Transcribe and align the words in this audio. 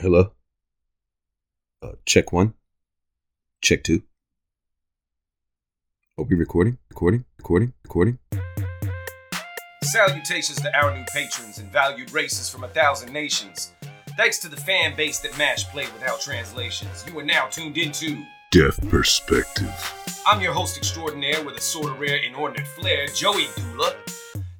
Hello? 0.00 0.32
Uh, 1.82 1.92
check 2.06 2.32
one. 2.32 2.54
Check 3.60 3.84
two. 3.84 4.02
Are 6.16 6.24
we 6.24 6.36
recording? 6.36 6.78
Recording? 6.88 7.26
Recording? 7.36 7.74
Recording? 7.84 8.18
Salutations 9.82 10.58
to 10.62 10.74
our 10.74 10.96
new 10.96 11.04
patrons 11.12 11.58
and 11.58 11.70
valued 11.70 12.12
races 12.12 12.48
from 12.48 12.64
a 12.64 12.68
thousand 12.68 13.12
nations. 13.12 13.72
Thanks 14.16 14.38
to 14.38 14.48
the 14.48 14.56
fan 14.56 14.96
base 14.96 15.18
that 15.18 15.36
MASH 15.36 15.68
play 15.68 15.84
without 15.92 16.22
translations. 16.22 17.04
You 17.06 17.18
are 17.18 17.22
now 17.22 17.48
tuned 17.48 17.76
into. 17.76 18.24
Def 18.52 18.78
Perspective. 18.88 19.70
I'm 20.26 20.40
your 20.40 20.54
host 20.54 20.78
extraordinaire 20.78 21.44
with 21.44 21.58
a 21.58 21.60
sort 21.60 21.90
of 21.90 22.00
rare 22.00 22.24
inordinate 22.24 22.68
flair, 22.68 23.06
Joey 23.08 23.44
Doolah. 23.48 23.94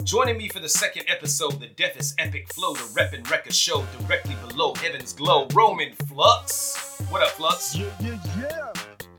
Joining 0.04 0.38
me 0.38 0.48
for 0.48 0.60
the 0.60 0.68
second 0.68 1.04
episode, 1.08 1.60
the 1.60 1.66
deffest 1.66 2.14
epic 2.18 2.50
flow, 2.52 2.72
the 2.72 2.90
rep 2.96 3.12
and 3.12 3.30
record 3.30 3.54
show 3.54 3.84
directly 3.98 4.34
below 4.48 4.74
Heaven's 4.74 5.12
Glow, 5.12 5.46
Roman 5.52 5.92
Flux. 6.08 7.02
What 7.10 7.22
up, 7.22 7.28
Flux? 7.30 7.76
Yeah, 7.76 7.90
yeah, 8.00 8.18
yeah. 8.38 8.72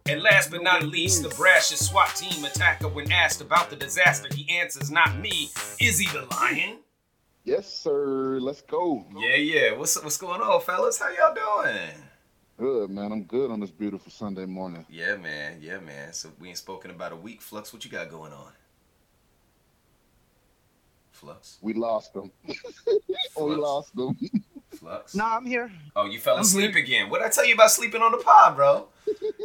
And 0.09 0.23
last 0.23 0.49
but 0.49 0.63
not 0.63 0.83
least, 0.83 1.21
the 1.21 1.29
brashest 1.29 1.89
SWAT 1.89 2.15
team 2.15 2.43
attacker 2.43 2.87
when 2.87 3.11
asked 3.11 3.41
about 3.41 3.69
the 3.69 3.75
disaster, 3.75 4.27
he 4.33 4.49
answers, 4.57 4.89
not 4.89 5.19
me, 5.19 5.49
Izzy 5.79 6.07
the 6.07 6.27
Lion. 6.35 6.79
Yes, 7.43 7.71
sir. 7.71 8.39
Let's 8.39 8.61
go. 8.61 9.05
Yeah, 9.15 9.35
yeah. 9.35 9.73
What's 9.73 10.01
what's 10.01 10.17
going 10.17 10.41
on, 10.41 10.61
fellas? 10.61 10.99
How 10.99 11.09
y'all 11.09 11.35
doing? 11.63 11.91
Good, 12.57 12.89
man. 12.89 13.11
I'm 13.11 13.23
good 13.23 13.51
on 13.51 13.59
this 13.59 13.71
beautiful 13.71 14.11
Sunday 14.11 14.45
morning. 14.45 14.85
Yeah, 14.89 15.15
man. 15.15 15.59
Yeah, 15.61 15.79
man. 15.79 16.11
So 16.13 16.29
we 16.39 16.49
ain't 16.49 16.57
spoken 16.57 16.89
about 16.89 17.11
a 17.11 17.15
week. 17.15 17.41
Flux, 17.41 17.71
what 17.71 17.85
you 17.85 17.91
got 17.91 18.09
going 18.09 18.33
on? 18.33 18.51
Flux. 21.21 21.59
We 21.61 21.75
lost 21.75 22.15
them. 22.15 22.31
oh, 23.37 23.45
we 23.47 23.55
lost 23.55 23.95
them. 23.95 24.17
Flux. 24.71 25.13
No, 25.13 25.25
I'm 25.25 25.45
here. 25.45 25.71
Oh, 25.95 26.05
you 26.05 26.19
fell 26.19 26.39
asleep 26.39 26.73
again. 26.73 27.11
What'd 27.11 27.27
I 27.27 27.29
tell 27.29 27.45
you 27.45 27.53
about 27.53 27.69
sleeping 27.69 28.01
on 28.01 28.11
the 28.11 28.17
pod, 28.17 28.55
bro? 28.55 28.87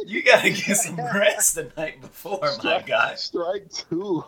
You 0.03 0.23
gotta 0.23 0.49
get 0.49 0.75
some 0.77 0.95
rest 1.15 1.53
the 1.53 1.71
night 1.77 2.01
before, 2.01 2.39
my 2.63 2.81
guy. 2.81 3.13
Strike 3.13 3.71
two. 3.71 4.25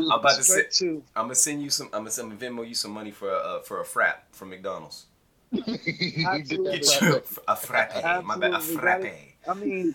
I'm 0.00 0.10
about 0.10 0.36
to 0.38 0.42
Straight 0.42 0.72
sit. 0.74 0.86
to. 0.86 1.04
I'm 1.14 1.26
gonna 1.26 1.36
send 1.36 1.62
you 1.62 1.70
some. 1.70 1.86
I'm 1.92 2.00
gonna 2.00 2.10
send 2.10 2.32
Venmo 2.40 2.66
you 2.66 2.74
some 2.74 2.90
money 2.90 3.12
for 3.12 3.30
uh, 3.30 3.60
for 3.60 3.80
a 3.80 3.84
frap 3.84 4.16
from 4.32 4.50
McDonald's. 4.50 5.06
Absolutely. 5.52 6.78
Get 6.78 7.00
you 7.00 7.22
a 7.46 7.54
frappe. 7.54 8.24
My 8.24 8.36
bad, 8.36 8.54
a 8.54 8.60
frappe. 8.60 9.14
I 9.48 9.54
mean, 9.54 9.94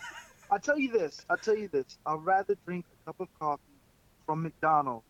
I'll 0.50 0.60
tell 0.60 0.80
you 0.80 0.92
this. 0.92 1.26
I'll 1.30 1.38
tell 1.38 1.58
you 1.58 1.68
this. 1.68 1.98
I'd 2.06 2.24
rather 2.24 2.56
drink 2.66 2.86
a 3.02 3.06
cup 3.08 3.20
of 3.20 3.28
coffee 3.40 3.62
from 4.26 4.44
McDonald's 4.44 5.04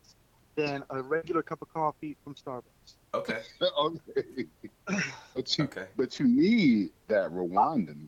than 0.55 0.83
a 0.89 1.01
regular 1.01 1.41
cup 1.41 1.61
of 1.61 1.73
coffee 1.73 2.15
from 2.23 2.35
Starbucks. 2.35 2.93
Okay. 3.13 3.39
okay. 3.79 4.45
But 5.35 5.57
you, 5.57 5.63
Okay. 5.65 5.85
but 5.97 6.19
you 6.19 6.27
need 6.27 6.89
that 7.07 7.31
Rwandan. 7.31 8.07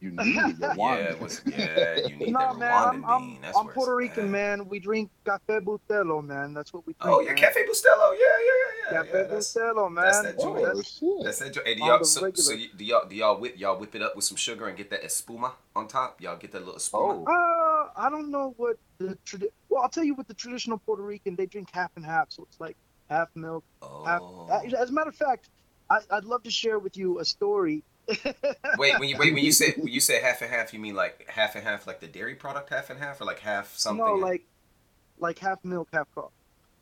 You 0.00 0.10
need 0.12 0.34
Yeah, 0.34 0.50
Rwandan. 0.74 1.42
yeah. 1.58 2.06
You 2.08 2.16
need 2.16 2.32
no, 2.32 2.38
that 2.40 2.58
man, 2.58 2.70
Rwandan 2.72 2.88
I'm, 2.88 3.04
I'm, 3.04 3.20
bean. 3.28 3.38
That's 3.42 3.56
I'm 3.58 3.68
Puerto 3.68 3.94
Rican, 3.94 4.24
at. 4.24 4.30
man. 4.30 4.68
We 4.68 4.78
drink 4.80 5.10
Cafe 5.24 5.60
Bustelo, 5.60 6.24
man. 6.24 6.54
That's 6.54 6.72
what 6.72 6.86
we 6.86 6.94
drink. 7.00 7.14
Oh, 7.14 7.20
yeah, 7.20 7.28
man. 7.28 7.36
Cafe 7.36 7.60
Bustelo. 7.64 8.12
Yeah, 8.12 8.18
yeah, 8.18 8.36
yeah, 8.48 8.96
yeah. 8.98 9.02
Cafe 9.04 9.18
yeah 9.18 9.22
that's, 9.28 9.54
Bustelo, 9.54 9.92
man. 9.92 10.04
that's 10.04 10.22
that 10.22 10.38
joint. 10.40 10.58
Oh, 10.58 10.64
That's- 10.64 10.98
shit. 10.98 11.08
that's 11.24 11.38
that. 11.38 11.52
jo- 11.52 11.60
Hey, 11.64 11.74
do 11.76 11.84
y'all, 11.84 12.02
so, 12.04 12.20
so 12.20 12.24
regular. 12.26 12.54
you, 12.54 12.68
do 12.76 12.84
y'all 12.84 13.08
do 13.08 13.14
y'all 13.16 13.38
whip 13.38 13.54
y'all 13.58 13.78
whip 13.78 13.94
it 13.94 14.02
up 14.02 14.16
with 14.16 14.24
some 14.24 14.36
sugar 14.36 14.66
and 14.66 14.76
get 14.76 14.90
that 14.90 15.02
espuma 15.04 15.52
on 15.76 15.86
top? 15.88 16.20
Y'all 16.20 16.36
get 16.36 16.50
that 16.52 16.64
little 16.64 16.80
espuma. 16.80 17.24
Oh. 17.24 17.24
Uh, 17.24 17.71
I 17.96 18.10
don't 18.10 18.30
know 18.30 18.54
what 18.56 18.76
the 18.98 19.16
tradi- 19.26 19.50
Well, 19.68 19.82
I'll 19.82 19.88
tell 19.88 20.04
you 20.04 20.14
what 20.14 20.28
the 20.28 20.34
traditional 20.34 20.78
Puerto 20.78 21.02
Rican 21.02 21.36
they 21.36 21.46
drink 21.46 21.68
half 21.72 21.90
and 21.96 22.04
half, 22.04 22.30
so 22.30 22.44
it's 22.44 22.60
like 22.60 22.76
half 23.08 23.28
milk, 23.34 23.64
half. 24.06 24.20
Oh. 24.22 24.48
As 24.78 24.90
a 24.90 24.92
matter 24.92 25.10
of 25.10 25.16
fact, 25.16 25.48
I, 25.90 25.98
I'd 26.10 26.24
love 26.24 26.42
to 26.44 26.50
share 26.50 26.78
with 26.78 26.96
you 26.96 27.18
a 27.18 27.24
story. 27.24 27.82
Wait, 28.78 28.98
when 28.98 29.08
you 29.08 29.16
wait 29.16 29.32
when 29.32 29.44
you 29.44 29.52
say 29.52 29.74
when 29.76 29.92
you 29.92 30.00
say 30.00 30.20
half 30.20 30.42
and 30.42 30.50
half, 30.50 30.74
you 30.74 30.80
mean 30.80 30.96
like 30.96 31.24
half 31.28 31.54
and 31.54 31.62
half, 31.64 31.86
like 31.86 32.00
the 32.00 32.08
dairy 32.08 32.34
product 32.34 32.68
half 32.70 32.90
and 32.90 32.98
half, 32.98 33.20
or 33.20 33.24
like 33.24 33.38
half 33.38 33.76
something? 33.76 34.04
no, 34.04 34.14
like, 34.14 34.44
like 35.20 35.38
half 35.38 35.64
milk, 35.64 35.88
half 35.92 36.08
coffee. 36.12 36.34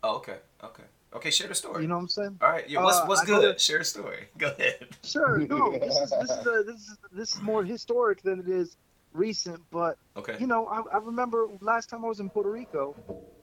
Oh, 0.03 0.16
okay, 0.16 0.38
okay, 0.64 0.84
okay. 1.14 1.30
Share 1.30 1.48
the 1.48 1.54
story. 1.54 1.82
You 1.82 1.88
know 1.88 1.97
what 1.97 2.03
I'm 2.03 2.08
saying? 2.08 2.38
All 2.41 2.50
right. 2.50 2.66
Yeah. 2.69 2.82
What's 2.82 2.97
Uh, 3.00 3.04
what's 3.04 3.24
good? 3.26 3.53
to- 3.53 3.62
Share 3.62 3.80
a 3.80 3.84
story. 3.84 4.28
Go 4.38 4.47
ahead. 4.48 4.88
Sure. 5.04 5.38
No, 5.41 5.72
this 5.78 5.94
is 5.94 6.10
this 6.10 6.30
is 6.30 6.47
a, 6.47 6.62
this 6.66 6.76
is 6.88 6.98
this 7.12 7.34
is 7.36 7.42
more 7.42 7.64
historic 7.64 8.22
than 8.22 8.41
it 8.41 8.48
is 8.48 8.78
recent. 9.12 9.60
But 9.71 9.97
Okay. 10.16 10.37
you 10.38 10.47
know, 10.47 10.66
I, 10.66 10.81
I 10.94 10.98
remember 10.98 11.47
last 11.60 11.88
time 11.91 12.04
I 12.04 12.09
was 12.09 12.21
in 12.21 12.31
Puerto 12.31 12.50
Rico, 12.50 12.94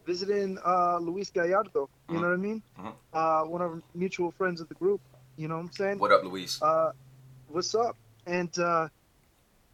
visiting 0.06 0.58
uh, 0.66 0.98
Luis 1.00 1.30
Gallardo. 1.30 1.90
You 2.10 2.16
know 2.16 2.28
what 2.30 2.34
I 2.34 2.38
mean? 2.38 2.64
Mhm. 2.80 2.94
Uh, 3.14 3.44
one 3.44 3.62
of 3.62 3.72
our 3.72 3.82
mutual 3.94 4.32
friends 4.32 4.62
of 4.62 4.70
the 4.70 4.76
group. 4.76 5.02
You 5.38 5.48
know 5.48 5.56
what 5.56 5.62
I'm 5.66 5.72
saying? 5.72 6.00
What 6.00 6.12
up, 6.12 6.24
Luis? 6.24 6.62
uh, 6.62 6.92
what's 7.48 7.76
up? 7.76 7.96
And 8.26 8.58
uh, 8.60 8.88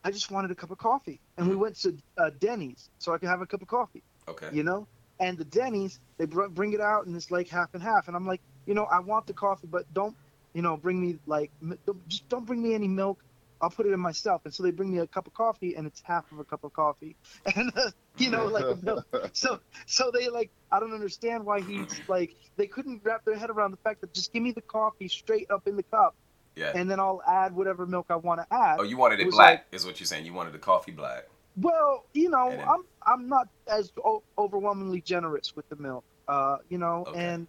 I 0.04 0.12
just 0.12 0.30
wanted 0.31 0.52
a 0.52 0.56
cup 0.56 0.72
of 0.72 0.78
coffee. 0.78 1.20
And 1.38 1.50
we 1.50 1.56
went 1.56 1.76
to 1.81 1.96
uh, 2.18 2.30
Denny's 2.40 2.90
so 3.00 3.14
I 3.14 3.18
could 3.18 3.30
have 3.30 3.42
a 3.42 3.46
cup 3.46 3.62
of 3.62 3.68
coffee, 3.68 4.04
Okay. 4.28 4.50
you 4.52 4.64
know? 4.64 4.88
And 5.20 5.38
the 5.38 5.46
Denny's, 5.46 6.00
they 6.18 6.25
br- 6.25 6.48
bring 6.48 6.74
it 6.74 6.81
out 6.81 7.06
and 7.06 7.16
it's 7.16 7.31
like 7.31 7.48
half 7.48 7.74
and 7.74 7.81
half. 7.81 8.08
And 8.08 8.16
I'm 8.16 8.28
like, 8.28 8.42
you 8.66 8.74
know, 8.74 8.84
I 8.86 9.00
want 9.00 9.25
the 9.28 9.34
coffee, 9.34 9.68
but 9.68 9.92
don't, 9.94 10.16
you 10.54 10.62
know, 10.62 10.75
bring 10.78 11.00
me 11.02 11.18
like, 11.25 11.50
mi- 11.62 11.78
don't, 11.86 12.08
just 12.10 12.28
don't 12.30 12.46
bring 12.46 12.62
me 12.62 12.74
any 12.75 12.88
milk. 12.88 13.24
I'll 13.63 13.69
put 13.69 13.85
it 13.85 13.94
in 13.94 14.00
myself. 14.00 14.41
And 14.44 14.53
so 14.53 14.62
they 14.62 14.72
bring 14.72 14.91
me 14.91 15.00
a 15.00 15.07
cup 15.07 15.25
of 15.25 15.34
coffee 15.34 15.75
and 15.75 15.88
it's 15.88 16.01
half 16.01 16.29
of 16.34 16.40
a 16.40 16.44
cup 16.44 16.63
of 16.66 16.74
coffee. 16.74 17.16
And, 17.56 17.72
uh, 17.78 17.91
you 18.18 18.29
know, 18.29 18.46
like 18.46 18.66
a. 18.66 19.29
So, 19.34 19.59
so 19.88 20.12
they 20.13 20.28
like, 20.29 20.51
I 20.72 20.79
don't 20.81 20.94
understand 20.94 21.46
why 21.46 21.62
he's 21.62 22.00
like, 22.09 22.35
they 22.57 22.68
couldn't 22.68 23.01
wrap 23.03 23.24
their 23.25 23.38
head 23.38 23.50
around 23.50 23.72
the 23.72 23.78
fact 23.78 24.01
that 24.01 24.13
just 24.13 24.34
give 24.34 24.44
me 24.44 24.51
the 24.51 24.62
coffee 24.62 25.07
straight 25.07 25.50
up 25.50 25.66
in 25.68 25.78
the 25.78 25.84
cup 25.84 26.13
Yeah. 26.56 26.74
and 26.75 26.91
then 26.91 27.00
I'll 27.00 27.22
add 27.28 27.56
whatever 27.56 27.85
milk 27.85 28.07
I 28.09 28.18
want 28.18 28.41
to 28.41 28.47
add. 28.53 28.78
Oh, 28.79 28.84
you 28.84 28.97
wanted 28.97 29.22
it 29.22 29.28
it 29.28 29.31
black, 29.31 29.50
like- 29.50 29.66
is 29.72 29.85
what 29.85 30.00
you're 30.01 30.07
saying. 30.07 30.25
You 30.25 30.34
wanted 30.34 30.53
the 30.53 30.59
coffee 30.59 30.91
black. 30.91 31.24
Well, 31.56 32.03
you 32.13 32.30
know, 32.30 32.50
then- 32.50 32.68
I'm 32.68 32.84
I'm 33.06 33.30
not 33.30 33.47
as 33.68 33.91
o- 34.03 34.24
overwhelmingly 34.38 35.01
generous 35.01 35.56
with 35.56 35.68
the 35.69 35.75
milk, 35.78 36.03
uh, 36.28 36.57
you 36.69 36.78
know, 36.80 37.06
Okay. 37.07 37.19
and 37.19 37.47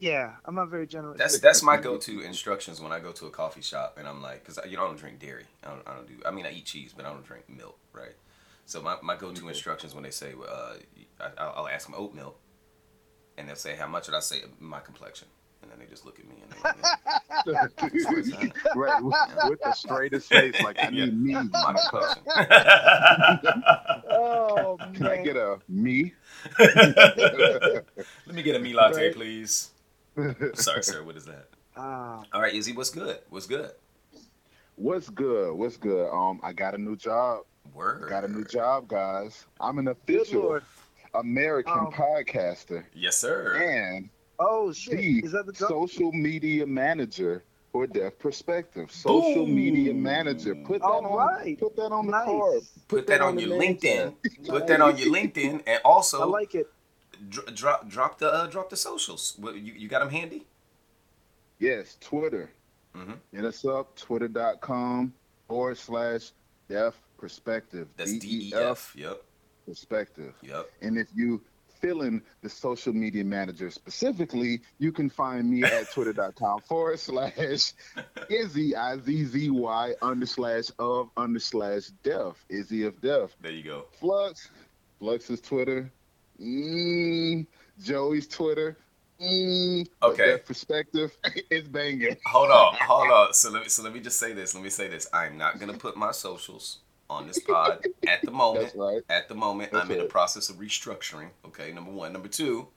yeah, 0.00 0.32
I'm 0.44 0.54
not 0.54 0.68
very 0.68 0.86
generous. 0.86 1.18
That's 1.18 1.38
that's 1.38 1.62
my 1.62 1.76
go-to 1.76 2.20
instructions 2.20 2.80
when 2.80 2.92
I 2.92 3.00
go 3.00 3.12
to 3.12 3.26
a 3.26 3.30
coffee 3.30 3.62
shop, 3.62 3.96
and 3.98 4.06
I'm 4.06 4.22
like, 4.22 4.44
because 4.44 4.58
you 4.70 4.76
know 4.76 4.84
I 4.84 4.86
don't 4.86 4.98
drink 4.98 5.18
dairy. 5.18 5.44
I 5.64 5.68
don't, 5.68 5.82
I 5.88 5.94
don't 5.94 6.06
do. 6.06 6.14
I 6.26 6.30
mean, 6.30 6.46
I 6.46 6.52
eat 6.52 6.66
cheese, 6.66 6.92
but 6.96 7.04
I 7.04 7.10
don't 7.10 7.24
drink 7.24 7.44
milk, 7.48 7.78
right? 7.92 8.14
So 8.66 8.82
my, 8.82 8.96
my 9.02 9.16
go-to 9.16 9.48
instructions 9.48 9.94
when 9.94 10.04
they 10.04 10.10
say, 10.10 10.34
uh, 10.48 10.74
I, 11.20 11.30
I'll 11.38 11.52
I'll 11.56 11.68
ask 11.68 11.86
them 11.86 11.94
oat 11.96 12.14
milk, 12.14 12.38
and 13.36 13.48
they'll 13.48 13.56
say 13.56 13.76
how 13.76 13.86
much, 13.88 14.08
and 14.08 14.16
I 14.16 14.20
say 14.20 14.42
my 14.60 14.80
complexion, 14.80 15.28
and 15.62 15.70
then 15.70 15.78
they 15.78 15.86
just 15.86 16.04
look 16.04 16.18
at 16.18 16.26
me 16.28 16.34
and 16.42 16.52
they're 16.52 16.60
like, 16.64 16.76
yeah, 17.46 18.74
right, 18.74 19.02
with, 19.02 19.14
with 19.46 19.62
the 19.62 19.72
straightest 19.72 20.28
face, 20.28 20.60
like 20.60 20.76
I 20.80 20.90
Yeah. 20.90 21.06
need 21.06 21.14
me. 21.14 21.34
my 21.34 21.72
complexion. 21.72 22.22
oh 24.12 24.78
Can 24.94 25.06
I 25.06 25.16
get 25.16 25.36
a 25.36 25.58
me? 25.68 26.12
Let 26.58 28.34
me 28.34 28.42
get 28.42 28.56
a 28.56 28.58
me 28.58 28.74
latte, 28.74 29.06
Right. 29.06 29.14
please. 29.14 29.70
Sorry, 30.54 30.82
sir. 30.82 31.02
What 31.02 31.16
is 31.16 31.24
that? 31.26 31.48
Ah, 31.76 32.22
All 32.32 32.40
right, 32.40 32.54
Izzy, 32.54 32.72
what's 32.72 32.90
good? 32.90 33.18
What's 33.30 33.46
good? 33.46 33.70
What's 34.76 35.08
good? 35.10 35.54
What's 35.54 35.76
good? 35.76 36.08
Um, 36.10 36.40
I 36.42 36.52
got 36.52 36.74
a 36.74 36.78
new 36.78 36.96
job. 36.96 37.42
Word. 37.74 38.08
Got 38.08 38.24
a 38.24 38.28
new 38.28 38.44
job, 38.44 38.88
guys. 38.88 39.46
I'm 39.60 39.78
an 39.78 39.88
official. 39.88 40.60
American 41.14 41.72
Um, 41.72 41.92
podcaster 41.92 42.84
Yes, 42.94 43.16
sir. 43.16 43.54
and 43.56 44.10
Oh 44.38 44.72
shit, 44.72 44.98
the 44.98 45.18
is 45.24 45.32
that 45.32 45.46
the 45.46 45.52
job? 45.52 45.68
social 45.70 46.12
media 46.12 46.66
manager 46.66 47.44
for 47.72 47.86
Def 47.86 48.18
Perspective. 48.18 48.92
Social 48.92 49.46
Boom. 49.46 49.54
media 49.56 49.94
manager. 49.94 50.54
Put 50.54 50.80
that 50.82 50.86
All 50.86 51.06
on. 51.06 51.16
right. 51.16 51.58
Put 51.58 51.76
that 51.76 51.90
on 51.92 52.06
the 52.06 52.12
card. 52.12 52.62
Put 52.88 53.06
that 53.08 53.20
on 53.22 53.36
the 53.36 53.42
your 53.46 53.58
name 53.58 53.76
LinkedIn. 53.78 54.14
Put 54.48 54.66
that 54.66 54.80
on 54.82 54.96
your 54.98 55.12
LinkedIn, 55.12 55.62
and 55.66 55.80
also 55.84 56.20
I 56.20 56.24
like 56.26 56.54
it. 56.54 56.66
Dr- 57.28 57.54
drop 57.54 57.88
drop 57.88 58.18
the 58.18 58.32
uh, 58.32 58.46
drop 58.46 58.70
the 58.70 58.76
socials. 58.76 59.34
What, 59.38 59.56
you 59.56 59.72
you 59.74 59.88
got 59.88 60.00
them 60.00 60.10
handy? 60.10 60.46
Yes, 61.58 61.96
Twitter. 62.00 62.50
Mm-hmm. 62.96 63.12
Hit 63.32 63.44
us 63.44 63.64
up. 63.64 63.96
Twitter.com 63.96 65.12
forward 65.48 65.76
slash 65.78 66.30
Def 66.68 66.94
Perspective. 67.18 67.88
That's 67.96 68.18
D 68.18 68.28
E 68.28 68.50
DEF 68.50 68.94
Yep. 68.96 69.22
Perspective. 69.66 70.34
Yep. 70.42 70.70
And 70.82 70.96
if 70.98 71.08
you 71.14 71.42
feeling 71.80 72.20
the 72.42 72.48
social 72.48 72.92
media 72.92 73.24
manager 73.24 73.70
specifically, 73.70 74.60
you 74.78 74.90
can 74.90 75.08
find 75.10 75.48
me 75.48 75.62
at 75.62 75.90
twitter.com 75.94 76.60
forward 76.62 76.98
slash 76.98 77.72
Izzy 78.30 78.74
I 78.74 78.98
Z 78.98 79.24
Z 79.26 79.50
Y 79.50 79.94
under 80.02 80.26
slash 80.26 80.70
of 80.78 81.10
under 81.16 81.38
slash 81.40 81.86
def. 82.02 82.44
Izzy 82.48 82.84
of 82.84 83.00
def. 83.00 83.36
There 83.40 83.52
you 83.52 83.62
go. 83.64 83.84
Flux. 84.00 84.50
Flux's 84.98 85.40
Twitter. 85.40 85.90
Mm, 86.40 87.46
Joey's 87.82 88.26
Twitter. 88.26 88.76
Mm, 89.20 89.88
Okay. 90.02 90.26
Def 90.26 90.44
perspective 90.46 91.16
is 91.50 91.66
banging. 91.68 92.16
Hold 92.26 92.50
on, 92.50 92.74
hold 92.80 93.10
on. 93.10 93.32
So 93.34 93.50
let 93.50 93.62
me 93.64 93.68
so 93.68 93.82
let 93.82 93.92
me 93.92 94.00
just 94.00 94.18
say 94.18 94.32
this. 94.32 94.54
Let 94.54 94.62
me 94.62 94.70
say 94.70 94.88
this. 94.88 95.08
I'm 95.12 95.36
not 95.36 95.58
gonna 95.58 95.74
put 95.74 95.96
my 95.96 96.12
socials 96.12 96.78
on 97.10 97.26
this 97.26 97.38
pod 97.40 97.84
at 98.06 98.22
the 98.22 98.30
moment. 98.30 98.66
That's 98.66 98.76
right. 98.76 99.02
At 99.08 99.28
the 99.28 99.34
moment, 99.34 99.72
That's 99.72 99.84
I'm 99.86 99.90
in 99.90 99.98
the 99.98 100.04
process 100.04 100.50
of 100.50 100.56
restructuring. 100.56 101.30
Okay, 101.46 101.72
number 101.72 101.90
one. 101.90 102.12
Number 102.12 102.28
two, 102.28 102.68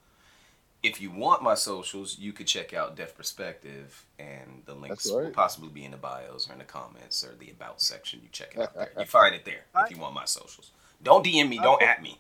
if 0.82 1.00
you 1.00 1.12
want 1.12 1.44
my 1.44 1.54
socials, 1.54 2.18
you 2.18 2.34
could 2.34 2.48
check 2.48 2.74
out 2.74 2.96
Def 2.96 3.16
Perspective, 3.16 4.04
and 4.18 4.64
the 4.66 4.74
links 4.74 5.04
That's 5.04 5.12
will 5.14 5.30
possibly 5.30 5.70
be 5.70 5.86
in 5.86 5.92
the 5.92 5.98
bios 5.98 6.50
or 6.50 6.54
in 6.54 6.60
the 6.60 6.66
comments 6.66 7.24
or 7.24 7.36
the 7.38 7.52
about 7.52 7.82
section. 7.82 8.20
You 8.24 8.30
check 8.32 8.54
it 8.56 8.62
out 8.62 8.74
there. 8.74 8.92
You 8.98 9.06
find 9.06 9.36
it 9.36 9.46
there 9.46 9.66
if 9.84 9.92
you 9.92 9.98
want 9.98 10.16
my 10.16 10.26
socials. 10.26 10.72
Don't 11.04 11.24
DM 11.24 11.50
me. 11.50 11.60
Don't 11.60 11.82
at 11.84 12.02
me. 12.02 12.18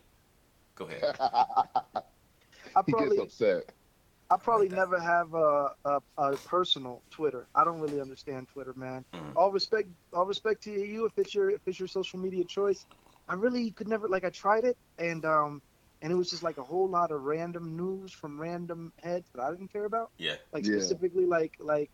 Go 0.82 0.94
ahead. 0.94 1.16
I 2.76 2.82
he 2.86 2.94
gets 2.94 3.18
probably 3.18 3.18
upset. 3.18 3.64
I 4.30 4.38
probably 4.38 4.70
that. 4.70 4.70
never 4.70 5.00
have 5.00 5.34
a, 5.34 5.70
a 5.86 6.00
a 6.18 6.38
personal 6.40 7.04
Twitter. 7.12 7.48
I 7.56 7.64
don't 7.66 7.80
really 7.80 8.00
understand 8.02 8.48
Twitter, 8.50 8.74
man. 8.76 9.06
Mhm. 9.14 9.34
All 9.36 9.52
respect, 9.52 9.90
all 10.14 10.26
respect 10.26 10.64
to 10.64 10.72
you 10.72 11.06
if 11.06 11.14
it's 11.18 11.34
your 11.36 11.50
if 11.50 11.62
it's 11.68 11.80
your 11.80 11.88
social 11.88 12.20
media 12.20 12.44
choice. 12.46 12.86
I 13.28 13.36
really 13.36 13.72
could 13.72 13.88
never 13.88 14.08
like 14.08 14.24
I 14.26 14.30
tried 14.30 14.66
it 14.66 14.78
and 14.98 15.26
um 15.26 15.62
and 16.02 16.12
it 16.12 16.16
was 16.16 16.30
just 16.30 16.44
like 16.44 16.58
a 16.58 16.64
whole 16.64 16.90
lot 16.90 17.12
of 17.12 17.22
random 17.22 17.76
news 17.78 18.14
from 18.14 18.40
random 18.40 18.92
heads 19.00 19.30
that 19.34 19.42
I 19.44 19.52
didn't 19.52 19.72
care 19.72 19.86
about. 19.86 20.12
Yeah. 20.18 20.38
Like 20.54 20.66
Yeah. 20.66 20.66
specifically 20.66 21.26
like 21.26 21.54
like 21.60 21.92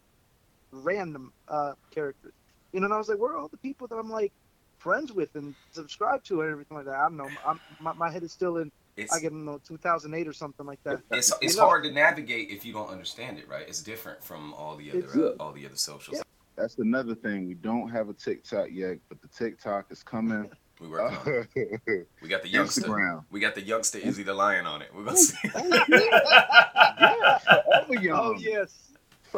random 0.72 1.32
uh 1.48 1.74
characters. 1.92 2.34
You 2.74 2.80
know, 2.82 2.86
and 2.86 2.94
I 2.94 2.98
was 2.98 3.10
like, 3.10 3.20
where 3.20 3.34
are 3.34 3.38
all 3.38 3.50
the 3.50 3.58
people 3.58 3.88
that 3.88 3.96
I'm 3.98 4.10
like 4.10 4.34
friends 4.78 5.12
with 5.12 5.36
and 5.36 5.54
subscribe 5.72 6.24
to 6.26 6.42
and 6.42 6.52
everything 6.52 6.78
like 6.78 6.86
that? 6.86 6.96
I 6.96 7.04
don't 7.04 7.18
know. 7.18 7.30
I'm, 7.46 7.60
my 7.80 7.94
my 7.94 8.10
head 8.12 8.24
is 8.24 8.32
still 8.32 8.58
in 8.58 8.72
It's 8.96 9.14
I 9.14 9.20
get 9.20 9.34
know 9.34 9.60
2008 9.68 10.28
or 10.28 10.34
something 10.34 10.66
like 10.66 10.84
that. 10.84 11.02
it's, 11.12 11.32
it's 11.42 11.56
You 11.56 11.62
know- 11.62 11.68
hard 11.68 11.84
to 11.84 11.92
navigate 11.92 12.50
if 12.50 12.66
you 12.66 12.74
don't 12.74 12.90
understand 12.90 13.38
it, 13.40 13.48
right? 13.48 13.68
It's 13.68 13.82
different 13.82 14.24
from 14.24 14.54
all 14.54 14.76
the 14.76 14.92
other 14.92 15.28
uh, 15.28 15.44
all 15.44 15.52
the 15.52 15.66
other 15.66 15.76
socials. 15.76 16.18
Yeah. 16.18 16.24
That's 16.56 16.78
another 16.80 17.14
thing. 17.14 17.48
We 17.48 17.54
don't 17.54 17.88
have 17.90 18.10
a 18.10 18.14
TikTok 18.14 18.70
yet, 18.72 18.98
but 19.10 19.22
the 19.22 19.28
TikTok 19.28 19.92
is 19.92 20.04
coming. 20.04 20.50
We 20.80 20.88
working 20.90 21.18
on 21.18 21.48
it. 21.56 22.08
We 22.22 22.28
got 22.28 22.44
the 22.44 22.50
youngster. 22.50 22.82
Instagram. 22.82 23.24
We 23.32 23.40
got 23.40 23.56
the 23.56 23.64
youngster 23.64 23.98
Izzy 23.98 24.22
the 24.22 24.36
Lion 24.36 24.68
on 24.68 24.84
it. 24.84 24.90
We're 24.94 25.06
gonna 25.06 25.18
see. 25.18 25.36
yeah, 25.56 27.38
forever 27.40 27.96
young. 28.00 28.20
Oh 28.20 28.36
yes. 28.38 28.92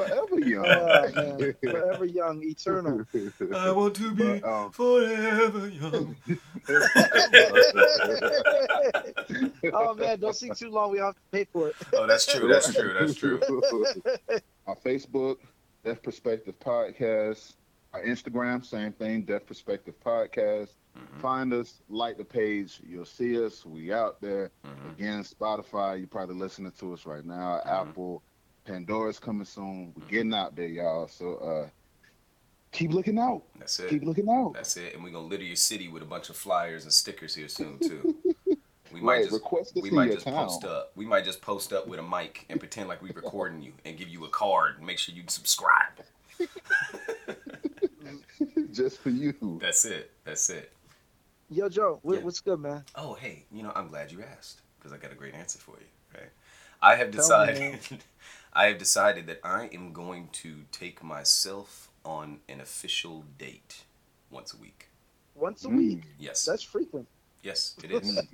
Forever 0.08 0.40
young. 0.50 0.64
Man. 1.16 1.56
Forever 1.62 2.06
young, 2.06 2.44
eternal. 2.44 3.06
I 3.56 3.72
want 3.72 3.96
to 3.96 4.12
be 4.14 4.40
But, 4.40 4.44
um, 4.50 4.72
forever 4.72 5.68
young. 5.70 6.16
oh 9.74 9.94
man, 9.96 10.20
don't 10.20 10.36
sing 10.36 10.54
too 10.56 10.70
long. 10.70 10.92
We 10.92 11.00
have 11.00 11.16
to 11.16 11.22
pay 11.32 11.46
for 11.52 11.70
it. 11.70 11.76
Oh, 11.94 12.08
that's 12.08 12.26
true. 12.26 12.48
That's 12.48 12.74
true. 12.74 12.94
That's 13.00 13.16
true. 13.16 13.40
Our 14.68 14.76
Facebook, 14.76 15.38
Def 15.84 16.02
Perspective 16.02 16.56
Podcast. 16.60 17.54
Our 17.94 18.04
Instagram, 18.04 18.64
same 18.64 18.92
thing, 18.94 19.24
Def 19.24 19.46
Perspective 19.48 19.96
Podcast. 20.06 20.70
Mhm, 20.98 21.22
Find 21.22 21.54
us, 21.54 21.82
like 21.90 22.18
the 22.18 22.26
page. 22.26 22.82
You'll 22.86 23.06
see 23.06 23.44
us. 23.44 23.66
We 23.66 23.92
out 23.94 24.22
there. 24.22 24.52
mhm. 24.66 24.92
Again, 24.94 25.24
Spotify, 25.24 25.98
you're 25.98 26.08
probably 26.08 26.36
listening 26.36 26.72
to 26.80 26.94
us 26.94 27.06
right 27.06 27.26
now. 27.26 27.62
Mhm. 27.66 27.90
Apple, 27.90 28.24
Pandora's 28.74 29.20
coming 29.20 29.46
soon. 29.46 29.94
We're 30.00 30.06
getting 30.08 30.34
out 30.34 30.56
there, 30.56 30.68
y'all. 30.68 31.08
So 31.08 31.36
uh 31.38 31.70
keep 32.72 32.92
looking 32.94 33.18
out. 33.18 33.42
That's 33.58 33.80
it. 33.80 33.90
Keep 33.90 34.04
looking 34.04 34.30
out. 34.30 34.54
That's 34.54 34.78
it. 34.78 34.94
And 34.94 35.04
we're 35.04 35.10
gonna 35.12 35.26
litter 35.28 35.44
your 35.44 35.56
city 35.56 35.88
with 35.88 36.04
a 36.04 36.06
bunch 36.06 36.30
of 36.30 36.36
flyers 36.36 36.84
and 36.84 36.94
stickers 36.94 37.34
here 37.36 37.48
soon 37.50 37.80
too. 37.80 38.16
We 38.92 39.02
might 39.02 39.18
Right, 39.18 39.22
just 39.26 39.34
request 39.34 39.78
us 39.78 39.84
we 39.84 39.92
might 39.92 40.12
just 40.12 40.26
town. 40.26 40.34
post 40.48 40.66
up. 40.66 40.92
We 40.96 41.06
might 41.06 41.24
just 41.24 41.44
post 41.44 41.74
up 41.74 41.88
with 41.88 42.00
a 42.00 42.02
mic 42.04 42.48
and 42.50 42.60
pretend 42.60 42.90
like 42.90 43.04
we're 43.04 43.14
recording 43.14 43.62
you 43.62 43.72
and 43.86 43.96
give 43.96 44.08
you 44.10 44.26
a 44.26 44.30
card 44.30 44.78
and 44.80 44.88
make 44.88 44.98
sure 44.98 45.14
you 45.14 45.22
subscribe. 45.28 45.94
Just 48.72 48.98
for 49.00 49.12
you. 49.12 49.60
That's 49.62 49.86
it. 49.86 50.10
That's 50.24 50.50
it. 50.50 50.72
Yo, 51.52 51.70
Joe, 51.70 52.00
what, 52.02 52.18
Yeah. 52.18 52.24
what's 52.24 52.40
good, 52.40 52.60
man? 52.60 52.84
Oh, 52.96 53.14
hey, 53.14 53.46
you 53.52 53.62
know, 53.62 53.72
I'm 53.76 53.90
glad 53.90 54.12
you 54.12 54.24
asked 54.24 54.62
because 54.80 54.92
I 54.92 54.98
got 54.98 55.12
a 55.12 55.16
great 55.16 55.36
answer 55.36 55.60
for 55.60 55.76
you. 55.80 55.86
Right? 56.20 56.30
I 56.82 56.96
have 56.96 57.12
Tell 57.12 57.46
me, 57.46 57.54
decided. 57.54 57.80
I 58.54 58.66
have 58.68 58.78
decided 58.78 59.28
that 59.28 59.40
I 59.44 59.70
am 59.74 59.94
going 59.94 60.30
to 60.34 60.64
take 60.72 61.04
myself 61.04 61.90
on 62.04 62.40
an 62.50 62.60
official 62.62 63.26
date 63.38 63.84
once 64.32 64.54
a 64.54 64.58
week. 64.58 64.88
Once 65.36 65.64
a 65.66 65.68
Mm, 65.70 65.78
week. 65.78 66.04
Yes. 66.20 66.46
That's 66.46 66.64
frequent. 66.64 67.08
yes, 67.44 67.76
it 67.84 67.92
is. 67.92 68.28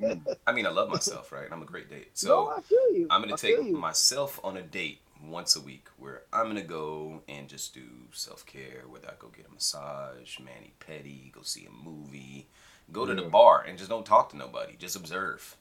I 0.47 0.51
mean, 0.51 0.65
I 0.65 0.69
love 0.69 0.89
myself, 0.89 1.31
right? 1.31 1.47
I'm 1.51 1.61
a 1.61 1.65
great 1.65 1.89
date. 1.89 2.09
no, 2.23 2.47
So 2.47 2.49
I 2.49 2.61
feel 2.61 2.91
you. 2.93 3.07
I'm 3.09 3.21
gonna 3.21 3.35
take 3.35 3.73
myself 3.73 4.39
on 4.43 4.57
a 4.57 4.61
date 4.61 4.99
once 5.23 5.55
a 5.55 5.61
week 5.61 5.87
where 5.97 6.23
I'm 6.33 6.47
gonna 6.47 6.61
go 6.63 7.21
and 7.27 7.47
just 7.47 7.73
do 7.73 7.83
self 8.13 8.45
care, 8.45 8.83
whether 8.87 9.07
I 9.07 9.13
go 9.19 9.27
get 9.35 9.47
a 9.49 9.53
massage, 9.53 10.39
mani 10.39 10.73
pedi, 10.79 11.31
go 11.31 11.41
see 11.43 11.65
a 11.65 11.71
movie, 11.89 12.47
go 12.91 13.05
to 13.05 13.13
the 13.13 13.21
bar 13.23 13.63
and 13.67 13.77
just 13.77 13.89
don't 13.89 14.05
talk 14.05 14.29
to 14.31 14.37
nobody, 14.37 14.75
just 14.77 14.95
observe, 14.95 15.55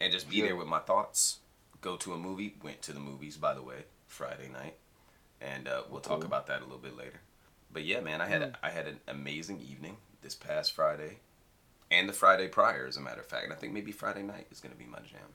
and 0.00 0.12
just 0.12 0.28
be 0.30 0.40
Yeah. 0.40 0.46
there 0.46 0.56
with 0.56 0.68
my 0.68 0.80
thoughts. 0.80 1.38
Go 1.82 1.96
to 1.98 2.14
a 2.14 2.18
movie. 2.18 2.56
Went 2.62 2.82
to 2.84 2.94
the 2.94 3.00
movies, 3.00 3.36
by 3.38 3.54
the 3.54 3.62
way, 3.62 3.84
Friday 4.08 4.48
night, 4.52 4.76
and 5.40 5.68
uh, 5.68 5.84
we'll 5.90 6.00
talk 6.00 6.24
about 6.24 6.46
that 6.48 6.60
a 6.60 6.64
little 6.64 6.78
bit 6.78 6.96
later. 6.96 7.20
But 7.72 7.84
yeah, 7.84 8.00
man, 8.00 8.22
I 8.22 8.28
had 8.28 8.42
Mm. 8.42 8.54
I 8.62 8.70
had 8.70 8.88
an 8.88 9.00
amazing 9.08 9.60
evening 9.60 9.98
this 10.22 10.34
past 10.36 10.72
Friday, 10.72 11.20
and 11.90 12.08
the 12.08 12.14
Friday 12.14 12.48
prior, 12.48 12.86
as 12.86 12.96
a 12.98 13.02
matter 13.02 13.20
of 13.20 13.26
fact. 13.28 13.44
And 13.44 13.52
I 13.52 13.56
think 13.56 13.74
maybe 13.74 13.92
Friday 13.92 14.22
night 14.24 14.48
is 14.52 14.60
gonna 14.60 14.76
be 14.76 14.86
my 14.86 15.00
jam. 15.00 15.34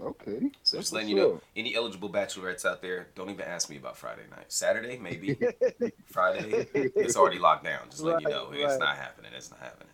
Okay. 0.00 0.50
So 0.62 0.78
just 0.78 0.92
letting 0.92 1.08
you 1.08 1.16
know, 1.16 1.40
any 1.56 1.74
eligible 1.74 2.10
bachelorettes 2.10 2.64
out 2.64 2.82
there, 2.82 3.08
don't 3.14 3.30
even 3.30 3.46
ask 3.46 3.70
me 3.70 3.76
about 3.76 3.96
Friday 3.96 4.24
night. 4.30 4.52
Saturday, 4.52 4.98
maybe. 4.98 5.38
Friday, 6.06 6.68
it's 6.74 7.16
already 7.16 7.38
locked 7.38 7.64
down. 7.64 7.90
Just 7.90 8.04
letting 8.04 8.22
you 8.22 8.28
Right, 8.28 8.34
know, 8.34 8.50
it's 8.52 8.78
not 8.78 8.96
happening. 8.96 9.32
It's 9.36 9.50
not 9.50 9.60
happening. 9.60 9.88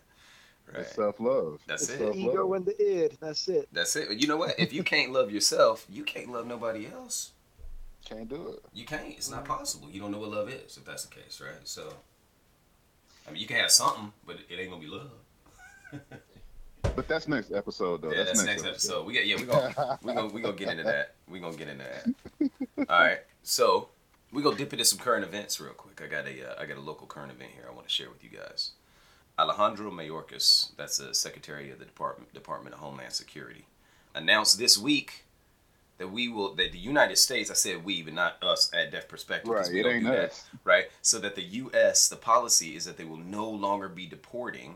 Right. 0.67 0.81
It's 0.81 0.95
self 0.95 1.19
love. 1.19 1.59
That's 1.67 1.89
it. 1.89 1.99
Self 1.99 2.15
Ego 2.15 2.47
love. 2.47 2.57
and 2.57 2.65
the 2.65 2.81
id. 2.81 3.17
That's 3.19 3.47
it. 3.47 3.67
That's 3.71 3.95
it. 3.95 4.11
You 4.19 4.27
know 4.27 4.37
what? 4.37 4.59
If 4.59 4.73
you 4.73 4.83
can't 4.83 5.11
love 5.11 5.31
yourself, 5.31 5.85
you 5.89 6.03
can't 6.03 6.31
love 6.31 6.47
nobody 6.47 6.87
else. 6.87 7.31
Can't 8.05 8.29
do 8.29 8.49
it. 8.49 8.65
You 8.73 8.85
can't. 8.85 9.07
It's 9.09 9.29
not 9.29 9.45
possible. 9.45 9.89
You 9.89 9.99
don't 9.99 10.11
know 10.11 10.19
what 10.19 10.31
love 10.31 10.49
is 10.49 10.77
if 10.77 10.85
that's 10.85 11.05
the 11.05 11.15
case, 11.15 11.41
right? 11.43 11.59
So, 11.63 11.93
I 13.27 13.31
mean, 13.31 13.41
you 13.41 13.47
can 13.47 13.57
have 13.57 13.71
something, 13.71 14.11
but 14.25 14.37
it 14.49 14.59
ain't 14.59 14.69
gonna 14.69 14.81
be 14.81 14.89
love. 14.89 15.11
But 16.95 17.07
that's 17.07 17.27
next 17.27 17.51
episode 17.51 18.01
though. 18.01 18.11
yeah, 18.11 18.23
that's, 18.23 18.43
next 18.43 18.65
episode. 18.65 19.05
We 19.05 19.13
got 19.13 19.25
yeah, 19.25 19.35
we 19.37 19.43
gonna 19.43 19.99
we 20.03 20.13
gonna 20.13 20.27
we 20.27 20.41
gonna 20.41 20.55
get 20.55 20.69
into 20.69 20.83
that. 20.83 21.15
We 21.27 21.39
gonna 21.39 21.57
get 21.57 21.67
into 21.67 21.83
that. 21.83 22.89
All 22.89 22.99
right, 22.99 23.19
so 23.43 23.89
we 24.31 24.41
gonna 24.41 24.55
dip 24.55 24.71
into 24.71 24.85
some 24.85 24.99
current 24.99 25.25
events 25.25 25.59
real 25.59 25.73
quick. 25.73 26.01
I 26.03 26.07
got 26.07 26.27
a 26.27 26.51
uh, 26.51 26.61
I 26.61 26.65
got 26.65 26.77
a 26.77 26.81
local 26.81 27.07
current 27.07 27.31
event 27.31 27.51
here 27.53 27.65
I 27.69 27.73
want 27.73 27.87
to 27.87 27.93
share 27.93 28.09
with 28.09 28.23
you 28.23 28.29
guys. 28.29 28.71
Alejandro 29.37 29.91
Mayorkas, 29.91 30.75
that's 30.77 30.97
the 30.97 31.13
Secretary 31.13 31.69
of 31.71 31.79
the 31.79 31.85
Department 31.85 32.33
Department 32.33 32.73
of 32.75 32.81
Homeland 32.81 33.13
Security, 33.13 33.65
announced 34.13 34.57
this 34.57 34.77
week 34.77 35.25
that 35.97 36.09
we 36.11 36.27
will 36.29 36.55
that 36.55 36.71
the 36.71 36.77
United 36.77 37.17
States. 37.17 37.49
I 37.51 37.53
said 37.53 37.83
we, 37.83 38.01
but 38.01 38.13
not 38.13 38.41
us 38.43 38.71
at 38.73 38.91
Def 38.91 39.07
Perspective. 39.07 39.51
Right, 39.51 39.67
we 39.71 39.79
it 39.79 39.83
don't 39.83 39.91
ain't 39.93 40.05
do 40.05 40.11
that, 40.11 40.29
us. 40.31 40.45
right? 40.63 40.85
So 41.01 41.19
that 41.19 41.35
the 41.35 41.43
U.S. 41.43 42.07
the 42.07 42.15
policy 42.15 42.75
is 42.75 42.85
that 42.85 42.97
they 42.97 43.03
will 43.05 43.17
no 43.17 43.49
longer 43.49 43.89
be 43.89 44.05
deporting 44.05 44.75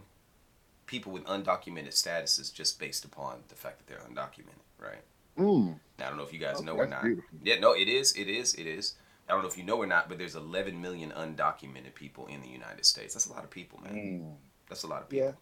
people 0.88 1.12
with 1.12 1.24
undocumented 1.26 1.90
statuses 1.94 2.54
just 2.54 2.80
based 2.80 3.06
upon 3.06 3.38
the 3.50 3.56
fact 3.56 3.78
that 3.78 3.88
they're 3.88 4.06
undocumented, 4.10 4.64
right? 4.80 5.04
Mm. 5.38 5.76
Now, 6.00 6.06
I 6.06 6.10
don't 6.10 6.18
know 6.18 6.24
if 6.24 6.34
you 6.34 6.40
guys 6.40 6.58
Okay, 6.58 6.66
know 6.66 6.76
or 6.76 6.88
not. 6.88 7.04
beautiful. 7.04 7.30
Yeah, 7.44 7.60
no, 7.60 7.74
it 7.74 7.88
is, 7.88 8.14
it 8.14 8.28
is, 8.28 8.56
it 8.56 8.66
is. 8.66 8.96
I 9.28 9.34
don't 9.34 9.44
know 9.44 9.48
if 9.48 9.58
you 9.58 9.64
know 9.64 9.78
or 9.78 9.86
not, 9.86 10.10
but 10.10 10.18
there's 10.18 10.36
11 10.36 10.82
million 10.82 11.12
undocumented 11.12 11.94
people 11.94 12.26
in 12.26 12.42
the 12.42 12.48
United 12.48 12.86
States. 12.86 13.14
That's 13.14 13.28
a 13.28 13.32
lot 13.32 13.44
of 13.44 13.52
people, 13.52 13.80
man. 13.84 13.94
Mm. 13.94 14.49
That's 14.70 14.84
a 14.84 14.88
lot 14.88 15.02
of 15.02 15.10
people. 15.10 15.28
Yeah. 15.28 15.34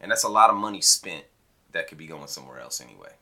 And 0.00 0.10
that's 0.10 0.24
a 0.24 0.28
lot 0.28 0.50
of 0.50 0.56
money 0.56 0.80
spent 0.80 1.24
that 1.72 1.88
could 1.88 1.98
be 1.98 2.06
going 2.06 2.28
somewhere 2.28 2.60
else 2.60 2.80
anyway. 2.80 3.12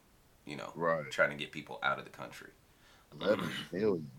You 0.45 0.57
know, 0.57 0.73
Right. 0.75 1.11
trying 1.11 1.31
to 1.31 1.37
get 1.37 1.51
people 1.53 1.79
out 1.83 1.99
of 1.99 2.05
the 2.05 2.11
country. 2.11 2.51
Eleven 3.19 3.49
million. 3.73 4.11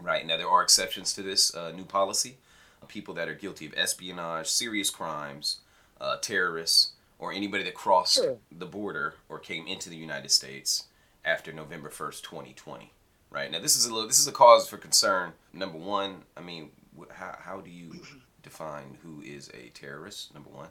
Right. 0.00 0.24
Now, 0.26 0.36
there 0.36 0.48
are 0.48 0.62
exceptions 0.62 1.12
to 1.14 1.22
this 1.22 1.54
uh, 1.54 1.72
new 1.72 1.84
policy. 1.84 2.38
People 2.86 3.12
that 3.14 3.28
are 3.28 3.34
guilty 3.34 3.66
of 3.66 3.74
espionage, 3.76 4.46
serious 4.48 4.88
crimes, 4.88 5.58
uh, 6.00 6.16
terrorists, 6.22 6.92
or 7.18 7.32
anybody 7.32 7.64
that 7.64 7.74
crossed 7.74 8.14
Sure. 8.14 8.38
the 8.50 8.64
border 8.66 9.14
or 9.28 9.38
came 9.40 9.66
into 9.66 9.90
the 9.90 9.96
United 9.96 10.30
States 10.30 10.84
after 11.24 11.52
November 11.52 11.90
1st, 11.90 12.22
2020. 12.22 12.92
Right. 13.30 13.50
Now, 13.50 13.58
this 13.60 13.76
is 13.76 13.84
a 13.86 13.92
little, 13.92 14.06
this 14.08 14.20
is 14.20 14.26
a 14.28 14.32
cause 14.32 14.68
for 14.68 14.78
concern. 14.78 15.32
Number 15.52 15.76
one, 15.76 16.22
I 16.36 16.40
mean, 16.40 16.70
wh- 16.98 17.12
how, 17.12 17.36
how 17.40 17.60
do 17.60 17.70
you 17.70 17.90
define 18.52 18.98
who 19.02 19.22
is 19.22 19.50
a 19.54 19.68
terrorist? 19.70 20.32
Number 20.34 20.50
one. 20.50 20.68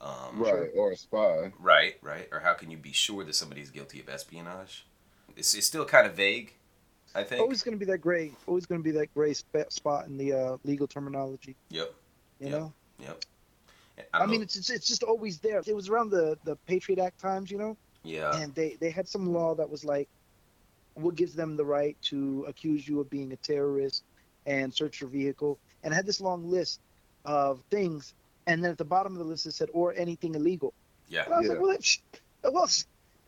Um, 0.00 0.40
Right. 0.40 0.70
Or 0.76 0.92
a 0.92 0.96
spy. 0.96 1.52
Right, 1.60 1.94
right. 2.02 2.28
Or 2.32 2.40
how 2.40 2.54
can 2.54 2.70
you 2.70 2.76
be 2.76 2.92
sure 2.92 3.24
that 3.24 3.34
somebody's 3.34 3.70
guilty 3.70 4.00
of 4.00 4.08
espionage? 4.08 4.84
It's, 5.36 5.54
it's 5.54 5.66
still 5.66 5.84
kind 5.84 6.06
of 6.06 6.14
vague, 6.14 6.52
I 7.14 7.22
think. 7.24 7.40
Always 7.40 7.62
going 7.62 7.78
to 7.78 7.84
be 7.84 7.90
that 7.90 7.98
gray. 7.98 8.32
Always 8.46 8.66
going 8.66 8.80
to 8.80 8.84
be 8.84 8.90
that 8.92 9.12
gray 9.14 9.32
sp- 9.34 9.70
spot 9.70 10.06
in 10.06 10.16
the 10.18 10.32
uh, 10.32 10.56
legal 10.64 10.86
terminology. 10.86 11.56
Yep, 11.70 11.94
You 12.40 12.46
Yeah. 12.46 12.52
know. 12.58 12.72
yep. 12.98 13.24
I, 14.12 14.18
don't 14.20 14.30
mean, 14.30 14.40
know- 14.40 14.44
it's, 14.44 14.56
it's 14.56 14.70
it's 14.70 14.86
just 14.86 15.02
always 15.02 15.38
there. 15.38 15.62
It 15.66 15.74
was 15.76 15.88
around 15.88 16.10
the 16.10 16.36
the 16.44 16.56
Patriot 16.66 16.98
Act 16.98 17.20
times, 17.20 17.50
you 17.50 17.58
know, 17.58 17.76
yeah, 18.02 18.34
and 18.40 18.54
they 18.54 18.76
they 18.80 18.90
had 18.90 19.06
some 19.06 19.32
law 19.32 19.54
that 19.54 19.68
was 19.68 19.84
like, 19.84 20.08
what 20.94 21.14
gives 21.14 21.34
them 21.34 21.56
the 21.56 21.64
right 21.64 21.96
to 22.02 22.44
accuse 22.48 22.88
you 22.88 23.00
of 23.00 23.08
being 23.10 23.32
a 23.32 23.36
terrorist 23.36 24.02
and 24.46 24.72
search 24.74 25.00
your 25.00 25.10
vehicle, 25.10 25.58
and 25.84 25.92
it 25.92 25.96
had 25.96 26.06
this 26.06 26.20
long 26.20 26.50
list 26.50 26.80
of 27.24 27.62
things, 27.70 28.14
and 28.46 28.62
then 28.62 28.70
at 28.72 28.78
the 28.78 28.84
bottom 28.84 29.12
of 29.12 29.18
the 29.18 29.24
list 29.24 29.46
it 29.46 29.52
said 29.52 29.68
or 29.72 29.94
anything 29.94 30.34
illegal. 30.34 30.72
yeah. 31.08 31.24
And 31.24 31.34
I 31.34 31.38
was 31.38 31.46
Yeah. 31.46 31.52
like, 31.54 31.60
well, 31.62 31.76
that, 32.42 32.52
well, 32.52 32.68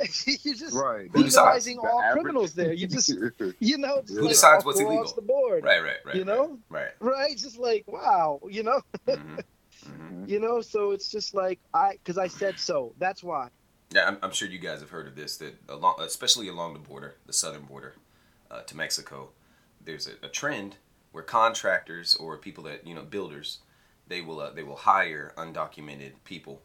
you're 0.43 0.55
just 0.57 0.75
Right. 0.75 1.09
Who 1.13 1.23
decides? 1.23 1.67
legalizing 1.67 1.77
The 1.77 1.83
all 1.89 2.01
average- 2.03 2.23
criminals 2.23 2.55
there. 2.55 2.73
You 2.73 2.87
just, 2.89 3.09
you 3.61 3.79
know, 3.79 4.01
just 4.03 4.15
Who 4.15 4.23
like 4.23 4.31
decides 4.31 4.65
what's 4.65 4.81
illegal? 4.81 5.13
the 5.15 5.23
board, 5.23 5.63
Right, 5.65 5.83
right, 5.83 5.97
right. 6.05 6.17
You 6.17 6.25
know? 6.25 6.59
Right. 6.69 6.91
right? 7.01 7.37
Just 7.37 7.59
like 7.59 7.85
wow, 7.87 8.41
you 8.51 8.63
know, 8.65 8.81
right. 9.07 9.19
hmm 9.19 9.37
hmm 9.87 10.25
you 10.27 10.41
know. 10.41 10.61
So 10.63 10.91
it's 10.93 11.09
just 11.09 11.35
like 11.35 11.61
I, 11.73 11.93
because 11.93 12.19
I 12.19 12.27
said 12.29 12.59
so. 12.59 12.93
That's 12.99 13.23
why. 13.23 13.49
Yeah, 13.91 14.09
I'm, 14.09 14.19
I'm 14.23 14.33
sure 14.33 14.49
you 14.49 14.59
guys 14.59 14.81
have 14.81 14.91
heard 14.91 15.07
of 15.07 15.15
this. 15.15 15.37
That 15.37 15.55
along, 15.69 15.97
especially 16.01 16.49
along 16.49 16.73
the 16.73 16.81
border, 16.81 17.15
the 17.27 17.33
southern 17.33 17.63
border 17.63 17.95
uh, 18.51 18.63
to 18.63 18.77
Mexico, 18.77 19.29
there's 19.85 20.09
a, 20.09 20.27
a 20.27 20.29
trend 20.29 20.77
where 21.13 21.23
contractors 21.23 22.17
or 22.17 22.37
people 22.37 22.65
that 22.65 22.85
you 22.87 22.95
know 22.95 23.03
builders, 23.03 23.59
they 24.15 24.21
will 24.21 24.41
uh, 24.41 24.51
they 24.51 24.63
will 24.63 24.77
hire 24.77 25.33
undocumented 25.37 26.13
people 26.25 26.63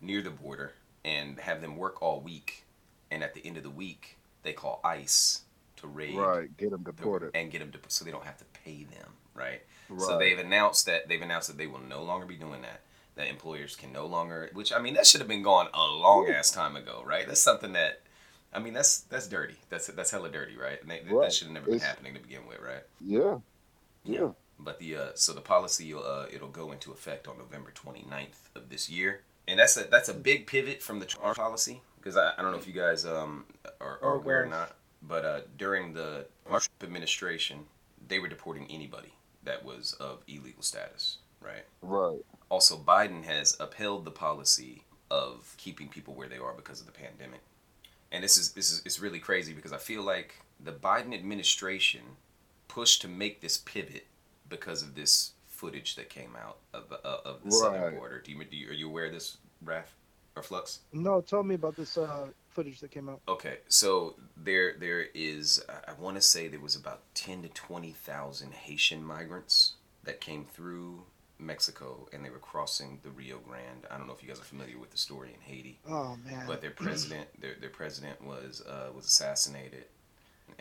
near 0.00 0.20
the 0.20 0.30
border 0.30 0.72
and 1.04 1.38
have 1.40 1.60
them 1.62 1.76
work 1.76 2.02
all 2.02 2.20
week, 2.20 2.64
and 3.10 3.22
at 3.22 3.32
the 3.34 3.44
end 3.46 3.56
of 3.56 3.62
the 3.62 3.70
week 3.70 4.18
they 4.42 4.52
call 4.52 4.80
ICE 4.84 5.40
to 5.76 5.86
raid 5.86 6.16
Right. 6.16 6.54
Get 6.56 6.70
them 6.70 6.82
the- 6.84 6.92
deported. 6.92 7.30
and 7.34 7.50
get 7.50 7.60
them 7.60 7.72
to, 7.72 7.78
so 7.88 8.04
they 8.04 8.10
don't 8.10 8.24
have 8.24 8.36
to 8.38 8.44
pay 8.64 8.84
them, 8.84 9.08
right? 9.34 9.62
Right. 9.88 10.00
So 10.00 10.18
they've 10.18 10.38
announced 10.38 10.84
that 10.86 11.08
they've 11.08 11.22
announced 11.22 11.48
that 11.48 11.56
they 11.58 11.66
will 11.66 11.80
no 11.80 12.02
longer 12.02 12.26
be 12.26 12.36
doing 12.36 12.62
that. 12.62 12.80
That 13.14 13.26
employers 13.28 13.76
can 13.76 13.92
no 13.92 14.06
longer, 14.06 14.50
which 14.54 14.72
I 14.72 14.78
mean, 14.80 14.94
that 14.94 15.06
should 15.06 15.20
have 15.20 15.28
been 15.28 15.42
gone 15.42 15.68
a 15.74 15.84
long 15.86 16.28
ass 16.28 16.50
time 16.50 16.76
ago, 16.76 17.02
right? 17.06 17.26
That's 17.26 17.42
something 17.42 17.72
that, 17.74 18.00
I 18.54 18.58
mean, 18.58 18.72
that's 18.74 19.00
that's 19.12 19.28
dirty. 19.28 19.56
That's 19.70 19.86
that's 19.88 20.10
hella 20.10 20.30
dirty, 20.30 20.56
right? 20.56 20.80
And 20.82 20.90
they, 20.90 21.00
that 21.20 21.32
should 21.32 21.46
have 21.48 21.54
never 21.54 21.66
been 21.66 21.74
It's- 21.76 21.88
happening 21.90 22.14
to 22.14 22.20
begin 22.20 22.46
with, 22.46 22.60
right? 22.60 22.84
Yeah. 23.00 23.38
Yeah. 24.04 24.30
But 24.64 24.78
the 24.78 24.96
uh, 24.96 25.06
so 25.14 25.32
the 25.32 25.40
policy 25.40 25.92
uh, 25.94 26.26
it'll 26.32 26.48
go 26.48 26.72
into 26.72 26.92
effect 26.92 27.26
on 27.26 27.38
November 27.38 27.72
29th 27.74 28.54
of 28.54 28.68
this 28.68 28.88
year, 28.88 29.22
and 29.48 29.58
that's 29.58 29.76
a 29.76 29.84
that's 29.84 30.08
a 30.08 30.14
big 30.14 30.46
pivot 30.46 30.82
from 30.82 31.00
the 31.00 31.06
Trump 31.06 31.36
policy 31.36 31.82
because 31.96 32.16
I, 32.16 32.32
I 32.36 32.42
don't 32.42 32.52
know 32.52 32.58
if 32.58 32.66
you 32.66 32.72
guys 32.72 33.04
um 33.04 33.44
are, 33.80 33.98
are 34.02 34.14
aware 34.14 34.44
or 34.44 34.46
not, 34.46 34.76
but 35.02 35.24
uh, 35.24 35.40
during 35.58 35.94
the 35.94 36.26
Trump 36.46 36.64
administration, 36.82 37.60
they 38.06 38.18
were 38.18 38.28
deporting 38.28 38.66
anybody 38.70 39.12
that 39.44 39.64
was 39.64 39.94
of 39.94 40.22
illegal 40.28 40.62
status, 40.62 41.18
right? 41.40 41.64
Right. 41.80 42.20
Also, 42.48 42.76
Biden 42.76 43.24
has 43.24 43.56
upheld 43.58 44.04
the 44.04 44.10
policy 44.10 44.84
of 45.10 45.54
keeping 45.58 45.88
people 45.88 46.14
where 46.14 46.28
they 46.28 46.38
are 46.38 46.54
because 46.54 46.80
of 46.80 46.86
the 46.86 46.92
pandemic. 46.92 47.40
And 48.10 48.22
this 48.22 48.36
is 48.36 48.52
this 48.52 48.70
is 48.70 48.82
it's 48.84 49.00
really 49.00 49.18
crazy 49.18 49.52
because 49.52 49.72
I 49.72 49.78
feel 49.78 50.02
like 50.02 50.36
the 50.60 50.72
Biden 50.72 51.14
administration 51.14 52.02
pushed 52.68 53.02
to 53.02 53.08
make 53.08 53.40
this 53.40 53.58
pivot 53.58 54.06
because 54.52 54.82
of 54.82 54.94
this 54.94 55.32
footage 55.46 55.96
that 55.96 56.08
came 56.08 56.36
out 56.36 56.58
of 56.72 56.88
the 56.88 56.96
uh, 57.06 57.20
of 57.24 57.42
the 57.44 57.50
southern 57.52 57.96
border. 57.96 58.20
Do 58.24 58.32
you, 58.32 58.44
do 58.44 58.56
you 58.56 58.68
are 58.70 58.72
you 58.74 58.88
aware 58.88 59.06
of 59.06 59.12
this, 59.12 59.38
Raph 59.64 59.90
or 60.36 60.42
Flux? 60.42 60.80
No, 60.92 61.20
tell 61.20 61.42
me 61.42 61.54
about 61.56 61.76
this 61.76 61.96
uh, 61.98 62.26
footage 62.50 62.80
that 62.80 62.90
came 62.90 63.08
out. 63.08 63.20
Okay, 63.28 63.58
so 63.68 64.14
there 64.36 64.74
there 64.78 65.06
is 65.14 65.62
I 65.68 65.92
want 66.00 66.16
to 66.16 66.22
say 66.22 66.48
there 66.48 66.60
was 66.60 66.76
about 66.76 67.00
ten 67.14 67.42
to 67.42 67.48
twenty 67.48 67.92
thousand 67.92 68.52
Haitian 68.54 69.02
migrants 69.04 69.74
that 70.04 70.20
came 70.20 70.44
through 70.44 71.02
Mexico 71.38 72.08
and 72.12 72.24
they 72.24 72.30
were 72.30 72.38
crossing 72.38 72.98
the 73.02 73.10
Rio 73.10 73.38
Grande. 73.38 73.86
I 73.90 73.98
don't 73.98 74.06
know 74.06 74.12
if 74.14 74.22
you 74.22 74.28
guys 74.28 74.38
are 74.40 74.44
familiar 74.44 74.78
with 74.78 74.90
the 74.90 74.98
story 74.98 75.30
in 75.34 75.40
Haiti, 75.40 75.78
Oh 75.88 76.16
man. 76.24 76.44
but 76.46 76.60
their 76.60 76.70
president 76.70 77.28
their 77.40 77.54
their 77.60 77.70
president 77.70 78.24
was 78.24 78.62
uh, 78.68 78.88
was 78.94 79.06
assassinated, 79.06 79.84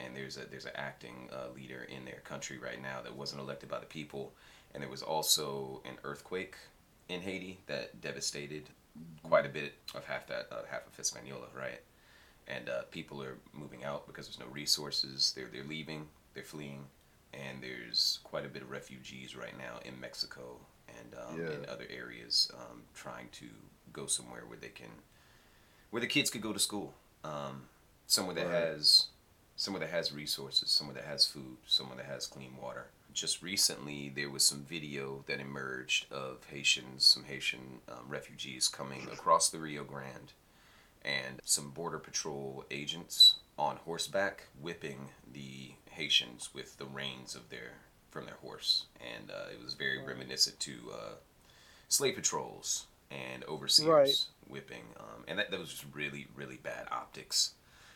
and 0.03 0.15
there's 0.15 0.37
a 0.37 0.45
there's 0.49 0.65
an 0.65 0.71
acting 0.75 1.29
uh, 1.33 1.53
leader 1.55 1.83
in 1.95 2.05
their 2.05 2.21
country 2.23 2.57
right 2.57 2.81
now 2.81 3.01
that 3.03 3.15
wasn't 3.15 3.41
elected 3.41 3.69
by 3.69 3.79
the 3.79 3.85
people, 3.85 4.33
and 4.73 4.81
there 4.83 4.89
was 4.89 5.03
also 5.03 5.81
an 5.85 5.97
earthquake 6.03 6.55
in 7.09 7.21
Haiti 7.21 7.59
that 7.67 8.01
devastated 8.01 8.63
quite 9.23 9.45
a 9.45 9.49
bit 9.49 9.73
of 9.95 10.05
half 10.05 10.27
that 10.27 10.47
uh, 10.51 10.63
half 10.69 10.85
of 10.87 10.95
Hispaniola, 10.95 11.47
right? 11.55 11.81
And 12.47 12.69
uh, 12.69 12.83
people 12.91 13.21
are 13.23 13.37
moving 13.53 13.83
out 13.83 14.07
because 14.07 14.25
there's 14.27 14.39
no 14.39 14.47
resources. 14.51 15.33
They're 15.35 15.49
they're 15.51 15.63
leaving. 15.63 16.07
They're 16.33 16.43
fleeing, 16.43 16.85
and 17.33 17.61
there's 17.61 18.19
quite 18.23 18.45
a 18.45 18.49
bit 18.49 18.61
of 18.61 18.71
refugees 18.71 19.35
right 19.35 19.57
now 19.57 19.79
in 19.85 19.99
Mexico 19.99 20.57
and 20.87 21.13
um, 21.15 21.39
Yeah. 21.39 21.51
in 21.55 21.65
other 21.69 21.85
areas 21.89 22.51
um, 22.53 22.83
trying 22.93 23.27
to 23.33 23.45
go 23.93 24.05
somewhere 24.07 24.43
where 24.47 24.57
they 24.57 24.69
can, 24.69 24.87
where 25.89 25.99
the 26.01 26.07
kids 26.07 26.29
could 26.29 26.41
go 26.41 26.53
to 26.53 26.59
school, 26.59 26.93
um, 27.23 27.63
somewhere 28.07 28.35
that 28.35 28.45
Right. 28.45 28.53
has 28.53 29.07
somewhere 29.61 29.81
that 29.81 29.91
has 29.91 30.11
resources, 30.11 30.71
someone 30.71 30.95
that 30.95 31.05
has 31.05 31.23
food, 31.23 31.55
someone 31.67 31.95
that 31.95 32.07
has 32.07 32.25
clean 32.25 32.57
water. 32.59 32.87
Just 33.13 33.43
recently, 33.43 34.09
there 34.09 34.27
was 34.31 34.43
some 34.43 34.65
video 34.67 35.23
that 35.27 35.39
emerged 35.39 36.11
of 36.11 36.39
Haitians, 36.49 37.05
some 37.05 37.25
Haitian 37.25 37.77
um, 37.87 38.05
refugees 38.09 38.67
coming 38.67 39.07
across 39.13 39.49
the 39.49 39.59
Rio 39.59 39.83
Grande, 39.83 40.33
and 41.05 41.39
some 41.43 41.69
border 41.69 41.99
patrol 41.99 42.65
agents 42.71 43.35
on 43.55 43.75
horseback 43.85 44.45
whipping 44.59 45.09
the 45.31 45.73
Haitians 45.91 46.49
with 46.55 46.77
the 46.79 46.85
reins 46.85 47.35
of 47.35 47.49
their 47.49 47.73
from 48.09 48.25
their 48.25 48.37
horse, 48.41 48.85
and 48.99 49.29
uh, 49.29 49.51
it 49.53 49.63
was 49.63 49.75
very 49.75 49.99
Wow. 49.99 50.07
reminiscent 50.07 50.59
to 50.61 50.73
uh, 50.91 51.13
slave 51.87 52.15
patrols 52.15 52.87
and 53.11 53.43
overseers 53.43 53.87
Right. 53.87 54.25
whipping, 54.47 54.85
um, 54.99 55.23
and 55.27 55.37
that, 55.37 55.51
that 55.51 55.59
was 55.59 55.69
just 55.69 55.85
really 55.93 56.25
really 56.35 56.57
bad 56.57 56.87
optics 56.91 57.51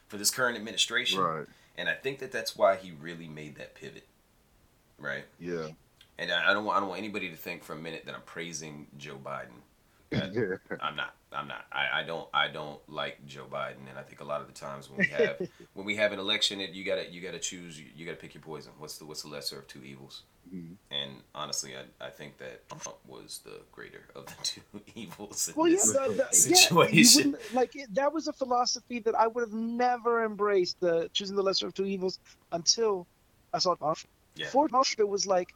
for 0.08 0.18
this 0.18 0.32
current 0.32 0.58
administration. 0.58 1.20
Right. 1.20 1.46
And 1.78 1.90
I 1.90 1.94
think 1.94 2.20
that 2.20 2.32
that's 2.32 2.56
why 2.56 2.76
he 2.78 2.92
really 2.92 3.28
made 3.28 3.56
that 3.56 3.76
pivot, 3.76 4.08
right? 4.98 5.26
Yeah. 5.40 5.68
And 6.18 6.32
I 6.32 6.54
don't 6.54 6.64
want 6.64 6.78
I 6.78 6.80
don't 6.80 6.90
want 6.90 7.00
anybody 7.00 7.30
to 7.30 7.36
think 7.36 7.64
for 7.64 7.74
a 7.74 7.78
minute 7.78 8.04
that 8.06 8.16
I'm 8.16 8.22
praising 8.22 8.88
Joe 8.98 9.20
Biden. 9.24 9.62
Yeah. 10.34 10.77
I'm 10.81 10.95
not. 10.95 11.15
I'm 11.31 11.48
not. 11.48 11.65
I, 11.72 12.00
I 12.01 12.03
don't. 12.03 12.27
I 12.34 12.48
don't 12.48 12.79
like 12.89 13.25
Joe 13.25 13.45
Biden, 13.51 13.89
and 13.89 13.98
I 14.00 14.03
think 14.03 14.22
a 14.22 14.24
lot 14.24 14.41
of 14.41 14.48
the 14.48 14.53
times 14.53 14.89
when 14.89 15.00
we 15.00 15.05
have 15.07 15.41
when 15.74 15.86
we 15.86 15.95
have 15.98 16.12
an 16.13 16.19
election, 16.19 16.62
it, 16.62 16.72
you 16.72 16.84
gotta 16.86 17.10
you 17.12 17.22
gotta 17.22 17.39
choose. 17.39 17.79
You, 17.79 17.88
you 17.95 18.05
gotta 18.05 18.17
pick 18.17 18.34
your 18.34 18.41
poison. 18.43 18.72
What's 18.77 18.98
the 18.98 19.05
what's 19.05 19.22
the 19.24 19.27
lesser 19.29 19.60
of 19.60 19.67
two 19.67 19.84
evils? 19.84 20.24
Mhm. 20.53 20.75
And 20.91 21.12
honestly, 21.34 21.74
I, 21.75 22.05
I 22.05 22.10
think 22.12 22.38
that 22.38 22.67
Trump 22.69 22.98
was 23.07 23.41
the 23.43 23.62
greater 23.72 24.03
of 24.15 24.27
the 24.27 24.34
two 24.43 24.62
evils. 24.93 25.48
In 25.50 25.55
Well, 25.55 25.67
yeah, 25.67 25.75
this 25.75 25.91
the, 25.91 26.25
the, 26.29 26.36
situation. 26.36 27.31
wouldn't- 27.31 27.53
like 27.53 27.75
it, 27.75 27.93
that 27.95 28.13
was 28.13 28.27
a 28.27 28.34
philosophy 28.34 29.00
that 29.00 29.15
I 29.15 29.27
would 29.27 29.41
have 29.41 29.53
never 29.53 30.24
embraced, 30.24 30.79
the 30.79 31.10
choosing 31.13 31.36
the 31.36 31.41
lesser 31.43 31.67
of 31.67 31.74
two 31.74 31.86
evils, 31.86 32.19
until 32.51 33.07
I 33.53 33.57
saw 33.60 33.75
Trump. 33.75 33.98
Yeah. 34.36 34.48
For 34.48 34.69
Trump, 34.69 34.86
it 35.00 35.07
was 35.07 35.25
like, 35.25 35.53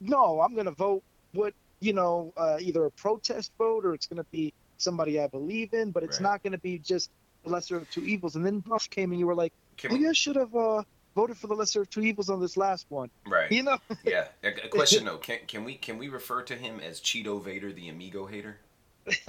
no, 0.00 0.40
I'm 0.40 0.54
gonna 0.56 0.70
vote 0.70 1.02
what 1.32 1.52
you 1.82 1.92
know, 1.92 2.32
uh, 2.36 2.56
either 2.60 2.84
a 2.86 2.90
protest 2.92 3.52
vote 3.58 3.84
or 3.84 3.92
it's 3.94 4.06
gonna 4.06 4.24
be 4.30 4.52
somebody 4.78 5.20
I 5.20 5.26
believe 5.26 5.74
in, 5.74 5.90
but 5.90 6.02
it's 6.02 6.18
Right. 6.20 6.30
not 6.30 6.42
gonna 6.42 6.58
be 6.58 6.78
just 6.78 7.10
the 7.44 7.50
lesser 7.50 7.76
of 7.76 7.90
two 7.90 8.04
evils. 8.04 8.36
And 8.36 8.46
then 8.46 8.62
Trump 8.62 8.82
came 8.90 9.10
and 9.10 9.18
you 9.18 9.26
were 9.26 9.34
like, 9.34 9.52
Can 9.76 9.92
we, 9.92 10.08
I 10.08 10.12
should 10.12 10.36
have 10.36 10.54
uh, 10.54 10.82
voted 11.16 11.36
for 11.36 11.48
the 11.48 11.54
lesser 11.54 11.82
of 11.82 11.90
two 11.90 12.02
evils 12.02 12.30
on 12.30 12.40
this 12.40 12.56
last 12.56 12.86
one. 12.88 13.10
right. 13.26 13.50
You 13.50 13.64
know? 13.64 13.78
Yeah. 14.04 14.26
A, 14.44 14.68
question 14.68 15.04
though. 15.08 15.18
Can 15.18 15.38
can 15.46 15.64
we 15.64 15.74
can 15.74 15.98
we 15.98 16.08
refer 16.08 16.42
to 16.42 16.54
him 16.54 16.78
as 16.80 17.00
Cheeto 17.00 17.42
Vader, 17.42 17.72
the 17.72 17.88
Amigo 17.88 18.26
hater? 18.26 18.58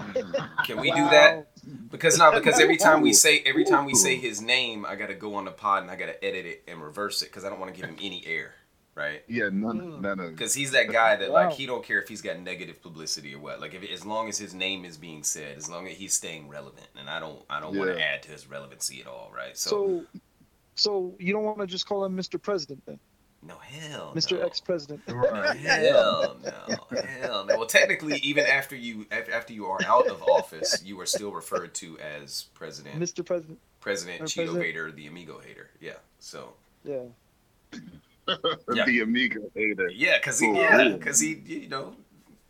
Can 0.65 0.79
we 0.79 0.91
do 0.91 1.03
that? 1.09 1.47
Because 1.89 2.19
no, 2.19 2.31
because 2.31 2.59
every 2.59 2.77
time 2.77 3.01
we 3.01 3.11
say 3.11 3.39
every 3.43 3.65
time 3.65 3.85
we 3.85 3.95
say 3.95 4.17
his 4.17 4.39
name, 4.39 4.85
I 4.85 4.95
gotta 4.95 5.15
go 5.15 5.33
on 5.33 5.45
the 5.45 5.51
pod 5.51 5.81
and 5.81 5.89
I 5.91 5.95
gotta 5.95 6.23
edit 6.23 6.45
it 6.45 6.63
and 6.67 6.79
reverse 6.79 7.23
it 7.23 7.29
because 7.29 7.43
I 7.43 7.49
don't 7.49 7.59
want 7.59 7.73
to 7.73 7.81
give 7.81 7.89
him 7.89 7.97
any 7.99 8.23
air, 8.27 8.53
right? 8.95 9.23
Yeah. 9.27 9.49
None. 9.51 9.79
Mm. 9.81 10.01
None 10.01 10.19
of. 10.19 10.31
Because 10.31 10.53
he's 10.53 10.71
that 10.71 10.91
guy 10.91 11.15
that 11.15 11.31
Wow. 11.31 11.47
like 11.47 11.53
he 11.57 11.65
don't 11.65 11.83
care 11.83 12.01
if 12.01 12.07
he's 12.07 12.21
got 12.21 12.39
negative 12.39 12.81
publicity 12.81 13.33
or 13.35 13.39
what. 13.39 13.59
Like 13.61 13.73
if 13.73 13.83
as 13.91 14.05
long 14.05 14.29
as 14.29 14.37
his 14.37 14.53
name 14.53 14.85
is 14.85 14.97
being 14.97 15.23
said, 15.23 15.57
as 15.57 15.69
long 15.69 15.87
as 15.87 15.95
he's 15.97 16.13
staying 16.13 16.47
relevant, 16.49 16.87
and 16.97 17.09
I 17.09 17.19
don't 17.19 17.41
I 17.49 17.59
don't 17.59 17.77
want 17.77 17.89
to 17.95 18.01
add 18.03 18.23
to 18.23 18.31
his 18.31 18.47
relevancy 18.49 19.01
at 19.01 19.07
all, 19.07 19.31
right? 19.35 19.57
So, 19.57 19.69
So, 19.69 20.19
so 20.75 21.15
you 21.19 21.33
don't 21.33 21.43
want 21.43 21.59
to 21.59 21.67
just 21.67 21.85
call 21.87 22.03
him 22.05 22.15
Mr. 22.17 22.41
President 22.41 22.83
then, 22.85 22.99
no 23.41 23.57
hell, 23.57 24.13
Mr. 24.15 24.39
no. 24.39 24.45
Ex-President. 24.45 25.01
Right. 25.07 25.57
Hell 25.57 26.37
no, 26.43 26.97
hell 26.97 27.45
no. 27.45 27.57
Well, 27.57 27.65
technically, 27.67 28.17
even 28.19 28.45
after 28.45 28.75
you 28.75 29.05
after 29.11 29.53
you 29.53 29.65
are 29.67 29.79
out 29.85 30.07
of 30.07 30.21
office, 30.23 30.81
you 30.85 30.99
are 31.01 31.05
still 31.05 31.31
referred 31.31 31.73
to 31.75 31.97
as 31.99 32.45
President 32.53 32.99
Mr. 32.99 33.25
President. 33.25 33.59
President 33.81 34.21
Or 34.21 34.25
Cheeto 34.25 34.35
President- 34.35 34.59
Vader, 34.63 34.91
the 34.93 35.07
Amigo 35.07 35.39
hater. 35.39 35.69
Yeah. 35.81 35.93
So 36.19 36.53
Yeah. 36.85 37.03
Yeah. 38.73 38.85
the 38.85 39.01
Amigo 39.01 39.41
hater. 39.55 39.89
yeah, 39.89 40.17
because 40.17 40.39
he 40.39 40.47
For 40.47 40.55
yeah, 40.55 40.89
because 40.89 41.19
he 41.19 41.33
you 41.45 41.69
know 41.69 41.95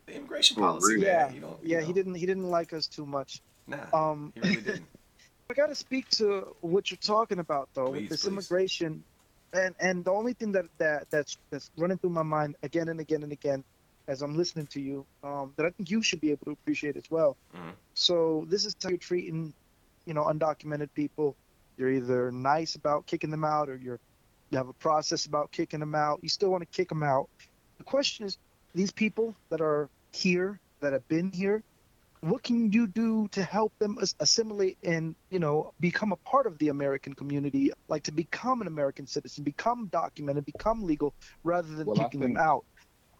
the 0.06 0.16
immigration 0.16 0.54
For 0.56 0.60
policy. 0.62 0.94
real. 0.94 1.00
man, 1.02 1.08
Yeah. 1.10 1.32
you 1.34 1.40
don't, 1.40 1.62
you 1.64 1.70
Yeah, 1.74 1.80
know, 1.80 1.86
he 1.86 1.92
didn't. 1.92 2.14
He 2.14 2.26
didn't 2.26 2.48
like 2.50 2.72
us 2.72 2.86
too 2.86 3.06
much. 3.06 3.40
Nah, 3.66 3.86
Um, 3.92 4.32
he 4.34 4.40
really 4.40 4.60
didn't. 4.62 4.86
I 5.50 5.54
got 5.54 5.66
to 5.66 5.74
speak 5.74 6.08
to 6.10 6.56
what 6.60 6.90
you're 6.90 6.98
talking 6.98 7.38
about 7.38 7.68
though 7.74 7.88
Please, 7.90 8.02
with 8.02 8.10
this 8.10 8.22
please. 8.22 8.28
immigration, 8.28 9.04
and 9.52 9.74
and 9.80 10.04
the 10.04 10.10
only 10.12 10.32
thing 10.34 10.52
that 10.52 10.66
that 10.78 11.06
that's 11.10 11.36
that's 11.50 11.70
running 11.76 11.98
through 11.98 12.10
my 12.10 12.22
mind 12.22 12.56
again 12.62 12.88
and 12.88 13.00
again 13.00 13.22
and 13.22 13.32
again, 13.32 13.62
as 14.08 14.22
I'm 14.22 14.36
listening 14.36 14.66
to 14.68 14.80
you, 14.80 15.06
um, 15.22 15.52
that 15.56 15.66
I 15.66 15.70
think 15.70 15.90
you 15.90 16.02
should 16.02 16.20
be 16.20 16.30
able 16.30 16.44
to 16.46 16.52
appreciate 16.52 16.96
as 16.96 17.04
well. 17.10 17.36
Mhm. 17.54 17.74
So 17.94 18.44
this 18.48 18.64
is 18.64 18.74
how 18.82 18.88
you're 18.90 18.98
treating, 18.98 19.52
you 20.06 20.14
know, 20.14 20.24
undocumented 20.24 20.88
people. 20.94 21.36
You're 21.76 21.90
either 21.90 22.30
nice 22.30 22.74
about 22.76 23.06
kicking 23.06 23.30
them 23.30 23.44
out, 23.44 23.68
or 23.68 23.76
you're 23.76 24.00
you 24.50 24.58
have 24.58 24.68
a 24.68 24.74
process 24.74 25.26
about 25.26 25.50
kicking 25.52 25.80
them 25.80 25.94
out. 25.94 26.20
You 26.22 26.28
still 26.28 26.50
want 26.50 26.62
to 26.62 26.76
kick 26.76 26.88
them 26.88 27.02
out. 27.02 27.28
The 27.78 27.84
question 27.84 28.26
is, 28.26 28.38
these 28.74 28.92
people 28.92 29.34
that 29.50 29.60
are 29.60 29.88
here, 30.12 30.60
that 30.80 30.92
have 30.92 31.06
been 31.08 31.30
here, 31.32 31.62
what 32.20 32.42
can 32.42 32.72
you 32.72 32.86
do 32.86 33.28
to 33.28 33.42
help 33.42 33.72
them 33.80 33.98
assimilate 34.20 34.78
and 34.82 35.14
you 35.30 35.38
know 35.38 35.72
become 35.80 36.12
a 36.12 36.16
part 36.28 36.46
of 36.46 36.56
the 36.56 36.68
american 36.68 37.12
community 37.12 37.70
like 37.88 38.02
to 38.02 38.12
become 38.12 38.62
an 38.62 38.66
american 38.66 39.06
citizen 39.06 39.44
become 39.44 39.88
documented 39.92 40.42
become 40.46 40.82
legal 40.82 41.14
rather 41.42 41.68
than 41.74 41.86
Well, 41.86 41.96
kicking 41.96 42.20
think- 42.20 42.36
them 42.36 42.42
out 42.42 42.64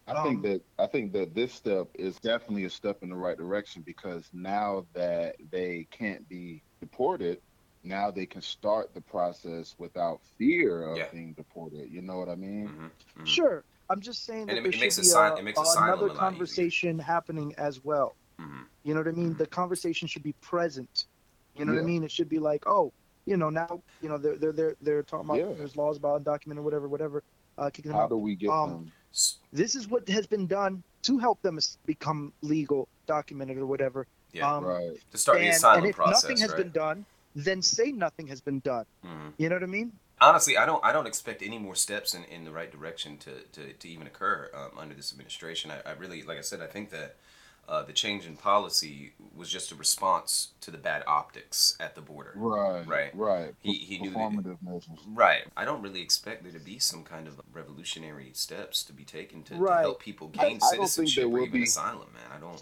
I 0.07 0.23
think 0.23 0.37
Um, 0.37 0.41
that 0.43 0.61
I 0.79 0.87
think 0.87 1.13
that 1.13 1.35
this 1.35 1.53
step 1.53 1.87
is 1.93 2.15
definitely 2.19 2.65
a 2.65 2.69
step 2.69 2.97
in 3.03 3.09
the 3.09 3.15
right 3.15 3.37
direction 3.37 3.83
because 3.85 4.27
now 4.33 4.87
that 4.93 5.35
they 5.51 5.87
can't 5.91 6.27
be 6.27 6.63
deported, 6.81 7.39
now 7.85 8.11
they 8.11 8.25
can 8.25 8.41
start 8.41 8.93
the 8.93 9.01
process 9.01 9.75
without 9.77 10.19
fear 10.37 10.83
of 10.89 10.97
Yeah. 10.97 11.07
being 11.11 11.33
deported. 11.33 11.89
You 11.91 12.01
know 12.01 12.17
what 12.19 12.29
I 12.29 12.35
mean? 12.35 12.67
Mhm, 12.67 13.21
mhm. 13.21 13.27
sure 13.27 13.63
i'm 13.87 14.01
just 14.01 14.25
saying 14.25 14.41
And 14.41 14.49
that 14.49 14.57
it- 14.57 14.61
there 14.63 14.69
it 14.69 14.73
should 14.73 14.81
makes 14.81 14.95
be 14.95 15.01
asy- 15.03 15.15
a- 15.15 15.35
it 15.35 15.43
makes 15.43 15.59
another 15.59 15.75
a 15.75 15.85
lot 15.85 16.05
easier. 16.07 16.17
conversation 16.17 16.97
happening 16.99 17.53
as 17.57 17.83
well 17.85 18.15
Mhm. 18.39 18.65
You 18.83 18.93
know 18.93 18.99
what 18.99 19.07
I 19.07 19.11
mean? 19.11 19.33
Mhm. 19.33 19.37
The 19.37 19.47
conversation 19.47 20.07
should 20.09 20.21
be 20.23 20.33
present. 20.41 21.05
You 21.55 21.63
know 21.63 21.73
what 21.73 21.81
I 21.81 21.85
mean? 21.85 22.03
It 22.03 22.11
should 22.11 22.27
be 22.27 22.37
like, 22.37 22.67
oh, 22.67 22.91
you 23.25 23.37
know, 23.37 23.49
now, 23.49 23.81
you 24.01 24.09
know, 24.09 24.17
they're 24.17 24.35
they're 24.35 24.51
they're, 24.51 24.75
they're 24.81 25.03
talking 25.03 25.25
about 25.29 25.37
Yeah. 25.39 25.53
there's 25.53 25.77
laws 25.77 25.95
about 25.97 26.21
undocumented, 26.23 26.61
whatever, 26.61 26.89
whatever, 26.89 27.23
uh, 27.57 27.69
kicking 27.69 27.91
them 27.91 27.97
How 27.97 28.03
out. 28.03 28.09
do 28.09 28.17
we 28.17 28.35
get 28.35 28.49
Um, 28.49 28.69
them? 28.71 28.91
This 29.53 29.75
is 29.75 29.87
what 29.87 30.05
has 30.09 30.27
been 30.27 30.47
done 30.47 30.83
to 31.03 31.17
help 31.17 31.41
them 31.43 31.57
become 31.85 32.33
legal, 32.41 32.89
documented, 33.07 33.57
or 33.57 33.65
whatever. 33.67 34.05
Yeah. 34.33 34.53
Um, 34.53 34.65
Right. 34.65 34.99
to 35.11 35.17
start 35.17 35.37
the 35.39 35.45
and, 35.45 35.55
asylum 35.55 35.77
and 35.83 35.89
if 35.91 35.95
process, 35.95 36.23
nothing 36.23 36.37
has 36.39 36.49
right? 36.51 36.57
been 36.57 36.71
done, 36.71 37.05
then 37.35 37.61
say 37.61 37.91
nothing 37.91 38.27
has 38.27 38.41
been 38.41 38.59
done. 38.59 38.85
Mhm. 39.05 39.33
You 39.37 39.49
know 39.49 39.55
what 39.55 39.63
I 39.63 39.67
mean? 39.67 39.91
honestly, 40.21 40.57
I 40.57 40.65
don't 40.65 40.83
I 40.83 40.91
don't 40.93 41.07
expect 41.07 41.41
any 41.43 41.57
more 41.57 41.75
steps 41.75 42.13
in, 42.13 42.23
in 42.25 42.45
the 42.45 42.51
right 42.51 42.71
direction 42.71 43.17
to, 43.19 43.31
to, 43.53 43.73
to 43.73 43.87
even 43.89 44.07
occur 44.07 44.49
um, 44.53 44.77
under 44.77 44.95
this 44.95 45.11
administration. 45.11 45.71
I, 45.71 45.89
I 45.89 45.93
really, 45.93 46.23
like 46.23 46.37
I 46.37 46.41
said, 46.41 46.61
I 46.61 46.67
think 46.67 46.89
that 46.91 47.17
uh, 47.67 47.81
the 47.83 47.91
change 47.93 48.25
in 48.27 48.37
policy 48.37 49.11
was 49.35 49.49
just 49.49 49.71
a 49.71 49.75
response 49.75 50.49
to 50.61 50.69
the 50.71 50.77
bad 50.77 51.03
optics 51.07 51.75
at 51.79 51.95
the 51.95 52.01
border. 52.01 52.31
Right. 52.35 52.87
Right. 52.87 53.15
Right. 53.15 53.55
He- 53.61 53.73
he 53.89 53.97
knew 53.97 54.11
that- 54.11 54.57
measures. 54.61 54.85
Right. 55.13 55.43
I 55.57 55.65
don't 55.65 55.81
really 55.81 56.01
expect 56.01 56.43
there 56.43 56.51
to 56.53 56.59
be 56.59 56.77
some 56.79 57.03
kind 57.03 57.27
of 57.27 57.41
revolutionary 57.51 58.29
steps 58.33 58.83
to 58.83 58.93
be 58.93 59.03
taken 59.03 59.43
to, 59.43 59.55
to 59.57 59.65
help 59.81 59.99
people 59.99 60.27
gain 60.29 60.59
I 60.63 60.67
citizenship 60.67 61.23
there 61.23 61.25
or 61.25 61.29
will 61.29 61.41
even 61.47 61.59
be. 61.61 61.63
asylum, 61.63 62.07
man. 62.13 62.31
I 62.35 62.39
don't. 62.39 62.61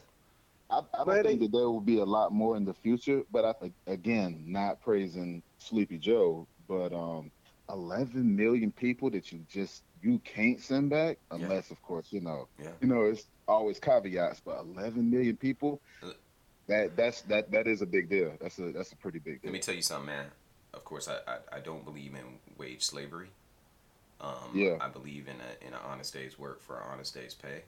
I, 0.73 1.01
I 1.01 1.05
don't 1.05 1.23
think 1.23 1.41
that 1.41 1.51
there 1.51 1.69
will 1.69 1.81
be 1.81 1.99
a 1.99 2.05
lot 2.05 2.31
more 2.31 2.55
in 2.57 2.65
the 2.65 2.73
future, 2.73 3.21
but 3.31 3.45
I 3.45 3.53
think 3.53 3.73
again, 3.87 4.43
not 4.47 4.81
praising 4.81 5.43
Sleepy 5.59 5.97
Joe, 5.97 6.47
but 6.67 6.93
um, 6.93 7.31
11 7.69 8.35
million 8.35 8.71
people 8.71 9.09
that 9.11 9.31
you 9.31 9.45
just 9.49 9.83
you 10.01 10.19
can't 10.19 10.59
send 10.59 10.89
back 10.89 11.17
Yeah. 11.31 11.37
unless, 11.37 11.71
of 11.71 11.81
course, 11.81 12.11
you 12.11 12.21
know, 12.21 12.47
Yeah. 12.57 12.71
you 12.81 12.87
know, 12.87 13.03
it's 13.03 13.25
always 13.47 13.79
caveats, 13.79 14.41
but 14.45 14.59
11 14.59 15.09
million 15.09 15.37
people, 15.37 15.81
Uh, 16.01 16.11
that 16.67 16.95
that's 16.95 17.21
that 17.23 17.51
that 17.51 17.67
is 17.67 17.81
a 17.81 17.85
big 17.85 18.09
deal. 18.09 18.35
That's 18.41 18.57
a 18.59 18.71
that's 18.71 18.91
a 18.93 18.97
pretty 18.97 19.19
big 19.19 19.41
deal. 19.41 19.51
Let 19.51 19.53
me 19.53 19.59
tell 19.59 19.75
you 19.75 19.81
something, 19.81 20.07
man. 20.07 20.31
Of 20.73 20.83
course, 20.85 21.07
I, 21.07 21.17
I, 21.27 21.57
I 21.57 21.59
don't 21.59 21.85
believe 21.85 22.15
in 22.15 22.39
wage 22.57 22.83
slavery. 22.83 23.29
Um, 24.21 24.51
Yeah. 24.53 24.77
I 24.79 24.87
believe 24.87 25.27
in 25.27 25.35
a 25.41 25.67
in 25.67 25.73
an 25.73 25.79
honest 25.85 26.13
day's 26.13 26.39
work 26.39 26.61
for 26.61 26.77
an 26.77 26.83
honest 26.91 27.13
day's 27.13 27.33
pay. 27.33 27.63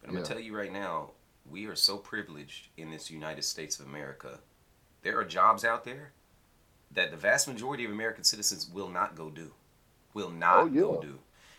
But 0.00 0.08
I'm 0.10 0.14
Yeah. 0.14 0.22
gonna 0.22 0.34
tell 0.34 0.42
you 0.42 0.56
right 0.56 0.72
now, 0.72 1.10
we 1.48 1.66
are 1.66 1.76
so 1.76 1.96
privileged 1.96 2.68
in 2.76 2.90
this 2.90 3.10
United 3.10 3.42
States 3.42 3.78
of 3.78 3.86
America. 3.86 4.40
There 5.02 5.18
are 5.18 5.24
jobs 5.24 5.64
out 5.64 5.84
there 5.84 6.12
that 6.90 7.10
the 7.10 7.16
vast 7.16 7.46
majority 7.48 7.84
of 7.84 7.90
American 7.90 8.24
citizens 8.24 8.68
will 8.72 8.88
not 8.88 9.14
go 9.16 9.30
do. 9.30 9.52
Will 10.14 10.30
not 10.30 10.58
Oh, 10.58 10.66
yeah. 10.66 10.80
go 10.80 11.00
do. 11.00 11.18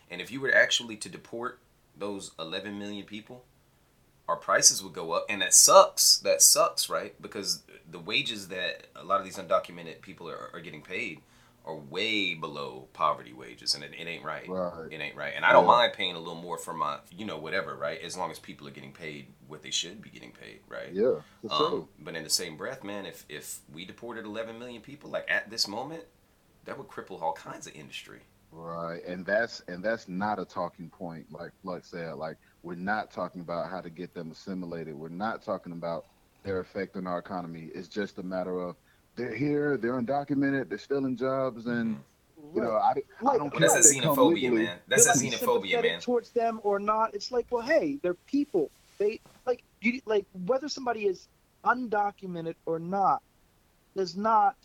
And 0.09 0.21
if 0.21 0.31
you 0.31 0.39
were 0.39 0.53
actually 0.53 0.95
to 0.97 1.09
deport 1.09 1.59
those 1.97 2.31
11 2.39 2.77
million 2.79 3.05
people, 3.05 3.43
our 4.27 4.35
prices 4.35 4.83
would 4.83 4.93
go 4.93 5.11
up 5.11 5.25
and 5.29 5.41
that 5.41 5.53
sucks 5.53 6.17
that 6.19 6.41
sucks 6.41 6.89
right 6.89 7.13
because 7.21 7.61
the 7.89 7.99
wages 7.99 8.47
that 8.47 8.87
a 8.95 9.03
lot 9.03 9.19
of 9.19 9.23
these 9.25 9.37
undocumented 9.37 10.01
people 10.01 10.27
are, 10.27 10.49
are 10.51 10.59
getting 10.61 10.81
paid 10.81 11.21
are 11.65 11.75
way 11.75 12.35
below 12.35 12.87
poverty 12.93 13.33
wages 13.33 13.73
and 13.75 13.83
it, 13.83 13.91
it 13.99 14.07
ain't 14.07 14.23
right 14.23 14.47
Right. 14.47 14.87
it 14.91 15.01
ain't 15.01 15.15
right 15.15 15.33
and 15.35 15.43
i 15.43 15.51
don't 15.51 15.63
Yeah. 15.63 15.71
mind 15.71 15.93
paying 15.93 16.15
a 16.15 16.19
little 16.19 16.35
more 16.35 16.57
for 16.57 16.73
my 16.73 16.99
you 17.11 17.25
know 17.25 17.37
whatever 17.37 17.75
right 17.75 17.99
as 18.01 18.15
long 18.15 18.31
as 18.31 18.39
people 18.39 18.67
are 18.67 18.71
getting 18.71 18.93
paid 18.93 19.27
what 19.47 19.63
they 19.63 19.71
should 19.71 20.01
be 20.01 20.09
getting 20.09 20.31
paid 20.31 20.59
right 20.69 20.93
Yeah, 20.93 21.21
um, 21.49 21.87
but 21.99 22.15
in 22.15 22.23
the 22.23 22.29
same 22.29 22.55
breath 22.57 22.83
man 22.83 23.05
if 23.05 23.25
if 23.29 23.59
we 23.73 23.85
deported 23.85 24.25
11 24.25 24.59
million 24.59 24.81
people 24.81 25.09
like 25.09 25.25
at 25.29 25.49
this 25.49 25.67
moment 25.67 26.03
that 26.65 26.77
would 26.77 26.87
cripple 26.87 27.21
all 27.21 27.33
kinds 27.33 27.67
of 27.67 27.75
industry 27.75 28.21
Right, 28.51 29.03
and 29.05 29.25
that's 29.25 29.61
and 29.67 29.83
that's 29.83 30.07
not 30.07 30.39
a 30.39 30.45
talking 30.45 30.89
point, 30.89 31.27
like 31.31 31.51
Flux 31.61 31.89
said. 31.91 32.15
Like 32.15 32.37
we're 32.63 32.75
not 32.75 33.11
talking 33.11 33.41
about 33.41 33.69
how 33.69 33.81
to 33.81 33.89
get 33.89 34.13
them 34.13 34.31
assimilated. 34.31 34.95
We're 34.95 35.09
not 35.09 35.43
talking 35.43 35.73
about 35.73 36.05
their 36.43 36.59
effect 36.59 36.95
on 36.95 37.05
our 37.07 37.19
economy. 37.19 37.69
It's 37.75 37.89
just 37.89 38.17
a 38.17 38.23
matter 38.23 38.59
of 38.61 38.77
they're 39.15 39.35
here, 39.35 39.77
they're 39.77 39.99
undocumented, 40.01 40.69
they're 40.69 40.77
stealing 40.77 41.15
jobs, 41.15 41.65
and 41.65 41.97
you 42.53 42.61
know, 42.61 42.71
I, 42.73 42.91
I 42.91 42.93
don't 42.93 43.21
well, 43.21 43.49
care. 43.49 43.49
Mm-hmm. 43.49 43.61
that's 43.61 43.75
if 43.75 43.83
that 43.83 43.93
they 43.93 43.99
come 43.99 44.15
xenophobia 44.17 44.53
man 44.53 44.79
that's 44.87 45.03
Feel 45.03 45.13
that 45.13 45.23
like 45.23 45.63
xenophobia 45.63 45.81
man 45.81 45.99
towards 45.99 46.31
them 46.31 46.59
or 46.63 46.79
not. 46.79 47.13
It's 47.13 47.31
like, 47.31 47.47
well, 47.49 47.61
hey, 47.61 47.99
they're 48.01 48.13
people. 48.27 48.71
They 48.97 49.19
like 49.45 49.63
you 49.81 49.99
like 50.05 50.25
whether 50.45 50.69
somebody 50.69 51.05
is 51.05 51.27
undocumented 51.65 52.55
or 52.65 52.79
not 52.79 53.21
does 53.95 54.15
not 54.15 54.55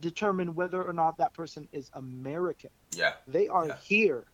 determine 0.00 0.54
whether 0.54 0.82
or 0.82 0.92
not 0.92 1.16
that 1.18 1.34
person 1.34 1.68
is 1.72 1.90
American. 1.94 2.70
yeah 2.96 3.14
They 3.26 3.48
are 3.48 3.66
Yeah. 3.66 3.76
here. 3.84 4.24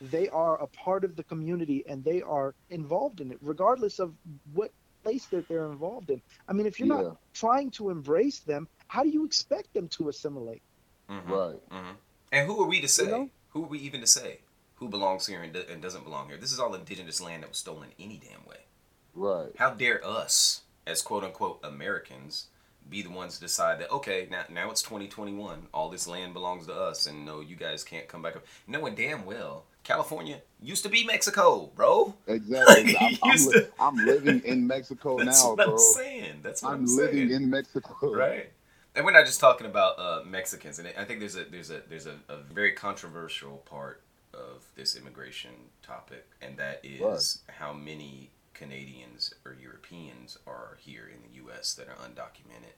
They 0.00 0.28
are 0.28 0.60
a 0.62 0.66
part 0.66 1.04
of 1.04 1.16
the 1.16 1.24
community 1.24 1.82
and 1.88 2.04
they 2.04 2.20
are 2.20 2.54
involved 2.68 3.20
in 3.22 3.32
it, 3.32 3.38
regardless 3.40 3.98
of 3.98 4.14
what 4.52 4.70
place 5.02 5.26
that 5.26 5.48
they're 5.48 5.70
involved 5.72 6.10
in. 6.10 6.20
I 6.48 6.52
mean, 6.52 6.66
if 6.66 6.78
you're 6.78 6.88
Yeah. 6.88 7.02
not 7.08 7.16
trying 7.32 7.70
to 7.72 7.90
embrace 7.90 8.40
them, 8.40 8.68
how 8.88 9.02
do 9.02 9.08
you 9.08 9.24
expect 9.24 9.72
them 9.74 9.88
to 9.88 10.08
assimilate? 10.08 10.62
Mhm. 11.10 11.28
Right. 11.28 11.60
hmm 11.70 11.92
And 12.32 12.46
who 12.46 12.60
are 12.62 12.66
we 12.66 12.80
to 12.80 12.88
say? 12.88 13.06
know? 13.06 13.30
Who 13.50 13.64
are 13.64 13.68
we 13.68 13.78
even 13.78 14.00
to 14.00 14.06
say 14.06 14.40
who 14.76 14.88
belongs 14.88 15.26
here 15.26 15.42
and, 15.42 15.52
do- 15.52 15.64
and 15.70 15.80
doesn't 15.80 16.04
belong 16.04 16.28
here? 16.28 16.36
This 16.36 16.52
is 16.52 16.58
all 16.60 16.74
indigenous 16.74 17.20
land 17.20 17.42
that 17.42 17.48
was 17.48 17.58
stolen 17.58 17.88
any 17.98 18.18
damn 18.18 18.44
way. 18.46 18.66
Right. 19.14 19.50
How 19.58 19.70
dare 19.70 20.04
us, 20.06 20.62
as 20.86 21.00
quote 21.02 21.24
unquote 21.24 21.60
Americans, 21.64 22.46
be 22.88 23.02
the 23.02 23.10
ones 23.10 23.34
to 23.36 23.40
decide 23.40 23.80
that 23.80 23.90
okay, 23.90 24.28
now 24.30 24.44
now 24.50 24.70
it's 24.70 24.82
2021, 24.82 25.68
all 25.74 25.88
this 25.88 26.06
land 26.06 26.32
belongs 26.34 26.66
to 26.66 26.74
us, 26.74 27.06
and 27.06 27.24
no, 27.24 27.40
you 27.40 27.56
guys 27.56 27.82
can't 27.82 28.06
come 28.08 28.22
back 28.22 28.36
up, 28.36 28.44
knowing 28.68 28.94
damn 28.94 29.24
well 29.24 29.64
California 29.82 30.40
used 30.60 30.82
to 30.84 30.88
be 30.88 31.04
Mexico, 31.04 31.70
bro. 31.74 32.14
Exactly. 32.26 32.96
I'm, 33.00 33.16
I'm, 33.22 33.46
li- 33.46 33.52
to- 33.52 33.68
I'm 33.80 33.96
living 33.96 34.40
in 34.44 34.66
Mexico 34.66 35.16
That's 35.24 35.42
now, 35.42 35.50
what 35.50 35.56
bro. 35.56 35.72
I'm 35.72 35.78
saying. 35.78 36.34
That's 36.42 36.62
what 36.62 36.72
I'm, 36.74 36.86
saying. 36.86 37.00
I'm 37.00 37.12
saying. 37.14 37.28
living 37.28 37.42
in 37.42 37.50
Mexico. 37.50 38.12
right 38.14 38.50
and 38.96 39.04
we're 39.04 39.12
not 39.12 39.26
just 39.26 39.40
talking 39.40 39.66
about 39.66 39.98
uh, 39.98 40.22
mexicans 40.26 40.78
and 40.78 40.88
i 40.98 41.04
think 41.04 41.20
there's 41.20 41.36
a 41.36 41.44
there's 41.44 41.70
a 41.70 41.82
there's 41.88 42.06
a, 42.06 42.14
a 42.28 42.38
very 42.38 42.72
controversial 42.72 43.58
part 43.66 44.00
of 44.34 44.64
this 44.74 44.96
immigration 44.96 45.50
topic 45.82 46.26
and 46.42 46.56
that 46.58 46.80
is 46.82 47.42
how 47.58 47.72
many 47.72 48.30
canadians 48.54 49.32
or 49.44 49.54
europeans 49.60 50.38
are 50.46 50.76
here 50.80 51.10
in 51.12 51.18
the 51.22 51.52
us 51.52 51.74
that 51.74 51.88
are 51.88 51.96
undocumented 51.96 52.74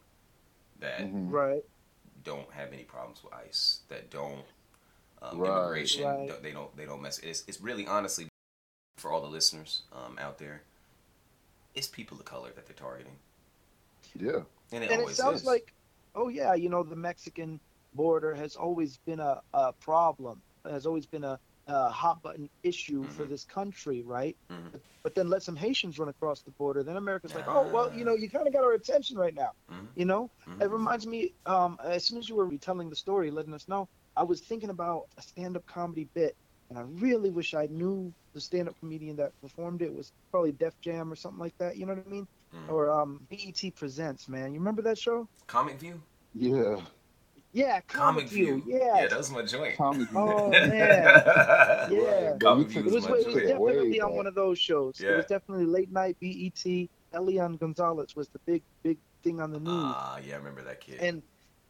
that 0.81 1.01
Mhm. 1.01 1.31
Right. 1.31 1.65
don't 2.25 2.51
have 2.53 2.73
any 2.73 2.83
problems 2.85 3.23
with 3.25 3.33
ice 3.33 3.81
that 3.89 4.11
don't 4.11 4.45
um, 5.23 5.39
Right. 5.39 5.51
immigration 5.51 6.05
Right. 6.05 6.29
don't- 6.29 6.43
they 6.43 6.53
don't 6.53 6.77
they 6.77 6.85
don't 6.85 7.03
mess 7.03 7.19
it's, 7.21 7.45
it's 7.47 7.61
really 7.61 7.87
honestly 7.87 8.29
for 8.97 9.11
all 9.13 9.21
the 9.21 9.29
listeners 9.29 9.83
um, 9.93 10.17
out 10.19 10.39
there 10.39 10.63
it's 11.75 11.87
people 11.87 12.19
of 12.19 12.25
color 12.25 12.51
that 12.55 12.67
they're 12.67 12.75
targeting 12.77 13.17
Yeah. 14.15 14.43
and 14.73 14.83
it 14.85 14.91
and 14.91 15.03
it 15.03 15.15
sounds 15.17 15.41
is. 15.43 15.47
like, 15.47 15.73
oh 16.15 16.29
yeah, 16.29 16.55
you 16.55 16.69
know, 16.69 16.83
the 16.83 16.97
Mexican 16.97 17.61
border 17.95 18.35
has 18.35 18.57
always 18.57 18.99
been 19.07 19.21
a, 19.21 19.41
a 19.53 19.73
problem. 19.81 20.43
Has 20.65 20.87
always 20.87 21.07
been 21.07 21.25
a, 21.25 21.39
a 21.67 21.89
hot 21.91 22.23
button 22.23 22.49
issue 22.63 23.09
for 23.09 23.25
Mhm. 23.25 23.29
this 23.31 23.45
country, 23.45 24.03
right? 24.03 24.37
Mhm. 24.51 24.81
But 25.05 25.15
then 25.15 25.29
let 25.29 25.43
some 25.43 25.57
Haitians 25.57 25.99
run 25.99 26.09
across 26.09 26.43
the 26.43 26.53
border, 26.53 26.83
then 26.83 26.97
America's 26.97 27.35
like, 27.35 27.47
oh 27.49 27.69
well, 27.69 27.93
you 27.93 28.05
know, 28.05 28.15
you 28.15 28.29
kind 28.31 28.47
of 28.47 28.53
got 28.53 28.65
our 28.65 28.73
attention 28.73 29.17
right 29.17 29.35
now. 29.35 29.53
Mhm. 29.71 29.89
You 29.97 30.05
know, 30.05 30.31
Mhm. 30.47 30.63
it 30.63 30.71
reminds 30.71 31.07
me. 31.07 31.35
Um, 31.47 31.79
as 31.83 32.07
soon 32.07 32.19
as 32.19 32.29
you 32.29 32.37
were 32.37 32.47
retelling 32.47 32.91
the 32.91 32.97
story, 32.97 33.31
letting 33.31 33.55
us 33.55 33.69
know, 33.69 33.89
I 34.17 34.25
was 34.25 34.41
thinking 34.43 34.71
about 34.71 35.05
a 35.19 35.23
stand-up 35.23 35.65
comedy 35.67 36.09
bit, 36.15 36.35
and 36.71 36.79
I 36.79 36.83
really 36.83 37.31
wish 37.31 37.55
I 37.55 37.67
knew 37.67 38.15
the 38.35 38.41
stand-up 38.41 38.77
comedian 38.79 39.17
that 39.17 39.33
performed. 39.41 39.83
It 39.83 39.93
was 39.95 40.13
probably 40.31 40.53
Def 40.53 40.75
Jam 40.83 41.11
or 41.13 41.17
something 41.17 41.41
like 41.41 41.57
that. 41.59 41.77
You 41.77 41.87
know 41.87 41.95
what 41.95 42.07
I 42.07 42.11
mean? 42.11 42.27
Mhm. 42.55 42.73
Or 42.73 42.91
um, 42.91 43.21
BET 43.31 43.75
Presents, 43.77 44.29
man. 44.29 44.53
You 44.53 44.59
remember 44.61 44.83
that 44.83 44.99
show? 44.99 45.29
comic 45.47 45.79
view 45.79 46.01
Yeah. 46.35 46.81
Yeah, 47.53 47.81
Comic 47.81 47.89
Comic 47.89 48.29
View. 48.29 48.63
View. 48.63 48.79
Yeah. 48.79 49.01
Yeah, 49.03 49.07
that 49.09 49.19
was 49.19 49.31
my 49.31 49.43
joint. 49.43 49.77
Comic 49.79 50.09
Oh, 50.15 50.51
View. 50.51 50.61
man. 50.69 50.71
Yeah. 51.91 52.31
Right, 52.31 52.41
Comic 52.41 52.69
View 52.69 52.83
took 52.83 52.93
It 52.93 52.95
was, 52.95 53.09
my 53.09 53.17
it 53.17 53.27
was 53.27 53.35
joint. 53.35 53.37
way 53.61 53.73
definitely 53.73 54.01
on 54.01 54.09
back. 54.11 54.17
one 54.17 54.27
of 54.27 54.35
those 54.35 54.59
shows. 54.59 55.01
Yeah. 55.01 55.11
It 55.13 55.17
was 55.17 55.27
definitely 55.27 55.65
late 55.67 55.91
night 55.91 56.17
BET. 56.21 56.89
Elian 57.15 57.57
Gonzalez 57.57 58.15
was 58.15 58.29
the 58.29 58.39
big, 58.41 58.63
big 58.83 58.99
thing 59.23 59.41
on 59.41 59.51
the 59.51 59.59
news. 59.59 59.69
Ah, 59.73 60.19
yeah, 60.25 60.35
I 60.35 60.37
remember 60.39 60.63
that 60.63 60.81
kid. 60.81 61.01
and 61.01 61.23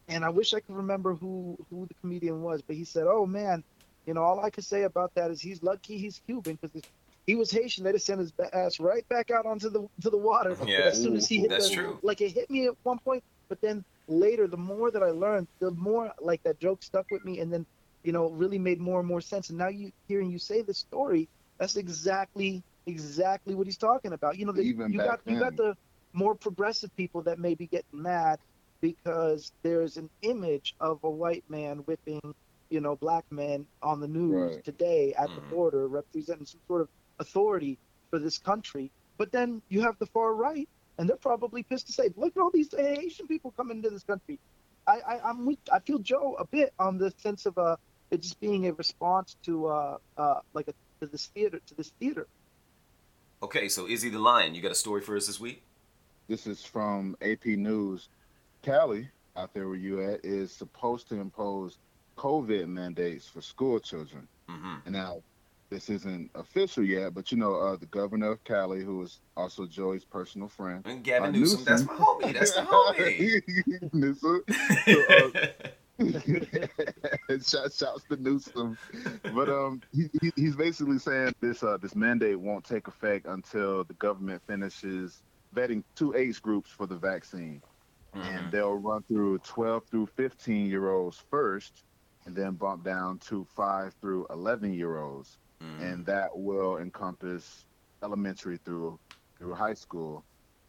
and 0.08 0.24
I 0.24 0.30
wish 0.30 0.52
I 0.52 0.60
could 0.60 0.74
remember 0.74 1.14
who 1.14 1.56
who 1.70 1.86
the 1.86 1.94
comedian 1.94 2.42
was, 2.42 2.60
but 2.60 2.74
he 2.74 2.84
said, 2.84 3.06
"Oh 3.06 3.24
man, 3.24 3.62
you 4.06 4.14
know, 4.14 4.22
all 4.22 4.40
I 4.40 4.50
could 4.50 4.64
say 4.64 4.82
about 4.82 5.14
that 5.14 5.30
is 5.30 5.40
he's 5.40 5.62
lucky 5.62 5.96
he's 5.96 6.20
Cuban 6.26 6.58
because 6.60 6.82
he 7.28 7.34
was 7.34 7.50
Haitian. 7.50 7.84
They 7.84 7.92
just 7.92 8.06
sent 8.06 8.20
his 8.20 8.32
ass 8.54 8.80
right 8.80 9.06
back 9.10 9.30
out 9.30 9.44
onto 9.44 9.68
the 9.68 9.86
to 10.00 10.08
the 10.10 10.16
water. 10.16 10.56
Yeah. 10.66 10.78
as 10.86 11.00
soon 11.00 11.14
as 11.14 11.28
he 11.28 11.40
hit 11.40 11.50
That's 11.50 11.68
the, 11.68 11.74
true. 11.76 11.98
Like 12.02 12.22
it 12.22 12.30
hit 12.32 12.50
me 12.50 12.66
at 12.66 12.72
one 12.84 12.98
point, 13.04 13.22
but 13.50 13.60
then 13.60 13.84
later, 14.08 14.48
the 14.48 14.56
more 14.56 14.90
that 14.90 15.02
I 15.02 15.10
learned, 15.10 15.46
the 15.60 15.70
more 15.72 16.10
like 16.20 16.42
that 16.44 16.58
joke 16.58 16.82
stuck 16.82 17.04
with 17.10 17.22
me, 17.26 17.40
and 17.40 17.52
then 17.52 17.66
you 18.02 18.12
know 18.12 18.30
really 18.30 18.58
made 18.58 18.80
more 18.80 18.98
and 18.98 19.06
more 19.06 19.20
sense. 19.20 19.50
And 19.50 19.58
now 19.58 19.68
you 19.68 19.90
hearing 20.08 20.30
you 20.30 20.38
say 20.38 20.62
the 20.62 20.72
story, 20.72 21.28
that's 21.58 21.76
exactly 21.76 22.64
exactly 22.86 23.54
what 23.54 23.66
he's 23.66 23.76
talking 23.76 24.14
about. 24.14 24.38
You 24.38 24.46
know, 24.46 24.52
the, 24.52 24.62
Even 24.62 24.90
you 24.90 24.98
got 24.98 25.20
you 25.26 25.38
got 25.38 25.54
the 25.56 25.76
more 26.14 26.34
progressive 26.34 26.90
people 26.96 27.22
that 27.24 27.38
may 27.38 27.54
be 27.54 27.66
getting 27.66 28.00
mad 28.02 28.38
because 28.80 29.52
there's 29.62 29.98
an 29.98 30.08
image 30.22 30.74
of 30.80 30.98
a 31.04 31.10
white 31.10 31.44
man 31.50 31.78
whipping, 31.80 32.22
you 32.70 32.80
know, 32.80 32.96
black 32.96 33.24
men 33.30 33.66
on 33.82 34.00
the 34.00 34.08
news 34.08 34.54
Right. 34.54 34.64
today 34.64 35.12
at 35.18 35.28
Mhm. 35.28 35.34
the 35.34 35.40
border, 35.42 35.88
representing 35.88 36.46
some 36.46 36.60
sort 36.66 36.80
of 36.80 36.88
authority 37.18 37.78
for 38.10 38.18
this 38.18 38.38
country. 38.38 38.90
But 39.16 39.32
then 39.32 39.62
you 39.68 39.82
have 39.82 39.98
the 39.98 40.06
far 40.06 40.34
right, 40.34 40.68
and 40.98 41.08
they're 41.08 41.16
probably 41.16 41.62
pissed 41.62 41.86
to 41.88 41.92
say, 41.92 42.10
"Look 42.16 42.36
at 42.36 42.40
all 42.40 42.50
these 42.50 42.72
Asian 42.74 43.26
people 43.26 43.52
coming 43.56 43.78
into 43.78 43.90
this 43.90 44.04
country." 44.04 44.38
I, 44.86 45.00
I 45.06 45.20
I'm 45.28 45.44
with, 45.46 45.58
I 45.72 45.80
feel 45.80 45.98
Joe 45.98 46.36
a 46.38 46.46
bit 46.46 46.72
on 46.78 46.98
the 46.98 47.12
sense 47.18 47.46
of 47.46 47.58
uh 47.58 47.76
it 48.10 48.22
just 48.22 48.40
being 48.40 48.66
a 48.66 48.72
response 48.72 49.36
to 49.44 49.66
uh 49.66 49.98
uh 50.16 50.40
like 50.54 50.68
a 50.68 50.74
to 51.00 51.06
this 51.06 51.26
theater 51.26 51.60
to 51.66 51.74
this 51.74 51.92
theater. 52.00 52.26
Okay, 53.42 53.68
so 53.68 53.88
Izzy 53.88 54.08
the 54.08 54.18
Lion, 54.18 54.54
you 54.54 54.62
got 54.62 54.72
a 54.72 54.76
story 54.76 55.00
for 55.00 55.16
us 55.16 55.26
this 55.26 55.38
week? 55.38 55.62
This 56.28 56.46
is 56.46 56.64
from 56.64 57.16
AP 57.22 57.46
News. 57.46 58.08
Cali, 58.62 59.08
out 59.36 59.54
there 59.54 59.68
where 59.68 59.76
you 59.76 60.02
at, 60.02 60.24
is 60.24 60.50
supposed 60.50 61.08
to 61.08 61.20
impose 61.20 61.78
COVID 62.16 62.66
mandates 62.66 63.28
for 63.28 63.40
school 63.40 63.78
children. 63.78 64.26
Mm-hmm. 64.50 64.74
And 64.86 64.92
now, 64.92 65.22
this 65.70 65.90
isn't 65.90 66.30
official 66.34 66.82
yet, 66.82 67.14
but 67.14 67.30
you 67.30 67.36
know, 67.38 67.54
uh, 67.56 67.76
the 67.76 67.86
governor 67.86 68.32
of 68.32 68.42
Cali, 68.44 68.82
who 68.82 69.02
is 69.02 69.20
also 69.36 69.66
Joey's 69.66 70.04
personal 70.04 70.48
friend, 70.48 70.82
And 70.86 71.04
Gavin 71.04 71.28
Uh, 71.28 71.38
Newsom, 71.38 71.64
that's 71.64 71.84
my 71.84 71.92
homie. 71.94 72.32
That's 72.32 72.54
the 72.54 72.62
homie. 73.92 73.92
Newsom. 73.92 74.42
Shout, 77.44 77.72
shouts 77.72 78.04
to 78.08 78.16
Newsom, 78.16 78.78
but 79.34 79.48
um, 79.48 79.82
he, 79.92 80.08
he, 80.22 80.30
he's 80.36 80.54
basically 80.56 80.98
saying 80.98 81.34
this 81.40 81.62
uh 81.64 81.76
this 81.76 81.94
mandate 81.96 82.38
won't 82.38 82.64
take 82.64 82.86
effect 82.88 83.26
until 83.26 83.82
the 83.84 83.94
government 83.94 84.40
finishes 84.46 85.22
vetting 85.54 85.82
two 85.96 86.14
age 86.14 86.40
groups 86.40 86.70
for 86.70 86.86
the 86.86 86.94
vaccine, 86.96 87.60
Mhm. 88.14 88.20
and 88.24 88.52
they'll 88.52 88.76
run 88.76 89.02
through 89.02 89.38
12 89.40 89.84
through 89.90 90.06
15 90.06 90.66
year 90.70 90.88
olds 90.90 91.22
first, 91.30 91.84
and 92.26 92.34
then 92.34 92.52
bump 92.54 92.84
down 92.84 93.18
to 93.18 93.44
five 93.56 93.92
through 94.00 94.26
11 94.30 94.72
year 94.72 94.98
olds, 94.98 95.36
Mhm. 95.62 95.80
and 95.80 96.06
that 96.06 96.30
will 96.36 96.78
encompass 96.78 97.64
elementary 98.02 98.58
through 98.58 98.98
through 99.38 99.54
high 99.54 99.74
school. 99.74 100.24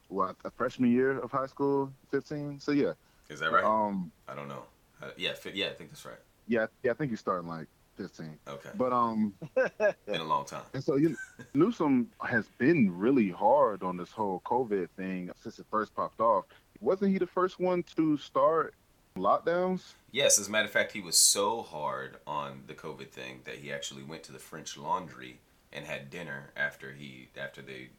What 0.08 0.36
a 0.46 0.52
freshman 0.52 0.92
year 0.92 1.20
of 1.20 1.32
high 1.32 1.46
school, 1.48 1.92
15. 2.10 2.60
So 2.60 2.72
yeah, 2.72 2.94
Is 3.30 3.40
that 3.40 3.52
right? 3.52 3.64
um, 3.64 4.12
I 4.28 4.34
don't 4.36 4.48
know. 4.48 4.64
Uh, 5.02 5.12
yeah, 5.18 5.34
fi- 5.34 5.52
yeah, 5.54 5.68
I 5.68 5.74
think 5.74 5.92
that's 5.92 6.06
right. 6.06 6.20
yeah, 6.48 6.68
yeah, 6.84 6.92
I 6.92 6.94
think 6.96 7.12
he's 7.12 7.20
starting 7.20 7.48
like 7.48 7.68
15. 7.98 8.40
Okay, 8.48 8.70
But 8.76 8.92
um, 8.94 9.34
been 9.56 10.22
a 10.22 10.24
long 10.24 10.46
time. 10.46 10.64
and 10.74 10.84
so 10.84 10.96
you 10.96 11.16
Newsom 11.54 12.10
has 12.22 12.48
been 12.58 12.92
really 12.96 13.30
hard 13.30 13.84
on 13.84 13.98
this 13.98 14.12
whole 14.12 14.42
COVID 14.46 14.90
thing 14.98 15.30
since 15.36 15.60
it 15.60 15.66
first 15.70 15.94
popped 15.96 16.20
off. 16.20 16.46
Wasn't 16.80 17.12
he 17.12 17.18
the 17.18 17.28
first 17.28 17.60
one 17.60 17.84
to 17.96 18.18
start 18.18 18.74
lockdowns? 19.20 19.94
Yes, 20.12 20.40
as 20.40 20.48
a 20.48 20.52
matter 20.52 20.66
of 20.66 20.72
fact, 20.72 20.92
he 20.92 21.02
was 21.02 21.18
so 21.18 21.62
hard 21.62 22.18
on 22.26 22.64
the 22.68 22.74
COVID 22.74 23.12
thing 23.12 23.42
that 23.46 23.56
he 23.56 23.72
actually 23.72 24.04
went 24.04 24.24
to 24.24 24.32
the 24.32 24.40
French 24.40 24.78
Laundry 24.78 25.40
and 25.72 25.86
had 25.86 26.10
dinner 26.10 26.52
after 26.58 26.94
he 26.94 27.30
after 27.40 27.62
they 27.62 27.90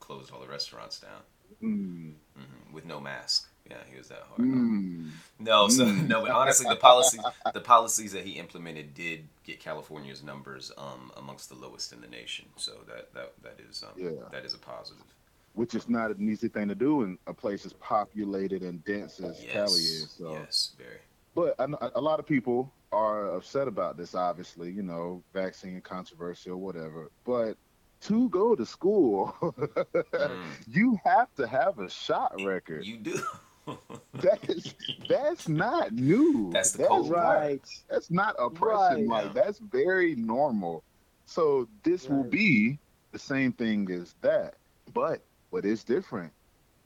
closed 0.00 0.32
all 0.32 0.40
the 0.40 0.46
restaurants 0.48 1.00
down 1.00 1.22
Mm, 1.62 2.14
hmm 2.36 2.72
with 2.72 2.84
no 2.84 3.00
mask. 3.00 3.48
Yeah, 3.70 3.78
he 3.90 3.96
was 3.98 4.08
that 4.08 4.24
hard. 4.28 4.40
mm. 4.42 5.10
No, 5.38 5.68
so 5.68 5.86
Mm. 5.86 6.06
no, 6.08 6.22
but 6.22 6.30
honestly, 6.30 6.66
the 6.66 6.76
policies 6.76 7.22
the 7.52 7.60
policies 7.60 8.12
that 8.12 8.24
he 8.24 8.32
implemented 8.32 8.94
did 8.94 9.28
get 9.44 9.60
California's 9.60 10.22
numbers 10.22 10.70
um, 10.78 11.10
amongst 11.16 11.48
the 11.48 11.54
lowest 11.56 11.92
in 11.92 12.00
the 12.00 12.06
nation. 12.08 12.46
So 12.56 12.72
that 12.88 13.12
that 13.14 13.32
that 13.42 13.60
is 13.68 13.82
um, 13.82 13.94
Yeah. 13.96 14.28
that 14.30 14.44
is 14.44 14.54
a 14.54 14.58
positive. 14.58 15.15
Which 15.56 15.74
is 15.74 15.88
not 15.88 16.10
an 16.10 16.28
easy 16.30 16.48
thing 16.48 16.68
to 16.68 16.74
do 16.74 17.02
in 17.02 17.18
a 17.26 17.34
place 17.34 17.66
as 17.66 17.72
populated 17.74 18.62
and 18.62 18.84
dense 18.84 19.18
as 19.20 19.42
Yes, 19.42 19.52
Cali 19.52 19.80
is. 19.80 20.14
So. 20.16 20.32
yes, 20.32 20.72
very. 20.78 20.98
But 21.34 21.54
I 21.58 21.66
know 21.66 21.78
a 21.94 22.00
lot 22.00 22.20
of 22.20 22.26
people 22.26 22.72
are 22.92 23.34
upset 23.34 23.66
about 23.66 23.96
this, 23.96 24.14
obviously, 24.14 24.70
you 24.70 24.82
know, 24.82 25.22
vaccine 25.34 25.80
controversy 25.80 26.48
or 26.50 26.56
whatever. 26.56 27.10
But 27.24 27.56
to 28.02 28.28
go 28.28 28.54
to 28.54 28.64
school, 28.64 29.34
Mm. 29.42 30.42
you 30.68 30.98
have 31.04 31.34
to 31.36 31.46
have 31.46 31.78
a 31.78 31.88
shot 31.90 32.34
record. 32.44 32.84
You 32.84 32.98
do. 32.98 33.18
That's 34.14 34.74
that's 35.08 35.48
not 35.48 35.92
new. 35.92 36.50
That's 36.52 36.70
the 36.72 36.78
that's 36.84 36.88
code. 36.90 37.10
not- 37.10 37.34
right. 37.34 37.60
That's 37.90 38.10
not 38.12 38.36
oppression. 38.38 39.08
Right. 39.08 39.24
Like 39.24 39.34
that's 39.34 39.58
very 39.58 40.14
normal. 40.14 40.84
So 41.24 41.66
this 41.82 42.08
will 42.08 42.22
be 42.22 42.78
the 43.10 43.18
same 43.18 43.50
thing 43.52 43.90
as 43.90 44.14
that. 44.20 44.54
But 44.94 45.22
what 45.50 45.64
is 45.64 45.84
different 45.84 46.32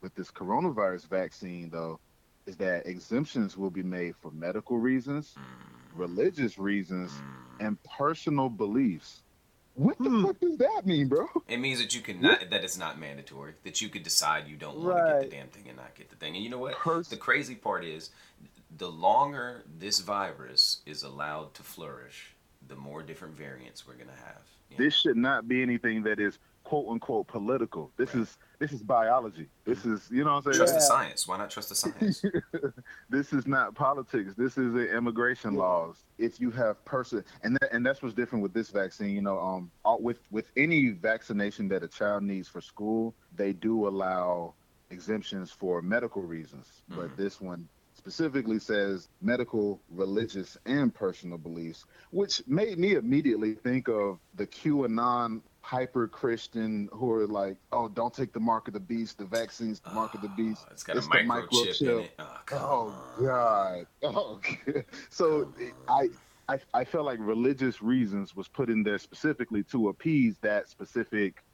with 0.01 0.14
this 0.14 0.31
coronavirus 0.31 1.09
vaccine 1.09 1.70
though 1.70 1.99
is 2.46 2.57
that 2.57 2.87
exemptions 2.87 3.57
will 3.57 3.70
be 3.70 3.83
made 3.83 4.14
for 4.16 4.31
medical 4.31 4.79
reasons, 4.79 5.35
Mm, 5.37 5.99
religious 5.99 6.59
reasons, 6.59 7.12
mm. 7.12 7.66
and 7.66 7.79
personal 7.85 8.49
beliefs. 8.49 9.23
What 9.75 9.96
the 9.99 10.11
Hmm. 10.11 10.25
fuck 10.27 10.40
does 10.40 10.57
that 10.59 10.83
mean, 10.85 11.09
bro? 11.09 11.29
It 11.49 11.59
means 11.59 11.79
that 11.81 11.94
you 11.94 12.01
can 12.01 12.20
not 12.20 12.51
that 12.51 12.64
it's 12.64 12.77
not 12.79 12.99
mandatory. 12.99 13.55
That 13.64 13.81
you 13.81 13.88
could 13.88 14.03
decide 14.03 14.49
you 14.49 14.57
don't 14.57 14.79
want 14.81 14.96
to 14.99 15.12
get 15.12 15.31
the 15.31 15.37
damn 15.37 15.49
thing 15.49 15.68
and 15.68 15.77
not 15.77 15.94
get 15.94 16.11
the 16.11 16.16
thing. 16.16 16.35
And 16.35 16.42
you 16.42 16.51
know 16.51 16.59
what? 16.59 16.75
Pers- 16.75 17.09
The 17.09 17.16
crazy 17.16 17.55
part 17.55 17.85
is, 17.85 18.11
the 18.77 18.90
longer 18.90 19.62
this 19.79 20.01
virus 20.01 20.81
is 20.87 21.03
allowed 21.03 21.55
to 21.55 21.62
flourish, 21.62 22.35
the 22.66 22.77
more 22.77 23.03
different 23.03 23.37
variants 23.37 23.87
we're 23.87 23.94
gonna 23.94 24.12
have. 24.25 24.42
you 24.70 24.77
know? 24.79 24.85
this 24.85 24.94
should 24.94 25.16
not 25.16 25.46
be 25.49 25.62
anything 25.62 26.03
that 26.05 26.18
is 26.20 26.38
quote 26.64 26.88
unquote 26.88 27.27
political. 27.29 27.92
This 27.96 28.14
Right. 28.14 28.23
is 28.23 28.38
this 28.61 28.73
is 28.73 28.83
biology. 28.83 29.49
This 29.64 29.85
is 29.87 30.07
you 30.11 30.23
know 30.23 30.35
what 30.35 30.46
I'm 30.46 30.53
saying? 30.53 30.57
Trust 30.59 30.75
the 30.75 30.81
science. 30.83 31.27
Why 31.27 31.38
not 31.38 31.51
trust 31.51 31.70
the 31.70 31.75
science? 31.75 32.23
this 33.09 33.33
is 33.33 33.46
not 33.46 33.75
politics. 33.75 34.35
This 34.37 34.59
is 34.59 34.75
the 34.75 34.94
immigration 34.94 35.55
Yeah. 35.55 35.61
laws. 35.61 36.05
If 36.18 36.38
you 36.38 36.51
have 36.53 36.85
person, 36.85 37.25
and 37.42 37.57
that, 37.57 37.73
and 37.73 37.85
that's 37.85 38.03
what's 38.03 38.14
different 38.14 38.42
with 38.42 38.53
this 38.53 38.68
vaccine. 38.70 39.11
You 39.11 39.23
know, 39.23 39.38
um, 39.40 39.73
with 40.01 40.20
with 40.31 40.53
any 40.57 40.90
vaccination 40.90 41.68
that 41.68 41.83
a 41.83 41.88
child 41.88 42.23
needs 42.23 42.49
for 42.49 42.61
school, 42.61 43.16
they 43.35 43.53
do 43.55 43.88
allow 43.88 44.55
exemptions 44.90 45.51
for 45.51 45.81
medical 45.81 46.23
reasons. 46.23 46.83
But 46.88 47.11
Mhm. 47.11 47.16
this 47.16 47.40
one 47.40 47.68
specifically 47.94 48.59
says 48.59 49.09
medical, 49.20 49.83
religious, 49.88 50.57
and 50.66 50.94
personal 50.94 51.38
beliefs, 51.38 51.85
which 52.11 52.42
made 52.46 52.79
me 52.79 52.94
immediately 52.94 53.55
think 53.55 53.88
of 53.88 54.18
the 54.35 54.46
QAnon 54.46 55.42
hyper 55.70 56.09
Christian 56.09 56.88
who 56.92 57.12
are 57.12 57.26
like, 57.28 57.56
oh, 57.70 57.88
don't 57.88 58.12
take 58.12 58.33
the 58.33 58.40
mark 58.40 58.66
of 58.66 58.74
the 58.74 58.80
beast. 58.80 59.18
The 59.18 59.24
vaccine's 59.24 59.78
the 59.80 59.90
mark 59.90 60.14
of 60.14 60.20
the 60.20 60.28
beast. 60.30 60.62
Ah, 60.66 60.70
it's 60.72 60.83
got 60.83 60.96
It's 60.96 61.06
a 61.06 61.11
the 61.11 61.16
microchip, 61.18 61.80
in 61.80 61.87
microchip. 61.87 62.04
it. 62.04 62.11
Oh, 62.18 62.35
Oh. 63.22 63.24
God! 63.24 63.87
Oh, 64.02 64.40
so 65.11 65.52
I. 65.88 66.09
I 66.48 66.59
I 66.74 66.85
felt 66.85 67.06
like 67.06 67.20
religious 67.20 67.80
reasons 67.80 68.35
was 68.35 68.48
put 68.48 68.68
in 68.70 68.83
there 68.83 68.98
specifically 68.98 69.62
to 69.64 69.88
appease 69.90 70.37
that 70.40 70.68
specific 70.68 71.44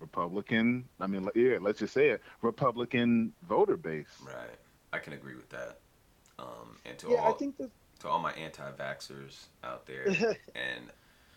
Republican. 0.00 0.88
I 0.98 1.06
mean, 1.06 1.28
yeah, 1.34 1.58
let's 1.60 1.78
just 1.78 1.92
say 1.92 2.08
it, 2.08 2.22
Republican 2.40 3.34
voter 3.46 3.76
base. 3.76 4.06
Right. 4.24 4.56
I 4.94 4.98
can 4.98 5.12
agree 5.12 5.34
with 5.34 5.50
that. 5.50 5.80
Um, 6.38 6.78
and 6.86 6.96
to 7.00 7.10
Yeah, 7.10 7.16
all 7.18 7.34
I 7.34 7.36
think 7.36 7.58
that 7.58 7.70
to 8.00 8.08
all 8.08 8.18
my 8.18 8.32
anti-vaxxers 8.32 9.44
out 9.62 9.84
there, 9.84 10.06
and 10.54 10.84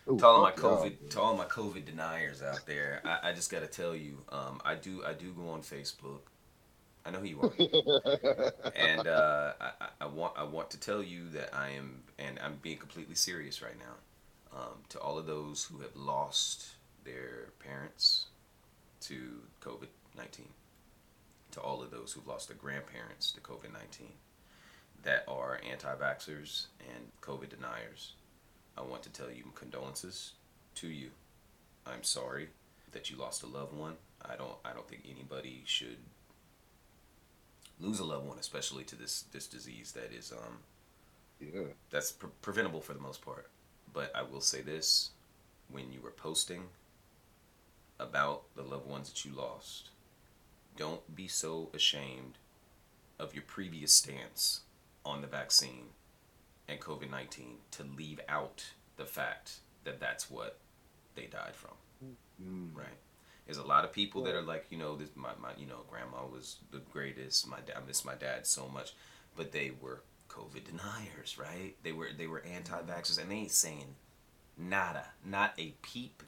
Ooh, 0.08 0.18
to 0.18 0.26
all 0.26 0.42
my 0.42 0.50
fuck 0.52 0.60
y'all. 0.62 0.76
COVID 0.84 1.10
to 1.10 1.20
all 1.20 1.36
my 1.36 1.44
COVID 1.44 1.84
deniers 1.84 2.42
out 2.42 2.66
there, 2.66 3.00
I, 3.04 3.30
I 3.30 3.32
just 3.32 3.50
got 3.50 3.60
to 3.60 3.66
tell 3.66 3.94
you, 3.94 4.18
um, 4.30 4.60
I 4.64 4.74
do 4.74 5.02
I 5.06 5.12
do 5.12 5.32
go 5.32 5.50
on 5.50 5.62
Facebook. 5.62 6.20
I 7.04 7.10
know 7.10 7.18
who 7.20 7.26
you 7.26 7.40
are, 7.40 7.52
and 8.76 9.06
uh, 9.06 9.52
I, 9.60 9.70
I- 9.80 9.88
I 10.02 10.06
want 10.06 10.34
I 10.36 10.44
want 10.44 10.70
to 10.70 10.80
tell 10.80 11.02
you 11.02 11.28
that 11.30 11.54
I 11.54 11.70
am, 11.70 12.02
and 12.18 12.38
I'm 12.44 12.58
being 12.62 12.78
completely 12.78 13.14
serious 13.14 13.62
right 13.62 13.78
now. 13.78 14.58
Um, 14.58 14.78
to 14.88 14.98
all 14.98 15.16
of 15.18 15.26
those 15.26 15.64
who 15.64 15.78
have 15.80 15.94
lost 15.94 16.70
their 17.04 17.50
parents 17.60 18.26
to 19.02 19.42
COVID 19.62 19.88
nineteen, 20.16 20.48
to 21.52 21.60
all 21.60 21.82
of 21.82 21.90
those 21.90 22.12
who've 22.12 22.26
lost 22.26 22.48
their 22.48 22.56
grandparents 22.56 23.30
to 23.32 23.40
COVID 23.40 23.72
nineteen, 23.72 24.12
that 25.04 25.24
are 25.28 25.60
anti-vaxxers 25.70 26.66
and 26.94 27.04
COVID 27.22 27.48
deniers, 27.50 28.14
I 28.80 28.84
want 28.88 29.02
to 29.02 29.10
tell 29.10 29.30
you 29.30 29.44
condolences 29.54 30.32
to 30.76 30.88
you. 30.88 31.10
I'm 31.86 32.02
sorry 32.02 32.48
that 32.92 33.10
you 33.10 33.16
lost 33.16 33.42
a 33.42 33.46
loved 33.46 33.76
one. 33.76 33.94
I 34.22 34.36
don't 34.36 34.56
I 34.64 34.72
don't 34.72 34.88
think 34.88 35.02
anybody 35.04 35.62
should 35.66 35.98
lose 37.78 38.00
a 38.00 38.04
loved 38.04 38.26
one, 38.26 38.38
especially 38.38 38.84
to 38.84 38.96
this 38.96 39.24
this 39.32 39.46
disease 39.46 39.92
that 39.92 40.12
is 40.12 40.32
um 40.32 40.58
yeah. 41.40 41.62
that's 41.90 42.12
pre- 42.12 42.30
preventable 42.42 42.80
for 42.80 42.94
the 42.94 43.00
most 43.00 43.22
part. 43.22 43.48
But 43.92 44.12
I 44.14 44.22
will 44.22 44.40
say 44.40 44.60
this: 44.62 45.10
when 45.70 45.92
you 45.92 46.00
were 46.00 46.10
posting 46.10 46.64
about 47.98 48.42
the 48.56 48.62
loved 48.62 48.88
ones 48.88 49.10
that 49.10 49.24
you 49.24 49.32
lost, 49.32 49.90
don't 50.76 51.14
be 51.14 51.28
so 51.28 51.68
ashamed 51.74 52.38
of 53.18 53.34
your 53.34 53.44
previous 53.46 53.92
stance 53.92 54.60
on 55.04 55.20
the 55.20 55.26
vaccine 55.26 55.88
and 56.70 56.80
COVID 56.80 57.10
19 57.10 57.56
to 57.72 57.84
leave 57.96 58.20
out 58.28 58.64
the 58.96 59.04
fact 59.04 59.60
that 59.84 60.00
that's 60.00 60.30
what 60.30 60.58
they 61.14 61.26
died 61.26 61.54
from. 61.54 61.72
Mm. 62.42 62.74
Right. 62.74 62.86
There's 63.46 63.58
a 63.58 63.66
lot 63.66 63.84
of 63.84 63.92
people 63.92 64.22
that 64.24 64.34
are 64.34 64.42
like, 64.42 64.66
you 64.70 64.78
know, 64.78 64.96
this 64.96 65.10
my, 65.14 65.30
my 65.40 65.50
you 65.58 65.66
know, 65.66 65.80
grandma 65.90 66.26
was 66.30 66.56
the 66.70 66.78
greatest. 66.92 67.48
My 67.48 67.58
dad 67.60 67.76
I 67.82 67.86
miss 67.86 68.04
my 68.04 68.14
dad 68.14 68.46
so 68.46 68.68
much. 68.68 68.94
But 69.36 69.52
they 69.52 69.72
were 69.80 70.02
COVID 70.28 70.64
deniers, 70.64 71.38
right? 71.38 71.74
They 71.82 71.92
were 71.92 72.08
they 72.16 72.26
were 72.26 72.42
anti 72.42 72.80
vaxxers 72.82 73.20
and 73.20 73.30
they 73.30 73.36
ain't 73.36 73.50
saying 73.50 73.96
nada, 74.56 75.06
not 75.24 75.54
a 75.58 75.74
peep 75.82 76.22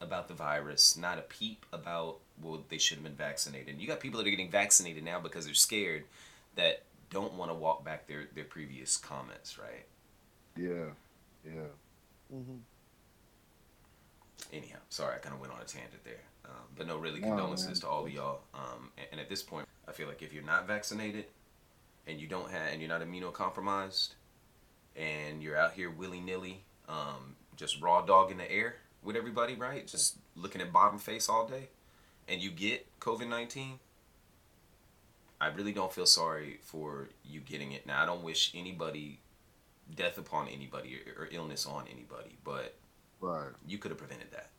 about 0.00 0.26
the 0.28 0.34
virus, 0.34 0.96
not 0.96 1.18
a 1.18 1.22
peep 1.22 1.64
about 1.72 2.18
well 2.42 2.64
they 2.68 2.78
should 2.78 2.96
have 2.96 3.04
been 3.04 3.14
vaccinated. 3.14 3.68
And 3.68 3.80
you 3.80 3.86
got 3.86 4.00
people 4.00 4.18
that 4.18 4.26
are 4.26 4.30
getting 4.30 4.50
vaccinated 4.50 5.04
now 5.04 5.20
because 5.20 5.44
they're 5.44 5.54
scared 5.54 6.04
that 6.56 6.82
don't 7.12 7.34
want 7.34 7.50
to 7.50 7.54
walk 7.54 7.84
back 7.84 8.08
their, 8.08 8.24
their 8.34 8.44
previous 8.44 8.96
comments, 8.96 9.58
right? 9.58 9.86
Yeah, 10.56 10.90
yeah. 11.44 11.68
Mm-hmm. 12.34 12.56
anyhow, 14.52 14.78
sorry, 14.88 15.16
I 15.16 15.18
kind 15.18 15.34
of 15.34 15.40
went 15.40 15.52
on 15.52 15.60
a 15.60 15.64
tangent 15.64 16.02
there. 16.02 16.22
Um, 16.46 16.64
but 16.76 16.86
no, 16.86 16.96
really, 16.96 17.20
condolences 17.20 17.66
man. 17.66 17.74
to 17.76 17.88
all 17.88 18.06
of 18.06 18.12
y'all. 18.12 18.40
Um, 18.54 18.90
and, 18.96 19.06
and 19.12 19.20
at 19.20 19.28
this 19.28 19.42
point, 19.42 19.68
I 19.86 19.92
feel 19.92 20.08
like 20.08 20.22
if 20.22 20.32
you're 20.32 20.42
not 20.42 20.66
vaccinated 20.66 21.26
and 22.06 22.18
you 22.18 22.26
don't 22.26 22.50
have, 22.50 22.72
and 22.72 22.80
you're 22.80 22.88
not 22.88 23.02
immunocompromised, 23.02 24.14
and 24.96 25.42
you're 25.42 25.56
out 25.56 25.72
here 25.72 25.90
willy 25.90 26.20
nilly, 26.20 26.64
um, 26.88 27.36
just 27.56 27.80
raw 27.80 28.02
dog 28.02 28.30
in 28.30 28.38
the 28.38 28.50
air 28.50 28.76
with 29.02 29.16
everybody, 29.16 29.54
right? 29.54 29.86
Just 29.86 30.16
looking 30.34 30.60
at 30.60 30.72
bottom 30.72 30.98
face 30.98 31.28
all 31.28 31.46
day, 31.46 31.68
and 32.28 32.40
you 32.40 32.50
get 32.50 32.86
COVID 33.00 33.28
19, 33.28 33.78
I 35.42 35.48
really 35.48 35.72
don't 35.72 35.92
feel 35.92 36.06
sorry 36.06 36.60
for 36.62 37.08
you 37.24 37.40
getting 37.40 37.72
it. 37.72 37.84
Now, 37.84 38.00
I 38.00 38.06
don't 38.06 38.22
wish 38.22 38.52
anybody 38.54 39.18
death 39.92 40.16
upon 40.16 40.46
anybody 40.46 41.00
or, 41.18 41.24
or 41.24 41.28
illness 41.32 41.66
on 41.66 41.84
anybody, 41.92 42.38
but 42.44 42.76
Right. 43.20 43.50
you 43.66 43.78
could 43.78 43.90
have 43.90 43.98
prevented 43.98 44.30
that. 44.30 44.50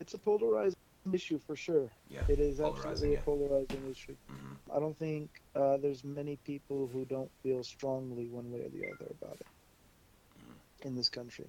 It's 0.00 0.14
a 0.14 0.18
polarizing 0.18 0.78
issue 1.12 1.38
for 1.38 1.56
sure. 1.56 1.90
Yeah. 2.08 2.22
It 2.28 2.38
is 2.40 2.58
absolutely 2.58 3.12
yeah. 3.12 3.18
a 3.18 3.22
polarizing 3.22 3.82
issue. 3.90 4.16
hmm 4.28 4.54
I 4.74 4.78
don't 4.80 4.98
think 4.98 5.28
uh, 5.54 5.76
there's 5.76 6.04
many 6.04 6.36
people 6.36 6.88
who 6.90 7.04
don't 7.04 7.30
feel 7.42 7.62
strongly 7.62 8.28
one 8.28 8.50
way 8.50 8.60
or 8.60 8.70
the 8.70 8.86
other 8.92 9.12
about 9.20 9.36
it 9.40 10.86
in 10.86 10.94
this 10.96 11.10
country. 11.10 11.48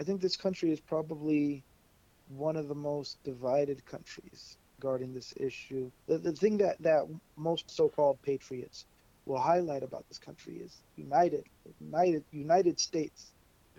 I 0.00 0.04
think 0.04 0.22
this 0.22 0.36
country 0.36 0.70
is 0.72 0.80
probably 0.80 1.62
one 2.28 2.56
of 2.56 2.68
the 2.68 2.74
most 2.74 3.22
divided 3.22 3.84
countries 3.84 4.56
regarding 4.80 5.12
this 5.14 5.34
issue. 5.36 5.90
The, 6.08 6.18
the 6.18 6.32
thing 6.32 6.56
that, 6.58 6.80
that 6.80 7.02
most 7.36 7.70
so-called 7.70 8.18
patriots 8.22 8.86
will 9.26 9.38
highlight 9.38 9.82
about 9.82 10.04
this 10.08 10.18
country 10.18 10.54
is 10.64 10.72
united, 10.96 11.44
united, 11.80 12.24
United 12.32 12.80
States. 12.80 13.32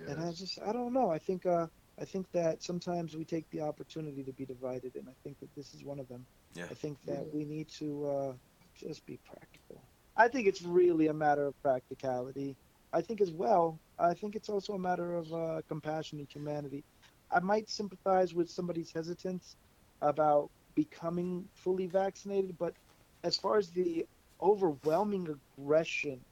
And 0.08 0.20
I 0.24 0.32
just, 0.32 0.60
I 0.66 0.72
don't 0.72 0.94
know. 0.94 1.12
I 1.12 1.20
think, 1.20 1.46
uh, 1.46 1.68
I 2.00 2.06
think 2.06 2.26
that 2.34 2.64
sometimes 2.64 3.16
we 3.16 3.24
take 3.24 3.50
the 3.52 3.62
opportunity 3.62 4.24
to 4.24 4.32
be 4.32 4.46
divided, 4.46 4.96
and 4.96 5.08
I 5.08 5.16
think 5.24 5.40
that 5.42 5.50
this 5.56 5.74
is 5.76 5.84
one 5.84 6.00
of 6.00 6.08
them. 6.08 6.26
Yeah. 6.56 6.66
I 6.72 6.74
think 6.74 6.98
that 7.06 7.24
we 7.34 7.46
need 7.46 7.68
to 7.80 7.88
uh, 8.08 8.34
just 8.76 9.06
be 9.06 9.20
practical. 9.32 9.82
I 10.18 10.28
think 10.28 10.48
it's 10.48 10.64
really 10.64 11.08
a 11.08 11.14
matter 11.14 11.46
of 11.46 11.62
practicality. 11.62 12.56
I 12.94 13.02
think 13.02 13.22
as 13.22 13.32
well. 13.32 13.80
I 14.00 14.14
think 14.14 14.36
it's 14.36 14.50
also 14.50 14.74
a 14.74 14.80
matter 14.80 15.16
of 15.16 15.32
uh, 15.34 15.62
compassion 15.68 16.20
and 16.20 16.28
humanity. 16.32 16.84
I 17.32 17.40
might 17.40 17.70
sympathize 17.70 18.34
with 18.34 18.50
somebody's 18.50 18.92
hesitance 18.92 19.56
about 20.02 20.50
becoming 20.76 21.48
fully 21.54 21.88
vaccinated, 21.88 22.58
but 22.58 22.76
as 23.24 23.38
far 23.38 23.58
as 23.58 23.72
the 23.72 24.06
overwhelming 24.42 25.28
aggression 25.30 26.24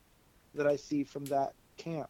that 0.53 0.67
I 0.67 0.75
see 0.75 1.03
from 1.03 1.25
that 1.25 1.53
camp 1.77 2.09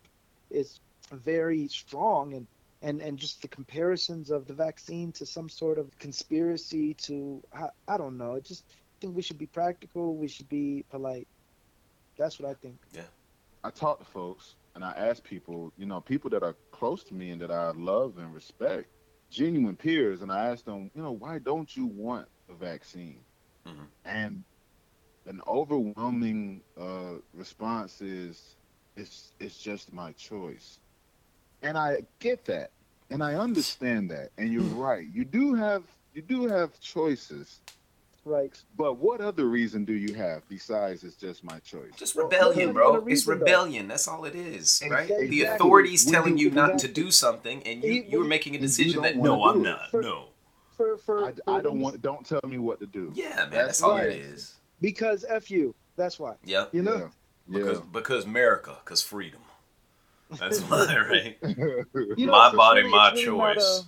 is 0.49 0.79
very 1.11 1.67
strong 1.67 2.33
and 2.33 2.47
and 2.81 3.01
and 3.01 3.17
just 3.17 3.41
the 3.41 3.47
comparisons 3.47 4.29
of 4.29 4.45
the 4.45 4.53
vaccine 4.53 5.11
to 5.13 5.25
some 5.25 5.49
sort 5.49 5.77
of 5.77 5.97
conspiracy 5.99 6.93
to 6.95 7.43
I, 7.53 7.69
I 7.87 7.97
don't 7.97 8.17
know. 8.17 8.35
I 8.35 8.39
just 8.39 8.65
think 9.01 9.15
we 9.15 9.21
should 9.21 9.37
be 9.37 9.47
practical. 9.47 10.15
We 10.15 10.27
should 10.27 10.49
be 10.49 10.85
polite. 10.89 11.27
That's 12.17 12.39
what 12.39 12.49
I 12.49 12.53
think. 12.53 12.77
Yeah 12.91 13.03
I 13.63 13.69
talk 13.69 13.99
to 13.99 14.05
folks 14.05 14.55
and 14.75 14.83
I 14.83 14.91
ask 14.91 15.23
people, 15.23 15.73
you 15.77 15.85
know, 15.85 15.99
people 15.99 16.29
that 16.31 16.43
are 16.43 16.55
close 16.71 17.03
to 17.05 17.13
me 17.13 17.31
and 17.31 17.41
that 17.41 17.51
I 17.51 17.71
love 17.71 18.17
and 18.17 18.33
respect, 18.33 18.89
genuine 19.29 19.75
peers, 19.75 20.21
and 20.21 20.31
I 20.31 20.47
asked 20.49 20.65
them, 20.65 20.91
you 20.95 21.01
know, 21.01 21.11
why 21.11 21.39
don't 21.39 21.75
you 21.75 21.87
want 21.87 22.27
a 22.49 22.53
vaccine? 22.55 23.25
Mhm. 23.67 23.87
And 24.05 24.43
an 25.25 25.41
overwhelming 25.47 26.63
uh, 26.77 27.15
response 27.33 28.01
is, 28.01 28.57
it's 28.95 29.33
it's 29.39 29.57
just 29.57 29.93
my 29.93 30.11
choice, 30.13 30.79
and 31.61 31.77
I 31.77 32.03
get 32.19 32.45
that, 32.45 32.71
and 33.09 33.23
I 33.23 33.35
understand 33.35 34.11
that, 34.11 34.31
and 34.37 34.51
you're 34.51 34.63
right. 34.63 35.05
You 35.07 35.25
do 35.25 35.53
have 35.55 35.83
you 36.13 36.21
do 36.21 36.47
have 36.47 36.79
choices, 36.79 37.61
Right. 38.25 38.51
but 38.77 38.97
what 38.97 39.21
other 39.21 39.45
reason 39.45 39.85
do 39.85 39.93
you 39.93 40.13
have 40.13 40.47
besides 40.49 41.03
it's 41.03 41.15
just 41.15 41.43
my 41.43 41.59
choice? 41.59 41.91
Just 41.97 42.15
rebellion, 42.15 42.67
that's 42.67 42.73
bro. 42.73 42.89
another 42.91 42.97
It's 43.09 43.25
reason, 43.27 43.33
though. 43.33 43.39
rebellion. 43.45 43.87
That's 43.87 44.07
all 44.07 44.25
it 44.25 44.35
is, 44.35 44.81
right? 44.89 45.03
Exactly. 45.03 45.27
The 45.29 45.43
authorities 45.43 46.05
We 46.05 46.11
telling 46.11 46.35
do- 46.35 46.43
you 46.43 46.51
not 46.51 46.77
to 46.79 46.87
do 46.87 47.11
something, 47.11 47.63
and 47.63 47.83
you 47.83 47.91
You- 47.93 48.03
you 48.09 48.19
were 48.19 48.25
making 48.25 48.55
a 48.55 48.59
decision 48.59 49.01
that 49.03 49.15
no, 49.17 49.43
I'm 49.45 49.61
not. 49.63 49.89
For- 49.89 50.01
No. 50.01 50.25
For 50.77 50.97
for, 50.97 51.25
I, 51.25 51.33
I 51.47 51.59
don't 51.61 51.79
want. 51.81 52.01
Don't 52.01 52.25
tell 52.25 52.39
me 52.47 52.57
what 52.57 52.79
to 52.79 52.85
do. 52.85 53.11
Yeah, 53.13 53.29
man. 53.35 53.49
That's 53.49 53.51
That's 53.51 53.81
all 53.83 53.97
right. 53.97 54.07
it 54.09 54.15
is. 54.19 54.53
because 54.79 55.25
f 55.27 55.51
you. 55.51 55.75
That's 55.97 56.17
why. 56.19 56.35
Yeah. 56.45 56.65
You 56.71 56.83
know. 56.83 57.11
Yeah. 57.49 57.59
Because 57.59 57.79
because 57.81 58.25
America, 58.25 58.77
because 58.85 59.01
freedom. 59.01 59.41
That's 60.39 60.59
why, 60.69 60.95
right? 61.09 61.37
You 62.17 62.27
know, 62.27 62.31
My 62.31 62.53
body, 62.55 62.83
my 62.87 63.11
it's 63.13 63.25
not 63.25 63.55
choice. 63.55 63.83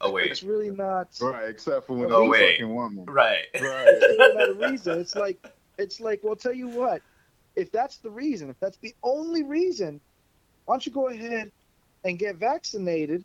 A- 0.00 0.04
Oh 0.06 0.12
wait. 0.12 0.30
It's 0.30 0.42
really 0.42 0.70
not. 0.70 1.08
right, 1.20 1.48
except 1.48 1.86
for 1.86 1.94
when 1.96 2.12
Oh, 2.12 2.22
I'm 2.22 2.26
a 2.28 2.30
wait. 2.30 2.52
fucking 2.52 2.74
woman. 2.74 3.04
Right. 3.06 3.44
Right. 3.54 3.86
It's 3.88 4.18
really 4.18 4.34
not 4.34 4.48
a 4.68 4.70
reason. 4.70 5.00
It's 5.00 5.14
like 5.16 5.44
it's 5.78 6.00
like. 6.00 6.20
Well, 6.22 6.36
tell 6.36 6.52
you 6.54 6.68
what. 6.68 7.02
If 7.56 7.72
that's 7.72 7.96
the 7.98 8.10
reason, 8.10 8.50
if 8.50 8.60
that's 8.60 8.76
the 8.78 8.94
only 9.02 9.42
reason, 9.42 10.00
why 10.64 10.74
don't 10.74 10.86
you 10.86 10.92
go 10.92 11.08
ahead 11.08 11.50
and 12.04 12.16
get 12.16 12.36
vaccinated, 12.36 13.24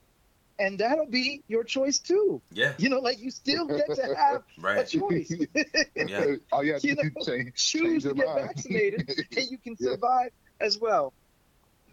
and 0.58 0.80
that'll 0.80 1.06
be 1.06 1.44
your 1.48 1.64
choice 1.64 2.00
too. 2.00 2.42
Yeah. 2.52 2.74
You 2.80 2.90
know, 2.90 3.00
like 3.00 3.20
you 3.20 3.30
still 3.30 3.68
get 3.68 3.94
to 3.94 4.16
have 4.16 4.42
a 4.58 4.62
Right. 4.62 4.88
choice. 4.88 5.32
Yeah. 5.96 6.26
All 6.52 6.60
oh, 6.60 6.62
you 6.62 6.74
have 6.74 6.82
to 6.82 6.88
You 6.88 6.96
do 6.96 7.04
know, 7.04 7.26
change, 7.26 7.54
Choose 7.56 7.82
change 7.82 8.04
to 8.04 8.14
get 8.16 8.26
mind. 8.26 8.42
vaccinated, 8.48 9.10
and 9.38 9.52
you 9.52 9.58
can 9.60 9.76
Yeah. 9.80 9.92
survive 9.92 10.32
as 10.60 10.80
well. 10.80 11.14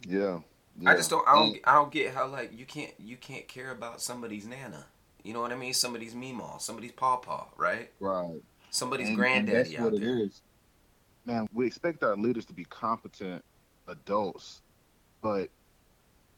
yeah. 0.09 0.39
I 0.87 0.95
just 0.97 1.11
don't. 1.11 1.27
I 1.29 1.35
don't. 1.35 1.55
Mm. 1.55 1.61
I 1.65 1.75
don't 1.75 1.93
get 1.93 2.15
how 2.15 2.27
like 2.29 2.57
you 2.59 2.65
can't. 2.65 2.93
You 2.99 3.17
can't 3.17 3.47
care 3.49 3.71
about 3.71 4.01
somebody's 4.01 4.47
nana. 4.47 4.87
You 5.23 5.35
know 5.35 5.41
what 5.41 5.53
I 5.53 5.57
mean? 5.57 5.75
Somebody's 5.75 6.15
meemaw. 6.15 6.61
Somebody's 6.61 6.93
pawpaw. 6.93 7.47
Right. 7.59 7.91
Right. 8.01 8.41
Somebody's 8.71 9.09
And- 9.09 9.17
and 9.17 9.19
granddaddy 9.19 9.71
that's 9.71 9.75
out 9.77 9.93
what 9.93 10.01
there. 10.01 10.19
it 10.19 10.23
is. 10.23 10.43
Man, 11.27 11.47
we 11.53 11.67
expect 11.67 12.03
our 12.03 12.17
leaders 12.17 12.47
to 12.47 12.55
be 12.55 12.65
competent 12.65 13.45
adults, 13.89 14.63
but 15.21 15.51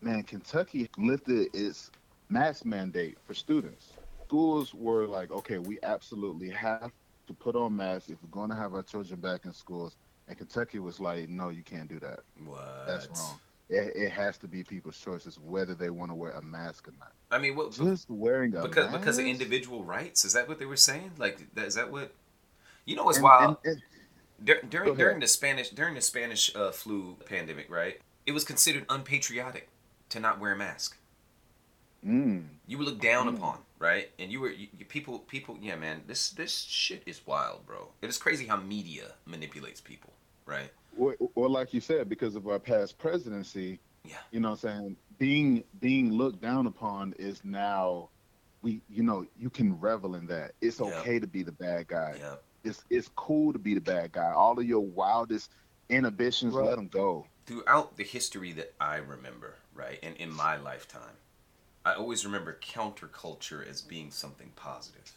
man, 0.01 0.23
Kentucky 0.25 0.91
lifted 0.99 1.55
its 1.55 1.91
mask 2.29 2.65
mandate 2.65 3.17
for 3.25 3.35
students. 3.35 3.93
Schools 4.27 4.75
were 4.75 5.07
like, 5.07 5.31
okay, 5.31 5.59
we 5.59 5.79
absolutely 5.85 6.51
have 6.51 6.91
to 7.29 7.33
put 7.35 7.55
on 7.55 7.77
masks 7.77 8.09
if 8.11 8.17
we're 8.23 8.31
going 8.31 8.51
to 8.51 8.57
have 8.57 8.75
our 8.75 8.83
children 8.83 9.21
back 9.21 9.45
in 9.45 9.53
schools. 9.53 9.95
And 10.27 10.37
Kentucky 10.37 10.79
was 10.81 10.99
like, 10.99 11.29
no, 11.29 11.51
you 11.51 11.63
can't 11.63 11.89
do 11.89 12.01
that. 12.01 12.21
What? 12.45 12.85
That's 12.87 13.07
wrong. 13.09 13.39
It, 13.69 13.93
it 13.97 14.11
has 14.13 14.37
to 14.39 14.49
be 14.49 14.63
people's 14.65 14.99
choices 14.99 15.39
whether 15.39 15.75
they 15.75 15.89
want 15.91 16.11
to 16.11 16.15
wear 16.15 16.33
a 16.33 16.43
mask 16.43 16.89
or 16.89 16.93
not. 16.99 17.13
I 17.31 17.39
mean, 17.39 17.57
what? 17.57 17.73
Just 17.73 18.11
wearing 18.11 18.55
a 18.55 18.63
because 18.63 18.87
mask. 18.91 18.99
because 19.01 19.19
of 19.19 19.25
individual 19.27 19.83
rights. 19.85 20.25
Is 20.25 20.33
that 20.35 20.47
what 20.49 20.59
they 20.59 20.67
were 20.67 20.77
saying? 20.77 21.13
Like, 21.19 21.53
that, 21.55 21.67
is 21.67 21.75
that 21.77 21.91
what? 21.91 22.13
You 22.85 22.97
know, 22.97 23.05
what's 23.05 23.19
And- 23.19 23.25
wild. 23.25 23.57
and- 23.65 23.75
and- 23.75 23.83
Dur- 24.45 24.61
during 24.69 24.97
during 24.97 25.21
the 25.21 25.29
Spanish 25.29 25.71
during 25.71 25.95
the 25.95 26.01
Spanish 26.01 26.55
uh, 26.57 26.73
flu 26.73 27.17
pandemic, 27.27 27.71
right? 27.71 28.01
It 28.27 28.33
was 28.33 28.43
considered 28.45 28.85
unpatriotic 28.89 29.69
to 30.09 30.19
not 30.19 30.41
wear 30.41 30.53
a 30.53 30.57
mask. 30.57 30.99
mm, 32.05 32.45
You 32.67 32.79
were 32.79 32.85
looked 32.85 33.01
down 33.03 33.27
Mm. 33.29 33.37
upon, 33.37 33.59
right? 33.79 34.11
And 34.19 34.33
you 34.33 34.41
were 34.41 34.51
you, 34.51 34.67
you- 34.77 34.85
people 34.85 35.21
people. 35.21 35.57
Yeah, 35.61 35.77
man, 35.77 36.03
this 36.09 36.31
this 36.31 36.53
shit 36.63 37.05
is 37.07 37.25
wild, 37.25 37.65
bro. 37.67 37.93
It 38.03 38.09
is 38.09 38.19
crazy 38.19 38.47
how 38.47 38.57
media 38.57 39.13
manipulates 39.27 39.81
people, 39.81 40.13
right? 40.45 40.71
Or, 40.99 41.17
or 41.35 41.49
like 41.49 41.73
you 41.75 41.81
said, 41.81 42.09
because 42.09 42.35
of 42.37 42.47
our 42.49 42.59
past 42.59 42.99
presidency, 42.99 43.79
Yeah. 44.05 44.17
you 44.31 44.41
know 44.41 44.51
what 44.51 44.65
I'm 44.65 44.71
saying, 44.83 44.97
being 45.19 45.65
being 45.81 46.13
looked 46.13 46.41
down 46.41 46.67
upon 46.67 47.15
is 47.19 47.45
now 47.45 48.09
we 48.63 48.81
you 48.89 49.03
know, 49.03 49.27
you 49.39 49.51
can 49.51 49.79
revel 49.81 50.15
in 50.15 50.27
that. 50.27 50.53
It's 50.61 50.81
Yeah. 50.81 50.87
okay 51.01 51.19
to 51.19 51.27
be 51.27 51.43
the 51.43 51.53
bad 51.53 51.89
guy. 51.89 52.17
Yeah. 52.19 52.35
It's 52.65 52.85
it's 52.91 53.09
cool 53.17 53.53
to 53.53 53.59
be 53.59 53.75
the 53.75 53.81
bad 53.81 54.13
guy. 54.13 54.33
All 54.33 54.59
of 54.59 54.65
your 54.67 54.81
wildest 54.81 55.51
inhibitions, 55.89 56.55
Right. 56.55 56.67
let 56.67 56.77
them 56.77 56.89
go. 56.89 57.27
Throughout 57.47 57.97
the 57.97 58.05
history 58.05 58.53
that 58.53 58.73
I 58.81 58.97
remember, 58.97 59.57
right, 59.75 59.99
and 60.03 60.17
in 60.17 60.31
my 60.31 60.57
lifetime, 60.57 61.17
I 61.85 61.95
always 61.95 62.25
remember 62.25 62.57
counterculture 62.63 63.67
as 63.69 63.81
being 63.83 64.13
something 64.13 64.53
positive, 64.55 65.11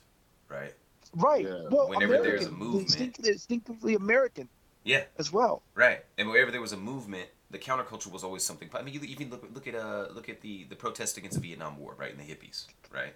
right? 0.49 0.73
Right. 1.13 1.45
Yeah. 1.45 1.67
Well, 1.69 1.87
Whenever 1.89 2.15
American, 2.15 2.23
there's 2.31 2.45
a 2.47 2.51
movement- 2.51 2.87
distinctly, 2.87 3.31
distinctively 3.31 3.93
American 3.93 4.49
Yeah, 4.85 5.03
as 5.17 5.33
well. 5.33 5.63
right. 5.73 6.05
And 6.17 6.29
wherever 6.29 6.51
there 6.51 6.61
was 6.61 6.71
a 6.71 6.77
movement, 6.77 7.27
the 7.51 7.57
counterculture 7.59 8.11
was 8.11 8.23
always 8.23 8.43
something. 8.43 8.69
I 8.73 8.81
mean, 8.83 8.93
you 8.93 9.01
even 9.01 9.29
look 9.29 9.43
look 9.53 9.67
at 9.67 9.75
uh 9.75 10.07
look 10.13 10.29
at 10.29 10.39
the 10.41 10.65
the 10.69 10.75
protest 10.75 11.17
against 11.17 11.35
the 11.41 11.47
Vietnam 11.47 11.77
War, 11.77 11.95
right? 11.97 12.11
And 12.11 12.19
the 12.19 12.23
hippies, 12.23 12.67
right? 12.93 13.13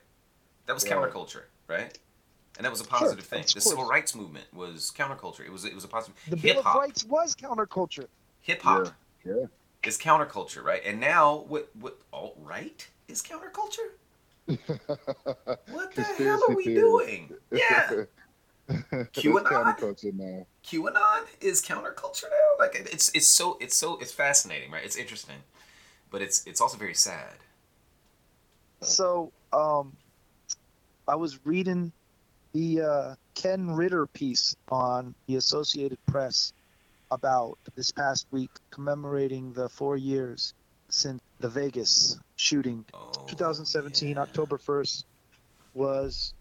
That 0.65 0.73
was 0.73 0.83
Yeah. 0.85 0.95
counterculture, 0.95 1.43
right? 1.67 1.97
And 2.57 2.65
that 2.65 2.71
was 2.71 2.81
a 2.81 2.85
positive 2.85 3.23
thing. 3.23 3.45
The 3.53 3.61
civil 3.61 3.85
rights 3.87 4.13
movement 4.15 4.45
was 4.53 4.91
counterculture. 4.97 5.45
It 5.45 5.51
was 5.51 5.63
it 5.63 5.73
was 5.75 5.83
a 5.85 5.87
positive. 5.87 6.15
The 6.27 6.35
hip 6.35 6.55
Bill 6.55 6.65
of 6.67 6.75
Rights 6.75 7.05
was 7.05 7.35
counterculture. 7.35 8.07
hip 8.41 8.61
hop 8.63 8.93
Yeah. 9.23 9.33
Yeah. 9.35 9.45
is 9.83 9.97
counterculture, 9.97 10.63
right? 10.63 10.81
And 10.83 10.99
now 10.99 11.45
what 11.47 11.69
what 11.75 11.99
alt 12.11 12.35
right 12.39 12.87
is 13.07 13.21
counterculture? 13.21 13.89
What 15.69 15.93
the 15.95 16.01
hell 16.03 16.39
are 16.49 16.55
we 16.55 16.63
Conspiracy 16.63 16.75
doing? 16.75 17.33
Yeah. 17.51 18.03
It's 18.69 19.19
QAnon? 19.19 19.43
counterculture 19.43 20.13
now. 20.13 20.45
QAnon 20.63 21.25
is 21.41 21.61
counterculture 21.61 22.23
now. 22.23 22.63
Like 22.65 22.75
it's 22.75 23.09
it's 23.13 23.27
so 23.27 23.57
it's 23.59 23.75
so 23.75 23.97
it's 23.97 24.11
fascinating, 24.11 24.71
right? 24.71 24.83
It's 24.83 24.95
interesting, 24.95 25.37
but 26.11 26.21
it's 26.21 26.45
it's 26.45 26.61
also 26.61 26.77
very 26.77 26.93
sad. 26.93 27.33
So, 28.81 29.31
um, 29.51 29.95
I 31.07 31.15
was 31.15 31.45
reading 31.45 31.91
the 32.53 32.81
uh, 32.81 33.15
Ken 33.35 33.71
Ritter 33.71 34.05
piece 34.07 34.55
on 34.69 35.13
the 35.27 35.35
Associated 35.35 35.97
Press 36.05 36.53
about 37.11 37.57
this 37.75 37.91
past 37.91 38.27
week 38.31 38.51
commemorating 38.69 39.51
the 39.53 39.67
four 39.67 39.97
years 39.97 40.53
since 40.89 41.21
the 41.39 41.49
Vegas 41.49 42.19
shooting. 42.35 42.85
Oh, 42.93 43.11
2017, 43.27 44.09
yeah. 44.09 44.21
October 44.21 44.57
1st, 44.57 45.03
was 45.73 46.33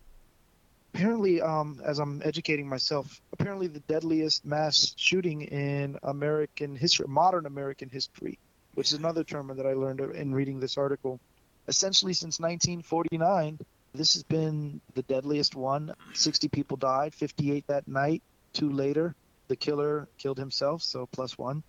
apparently, 0.95 1.41
um, 1.41 1.81
as 1.85 1.99
I'm 1.99 2.23
educating 2.25 2.69
myself, 2.69 3.21
apparently 3.33 3.67
the 3.67 3.81
deadliest 3.81 4.45
mass 4.45 4.95
shooting 4.97 5.43
in 5.43 5.99
American 6.03 6.77
history, 6.77 7.07
modern 7.09 7.47
American 7.47 7.89
history, 7.89 8.39
which 8.75 8.93
is 8.93 8.99
another 8.99 9.25
term 9.25 9.49
that 9.57 9.67
I 9.67 9.73
learned 9.75 10.01
in 10.01 10.35
reading 10.35 10.61
this 10.61 10.77
article. 10.77 11.21
Essentially, 11.69 12.13
since 12.15 12.41
1949, 12.41 13.59
this 13.95 14.15
has 14.15 14.23
been 14.23 14.81
the 14.95 15.03
deadliest 15.03 15.55
one. 15.55 15.93
60 16.15 16.49
people 16.49 16.77
died, 16.77 17.15
58 17.15 17.67
that 17.69 17.87
night. 17.89 18.23
Two 18.53 18.71
later, 18.71 19.15
the 19.49 19.57
killer 19.57 20.09
killed 20.19 20.39
himself, 20.39 20.83
so 20.83 21.07
plus 21.13 21.37
one. 21.39 21.63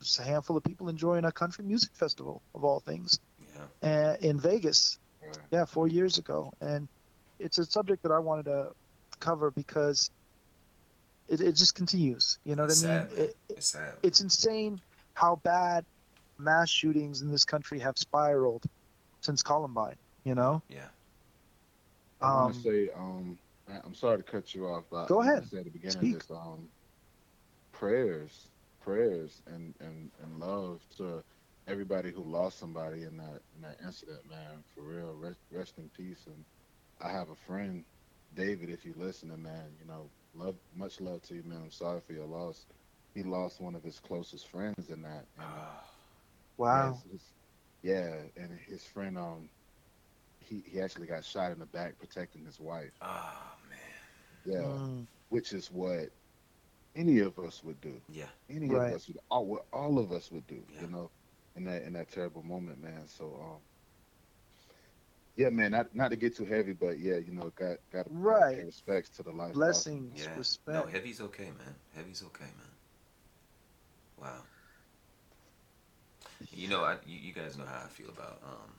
Just 0.00 0.18
a 0.18 0.22
handful 0.22 0.56
of 0.56 0.64
people 0.64 0.88
enjoying 0.88 1.24
a 1.24 1.32
country 1.32 1.64
music 1.64 1.90
festival, 1.94 2.42
of 2.54 2.64
all 2.64 2.80
things 2.80 3.20
Yeah. 3.82 4.10
uh, 4.12 4.16
in 4.20 4.38
Vegas. 4.40 4.98
Yeah, 5.50 5.64
four 5.64 5.88
years 5.88 6.18
ago, 6.18 6.52
and 6.60 6.86
it's 7.44 7.58
a 7.58 7.64
subject 7.64 8.02
that 8.02 8.10
I 8.10 8.18
wanted 8.18 8.46
to 8.46 8.70
cover 9.20 9.50
because 9.50 10.10
it, 11.28 11.40
it 11.40 11.52
just 11.52 11.74
continues. 11.74 12.38
You 12.44 12.56
know 12.56 12.62
what 12.64 12.72
It's 12.72 12.82
I 12.84 13.00
mean? 13.00 13.08
sad. 13.10 13.18
It, 13.18 13.36
It's 13.50 13.66
sad. 13.70 13.94
it's 14.02 14.20
insane 14.22 14.80
how 15.14 15.36
bad 15.44 15.84
mass 16.38 16.68
shootings 16.70 17.20
in 17.20 17.30
this 17.30 17.44
country 17.44 17.78
have 17.78 17.96
spiraled 17.98 18.64
since 19.20 19.42
Columbine. 19.42 19.96
You 20.24 20.34
know? 20.34 20.62
Yeah. 20.68 20.88
I 22.22 22.34
want 22.34 22.56
Um, 22.56 22.62
to 22.62 22.68
say, 22.68 22.88
um, 22.96 23.38
I- 23.68 23.80
I'm 23.84 23.94
sorry 23.94 24.16
to 24.18 24.22
cut 24.22 24.54
you 24.54 24.66
off, 24.66 24.84
but 24.90 25.06
Go 25.06 25.20
I 25.20 25.26
wanna 25.26 25.46
say 25.46 25.58
at 25.58 25.64
the 25.64 25.70
beginning 25.70 25.98
Speak. 25.98 26.14
of 26.14 26.20
this, 26.20 26.30
um, 26.30 26.68
prayers, 27.72 28.48
prayers, 28.80 29.42
and, 29.46 29.74
and, 29.80 30.10
and 30.22 30.40
love 30.40 30.80
to 30.96 31.22
everybody 31.66 32.10
who 32.10 32.22
lost 32.22 32.58
somebody 32.58 33.02
in 33.04 33.16
that 33.18 33.40
in 33.54 33.62
that 33.62 33.76
incident, 33.84 34.20
man. 34.30 34.62
For 34.74 34.82
real, 34.82 35.14
rest, 35.14 35.38
rest 35.50 35.74
in 35.78 35.88
peace. 35.90 36.26
And 36.26 36.44
I 37.04 37.12
have 37.12 37.30
a 37.30 37.36
friend, 37.36 37.86
David. 38.34 38.70
If 38.70 38.86
you're 38.86 38.96
listening, 38.96 39.42
man, 39.42 39.76
you 39.80 39.86
know, 39.86 40.12
love, 40.34 40.56
much 40.74 41.00
love 41.00 41.22
to 41.24 41.36
you, 41.36 41.44
man. 41.44 41.62
I'm 41.62 41.72
sorry 41.72 42.00
for 42.02 42.14
your 42.14 42.26
loss. 42.26 42.66
He 43.14 43.24
lost 43.24 43.60
one 43.62 43.76
of 43.76 43.84
his 43.84 44.00
closest 44.00 44.48
friends 44.48 44.90
in 44.90 45.02
that. 45.02 45.28
And, 45.38 45.66
Ah, 45.66 45.84
wow. 46.58 46.90
Yes, 46.90 47.06
it's- 47.06 47.34
yeah, 47.82 48.28
and 48.36 48.58
his 48.60 48.84
friend, 48.86 49.18
um, 49.18 49.50
he, 50.40 50.60
he 50.62 50.80
actually 50.80 51.06
got 51.08 51.24
shot 51.24 51.52
in 51.52 51.60
the 51.60 51.66
back 51.66 51.98
protecting 51.98 52.44
his 52.46 52.60
wife. 52.60 52.94
Ah, 53.00 53.58
man. 53.68 53.78
Yeah, 54.44 54.78
Mm, 54.78 55.08
which 55.28 55.52
is 55.52 55.70
what 55.70 56.10
any 56.96 57.20
of 57.20 57.38
us 57.38 57.62
would 57.64 57.80
do. 57.80 58.02
Yeah. 58.08 58.30
Any 58.48 58.72
Right. 58.72 58.86
of 58.86 58.90
us 58.92 59.08
would, 59.08 59.18
all, 59.30 59.46
what 59.46 59.66
all 59.72 59.98
of 59.98 60.12
us 60.12 60.30
would 60.32 60.46
do. 60.46 60.66
Yeah. 60.68 60.80
You 60.80 60.88
know, 60.88 61.12
in 61.56 61.64
that 61.64 61.82
in 61.84 61.94
that 61.94 62.10
terrible 62.10 62.42
moment, 62.42 62.80
man. 62.80 63.08
So, 63.08 63.34
um, 63.40 63.62
yeah, 65.36 65.48
man. 65.50 65.72
Not 65.72 65.94
not 65.94 66.10
to 66.10 66.16
get 66.16 66.36
too 66.36 66.44
heavy, 66.44 66.72
but 66.72 66.98
yeah, 66.98 67.16
you 67.16 67.32
know, 67.32 67.50
got 67.56 67.76
got 67.92 68.04
to 68.06 68.10
Right. 68.12 68.58
pay 68.58 68.64
respects 68.64 69.08
to 69.10 69.22
the 69.22 69.30
life. 69.30 69.48
lost. 69.48 69.84
blessings, 69.84 70.22
Yeah. 70.22 70.36
respect. 70.36 70.74
No, 70.74 70.86
heavy's 70.86 71.20
okay, 71.20 71.44
man. 71.58 71.74
Heavy's 71.94 72.22
okay, 72.24 72.44
man. 72.44 72.70
Wow. 74.20 74.42
You 76.52 76.68
know, 76.68 76.84
I 76.84 76.96
you, 77.06 77.18
you 77.18 77.32
guys 77.32 77.56
know 77.56 77.64
how 77.66 77.82
I 77.84 77.88
feel 77.88 78.08
about 78.08 78.40
um 78.44 78.70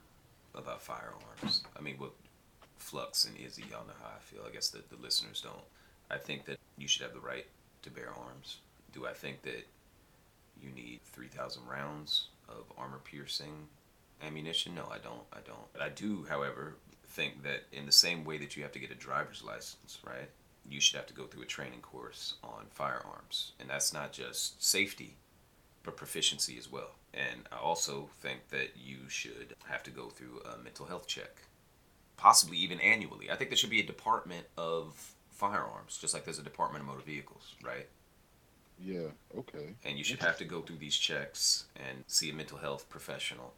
about 0.54 0.82
firearms. 0.82 1.64
I 1.78 1.82
mean, 1.82 1.98
what 1.98 2.12
Flux 2.78 3.26
and 3.26 3.36
Izzy, 3.38 3.64
y'all 3.72 3.86
know 3.88 3.94
how 4.02 4.10
I 4.16 4.20
feel. 4.20 4.42
I 4.48 4.52
guess 4.54 4.70
the, 4.70 4.82
the 4.90 5.02
listeners 5.02 5.42
don't. 5.42 5.64
I 6.12 6.18
think 6.18 6.46
that 6.46 6.58
you 6.78 6.88
should 6.88 7.02
have 7.02 7.14
the 7.14 7.20
right 7.20 7.46
to 7.82 7.90
bear 7.90 8.10
arms. 8.10 8.58
Do 8.94 9.06
I 9.08 9.14
think 9.14 9.42
that 9.42 9.66
you 10.62 10.70
need 10.72 11.00
3,000 11.06 11.66
rounds 11.68 12.28
of 12.48 12.72
armor 12.78 13.00
piercing 13.04 13.68
ammunition? 14.26 14.76
No, 14.76 14.84
I 14.92 14.98
don't. 14.98 15.24
I 15.34 15.40
don't. 15.46 15.72
But 15.74 15.82
I 15.82 15.90
do, 15.90 16.26
however, 16.30 16.76
think 17.08 17.44
that 17.44 17.64
in 17.72 17.86
the 17.86 17.92
same 17.92 18.26
way 18.26 18.38
that 18.38 18.56
you 18.56 18.64
have 18.64 18.72
to 18.74 18.80
get 18.80 18.92
a 18.92 18.96
driver's 18.96 19.44
license, 19.44 20.00
right? 20.06 20.30
You 20.68 20.82
should 20.82 20.96
have 20.96 21.08
to 21.08 21.14
go 21.14 21.26
through 21.26 21.44
a 21.44 21.46
training 21.48 21.82
course 21.82 22.36
on 22.44 22.66
firearms. 22.72 23.54
And 23.60 23.70
that's 23.70 23.94
not 23.94 24.12
just 24.12 24.64
safety, 24.64 25.16
but 25.84 25.96
proficiency 25.96 26.58
as 26.58 26.72
well. 26.72 26.92
And 27.14 27.48
I 27.52 27.58
also 27.58 28.10
think 28.22 28.50
that 28.50 28.72
you 28.76 29.08
should 29.08 29.56
have 29.68 29.84
to 29.84 29.92
go 29.92 30.10
through 30.10 30.42
a 30.42 30.62
mental 30.62 30.86
health 30.86 31.08
check, 31.08 31.44
possibly 32.18 32.58
even 32.58 32.80
annually. 32.82 33.32
I 33.32 33.36
think 33.36 33.50
there 33.50 33.58
should 33.58 33.70
be 33.70 33.80
a 33.80 33.86
department 33.86 34.48
of 34.58 35.14
firearms, 35.32 35.98
just 35.98 36.14
like 36.14 36.26
there's 36.26 36.40
a 36.40 36.44
department 36.44 36.82
of 36.84 36.88
motor 36.88 37.06
vehicles, 37.06 37.56
right? 37.64 37.88
Yeah. 38.84 39.08
Okay. 39.38 39.74
and 39.86 39.98
you 39.98 40.04
should 40.04 40.22
have 40.22 40.38
to 40.40 40.44
go 40.46 40.62
through 40.62 40.78
these 40.78 40.96
checks 40.98 41.66
and 41.78 42.04
see 42.08 42.30
a 42.30 42.34
mental 42.34 42.58
health 42.58 42.90
professional 42.90 43.54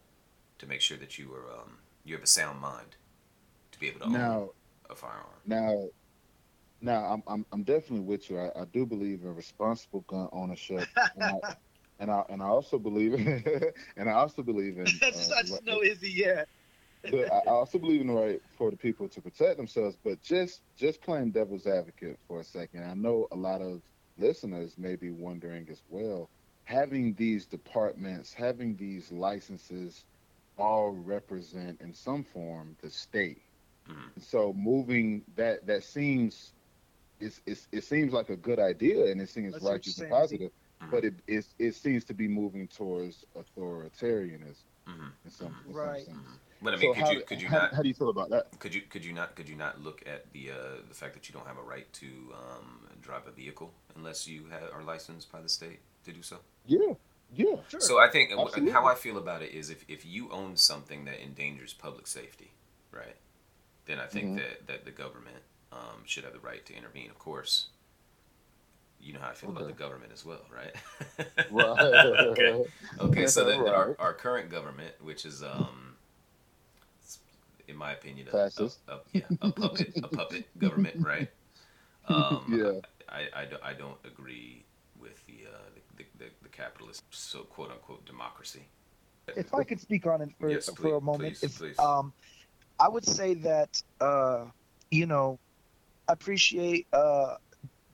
to 0.59 0.67
make 0.67 0.81
sure 0.81 0.97
that 0.97 1.17
you 1.17 1.33
are 1.33 1.51
um, 1.61 1.79
you 2.03 2.15
have 2.15 2.23
a 2.23 2.27
sound 2.27 2.59
mind 2.59 2.95
to 3.71 3.79
be 3.79 3.87
able 3.87 3.99
to 3.99 4.05
own 4.05 4.49
a 4.89 4.95
firearm. 4.95 5.25
now, 5.45 5.87
now, 6.81 7.03
I'm 7.05 7.23
I'm 7.27 7.45
I'm 7.51 7.63
definitely 7.63 8.05
with 8.05 8.29
you. 8.29 8.39
I, 8.39 8.61
I 8.61 8.65
do 8.65 8.85
believe 8.85 9.23
in 9.23 9.35
responsible 9.35 10.01
gun 10.07 10.29
ownership. 10.31 10.87
and 11.15 11.23
I, 11.23 11.55
and 11.99 12.11
I 12.11 12.23
and 12.29 12.41
I 12.41 12.45
also 12.45 12.77
believe 12.77 13.13
in 13.13 13.43
and 13.97 14.09
I 14.09 14.13
also 14.13 14.43
believe 14.43 14.77
in 14.77 14.85
That's 15.01 15.31
uh, 15.31 15.43
such 15.43 15.61
no 15.65 15.83
easy, 15.83 16.11
yet. 16.11 16.47
but 17.09 17.31
I 17.31 17.37
I 17.47 17.51
also 17.51 17.79
believe 17.79 18.01
in 18.01 18.07
the 18.07 18.13
right 18.13 18.41
for 18.57 18.71
the 18.71 18.77
people 18.77 19.07
to 19.09 19.21
protect 19.21 19.57
themselves. 19.57 19.97
But 20.03 20.21
just 20.21 20.61
just 20.75 21.01
playing 21.01 21.31
devil's 21.31 21.65
advocate 21.67 22.19
for 22.27 22.39
a 22.41 22.43
second, 22.43 22.83
I 22.83 22.93
know 22.93 23.27
a 23.31 23.35
lot 23.35 23.61
of 23.61 23.81
listeners 24.17 24.77
may 24.77 24.95
be 24.95 25.11
wondering 25.11 25.67
as 25.69 25.83
well. 25.89 26.29
Having 26.65 27.15
these 27.15 27.45
departments, 27.47 28.33
having 28.33 28.75
these 28.75 29.11
licenses, 29.11 30.05
all 30.57 30.91
represent 30.91 31.79
in 31.81 31.93
some 31.93 32.23
form 32.23 32.75
the 32.81 32.89
state. 32.89 33.41
Mhm. 33.87 34.21
So 34.21 34.53
moving 34.53 35.23
that 35.35 35.65
that 35.67 35.83
seems 35.83 36.53
it's, 37.19 37.41
it's, 37.47 37.67
it 37.71 37.83
seems 37.83 38.13
like 38.13 38.29
a 38.29 38.35
good 38.35 38.59
idea 38.59 39.11
and 39.11 39.19
it 39.19 39.29
seems 39.29 39.53
That's 39.53 39.65
righteous 39.65 39.97
and 39.97 40.03
saying, 40.03 40.11
positive, 40.11 40.51
Mhm. 40.81 40.91
but 40.91 41.03
it, 41.03 41.15
it 41.25 41.45
it 41.57 41.73
seems 41.75 42.03
to 42.05 42.13
be 42.13 42.27
moving 42.27 42.67
towards 42.67 43.25
authoritarianism 43.35 44.63
Mhm. 44.87 45.11
in 45.25 45.31
some, 45.31 45.47
in 45.67 45.73
some 45.73 45.73
Right. 45.73 46.05
sense. 46.05 46.17
But 46.61 46.73
I 46.73 46.77
mean, 46.77 46.89
so 46.89 46.93
could 46.93 47.03
how, 47.03 47.11
you 47.11 47.23
could 47.23 47.41
you 47.41 47.47
how, 47.47 47.57
not 47.59 47.73
how 47.73 47.81
do 47.81 47.87
you 47.87 47.93
feel 47.93 48.09
about 48.09 48.29
that? 48.29 48.59
could 48.59 48.73
you 48.73 48.81
could 48.81 49.05
you 49.05 49.13
not 49.13 49.35
could 49.35 49.47
you 49.49 49.55
not 49.55 49.79
look 49.81 50.01
at 50.07 50.31
the 50.31 50.51
uh, 50.51 50.55
the 50.87 50.93
fact 50.93 51.13
that 51.13 51.27
you 51.29 51.33
don't 51.33 51.45
have 51.45 51.57
a 51.57 51.61
right 51.61 51.91
to 51.93 52.07
um, 52.33 52.87
drive 53.01 53.27
a 53.27 53.31
vehicle 53.31 53.73
unless 53.95 54.27
you 54.27 54.45
ha 54.49 54.59
are 54.73 54.83
licensed 54.83 55.31
by 55.31 55.41
the 55.41 55.49
state 55.49 55.79
to 56.03 56.11
do 56.11 56.21
so? 56.23 56.39
Yeah, 56.65 56.93
yeah. 57.33 57.55
Sure. 57.67 57.79
So 57.79 57.99
I 57.99 58.09
think 58.09 58.31
Absolutely. 58.31 58.71
how 58.71 58.85
I 58.85 58.95
feel 58.95 59.17
about 59.17 59.41
it 59.41 59.51
is 59.51 59.69
if, 59.69 59.83
if 59.87 60.05
you 60.05 60.29
own 60.31 60.55
something 60.55 61.05
that 61.05 61.21
endangers 61.23 61.73
public 61.73 62.07
safety, 62.07 62.51
right, 62.91 63.15
then 63.85 63.99
I 63.99 64.05
think 64.07 64.31
Mhm. 64.31 64.35
that, 64.37 64.67
that 64.67 64.85
the 64.85 64.91
government 64.91 65.43
um, 65.71 66.03
should 66.05 66.23
have 66.23 66.33
the 66.33 66.39
right 66.39 66.65
to 66.65 66.73
intervene. 66.75 67.09
Of 67.09 67.19
course, 67.19 67.67
you 68.99 69.13
know 69.13 69.19
how 69.19 69.29
I 69.29 69.33
feel 69.33 69.49
about 69.49 69.67
the 69.67 69.73
government 69.73 70.11
as 70.13 70.25
well, 70.25 70.41
right? 70.53 70.75
Right. 71.51 71.79
okay. 71.79 72.65
Okay. 72.99 73.27
So 73.27 73.45
that, 73.45 73.57
that 73.63 73.73
our, 73.73 73.95
our 73.99 74.13
current 74.13 74.49
government, 74.49 74.93
which 75.01 75.25
is 75.25 75.43
um, 75.43 75.95
in 77.67 77.75
my 77.75 77.91
opinion, 77.91 78.27
a, 78.31 78.37
a, 78.37 78.65
a, 78.87 78.99
yeah, 79.11 79.21
a 79.41 79.51
puppet, 79.51 79.97
a 80.03 80.07
puppet 80.07 80.45
government, 80.59 81.05
right? 81.05 81.29
Um, 82.09 82.45
Yeah. 82.47 82.79
I, 83.09 83.27
I, 83.41 83.71
I 83.71 83.73
don't 83.73 83.97
agree 84.05 84.63
with 84.97 85.25
the, 85.27 85.39
uh, 85.53 85.66
the, 86.17 86.25
the, 86.41 86.49
capitalist, 86.49 87.03
so 87.11 87.39
quote 87.43 87.71
unquote 87.71 88.05
democracy. 88.05 88.67
if 89.35 89.53
I 89.53 89.63
could 89.63 89.79
speak 89.79 90.05
on 90.07 90.21
it 90.21 90.29
for, 90.39 90.49
Yes, 90.49 90.69
for 90.69 90.95
a 90.95 91.01
moment, 91.01 91.39
please, 91.39 91.57
please. 91.57 91.79
um, 91.79 92.13
I 92.79 92.87
would 92.89 93.05
say 93.05 93.33
that 93.35 93.81
uh, 93.99 94.45
you 94.91 95.05
know, 95.05 95.39
I 96.07 96.13
appreciate 96.13 96.87
uh, 96.93 97.35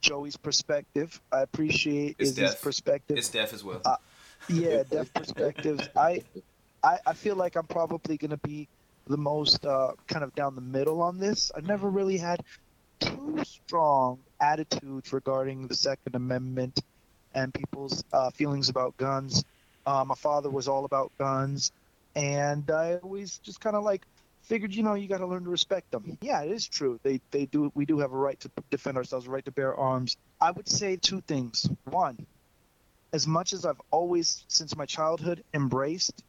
Joey's 0.02 0.38
perspective. 0.38 1.20
I 1.32 1.42
appreciate 1.42 2.16
It's 2.20 2.32
Izzy's 2.32 2.52
def. 2.52 2.62
perspective. 2.62 3.18
It's 3.18 3.30
def 3.30 3.54
as 3.54 3.64
well. 3.64 3.82
Uh, 3.86 3.96
yeah, 4.50 4.84
def 4.84 5.14
perspectives. 5.14 5.88
I, 5.96 6.22
I 6.84 7.00
I 7.06 7.14
feel 7.14 7.36
like 7.36 7.56
I'm 7.56 7.68
probably 7.68 8.18
gonna 8.18 8.38
be 8.38 8.68
the 9.08 9.18
most 9.18 9.66
uh, 9.66 9.92
kind 10.08 10.24
of 10.24 10.34
down 10.36 10.56
the 10.56 10.62
middle 10.62 11.02
on 11.02 11.20
this. 11.20 11.52
I've 11.56 11.68
never 11.68 11.90
really 11.90 12.18
had 12.18 12.42
too 13.00 13.42
strong 13.44 14.20
attitudes 14.40 15.12
regarding 15.12 15.68
the 15.68 15.76
Second 15.76 16.16
Amendment 16.16 16.80
and 17.34 17.54
people's 17.54 18.04
uh, 18.14 18.30
feelings 18.32 18.70
about 18.70 18.98
guns. 18.98 19.44
Uh, 19.86 20.04
my 20.06 20.16
father 20.16 20.50
was 20.50 20.68
all 20.68 20.86
about 20.86 21.12
guns, 21.20 21.72
and 22.16 22.70
I 22.72 22.96
always 22.96 23.40
just 23.40 23.60
kind 23.60 23.76
of 23.76 23.84
like 23.84 24.06
figured, 24.44 24.74
you 24.74 24.84
know, 24.84 24.94
you 24.94 25.08
got 25.08 25.20
to 25.20 25.28
learn 25.28 25.44
to 25.44 25.50
respect 25.50 25.92
them. 25.92 26.18
Yeah, 26.22 26.42
it 26.44 26.52
is 26.52 26.68
true. 26.68 27.00
They 27.04 27.22
they 27.32 27.46
do. 27.46 27.72
We 27.76 27.86
do 27.86 28.00
have 28.00 28.12
a 28.12 28.18
right 28.18 28.40
to 28.42 28.52
defend 28.70 28.98
ourselves, 28.98 29.28
a 29.28 29.30
right 29.30 29.46
to 29.46 29.52
bear 29.52 29.76
arms. 29.76 30.18
I 30.40 30.52
would 30.52 30.68
say 30.70 30.98
two 30.98 31.22
things. 31.22 31.70
One, 31.86 32.18
as 33.14 33.28
much 33.28 33.54
as 33.54 33.66
I've 33.66 33.82
always, 33.92 34.44
since 34.48 34.76
my 34.76 34.86
childhood, 34.86 35.44
embraced, 35.54 36.24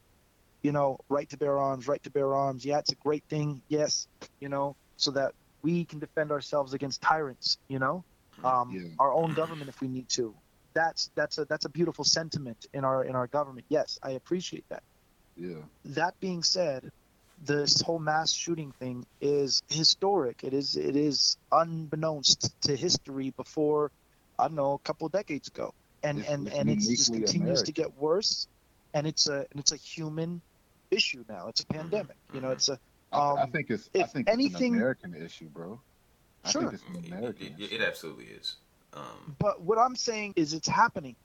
you 0.63 0.71
know, 0.71 0.97
right 1.09 1.29
to 1.29 1.37
bear 1.37 1.57
arms, 1.59 1.87
right 1.87 2.01
to 2.03 2.11
bear 2.11 2.33
arms. 2.35 2.65
Yeah, 2.65 2.79
it's 2.79 2.91
a 2.91 2.95
great 2.95 3.23
thing. 3.29 3.61
Yes, 3.67 4.07
you 4.39 4.49
know, 4.49 4.75
so 4.97 5.11
that 5.11 5.33
we 5.61 5.85
can 5.85 5.99
defend 5.99 6.31
ourselves 6.31 6.73
against 6.73 7.01
tyrants. 7.01 7.57
You 7.67 7.79
know, 7.79 8.03
um, 8.43 8.71
Yeah. 8.71 8.89
our 8.99 9.13
own 9.13 9.33
government 9.33 9.69
if 9.69 9.81
we 9.81 9.87
need 9.87 10.09
to. 10.09 10.35
That's 10.75 11.09
that's 11.15 11.37
a 11.39 11.45
that's 11.45 11.65
a 11.65 11.69
beautiful 11.69 12.03
sentiment 12.03 12.67
in 12.73 12.83
our 12.85 13.03
in 13.03 13.15
our 13.15 13.27
government. 13.27 13.65
Yes, 13.69 13.97
I 14.03 14.11
appreciate 14.11 14.65
that. 14.69 14.83
Yeah. 15.37 15.55
That 15.85 16.19
being 16.19 16.43
said, 16.43 16.91
this 17.45 17.81
whole 17.81 17.97
mass 17.99 18.31
shooting 18.31 18.71
thing 18.73 19.05
is 19.21 19.63
historic. 19.69 20.43
It 20.43 20.53
is 20.53 20.75
it 20.75 20.95
is 20.97 21.37
unbeknownst 21.51 22.53
to 22.63 22.75
history 22.75 23.31
before 23.37 23.89
I 24.37 24.47
don't 24.47 24.55
know 24.55 24.73
a 24.73 24.79
couple 24.79 25.05
of 25.07 25.13
decades 25.13 25.47
ago, 25.47 25.73
and 26.03 26.19
It's- 26.19 26.33
and 26.33 26.47
it's 26.47 26.57
and 26.57 26.69
it 26.69 26.75
just 26.79 27.09
uniquely 27.09 27.19
continues 27.25 27.63
to 27.63 27.71
get 27.71 27.97
worse, 27.97 28.47
and 28.93 29.07
it's 29.07 29.27
a 29.27 29.47
and 29.51 29.59
it's 29.59 29.71
a 29.71 29.77
human 29.77 30.41
issue 30.91 31.23
now. 31.29 31.47
It's 31.47 31.61
a 31.61 31.65
pandemic. 31.67 32.17
You 32.33 32.41
know, 32.41 32.49
mhm. 32.49 32.53
it's 32.53 32.69
a 32.69 32.77
I, 33.13 33.17
I 33.17 33.41
Um, 33.43 33.51
think 33.51 33.69
it's 33.71 33.89
I 33.95 34.03
think 34.03 34.27
anything- 34.29 34.51
it's 34.51 34.59
an 34.61 34.73
American 34.75 35.13
issue, 35.15 35.47
bro. 35.47 35.79
I 36.43 36.51
Sure. 36.51 36.61
think 36.63 36.73
it's 36.73 36.83
an 36.89 36.95
It, 36.97 37.07
American 37.07 37.45
it, 37.47 37.59
issue. 37.61 37.75
it 37.75 37.81
absolutely 37.81 38.25
is. 38.25 38.57
Um, 38.95 39.35
But 39.39 39.61
what 39.61 39.77
I'm 39.77 39.95
saying 39.95 40.33
is 40.35 40.53
it's 40.53 40.67
happening, 40.67 41.15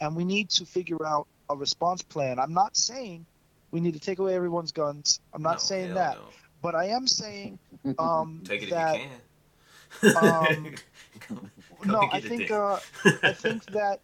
and 0.00 0.16
we 0.16 0.24
need 0.24 0.50
to 0.50 0.66
figure 0.66 1.04
out 1.06 1.26
a 1.48 1.56
response 1.56 2.02
plan. 2.02 2.38
I'm 2.38 2.54
not 2.54 2.76
saying 2.76 3.26
we 3.70 3.80
need 3.80 3.94
to 3.94 4.00
take 4.00 4.18
away 4.18 4.34
everyone's 4.34 4.72
guns. 4.72 5.20
I'm 5.32 5.42
not 5.42 5.54
no, 5.54 5.58
saying 5.58 5.94
that, 5.94 6.16
no. 6.16 6.24
but 6.62 6.74
I 6.74 6.86
am 6.86 7.06
saying 7.06 7.58
um, 7.98 8.42
Take 8.44 8.62
it 8.62 8.70
that 8.70 8.96
if 8.96 9.02
you 10.02 10.12
can. 10.12 10.16
um, 10.16 10.74
Go- 11.28 11.34
go 11.34 11.48
no, 11.84 12.08
I 12.12 12.20
think 12.20 12.50
uh, 12.50 12.78
I 13.22 13.32
think 13.32 13.64
that 13.66 14.00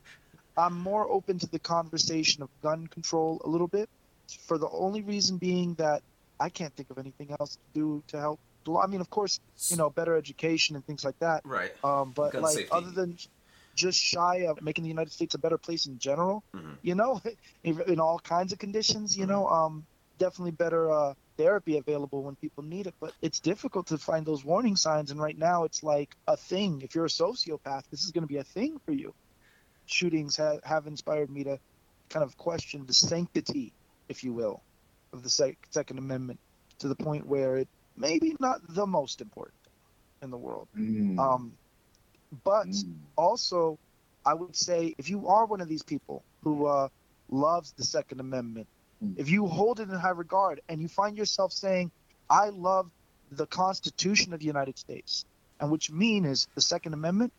I'm 0.56 0.74
more 0.74 1.08
open 1.10 1.38
to 1.38 1.46
the 1.46 1.58
conversation 1.58 2.42
of 2.42 2.48
gun 2.62 2.86
control 2.86 3.40
a 3.44 3.48
little 3.48 3.68
bit, 3.68 3.88
for 4.46 4.58
the 4.58 4.68
only 4.70 5.02
reason 5.02 5.38
being 5.38 5.74
that 5.74 6.02
I 6.40 6.48
can't 6.48 6.74
think 6.76 6.90
of 6.90 6.98
anything 6.98 7.34
else 7.38 7.56
to 7.56 7.80
do 7.80 8.02
to 8.08 8.20
help. 8.20 8.40
I 8.74 8.86
mean, 8.86 9.00
of 9.00 9.10
course, 9.10 9.38
you 9.70 9.76
know, 9.76 9.90
better 9.90 10.16
education 10.16 10.74
and 10.76 10.84
things 10.86 11.04
like 11.04 11.18
that. 11.20 11.42
right. 11.44 11.72
Um, 11.84 12.12
but 12.12 12.32
Gun 12.32 12.42
like 12.42 12.54
safety. 12.56 12.70
other 12.72 12.90
than 12.90 13.16
just 13.74 13.98
shy 13.98 14.46
of 14.50 14.60
making 14.62 14.84
the 14.84 14.88
United 14.90 15.12
States 15.12 15.34
a 15.34 15.38
better 15.38 15.58
place 15.58 15.86
in 15.86 15.98
general, 15.98 16.42
Mhm. 16.54 16.78
you 16.82 16.94
know, 16.94 17.20
in, 17.64 17.80
in 17.82 18.00
all 18.00 18.18
kinds 18.18 18.52
of 18.52 18.58
conditions, 18.58 19.16
you 19.16 19.24
Mm-hmm. 19.24 19.32
know, 19.32 19.48
um, 19.48 19.86
definitely 20.18 20.52
better 20.52 20.90
uh, 20.90 21.12
therapy 21.36 21.76
available 21.76 22.22
when 22.22 22.34
people 22.36 22.64
need 22.64 22.86
it. 22.86 22.94
But 23.00 23.12
it's 23.20 23.38
difficult 23.38 23.86
to 23.88 23.98
find 23.98 24.24
those 24.24 24.44
warning 24.44 24.76
signs, 24.76 25.10
and 25.10 25.20
right 25.20 25.36
now 25.38 25.64
it's 25.64 25.82
like 25.82 26.16
a 26.26 26.36
thing. 26.36 26.80
If 26.82 26.94
you're 26.94 27.04
a 27.04 27.08
sociopath, 27.08 27.82
this 27.90 28.02
is 28.04 28.10
going 28.12 28.22
to 28.22 28.32
be 28.36 28.38
a 28.38 28.44
thing 28.44 28.78
for 28.86 28.92
you. 28.92 29.14
Shootings 29.84 30.36
have, 30.36 30.60
have 30.64 30.86
inspired 30.86 31.30
me 31.30 31.44
to 31.44 31.58
kind 32.08 32.24
of 32.24 32.36
question 32.36 32.86
the 32.86 32.94
sanctity, 32.94 33.72
if 34.08 34.24
you 34.24 34.32
will, 34.32 34.62
of 35.12 35.22
the 35.22 35.30
sec- 35.30 35.58
Second 35.70 35.98
Amendment 35.98 36.40
to 36.78 36.88
the 36.88 36.96
point 36.96 37.26
where 37.26 37.56
it 37.58 37.68
maybe 37.96 38.36
not 38.40 38.60
the 38.68 38.86
most 38.86 39.20
important 39.20 39.54
thing 39.64 39.72
in 40.22 40.30
the 40.30 40.36
world. 40.38 40.68
Mm, 40.76 41.18
Um, 41.18 41.52
but 42.44 42.66
mm. 42.68 42.94
also, 43.16 43.78
I 44.24 44.34
would 44.34 44.56
say 44.56 44.94
if 44.98 45.08
you 45.08 45.28
are 45.28 45.46
one 45.46 45.60
of 45.60 45.68
these 45.68 45.82
people 45.82 46.22
who 46.42 46.66
uh, 46.66 46.88
loves 47.28 47.72
the 47.72 47.84
Second 47.84 48.20
Amendment, 48.20 48.66
Mm. 49.04 49.18
if 49.18 49.28
you 49.28 49.46
hold 49.46 49.78
it 49.78 49.90
in 49.90 49.94
high 49.94 50.08
regard 50.08 50.62
and 50.70 50.80
you 50.80 50.88
find 50.88 51.18
yourself 51.18 51.52
saying, 51.52 51.90
I 52.30 52.48
love 52.48 52.90
the 53.30 53.46
Constitution 53.46 54.32
of 54.32 54.40
the 54.40 54.46
United 54.46 54.78
States, 54.78 55.26
and 55.60 55.70
which 55.70 55.90
mean 55.90 56.24
is 56.24 56.48
the 56.54 56.62
Second 56.62 56.94
Amendment, 56.94 57.30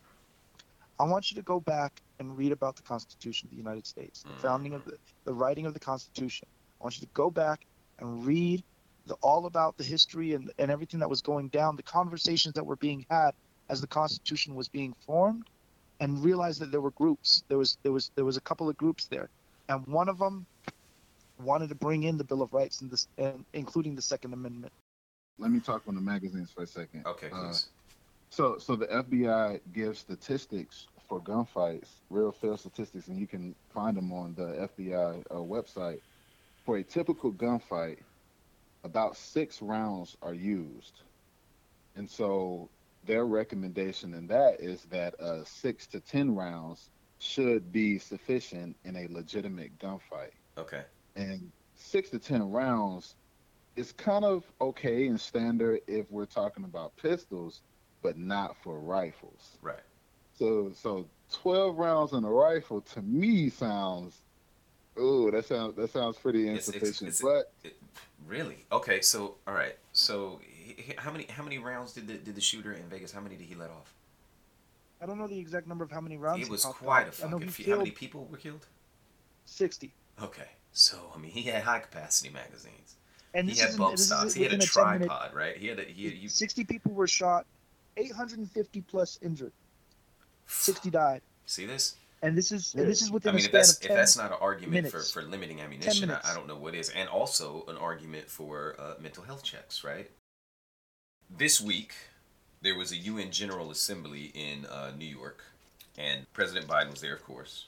I 1.00 1.04
want 1.04 1.30
you 1.32 1.34
to 1.36 1.42
go 1.42 1.58
back 1.58 2.00
and 2.20 2.38
read 2.38 2.52
about 2.52 2.76
the 2.76 2.82
Constitution 2.82 3.46
of 3.46 3.50
the 3.50 3.56
United 3.56 3.86
States, 3.86 4.22
the 4.22 4.40
founding 4.40 4.74
of 4.74 4.84
the, 4.84 4.98
the 5.24 5.34
writing 5.34 5.66
of 5.66 5.74
the 5.74 5.80
Constitution. 5.80 6.46
I 6.80 6.84
want 6.84 6.96
you 7.00 7.06
to 7.06 7.12
go 7.12 7.28
back 7.28 7.66
and 7.98 8.24
read 8.24 8.62
the, 9.08 9.14
all 9.14 9.46
about 9.46 9.76
the 9.76 9.84
history 9.84 10.34
and, 10.34 10.50
and 10.58 10.70
everything 10.70 11.00
that 11.00 11.10
was 11.10 11.20
going 11.22 11.48
down, 11.48 11.76
the 11.76 11.82
conversations 11.82 12.54
that 12.54 12.64
were 12.64 12.76
being 12.76 13.04
had 13.10 13.32
as 13.68 13.80
the 13.80 13.86
Constitution 13.86 14.54
was 14.54 14.68
being 14.68 14.94
formed, 15.06 15.44
and 16.00 16.22
realized 16.22 16.60
that 16.60 16.70
there 16.70 16.80
were 16.80 16.92
groups. 16.92 17.42
There 17.48 17.58
was 17.58 17.76
there 17.82 17.92
was 17.92 18.10
there 18.14 18.24
was 18.24 18.36
a 18.36 18.40
couple 18.40 18.68
of 18.68 18.76
groups 18.76 19.06
there, 19.06 19.28
and 19.68 19.86
one 19.86 20.08
of 20.08 20.18
them 20.18 20.46
wanted 21.42 21.68
to 21.68 21.74
bring 21.74 22.04
in 22.04 22.16
the 22.16 22.24
Bill 22.24 22.42
of 22.42 22.52
Rights 22.52 22.80
and 22.80 22.90
this, 22.90 23.08
and 23.18 23.44
including 23.52 23.94
the 23.94 24.02
Second 24.02 24.32
Amendment. 24.32 24.72
Let 25.38 25.50
me 25.50 25.60
talk 25.60 25.82
on 25.86 25.94
the 25.94 26.00
magazines 26.00 26.50
for 26.50 26.62
a 26.62 26.66
second. 26.66 27.06
Okay, 27.06 27.28
Uh. 27.32 27.54
So, 28.30 28.58
so 28.58 28.76
the 28.76 28.86
FBI 28.86 29.60
gives 29.72 30.00
statistics 30.00 30.86
for 31.08 31.20
gunfights, 31.20 31.88
real 32.10 32.30
fair 32.30 32.56
statistics, 32.58 33.08
and 33.08 33.18
you 33.18 33.26
can 33.26 33.54
find 33.72 33.96
them 33.96 34.12
on 34.12 34.34
the 34.34 34.68
FBI 34.76 35.24
uh, 35.30 35.34
website. 35.36 36.00
For 36.66 36.76
a 36.76 36.82
typical 36.82 37.32
gunfight, 37.32 37.98
about 38.84 39.16
six 39.16 39.60
rounds 39.60 40.16
are 40.22 40.34
used, 40.34 41.02
and 41.96 42.08
so 42.08 42.68
their 43.04 43.26
recommendation 43.26 44.14
in 44.14 44.26
that 44.28 44.60
is 44.60 44.84
that 44.90 45.18
uh, 45.20 45.44
six 45.44 45.86
to 45.88 46.00
ten 46.00 46.34
rounds 46.34 46.90
should 47.18 47.72
be 47.72 47.98
sufficient 47.98 48.76
in 48.84 48.96
a 48.96 49.08
legitimate 49.08 49.76
gunfight. 49.78 50.32
okay. 50.56 50.82
And 51.16 51.50
six 51.74 52.10
to 52.10 52.18
ten 52.18 52.50
rounds 52.50 53.16
is 53.76 53.92
kind 53.92 54.24
of 54.24 54.44
okay 54.60 55.06
and 55.08 55.20
standard 55.20 55.80
if 55.86 56.10
we're 56.10 56.26
talking 56.26 56.64
about 56.64 56.96
pistols, 56.96 57.62
but 58.02 58.16
not 58.16 58.56
for 58.62 58.80
rifles. 58.80 59.58
Right. 59.62 59.82
So 60.34 60.72
so 60.74 61.08
twelve 61.32 61.78
rounds 61.78 62.12
in 62.12 62.24
a 62.24 62.30
rifle 62.30 62.80
to 62.82 63.02
me 63.02 63.50
sounds 63.50 64.22
ooh, 64.98 65.30
that 65.30 65.44
sounds 65.46 65.76
that 65.76 65.90
sounds 65.90 66.16
pretty 66.16 66.48
It's- 66.48 66.68
it's- 66.68 66.82
insufficient. 66.82 67.08
it's- 67.08 67.22
but 67.22 67.52
It, 67.68 67.76
really? 68.26 68.64
Okay. 68.72 69.00
So, 69.00 69.36
all 69.46 69.54
right. 69.54 69.76
So, 69.92 70.40
he, 70.44 70.72
he- 70.74 70.94
how 70.98 71.10
many 71.10 71.24
how 71.26 71.42
many 71.42 71.58
rounds 71.58 71.92
did 71.92 72.06
the 72.08 72.14
did 72.14 72.34
the 72.34 72.40
shooter 72.40 72.72
in 72.72 72.88
Vegas? 72.88 73.12
How 73.12 73.20
many 73.20 73.36
did 73.36 73.46
he 73.46 73.54
let 73.54 73.70
off? 73.70 73.92
I 75.00 75.06
don't 75.06 75.18
know 75.18 75.28
the 75.28 75.38
exact 75.38 75.66
number 75.68 75.84
of 75.84 75.90
how 75.92 76.00
many 76.00 76.16
rounds. 76.16 76.42
it 76.44 76.50
was 76.50 76.64
popped 76.64 76.78
quite 76.78 77.04
a 77.06 77.08
off. 77.08 77.24
I 77.24 77.28
know 77.28 77.38
fucking 77.38 77.50
few. 77.50 77.72
How 77.72 77.78
many 77.78 77.90
people 77.92 78.26
were 78.30 78.36
killed? 78.38 78.66
sixty. 79.44 79.92
Okay. 80.20 80.48
So, 80.72 81.12
I 81.14 81.18
mean, 81.18 81.30
he 81.30 81.42
had 81.42 81.62
high 81.62 81.80
capacity 81.80 82.30
magazines. 82.30 82.96
And 83.34 83.46
he 83.48 83.54
this 83.54 83.60
had 83.62 83.70
is, 83.70 83.76
bump 83.76 83.90
this 83.92 84.00
is 84.00 84.06
stocks. 84.06 84.34
He 84.34 84.42
had 84.42 84.52
a 84.52 84.56
within 84.56 84.68
10 84.68 84.92
minute- 84.92 85.06
tripod, 85.06 85.34
right? 85.34 85.56
He 85.56 85.66
had 85.68 85.78
a 85.78 85.84
he 85.84 86.08
you, 86.14 86.28
60 86.28 86.64
people 86.64 86.92
were 86.92 87.06
shot, 87.06 87.46
850 87.96 88.80
plus 88.82 89.18
injured, 89.22 89.52
60 90.46 90.90
died, 90.90 91.22
see 91.46 91.66
this? 91.66 91.94
And 92.22 92.36
this 92.36 92.52
is 92.52 92.74
and 92.74 92.88
this 92.88 93.02
is 93.02 93.10
I 93.10 93.14
within 93.14 93.34
mean, 93.34 93.44
a 93.44 93.46
if 93.46 93.52
that's 93.52 93.80
if 93.80 93.88
that's 93.88 94.16
not 94.16 94.32
an 94.32 94.38
argument 94.40 94.88
for, 94.88 94.96
minutes. 94.96 95.10
for 95.10 95.22
limiting 95.22 95.60
ammunition, 95.60 96.10
I. 96.10 96.20
I 96.24 96.34
don't 96.34 96.46
know 96.46 96.56
what 96.56 96.74
is, 96.74 96.90
and 96.90 97.08
also 97.08 97.64
an 97.68 97.76
argument 97.76 98.28
for 98.28 98.76
uh, 98.78 98.94
mental 99.00 99.24
health 99.24 99.42
checks, 99.42 99.84
right? 99.84 100.10
This 101.30 101.60
week, 101.60 101.92
there 102.62 102.76
was 102.76 102.92
a 102.92 102.96
UN 102.96 103.30
General 103.30 103.70
Assembly 103.70 104.32
in 104.34 104.66
uh, 104.66 104.92
New 104.96 105.06
York, 105.06 105.44
and 105.96 106.30
President 106.32 106.66
Biden 106.66 106.90
was 106.90 107.00
there, 107.00 107.14
of 107.14 107.24
course, 107.24 107.66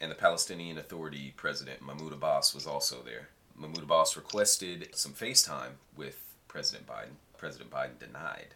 and 0.00 0.10
the 0.10 0.16
Palestinian 0.16 0.78
Authority 0.78 1.32
President 1.36 1.80
Mahmoud 1.80 2.12
Abbas 2.12 2.54
was 2.54 2.66
also 2.66 3.02
there. 3.04 3.28
Mahmoud 3.56 3.84
Abbas 3.84 4.16
requested 4.16 4.88
some 4.94 5.12
FaceTime 5.12 5.74
with 5.96 6.34
President 6.48 6.86
Biden. 6.86 7.14
President 7.38 7.70
Biden 7.70 7.98
denied 7.98 8.54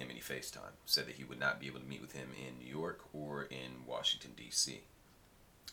him 0.00 0.08
any 0.10 0.20
FaceTime, 0.20 0.74
said 0.86 1.06
that 1.06 1.16
he 1.16 1.24
would 1.24 1.38
not 1.38 1.60
be 1.60 1.66
able 1.66 1.80
to 1.80 1.86
meet 1.86 2.00
with 2.00 2.12
him 2.12 2.28
in 2.36 2.58
New 2.58 2.70
York 2.70 3.00
or 3.12 3.44
in 3.44 3.86
Washington, 3.86 4.32
D.C. 4.36 4.80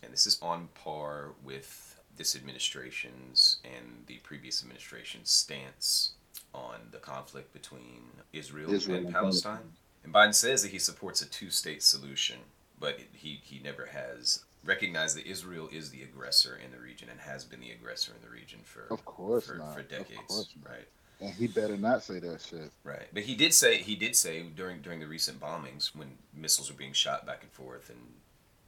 And 0.03 0.13
this 0.13 0.27
is 0.27 0.37
on 0.41 0.69
par 0.75 1.31
with 1.43 1.99
this 2.17 2.35
administration's 2.35 3.57
and 3.63 4.03
the 4.07 4.17
previous 4.17 4.61
administration's 4.61 5.29
stance 5.29 6.11
on 6.53 6.89
the 6.91 6.97
conflict 6.97 7.53
between 7.53 8.03
Israel, 8.33 8.73
Israel 8.73 8.99
and 8.99 9.13
Palestine. 9.13 9.73
And 10.03 10.13
Biden 10.13 10.33
says 10.33 10.63
that 10.63 10.71
he 10.71 10.79
supports 10.79 11.21
a 11.21 11.25
two 11.25 11.49
state 11.49 11.83
solution, 11.83 12.37
but 12.79 12.99
he, 13.13 13.39
he 13.43 13.59
never 13.63 13.87
has 13.87 14.43
recognized 14.63 15.15
that 15.17 15.27
Israel 15.27 15.69
is 15.71 15.91
the 15.91 16.03
aggressor 16.03 16.59
in 16.63 16.71
the 16.71 16.79
region 16.79 17.07
and 17.09 17.19
has 17.21 17.43
been 17.43 17.59
the 17.59 17.71
aggressor 17.71 18.13
in 18.13 18.21
the 18.27 18.33
region 18.33 18.59
for 18.63 18.87
Of 18.89 19.05
course 19.05 19.47
for, 19.47 19.55
not. 19.55 19.73
for 19.73 19.81
decades, 19.81 20.27
course 20.27 20.53
right? 20.67 20.87
And 21.19 21.33
he 21.33 21.47
better 21.47 21.77
not 21.77 22.03
say 22.03 22.19
that 22.19 22.41
shit. 22.41 22.71
Right, 22.83 23.07
but 23.13 23.23
he 23.23 23.35
did 23.35 23.53
say 23.53 23.77
he 23.77 23.95
did 23.95 24.15
say 24.15 24.43
during 24.43 24.81
during 24.81 24.99
the 24.99 25.07
recent 25.07 25.39
bombings 25.39 25.95
when 25.95 26.09
missiles 26.35 26.69
were 26.69 26.77
being 26.77 26.93
shot 26.93 27.25
back 27.25 27.41
and 27.41 27.51
forth 27.51 27.89
and 27.89 27.99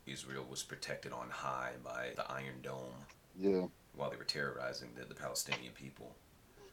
Israel 0.07 0.45
was 0.49 0.63
protected 0.63 1.13
on 1.13 1.29
high 1.29 1.73
by 1.83 2.07
the 2.15 2.29
Iron 2.31 2.61
Dome 2.63 3.05
Yeah. 3.39 3.67
while 3.95 4.09
they 4.09 4.15
were 4.17 4.23
terrorizing 4.23 4.89
the, 4.97 5.05
the 5.05 5.13
Palestinian 5.13 5.73
people 5.73 6.15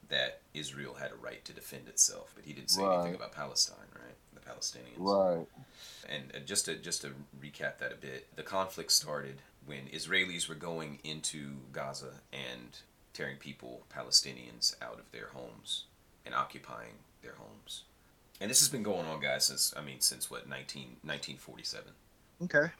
that 0.08 0.40
Israel 0.54 0.94
had 0.94 1.10
a 1.10 1.16
right 1.16 1.44
to 1.44 1.52
defend 1.52 1.88
itself. 1.88 2.32
But 2.34 2.44
he 2.46 2.52
didn't 2.54 2.70
say 2.70 2.82
anything 2.84 3.14
about 3.16 3.32
Palestine, 3.32 3.76
right? 3.94 4.14
The 4.34 4.40
Palestinians. 4.40 4.96
Right. 4.98 5.46
And 6.08 6.46
just 6.46 6.64
to 6.66 6.76
just 6.76 7.02
to 7.02 7.08
recap 7.42 7.78
that 7.78 7.92
a 7.92 7.96
bit, 7.96 8.28
the 8.36 8.42
conflict 8.42 8.92
started 8.92 9.42
when 9.66 9.86
Israelis 9.92 10.48
were 10.48 10.54
going 10.54 11.00
into 11.04 11.56
Gaza 11.72 12.12
and 12.32 12.78
tearing 13.16 13.36
people, 13.36 13.82
Palestinians, 13.94 14.74
out 14.82 14.98
of 14.98 15.10
their 15.12 15.28
homes 15.32 15.84
and 16.24 16.34
occupying 16.34 16.98
their 17.22 17.34
homes. 17.38 17.84
And 18.40 18.50
this 18.50 18.60
has 18.60 18.68
been 18.68 18.82
going 18.82 19.06
on, 19.06 19.20
guys, 19.20 19.46
since 19.46 19.72
I 19.76 19.80
mean, 19.80 20.00
since 20.00 20.30
what 20.30 20.48
19, 20.48 20.82
1947 21.02 21.92
Okay. 22.44 22.72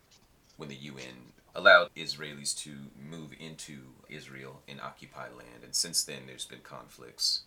when 0.59 0.69
the 0.69 0.75
UN 0.75 1.33
allowed 1.55 1.89
Israelis 1.97 2.55
to 2.59 2.71
move 3.11 3.31
into 3.41 3.79
Israel 4.11 4.61
and 4.69 4.79
occupy 4.81 5.29
land. 5.29 5.65
And 5.65 5.75
since 5.75 6.05
then, 6.05 6.23
there's 6.27 6.45
been 6.45 6.61
conflicts. 6.61 7.41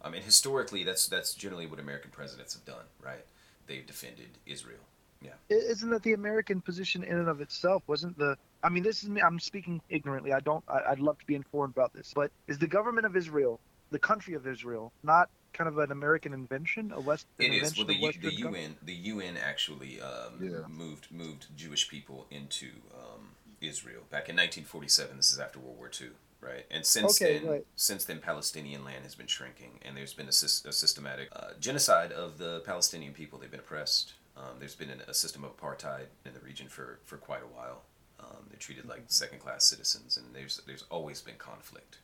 Um, 0.00 0.10
I 0.10 0.14
mean, 0.14 0.22
historically, 0.22 0.84
that's 0.84 1.08
that's 1.08 1.34
generally 1.34 1.66
what 1.66 1.80
American 1.80 2.12
presidents 2.12 2.54
have 2.54 2.64
done, 2.64 2.84
right? 3.02 3.24
They've 3.66 3.86
defended 3.86 4.38
Israel. 4.46 4.78
Yeah. 5.20 5.32
Isn't 5.48 5.90
that 5.90 6.02
the 6.04 6.12
American 6.12 6.60
position 6.60 7.02
in 7.02 7.18
and 7.18 7.28
of 7.28 7.40
itself? 7.40 7.82
Wasn't 7.88 8.16
the 8.16 8.38
I 8.62 8.68
mean, 8.68 8.82
this 8.82 9.02
is 9.02 9.08
me. 9.08 9.20
I'm 9.20 9.38
speaking 9.38 9.80
ignorantly. 9.88 10.32
I 10.32 10.40
don't. 10.40 10.64
I, 10.68 10.80
I'd 10.90 10.98
love 11.00 11.18
to 11.18 11.26
be 11.26 11.34
informed 11.34 11.74
about 11.76 11.92
this. 11.92 12.12
But 12.14 12.30
is 12.46 12.58
the 12.58 12.66
government 12.66 13.06
of 13.06 13.16
Israel, 13.16 13.60
the 13.90 13.98
country 13.98 14.34
of 14.34 14.46
Israel, 14.46 14.92
not 15.02 15.30
kind 15.52 15.68
of 15.68 15.78
an 15.78 15.90
American 15.92 16.32
invention, 16.32 16.92
a 16.94 17.00
West? 17.00 17.26
An 17.38 17.46
It 17.46 17.62
is. 17.62 17.76
Well, 17.76 17.86
the, 17.86 17.94
of 17.94 18.00
U, 18.00 18.30
the 18.30 18.36
gov- 18.36 18.52
UN 18.52 18.76
the 18.82 18.94
UN 18.94 19.36
actually 19.36 20.00
um, 20.00 20.34
Yeah. 20.40 20.66
moved 20.68 21.10
moved 21.10 21.46
Jewish 21.56 21.88
people 21.88 22.26
into 22.30 22.66
um, 22.94 23.30
Israel 23.60 24.02
back 24.10 24.28
in 24.28 24.36
1947. 24.36 25.16
This 25.16 25.32
is 25.32 25.38
after 25.38 25.58
World 25.58 25.78
War 25.78 25.90
II, 26.00 26.10
right? 26.40 26.66
And 26.70 26.84
since 26.84 27.20
Okay, 27.20 27.38
then, 27.38 27.50
right. 27.50 27.66
since 27.76 28.04
then, 28.04 28.18
Palestinian 28.20 28.84
land 28.84 29.04
has 29.04 29.14
been 29.14 29.26
shrinking, 29.26 29.78
and 29.82 29.96
there's 29.96 30.14
been 30.14 30.26
a, 30.26 30.30
a 30.68 30.72
systematic 30.72 31.28
uh, 31.34 31.52
genocide 31.58 32.12
of 32.12 32.38
the 32.38 32.60
Palestinian 32.66 33.12
people. 33.14 33.38
They've 33.38 33.50
been 33.50 33.60
oppressed. 33.60 34.14
Um, 34.36 34.58
there's 34.58 34.74
been 34.74 34.90
an, 34.90 35.02
a 35.06 35.12
system 35.14 35.44
of 35.44 35.56
apartheid 35.56 36.06
in 36.24 36.32
the 36.34 36.40
region 36.40 36.68
for, 36.68 37.00
for 37.04 37.16
quite 37.18 37.42
a 37.42 37.46
while. 37.46 37.82
Um, 38.30 38.44
they're 38.48 38.58
treated 38.58 38.86
like 38.88 39.02
second 39.08 39.40
class 39.40 39.64
citizens, 39.64 40.16
and 40.16 40.26
there's 40.34 40.60
there's 40.66 40.84
always 40.90 41.20
been 41.20 41.36
conflict 41.36 41.98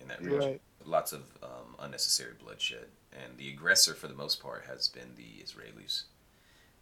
in 0.00 0.08
that 0.08 0.20
region 0.22 0.38
Right. 0.38 0.60
lots 0.86 1.12
of 1.12 1.22
um, 1.42 1.76
unnecessary 1.78 2.32
bloodshed, 2.42 2.86
and 3.12 3.36
the 3.36 3.48
aggressor 3.50 3.94
for 3.94 4.08
the 4.08 4.14
most 4.14 4.42
part 4.42 4.64
has 4.66 4.88
been 4.88 5.14
the 5.16 5.42
Israelis. 5.44 6.04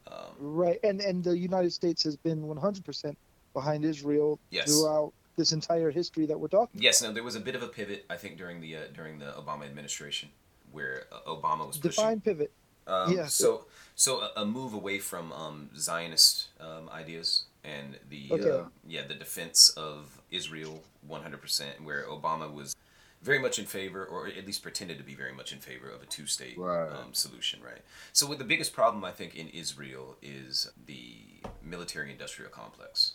Um, 0.06 0.32
Right. 0.38 0.78
And 0.84 1.00
and 1.00 1.22
the 1.24 1.36
United 1.36 1.72
States 1.72 2.02
has 2.04 2.16
been 2.16 2.42
100% 2.46 3.16
behind 3.54 3.84
Israel 3.84 4.38
Yes. 4.50 4.66
throughout 4.68 5.12
this 5.36 5.52
entire 5.52 5.90
history 5.90 6.26
that 6.26 6.38
we're 6.38 6.48
talking. 6.48 6.80
yes, 6.80 7.00
now 7.02 7.12
there 7.12 7.22
was 7.22 7.36
a 7.36 7.40
bit 7.40 7.54
of 7.54 7.62
a 7.62 7.68
pivot, 7.68 8.04
I 8.10 8.16
think, 8.16 8.36
during 8.38 8.60
the 8.60 8.76
uh, 8.76 8.80
during 8.94 9.18
the 9.18 9.32
Obama 9.42 9.64
administration, 9.64 10.28
where 10.72 11.04
uh, 11.12 11.20
Obama 11.36 11.66
was 11.66 11.78
pushing. 11.78 11.90
Define 12.02 12.20
pivot. 12.20 12.52
Um, 12.86 13.12
Yeah. 13.16 13.26
So, 13.26 13.66
so 13.94 14.10
a, 14.20 14.42
a 14.42 14.44
move 14.46 14.72
away 14.74 14.98
from 14.98 15.32
um, 15.32 15.70
Zionist 15.76 16.48
um, 16.60 16.88
ideas 16.88 17.44
and 17.68 17.96
the 18.08 18.28
Okay. 18.32 18.50
uh, 18.50 18.64
yeah 18.86 19.06
the 19.06 19.14
defense 19.14 19.68
of 19.70 20.20
Israel 20.30 20.82
100%, 21.08 21.80
where 21.84 22.04
Obama 22.06 22.52
was 22.52 22.74
very 23.22 23.38
much 23.40 23.58
in 23.58 23.66
favor, 23.66 24.04
or 24.04 24.28
at 24.28 24.46
least 24.46 24.62
pretended 24.62 24.96
to 24.98 25.04
be 25.04 25.14
very 25.14 25.32
much 25.32 25.52
in 25.52 25.58
favor 25.58 25.88
of 25.90 26.02
a 26.02 26.06
two-state 26.06 26.56
Right. 26.56 26.88
um, 26.92 27.12
solution. 27.14 27.60
Right. 27.62 27.82
So, 28.12 28.26
what 28.26 28.38
the 28.38 28.44
biggest 28.44 28.72
problem 28.72 29.04
I 29.04 29.10
think 29.12 29.34
in 29.34 29.48
Israel 29.48 30.16
is 30.22 30.70
the 30.86 31.16
military-industrial 31.62 32.50
complex, 32.52 33.14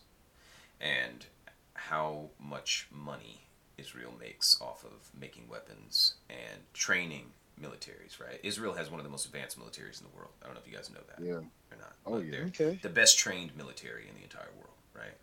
and 0.81 1.25
how 1.75 2.29
much 2.39 2.87
money 2.91 3.47
Israel 3.77 4.13
makes 4.19 4.59
off 4.61 4.83
of 4.83 5.09
making 5.17 5.47
weapons 5.47 6.15
and 6.29 6.61
training 6.73 7.31
militaries, 7.61 8.19
right? 8.19 8.39
Israel 8.43 8.73
has 8.73 8.89
one 8.89 8.99
of 8.99 9.03
the 9.03 9.09
most 9.09 9.25
advanced 9.25 9.59
militaries 9.59 10.01
in 10.01 10.07
the 10.09 10.15
world. 10.15 10.31
I 10.41 10.45
don't 10.45 10.55
know 10.55 10.61
if 10.65 10.69
you 10.71 10.75
guys 10.75 10.89
know 10.89 10.99
that 11.07 11.23
Yeah. 11.23 11.33
or 11.71 11.77
not. 11.79 11.93
Oh, 12.05 12.17
but 12.19 12.25
yeah. 12.25 12.45
Okay. 12.47 12.79
the 12.81 12.89
best 12.89 13.17
trained 13.17 13.55
military 13.55 14.07
in 14.07 14.15
the 14.15 14.23
entire 14.23 14.49
world, 14.57 14.75
right? 14.95 15.13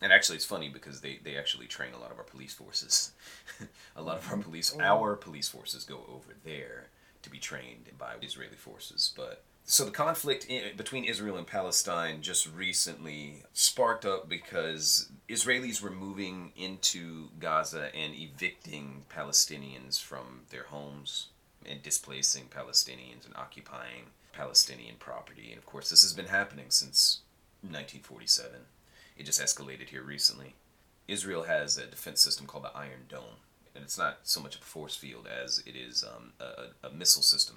And 0.00 0.12
actually, 0.12 0.36
it's 0.36 0.44
funny 0.44 0.68
because 0.68 1.00
they, 1.00 1.18
they 1.22 1.36
actually 1.36 1.66
train 1.66 1.92
a 1.92 1.98
lot 1.98 2.10
of 2.12 2.18
our 2.18 2.24
police 2.24 2.54
forces. 2.54 3.12
a 3.96 4.02
lot 4.02 4.18
of 4.18 4.30
our 4.30 4.38
police, 4.38 4.72
Oh. 4.76 4.80
our 4.80 5.16
police 5.16 5.48
forces 5.48 5.84
go 5.84 6.04
over 6.08 6.32
there 6.44 6.86
to 7.22 7.30
be 7.30 7.38
trained 7.38 7.86
by 7.98 8.14
Israeli 8.22 8.56
forces. 8.56 9.12
But 9.16 9.42
so 9.64 9.84
the 9.84 9.90
conflict 9.90 10.46
in, 10.48 10.76
between 10.76 11.04
Israel 11.04 11.36
and 11.36 11.46
Palestine 11.46 12.22
just 12.22 12.48
recently 12.54 13.42
sparked 13.52 14.06
up 14.06 14.28
because 14.28 15.10
Israelis 15.28 15.82
were 15.82 15.90
moving 15.90 16.52
into 16.56 17.28
Gaza 17.40 17.94
and 17.94 18.14
evicting 18.14 19.04
Palestinians 19.14 20.00
from 20.00 20.42
their 20.50 20.62
homes 20.64 21.26
and 21.68 21.82
displacing 21.82 22.44
Palestinians 22.46 23.24
and 23.26 23.36
occupying 23.36 24.06
Palestinian 24.32 24.96
property. 24.98 25.48
And 25.50 25.58
of 25.58 25.66
course, 25.66 25.90
this 25.90 26.02
has 26.02 26.12
been 26.14 26.26
happening 26.26 26.66
since 26.70 27.20
1947. 27.62 28.60
It 29.16 29.26
just 29.26 29.40
escalated 29.40 29.88
here 29.88 30.02
recently. 30.02 30.54
Israel 31.06 31.44
has 31.44 31.78
a 31.78 31.86
defense 31.86 32.20
system 32.20 32.46
called 32.46 32.64
the 32.64 32.76
Iron 32.76 33.06
Dome, 33.08 33.40
and 33.74 33.82
it's 33.82 33.98
not 33.98 34.18
so 34.24 34.40
much 34.40 34.56
a 34.56 34.58
force 34.58 34.94
field 34.94 35.26
as 35.26 35.62
it 35.66 35.74
is 35.74 36.04
um, 36.04 36.32
a, 36.40 36.86
a- 36.86 36.90
missile 36.90 37.22
system 37.22 37.56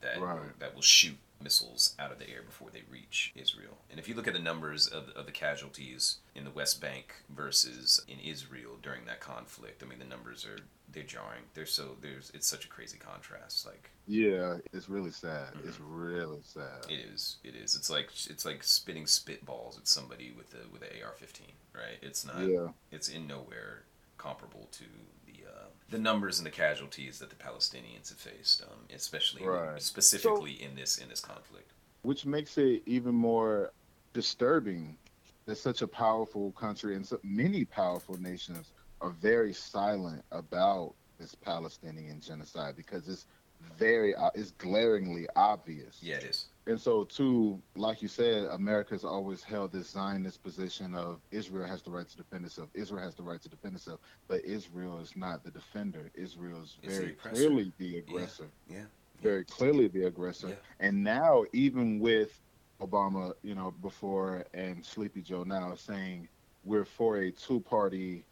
that 0.00 0.20
Right. 0.20 0.58
that 0.60 0.74
will 0.74 0.82
shoot 0.82 1.16
missiles 1.42 1.94
out 1.98 2.12
of 2.12 2.18
the 2.20 2.28
air 2.30 2.42
before 2.42 2.70
they 2.72 2.82
reach 2.90 3.32
Israel. 3.34 3.78
And 3.90 3.98
if 3.98 4.08
you 4.08 4.14
look 4.14 4.28
at 4.28 4.32
the 4.34 4.38
numbers 4.40 4.86
of, 4.86 5.08
of 5.10 5.26
the 5.26 5.32
casualties 5.32 6.18
in 6.34 6.44
the 6.44 6.50
West 6.50 6.80
Bank 6.80 7.14
versus 7.28 8.00
in 8.08 8.18
Israel 8.20 8.72
during 8.82 9.04
that 9.06 9.20
conflict, 9.20 9.82
I 9.82 9.86
mean 9.86 9.98
the 9.98 10.04
numbers 10.04 10.44
are 10.46 10.60
they're 10.92 11.02
jarring. 11.02 11.42
They're 11.54 11.66
so 11.66 11.96
there's 12.00 12.30
it's 12.34 12.46
such 12.46 12.64
a 12.64 12.68
crazy 12.68 12.98
contrast. 12.98 13.66
Like 13.66 13.90
Yeah. 14.06 14.56
It's 14.72 14.88
really 14.88 15.10
sad. 15.10 15.52
Mm-hmm. 15.54 15.68
It's 15.68 15.80
really 15.80 16.40
sad. 16.42 16.86
it 16.90 17.00
is, 17.12 17.36
it 17.44 17.54
is. 17.54 17.74
It's 17.76 17.90
like 17.90 18.08
it's 18.28 18.44
like 18.44 18.62
spitting 18.62 19.04
spitballs 19.04 19.78
at 19.78 19.86
somebody 19.88 20.32
with 20.36 20.54
a 20.54 20.68
with 20.72 20.82
an 20.82 20.88
AR-15, 21.04 21.40
right? 21.74 21.98
It's 22.02 22.24
not. 22.24 22.40
Yeah. 22.40 22.68
It's 22.90 23.08
in 23.08 23.26
nowhere 23.26 23.82
comparable 24.16 24.68
to 24.72 24.84
the 25.26 25.44
uh, 25.48 25.66
the 25.90 25.98
numbers 25.98 26.38
and 26.38 26.46
the 26.46 26.50
casualties 26.50 27.18
that 27.18 27.30
the 27.30 27.36
Palestinians 27.36 28.08
have 28.08 28.18
faced, 28.18 28.62
um, 28.62 28.78
especially 28.94 29.44
Right. 29.44 29.80
specifically 29.80 30.52
in 30.62 30.74
this 30.74 30.98
in 30.98 31.08
this 31.08 31.20
conflict. 31.20 31.70
which 32.02 32.24
makes 32.24 32.56
it 32.58 32.82
even 32.86 33.14
more 33.14 33.72
disturbing 34.14 34.96
that 35.46 35.56
such 35.56 35.82
a 35.82 35.86
powerful 35.86 36.52
country 36.52 36.94
and 36.96 37.06
so 37.06 37.18
many 37.22 37.64
powerful 37.64 38.20
nations 38.20 38.72
are 39.00 39.10
very 39.10 39.52
silent 39.52 40.24
about 40.32 40.94
this 41.18 41.34
Palestinian 41.34 42.20
genocide 42.20 42.76
because 42.76 43.08
it's 43.08 43.26
very 43.76 44.14
uh, 44.14 44.30
it's 44.34 44.52
glaringly 44.52 45.26
obvious. 45.36 45.98
Yeah, 46.00 46.16
it 46.16 46.24
is. 46.24 46.46
And 46.66 46.80
so, 46.80 47.04
too, 47.04 47.60
like 47.76 48.02
you 48.02 48.08
said, 48.08 48.44
America's 48.52 49.04
always 49.04 49.42
held 49.42 49.72
this 49.72 49.88
Zionist 49.88 50.42
position 50.42 50.94
of 50.94 51.20
Israel 51.30 51.66
has 51.66 51.82
the 51.82 51.90
right 51.90 52.08
to 52.08 52.16
defend 52.16 52.44
itself. 52.44 52.68
Israel 52.74 53.02
has 53.02 53.14
the 53.14 53.22
right 53.22 53.40
to 53.40 53.48
defend 53.48 53.74
itself. 53.74 54.00
But 54.28 54.44
Israel 54.44 54.98
is 54.98 55.16
not 55.16 55.42
the 55.42 55.50
defender. 55.50 56.10
Israel 56.14 56.62
is 56.62 56.76
very 56.84 57.12
clearly 57.12 57.72
the 57.78 57.98
aggressor 57.98 58.48
Yeah. 58.68 58.84
very 59.22 59.44
clearly 59.44 59.88
the 59.88 60.04
aggressor. 60.04 60.48
Yeah. 60.50 60.54
And 60.80 61.02
now, 61.02 61.44
even 61.52 61.98
with 61.98 62.38
Obama, 62.80 63.32
you 63.42 63.54
know, 63.54 63.72
before 63.82 64.44
and 64.54 64.84
Sleepy 64.84 65.22
Joe 65.22 65.42
now 65.42 65.74
saying 65.74 66.28
we're 66.64 66.84
for 66.84 67.16
a 67.16 67.30
two-party 67.32 68.24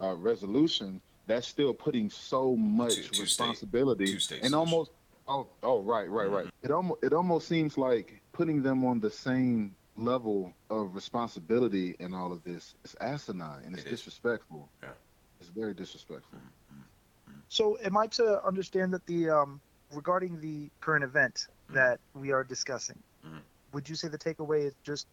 uh, 0.00 0.14
resolution, 0.14 1.00
that's 1.26 1.46
still 1.46 1.74
putting 1.74 2.10
so 2.10 2.56
much 2.56 2.94
Two- 2.94 3.02
two-state- 3.02 3.20
responsibility 3.22 4.06
two-state 4.06 4.42
and 4.42 4.50
solution. 4.50 4.54
almost. 4.74 4.90
Oh, 5.26 5.46
oh, 5.62 5.82
right, 5.82 6.08
right, 6.08 6.30
right. 6.30 6.46
It 6.62 6.70
almost 6.70 7.02
it 7.04 7.12
almost 7.12 7.48
seems 7.48 7.76
like 7.76 8.22
putting 8.32 8.62
them 8.62 8.84
on 8.84 8.98
the 9.00 9.10
same 9.10 9.74
level 9.96 10.54
of 10.70 10.94
responsibility 10.94 11.96
in 11.98 12.14
all 12.14 12.32
of 12.32 12.42
this 12.44 12.74
is 12.84 12.94
asinine 13.00 13.62
and 13.64 13.74
it's 13.74 13.82
It 13.84 13.86
is. 13.92 13.98
disrespectful. 13.98 14.68
Yeah. 14.82 14.90
It's 15.40 15.50
very 15.50 15.74
disrespectful. 15.74 16.38
So, 17.50 17.78
am 17.84 17.96
I 17.96 18.06
to 18.08 18.42
understand 18.44 18.92
that 18.94 19.04
the 19.06 19.28
um, 19.30 19.60
regarding 19.92 20.40
the 20.40 20.70
current 20.80 21.04
event 21.04 21.46
Mhm. 21.70 21.74
that 21.74 22.00
we 22.14 22.30
are 22.32 22.44
discussing, 22.44 22.98
Mhm. 23.26 23.40
would 23.72 23.88
you 23.88 23.96
say 23.96 24.08
the 24.08 24.18
takeaway 24.18 24.64
is 24.66 24.74
just 24.82 25.06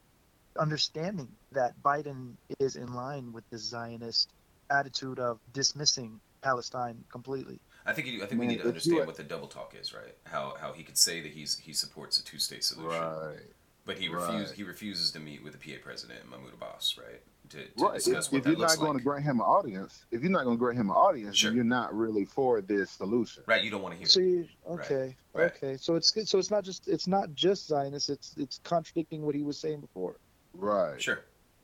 understanding 0.57 1.27
that 1.51 1.73
Biden 1.83 2.35
is 2.59 2.75
in 2.77 2.93
line 2.93 3.33
with 3.33 3.43
the 3.49 3.57
Zionist 3.57 4.29
attitude 4.69 5.19
of 5.19 5.39
dismissing 5.53 6.19
Palestine 6.41 7.03
completely? 7.11 7.59
I 7.85 7.93
think 7.93 8.07
you, 8.07 8.23
I 8.23 8.25
think 8.25 8.41
we 8.41 8.47
need 8.47 8.55
to 8.55 8.59
if 8.61 8.65
you- 8.65 8.69
understand 8.69 9.07
what 9.07 9.15
the 9.15 9.23
double 9.23 9.47
talk 9.47 9.75
is, 9.79 9.93
right? 9.93 10.15
How 10.25 10.55
how 10.59 10.73
he 10.73 10.83
could 10.83 10.97
say 10.97 11.21
that 11.21 11.31
he's 11.31 11.57
he 11.57 11.73
supports 11.73 12.17
a 12.19 12.23
two 12.23 12.39
state 12.39 12.63
solution, 12.63 13.01
Right. 13.01 13.39
But 13.85 13.99
he 13.99 14.07
Right. 14.09 14.27
refused. 14.33 14.55
He 14.55 14.63
refuses 14.63 15.11
to 15.11 15.19
meet 15.19 15.43
with 15.43 15.53
the 15.53 15.59
PA 15.59 15.77
president 15.83 16.27
Mahmoud 16.27 16.53
Abbas, 16.53 16.97
right? 16.97 17.21
To, 17.49 17.57
to 17.57 17.83
Right. 17.85 17.93
discuss 17.93 18.25
If, 18.25 18.31
what 18.31 18.37
if 18.39 18.43
that 18.45 18.49
you're 18.49 18.57
looks 18.59 18.73
not 18.73 18.79
going 18.79 18.93
like. 18.93 18.97
to 18.97 19.03
grant 19.03 19.23
him 19.25 19.35
an 19.39 19.45
audience, 19.45 20.05
if 20.09 20.21
you're 20.23 20.31
not 20.31 20.43
going 20.45 20.57
to 20.57 20.59
grant 20.59 20.79
him 20.79 20.89
an 20.89 20.95
audience, 20.95 21.37
Sure. 21.37 21.51
then 21.51 21.55
you're 21.57 21.63
not 21.65 21.95
really 21.95 22.25
for 22.25 22.61
this 22.61 22.89
solution. 22.89 23.43
Right. 23.45 23.63
You 23.63 23.69
don't 23.69 23.83
want 23.83 23.93
to 23.93 23.99
hear. 23.99 24.07
So 24.07 24.19
it. 24.21 24.23
you, 24.25 24.47
okay, 24.67 25.15
right. 25.33 25.53
okay. 25.55 25.77
So 25.77 25.93
it's 25.93 26.11
so 26.27 26.39
it's 26.39 26.49
not 26.49 26.63
just 26.63 26.87
it's 26.87 27.05
not 27.05 27.35
just 27.35 27.67
Zionist. 27.67 28.09
It's 28.09 28.33
it's 28.37 28.59
contradicting 28.63 29.21
what 29.23 29.35
he 29.35 29.43
was 29.43 29.59
saying 29.59 29.81
before. 29.81 30.15
Right. 30.55 30.99
Sure. 30.99 31.19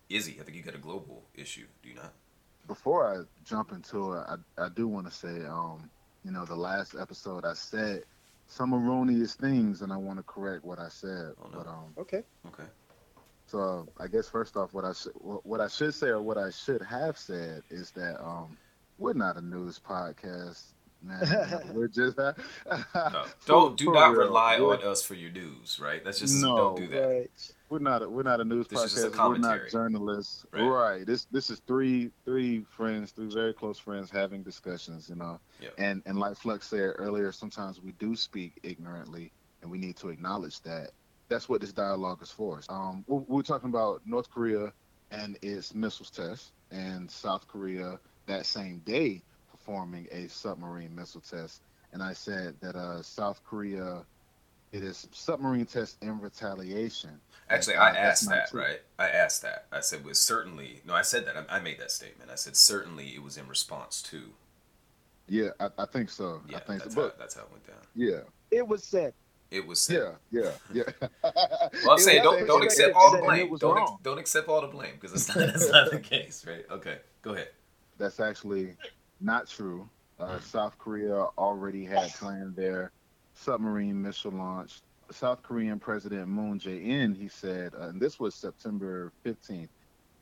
Izzy, 0.07 0.37
I 0.39 0.43
think 0.43 0.55
you 0.57 0.61
got 0.61 0.75
a 0.75 0.77
global 0.77 1.23
issue. 1.33 1.65
Do 1.81 1.89
you 1.89 1.95
not? 1.95 2.13
Before 2.67 3.07
I 3.07 3.23
jump 3.45 3.71
into 3.71 4.13
it, 4.13 4.23
I, 4.27 4.35
I 4.65 4.69
do 4.69 4.87
want 4.87 5.07
to 5.07 5.13
say, 5.13 5.45
um, 5.47 5.89
you 6.23 6.31
know, 6.31 6.45
the 6.45 6.55
last 6.55 6.95
episode 6.99 7.45
I 7.45 7.53
said 7.53 8.03
some 8.47 8.73
erroneous 8.73 9.33
things, 9.35 9.81
and 9.81 9.91
I 9.93 9.97
want 9.97 10.17
to 10.19 10.23
correct 10.23 10.63
what 10.65 10.79
I 10.79 10.89
said. 10.89 11.33
Oh, 11.43 11.47
no. 11.51 11.57
But 11.57 11.67
um, 11.67 11.93
Okay. 11.97 12.23
Okay. 12.47 12.63
so 13.47 13.87
I 13.99 14.07
guess 14.07 14.29
first 14.29 14.55
off, 14.57 14.73
what 14.73 14.85
I 14.85 14.93
should 14.93 15.13
what 15.15 15.45
what 15.45 15.61
I 15.61 15.67
should 15.67 15.93
say 15.93 16.07
or 16.07 16.21
what 16.21 16.37
I 16.37 16.49
should 16.51 16.81
have 16.81 17.17
said 17.17 17.63
is 17.69 17.91
that 17.91 18.21
um, 18.23 18.57
we're 18.97 19.13
not 19.13 19.37
a 19.37 19.41
news 19.41 19.79
podcast, 19.79 20.63
man. 21.01 21.61
we're 21.73 21.87
just 21.87 22.17
No. 22.17 22.33
Don't 23.45 23.77
do 23.77 23.91
not 23.91 24.11
real. 24.11 24.19
rely 24.27 24.59
We're- 24.59 24.77
on 24.83 24.87
us 24.91 25.01
for 25.01 25.15
your 25.15 25.31
news, 25.31 25.79
right? 25.81 26.03
That's 26.03 26.19
just 26.19 26.41
No. 26.41 26.55
don't 26.55 26.75
do 26.77 26.87
that. 26.89 27.07
Right. 27.07 27.51
We're 27.71 27.79
not 27.79 28.01
a, 28.01 28.09
we're 28.09 28.23
not 28.23 28.41
a 28.41 28.43
news 28.43 28.67
This 28.67 28.83
is 28.83 28.93
just 28.95 29.05
a 29.05 29.09
podcast. 29.11 29.29
We're 29.29 29.37
not 29.37 29.69
journalists. 29.71 30.45
Right. 30.51 30.61
Right. 30.67 31.05
This 31.05 31.25
this 31.31 31.49
is 31.49 31.61
three 31.65 32.11
three 32.25 32.65
friends, 32.75 33.11
three 33.11 33.33
very 33.33 33.53
close 33.53 33.79
friends 33.79 34.11
having 34.11 34.43
discussions, 34.43 35.07
you 35.07 35.15
know. 35.15 35.39
Yep. 35.61 35.75
And 35.77 36.03
and 36.05 36.19
like 36.19 36.35
Flux 36.35 36.67
said 36.67 36.95
earlier, 36.97 37.31
sometimes 37.31 37.81
we 37.81 37.93
do 37.93 38.13
speak 38.17 38.59
ignorantly 38.63 39.31
and 39.61 39.71
we 39.71 39.77
need 39.77 39.95
to 39.97 40.09
acknowledge 40.09 40.59
that. 40.63 40.91
That's 41.29 41.47
what 41.47 41.61
this 41.61 41.71
dialogue 41.71 42.21
is 42.21 42.29
for. 42.29 42.59
Um 42.67 43.05
we 43.07 43.19
we're 43.29 43.41
talking 43.41 43.69
about 43.69 44.01
North 44.05 44.29
Korea 44.29 44.73
and 45.09 45.37
its 45.41 45.73
missiles 45.73 46.09
test 46.09 46.51
and 46.71 47.09
South 47.09 47.47
Korea 47.47 48.01
that 48.25 48.45
same 48.45 48.79
day 48.79 49.23
performing 49.49 50.09
a 50.11 50.27
submarine 50.27 50.93
missile 50.93 51.21
test. 51.21 51.61
And 51.93 52.03
I 52.03 52.11
said 52.11 52.55
that 52.59 52.75
uh 52.75 53.01
South 53.01 53.41
Korea 53.45 54.03
it 54.71 54.83
is 54.83 55.07
submarine 55.11 55.65
test 55.65 55.97
in 56.01 56.19
retaliation. 56.19 57.11
Actually, 57.49 57.75
I 57.75 57.91
that's 57.91 58.21
asked 58.21 58.29
that, 58.29 58.49
true. 58.49 58.61
right? 58.61 58.79
I 58.97 59.09
asked 59.09 59.41
that. 59.41 59.65
I 59.71 59.81
said, 59.81 60.05
was 60.05 60.19
certainly, 60.19 60.81
no, 60.85 60.93
I 60.93 61.01
said 61.01 61.25
that. 61.25 61.35
I, 61.35 61.57
I 61.57 61.59
made 61.59 61.79
that 61.79 61.91
statement. 61.91 62.31
I 62.31 62.35
said, 62.35 62.55
certainly 62.55 63.07
it 63.09 63.21
was 63.21 63.37
in 63.37 63.47
response 63.47 64.01
to. 64.03 64.21
Yeah, 65.27 65.49
I, 65.59 65.67
I 65.77 65.85
think 65.85 66.09
so. 66.09 66.41
Yeah, 66.49 66.57
I 66.57 66.59
think 66.61 66.83
that's, 66.83 66.95
so. 66.95 67.01
how, 67.01 67.07
But 67.09 67.19
that's 67.19 67.35
how 67.35 67.41
it 67.41 67.51
went 67.51 67.67
down. 67.67 67.75
yeah, 67.95 68.19
It 68.51 68.65
was 68.65 68.83
said. 68.83 69.13
It 69.49 69.67
was 69.67 69.81
said. 69.81 70.15
yeah, 70.31 70.51
yeah, 70.73 70.83
yeah. 71.01 71.07
Well, 71.83 71.91
I'm 71.91 71.97
saying 71.99 72.23
don't 72.23 72.47
don't 72.47 72.63
accept 72.63 72.95
all 72.95 73.11
the 73.11 73.17
blame. 73.17 73.53
Don't 73.57 73.77
ex- 73.81 73.91
don't 74.01 74.17
accept 74.17 74.47
all 74.47 74.61
the 74.61 74.67
blame 74.67 74.93
because 74.99 75.11
that's 75.11 75.35
not 75.35 75.47
that's 75.47 75.69
not 75.69 75.91
the 75.91 75.99
case, 75.99 76.45
right? 76.47 76.63
Okay, 76.71 76.99
go 77.21 77.33
ahead. 77.33 77.49
That's 77.97 78.21
actually 78.21 78.75
not 79.19 79.47
true. 79.49 79.89
Uh, 80.21 80.39
South 80.39 80.77
Korea 80.77 81.25
already 81.37 81.83
had 81.83 82.11
planned 82.13 82.55
their 82.55 82.91
submarine 83.41 84.01
missile 84.01 84.31
launch. 84.31 84.81
South 85.11 85.43
Korean 85.43 85.77
President 85.79 86.27
Moon 86.29 86.57
Jae-in, 86.57 87.13
he 87.15 87.27
said, 87.27 87.73
uh, 87.75 87.89
and 87.89 87.99
this 87.99 88.17
was 88.19 88.33
September 88.33 89.11
15th. 89.25 89.67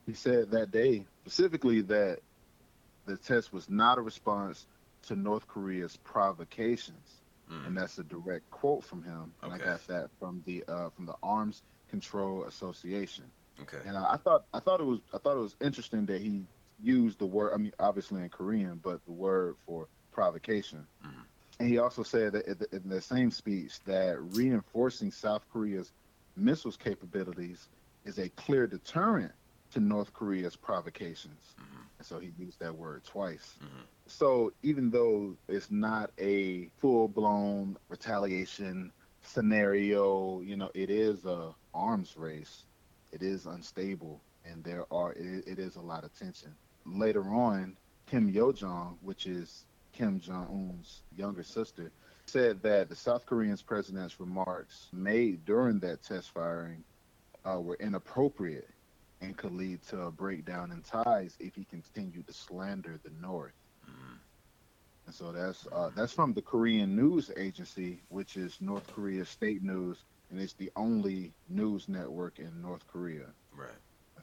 He 0.08 0.14
said 0.14 0.50
that 0.52 0.72
day 0.72 1.06
specifically 1.22 1.82
that 1.82 2.20
the 3.06 3.16
test 3.18 3.54
was 3.54 3.70
not 3.70 4.00
a 4.00 4.02
response 4.02 4.66
to 5.04 5.16
North 5.16 5.48
Korea's 5.48 5.98
provocations. 5.98 7.22
Mm. 7.52 7.66
and 7.68 7.78
that's 7.78 7.98
a 7.98 8.04
direct 8.04 8.50
quote 8.52 8.84
from 8.84 9.02
him. 9.04 9.34
Okay. 9.44 9.54
And 9.54 9.62
I 9.62 9.66
got 9.66 9.88
that 9.88 10.10
from 10.20 10.44
the 10.46 10.64
uh, 10.68 10.90
from 10.92 11.08
the 11.08 11.16
Arms 11.24 11.64
Control 11.90 12.44
Association. 12.44 13.26
Okay. 13.60 13.80
And 13.88 13.98
I, 13.98 14.14
I 14.14 14.18
thought 14.18 14.46
I 14.54 14.60
thought 14.60 14.80
it 14.80 14.86
was 14.86 15.00
I 15.14 15.18
thought 15.18 15.36
it 15.36 15.42
was 15.42 15.56
interesting 15.60 16.06
that 16.06 16.22
he 16.22 16.44
used 16.82 17.18
the 17.18 17.26
word. 17.26 17.54
I 17.54 17.58
mean, 17.58 17.72
obviously 17.80 18.22
in 18.22 18.30
Korean, 18.30 18.80
but 18.84 19.04
the 19.06 19.12
word 19.12 19.56
for 19.66 19.88
provocation. 20.12 20.86
Mhm. 21.04 21.24
And 21.60 21.68
he 21.68 21.78
also 21.78 22.04
said 22.04 22.34
that 22.34 22.48
in 22.72 22.90
the, 22.90 23.02
same 23.02 23.32
speech 23.32 23.80
that 23.82 24.18
reinforcing 24.20 25.12
South 25.12 25.44
Korea's 25.52 25.92
missiles 26.38 26.78
capabilities 26.78 27.68
is 28.06 28.18
a 28.18 28.30
clear 28.30 28.66
deterrent 28.66 29.34
to 29.72 29.80
North 29.80 30.14
Korea's 30.14 30.56
provocations. 30.56 31.56
Mhm. 31.60 31.84
And 31.98 32.08
so 32.08 32.18
he 32.20 32.32
used 32.38 32.60
that 32.60 32.74
word 32.76 33.04
twice. 33.04 33.58
Mhm. 33.62 33.86
So 34.08 34.54
even 34.64 34.90
though 34.90 35.38
it's 35.48 35.70
not 35.70 36.12
a 36.18 36.70
full 36.78 37.08
blown 37.10 37.78
retaliation 37.90 38.92
scenario, 39.22 40.42
you 40.42 40.56
know, 40.56 40.72
it 40.74 40.90
is 40.90 41.26
a 41.26 41.54
arms 41.74 42.16
race. 42.18 42.66
It 43.12 43.22
is 43.22 43.46
unstable, 43.46 44.22
and 44.46 44.64
there 44.64 44.92
are 44.94 45.14
it, 45.14 45.48
it 45.48 45.60
is 45.60 45.76
a 45.76 45.82
lot 45.82 46.04
of 46.04 46.18
tension. 46.18 46.56
Later 46.86 47.24
on, 47.24 47.78
Kim 48.06 48.30
Yo 48.30 48.52
Jong, 48.52 48.98
which 49.02 49.28
is 49.28 49.66
Kim 50.00 50.18
Jong 50.22 50.48
Un's 50.50 51.02
younger 51.18 51.44
sister, 51.44 51.92
said 52.26 52.62
that 52.62 52.88
the 52.88 52.96
South 52.96 53.26
Korean 53.26 53.58
president's 53.66 54.18
remarks 54.18 54.88
made 54.94 55.44
during 55.44 55.78
that 55.80 56.04
test 56.04 56.32
firing 56.32 56.86
uh, 57.44 57.60
were 57.60 57.76
inappropriate 57.82 58.70
and 59.20 59.36
could 59.36 59.52
lead 59.52 59.82
to 59.88 60.04
a 60.04 60.12
breakdown 60.12 60.72
in 60.72 60.82
ties 60.84 61.36
if 61.42 61.54
he 61.54 61.66
continued 61.66 62.26
to 62.28 62.34
slander 62.34 62.98
the 63.04 63.10
North. 63.22 63.52
Mhm. 63.86 64.18
And 65.08 65.14
so 65.16 65.34
that's 65.34 65.68
uh, 65.68 65.90
that's 65.94 66.14
from 66.14 66.34
the 66.34 66.42
Korean 66.42 66.96
News 66.96 67.30
Agency, 67.36 68.02
which 68.08 68.38
is 68.38 68.62
North 68.62 68.88
Korea's 68.88 69.28
state 69.28 69.64
news, 69.64 70.06
and 70.30 70.40
it's 70.40 70.54
the 70.54 70.72
only 70.78 71.34
news 71.50 71.90
network 71.90 72.40
in 72.40 72.62
North 72.62 72.88
Korea. 72.88 73.34
Right. 73.54 73.82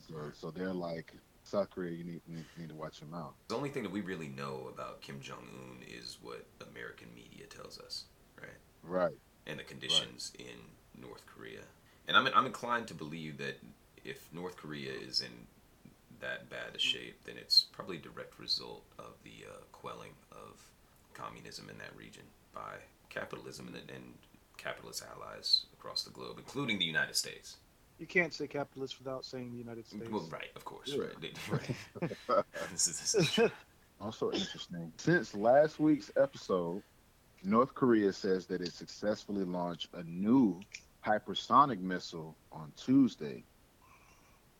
So, 0.08 0.30
so 0.32 0.50
they're 0.50 0.72
like 0.72 1.12
South 1.46 1.70
Korea, 1.70 1.92
you 1.92 2.02
need, 2.02 2.20
need 2.26 2.44
need 2.58 2.68
to 2.70 2.74
watch 2.74 3.00
your 3.00 3.08
mouth. 3.08 3.32
The 3.48 3.54
only 3.54 3.68
thing 3.68 3.84
that 3.84 3.92
we 3.92 4.00
really 4.00 4.28
know 4.28 4.68
about 4.72 5.00
Kim 5.00 5.20
Jong 5.20 5.38
Un 5.38 5.78
is 5.86 6.18
what 6.20 6.44
American 6.72 7.06
media 7.14 7.46
tells 7.46 7.78
us, 7.78 8.04
right? 8.40 8.50
Right. 8.82 9.16
And 9.46 9.58
the 9.58 9.62
conditions 9.62 10.32
in 10.38 11.00
North 11.00 11.24
Korea. 11.26 11.60
And 12.08 12.16
I'm 12.16 12.28
I'm 12.34 12.46
inclined 12.46 12.88
to 12.88 12.94
believe 12.94 13.38
that 13.38 13.60
if 14.04 14.28
North 14.32 14.56
Korea 14.56 14.90
is 14.92 15.20
in 15.20 15.46
that 16.20 16.50
bad 16.50 16.74
a 16.74 16.78
shape, 16.78 17.22
then 17.24 17.36
it's 17.36 17.66
probably 17.72 17.98
a 17.98 18.00
direct 18.00 18.40
result 18.40 18.82
of 18.98 19.14
the 19.22 19.46
uh, 19.48 19.58
quelling 19.70 20.14
of 20.32 20.60
communism 21.14 21.68
in 21.70 21.78
that 21.78 21.94
region 21.96 22.24
by 22.52 22.74
capitalism 23.08 23.68
and, 23.68 23.76
and 23.90 24.14
capitalist 24.56 25.04
allies 25.14 25.66
across 25.74 26.02
the 26.02 26.10
globe, 26.10 26.36
including 26.38 26.78
the 26.78 26.84
United 26.84 27.14
States. 27.14 27.56
You 27.98 28.06
can't 28.06 28.32
say 28.34 28.46
capitalist 28.46 28.98
without 28.98 29.24
saying 29.24 29.52
the 29.52 29.58
United 29.58 29.86
States. 29.86 30.08
Well, 30.10 30.28
right, 30.30 30.50
of 30.54 30.64
course, 30.64 30.88
Yeah. 30.88 31.04
right, 31.50 31.50
right. 31.50 32.44
this 32.70 32.86
is, 32.88 33.00
this 33.14 33.38
is. 33.38 33.50
Also 33.98 34.30
interesting. 34.30 34.92
Since 34.98 35.34
last 35.34 35.80
week's 35.80 36.10
episode, 36.18 36.82
North 37.42 37.74
Korea 37.74 38.12
says 38.12 38.44
that 38.48 38.60
it 38.60 38.74
successfully 38.74 39.44
launched 39.46 39.88
a 39.94 40.02
new 40.02 40.60
hypersonic 41.06 41.80
missile 41.80 42.36
on 42.52 42.72
Tuesday. 42.76 43.42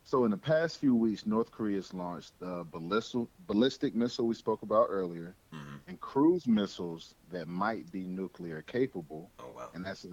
So 0.05 0.24
in 0.24 0.30
the 0.30 0.39
past 0.39 0.78
few 0.78 0.95
weeks, 0.95 1.26
North 1.26 1.51
Korea's 1.51 1.93
launched 1.93 2.32
the 2.39 2.64
ballistic 2.70 3.28
ballistic 3.41 3.95
missile 3.95 4.26
we 4.26 4.34
spoke 4.34 4.62
about 4.62 4.87
earlier, 4.89 5.37
Mhm. 5.53 5.80
and 5.87 6.01
cruise 6.01 6.47
missiles 6.47 7.14
that 7.28 7.47
might 7.47 7.91
be 7.93 8.07
nuclear 8.07 8.62
capable. 8.62 9.30
Oh 9.39 9.53
wow. 9.55 9.68
And 9.74 9.84
that's 9.84 10.07
a, 10.07 10.11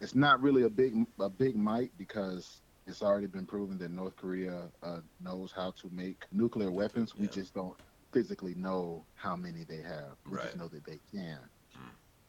it's 0.00 0.14
not 0.14 0.40
really 0.40 0.62
a 0.64 0.70
big 0.70 0.94
a 1.20 1.28
big 1.30 1.56
might 1.56 1.96
because 1.96 2.62
it's 2.86 3.02
already 3.02 3.26
been 3.26 3.46
proven 3.46 3.78
that 3.78 3.90
North 3.90 4.16
Korea 4.16 4.70
uh, 4.82 5.00
knows 5.20 5.52
how 5.52 5.72
to 5.80 5.90
make 5.90 6.26
nuclear 6.32 6.70
weapons. 6.72 7.14
We 7.16 7.28
just 7.28 7.54
don't 7.54 7.76
physically 8.12 8.54
know 8.54 9.06
how 9.14 9.36
many 9.36 9.64
they 9.64 9.82
have. 9.82 10.16
We 10.26 10.36
Right. 10.36 10.44
just 10.44 10.56
know 10.56 10.68
that 10.68 10.84
they 10.84 11.00
can. 11.12 11.48
Hmm. 11.74 11.88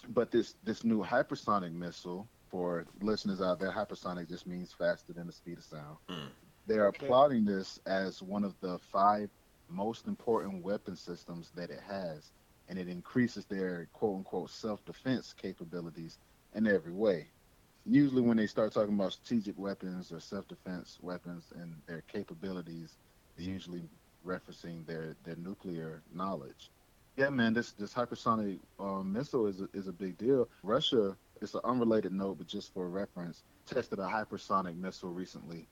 But 0.09 0.31
this 0.31 0.55
this 0.63 0.83
new 0.83 1.03
hypersonic 1.03 1.73
missile, 1.73 2.29
for 2.49 2.85
listeners 3.01 3.41
out 3.41 3.59
there, 3.59 3.71
hypersonic 3.71 4.27
just 4.29 4.45
means 4.47 4.73
faster 4.73 5.13
than 5.13 5.27
the 5.27 5.33
speed 5.33 5.57
of 5.57 5.63
sound. 5.63 5.97
Hmm. 6.09 6.27
They 6.65 6.77
are 6.79 6.89
Okay. 6.89 7.07
plotting 7.07 7.45
this 7.45 7.77
as 7.85 8.21
one 8.21 8.43
of 8.43 8.59
the 8.61 8.77
five 8.79 9.29
most 9.69 10.07
important 10.07 10.63
weapon 10.63 10.95
systems 10.95 11.51
that 11.51 11.69
it 11.71 11.81
has, 11.81 12.31
and 12.67 12.77
it 12.77 12.87
increases 12.87 13.45
their 13.45 13.87
quote 13.93 14.17
unquote 14.17 14.49
self 14.49 14.83
defense 14.85 15.33
capabilities 15.33 16.19
in 16.53 16.67
every 16.67 16.93
way. 16.93 17.31
Usually, 17.85 18.21
when 18.21 18.37
they 18.37 18.47
start 18.47 18.73
talking 18.73 18.93
about 18.93 19.13
strategic 19.13 19.57
weapons 19.57 20.11
or 20.11 20.19
self 20.19 20.47
defense 20.47 20.99
weapons 21.01 21.45
and 21.55 21.73
their 21.87 22.03
capabilities, 22.11 22.97
they're 23.35 23.47
usually 23.47 23.83
referencing 24.25 24.85
their, 24.85 25.15
their 25.23 25.35
nuclear 25.37 26.01
knowledge. 26.13 26.69
Yeah, 27.17 27.29
man, 27.29 27.53
this 27.53 27.71
this 27.71 27.93
hypersonic 27.93 28.59
um, 28.79 29.11
missile 29.11 29.47
is 29.47 29.61
a, 29.61 29.69
is 29.73 29.87
a 29.87 29.91
big 29.91 30.17
deal. 30.17 30.47
Russia, 30.63 31.15
it's 31.41 31.53
an 31.53 31.61
unrelated 31.63 32.13
note, 32.13 32.37
but 32.37 32.47
just 32.47 32.73
for 32.73 32.87
reference, 32.87 33.43
tested 33.65 33.99
a 33.99 34.03
hypersonic 34.03 34.77
missile 34.77 35.09
recently 35.09 35.67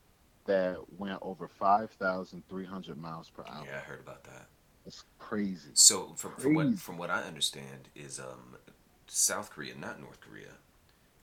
that 0.46 0.78
went 0.98 1.20
over 1.22 1.48
5,300 1.48 2.98
miles 2.98 3.30
per 3.30 3.44
hour. 3.48 3.66
Yeah, 3.66 3.78
I 3.78 3.80
heard 3.82 4.00
about 4.00 4.24
that. 4.24 4.48
It's 4.86 5.04
crazy. 5.20 5.70
So 5.76 6.14
from, 6.16 6.36
from 6.36 6.56
what 6.56 6.74
from 6.80 6.98
what 6.98 7.10
I 7.10 7.22
understand 7.24 7.90
is 7.96 8.20
um, 8.20 8.58
South 9.08 9.52
Korea, 9.52 9.76
not 9.76 10.02
North 10.02 10.20
Korea, 10.20 10.54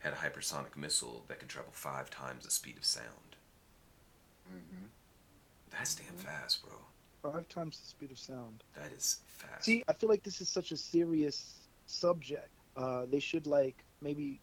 had 0.07 0.15
a 0.15 0.17
hypersonic 0.17 0.77
missile 0.77 1.25
that 1.27 1.41
could 1.41 1.49
travel 1.49 1.73
five 1.73 2.09
times 2.11 2.45
the 2.45 2.51
speed 2.51 2.77
of 2.77 2.85
sound. 2.85 3.37
Mm-hmm. 4.49 4.85
That's 5.73 5.97
damn 5.97 6.15
fast, 6.15 6.63
bro. 6.63 7.33
Five 7.33 7.49
times 7.49 7.81
the 7.81 7.89
speed 7.89 8.13
of 8.13 8.19
sound. 8.19 8.63
That 8.77 8.93
is 8.97 9.19
fast. 9.27 9.65
See, 9.65 9.83
I 9.89 9.93
feel 9.93 10.09
like 10.09 10.23
this 10.23 10.41
is 10.41 10.49
such 10.49 10.71
a 10.71 10.77
serious 10.77 11.55
subject. 11.87 12.51
Uh, 12.77 13.07
they 13.11 13.19
should 13.19 13.49
like 13.49 13.83
maybe 14.01 14.41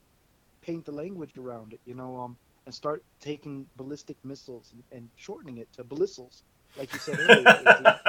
paint 0.61 0.83
the 0.83 0.91
language 0.91 1.37
around 1.37 1.71
it, 1.71 1.79
you 1.85 1.95
know, 1.95 2.17
um, 2.17 2.35
and 2.65 2.75
start 2.75 3.01
taking 3.21 3.65
ballistic 3.77 4.17
missiles 4.25 4.73
and, 4.73 4.83
and 4.91 5.09
shortening 5.15 5.59
it 5.59 5.71
to 5.73 5.83
ballistles, 5.85 6.43
like 6.77 6.91
you 6.93 6.99
said 6.99 7.19
earlier. 7.19 7.37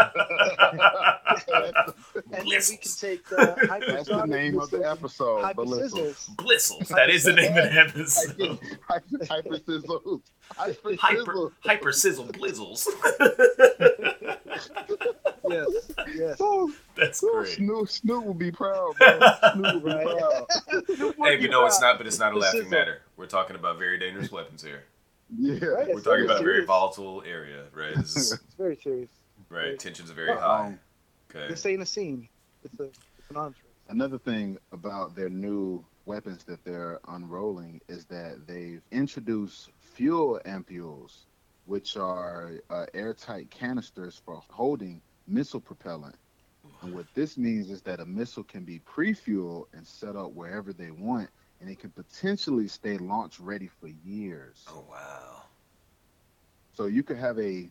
and 2.15 2.25
then 2.31 2.45
we 2.45 2.51
can 2.53 2.61
Blissels. 2.61 3.01
take 3.01 3.33
uh, 3.33 3.55
That's 3.87 4.09
the 4.09 4.27
name 4.27 4.59
of 4.61 4.71
the 4.71 4.89
episode. 4.89 5.43
hyper 5.43 5.65
Ballistic. 5.65 6.15
Blissels. 6.37 6.89
That 6.89 7.11
is 7.11 7.25
the 7.25 7.33
name 7.33 7.57
of 7.57 7.65
the 7.65 7.81
episode. 7.81 8.59
Hyper, 8.89 9.27
hyper 9.29 9.59
sizzles. 9.59 10.23
Hyper, 10.57 10.95
hyper, 10.97 11.53
hyper 11.65 11.93
sizzle 11.93 12.27
blizzles. 12.27 12.89
Yes, 15.47 15.93
yes. 16.15 16.41
That's 16.97 17.23
oh, 17.23 17.43
great. 17.43 17.49
Snoop, 17.57 17.89
Snoop 17.89 18.25
will 18.25 18.35
be 18.35 18.51
proud, 18.51 18.95
bro. 18.99 19.21
Snoop 19.53 19.75
will 19.75 19.81
be 19.81 19.95
Right. 19.95 20.07
proud. 20.07 20.47
Hey, 21.25 21.37
but 21.41 21.51
no, 21.51 21.67
it's 21.67 21.81
not. 21.81 21.99
But 21.99 22.07
it's 22.07 22.19
not 22.19 22.33
a 22.33 22.39
laughing 22.39 22.71
matter. 22.71 23.03
We're 23.17 23.27
talking 23.27 23.57
about 23.57 23.79
very 23.79 23.99
dangerous 23.99 24.31
weapons 24.33 24.63
here. 24.63 24.85
Yeah. 25.37 25.65
Right. 25.65 25.89
We're 25.95 26.01
talking 26.01 26.25
about 26.25 26.41
a 26.41 26.45
very 26.45 26.65
volatile 26.65 27.23
area, 27.27 27.65
right? 27.75 27.95
This 27.97 28.17
is 28.17 28.33
It's 28.45 28.55
very 28.55 28.77
serious. 28.77 29.11
right. 29.49 29.79
Tensions 29.79 30.11
are 30.11 30.15
very 30.15 30.31
Um, 30.31 30.39
high. 30.39 30.79
Okay. 31.31 31.49
This 31.49 31.65
ain't 31.67 31.83
a 31.83 31.87
scene. 31.87 32.29
It's 32.63 32.79
a 32.81 32.85
it's 32.85 33.31
an 33.31 33.37
arms 33.37 33.57
race. 33.57 33.73
Another 33.89 34.19
thing 34.19 34.59
about 34.73 35.15
their 35.17 35.29
new 35.29 35.85
weapons 36.07 36.45
that 36.45 36.65
they're 36.65 37.01
unrolling 37.09 37.81
is 37.89 38.05
that 38.07 38.47
they've 38.47 38.83
introduced 38.93 39.71
fuel 39.81 40.41
ampules, 40.47 41.25
which 41.67 41.97
are 41.97 42.53
uh, 42.71 42.87
airtight 42.95 43.51
canisters 43.51 44.21
for 44.25 44.43
holding 44.51 45.01
missile 45.27 45.61
propellant. 45.61 46.17
And 46.83 46.95
what 46.95 47.07
this 47.15 47.37
means 47.37 47.71
is 47.71 47.83
that 47.83 48.01
a 48.01 48.07
missile 48.07 48.45
can 48.45 48.65
be 48.65 48.79
pre-fueled 48.81 49.69
and 49.75 49.87
set 49.87 50.17
up 50.17 50.33
wherever 50.33 50.73
they 50.73 50.91
want, 50.91 51.29
and 51.61 51.71
it 51.71 51.79
can 51.79 51.91
potentially 51.91 52.69
stay 52.69 52.99
launch 52.99 53.41
ready 53.41 53.69
for 53.81 53.89
years. 53.89 54.65
Oh 54.69 54.85
wow. 54.91 55.43
So 56.73 56.87
you 56.87 57.03
could 57.03 57.17
have 57.19 57.39
a 57.39 57.71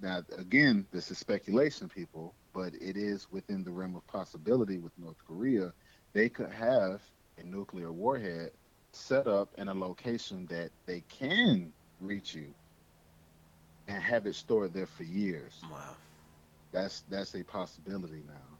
now 0.00 0.22
again, 0.36 0.86
this 0.92 1.10
is 1.10 1.18
speculation, 1.18 1.88
people, 1.88 2.34
but 2.52 2.74
it 2.74 2.96
is 2.96 3.30
within 3.30 3.64
the 3.64 3.70
realm 3.70 3.96
of 3.96 4.06
possibility 4.06 4.78
with 4.78 4.92
North 4.98 5.16
Korea. 5.26 5.72
They 6.12 6.28
could 6.28 6.50
have 6.50 7.00
a 7.38 7.44
nuclear 7.44 7.92
warhead 7.92 8.50
set 8.92 9.26
up 9.26 9.48
in 9.56 9.68
a 9.68 9.74
location 9.74 10.46
that 10.46 10.70
they 10.86 11.02
can 11.08 11.72
reach 12.00 12.34
you 12.34 12.52
and 13.88 14.02
have 14.02 14.26
it 14.26 14.34
stored 14.34 14.72
there 14.74 14.86
for 14.86 15.04
years. 15.04 15.60
Wow. 15.70 15.96
That's 16.72 17.02
that's 17.02 17.34
a 17.34 17.42
possibility 17.42 18.22
now. 18.26 18.51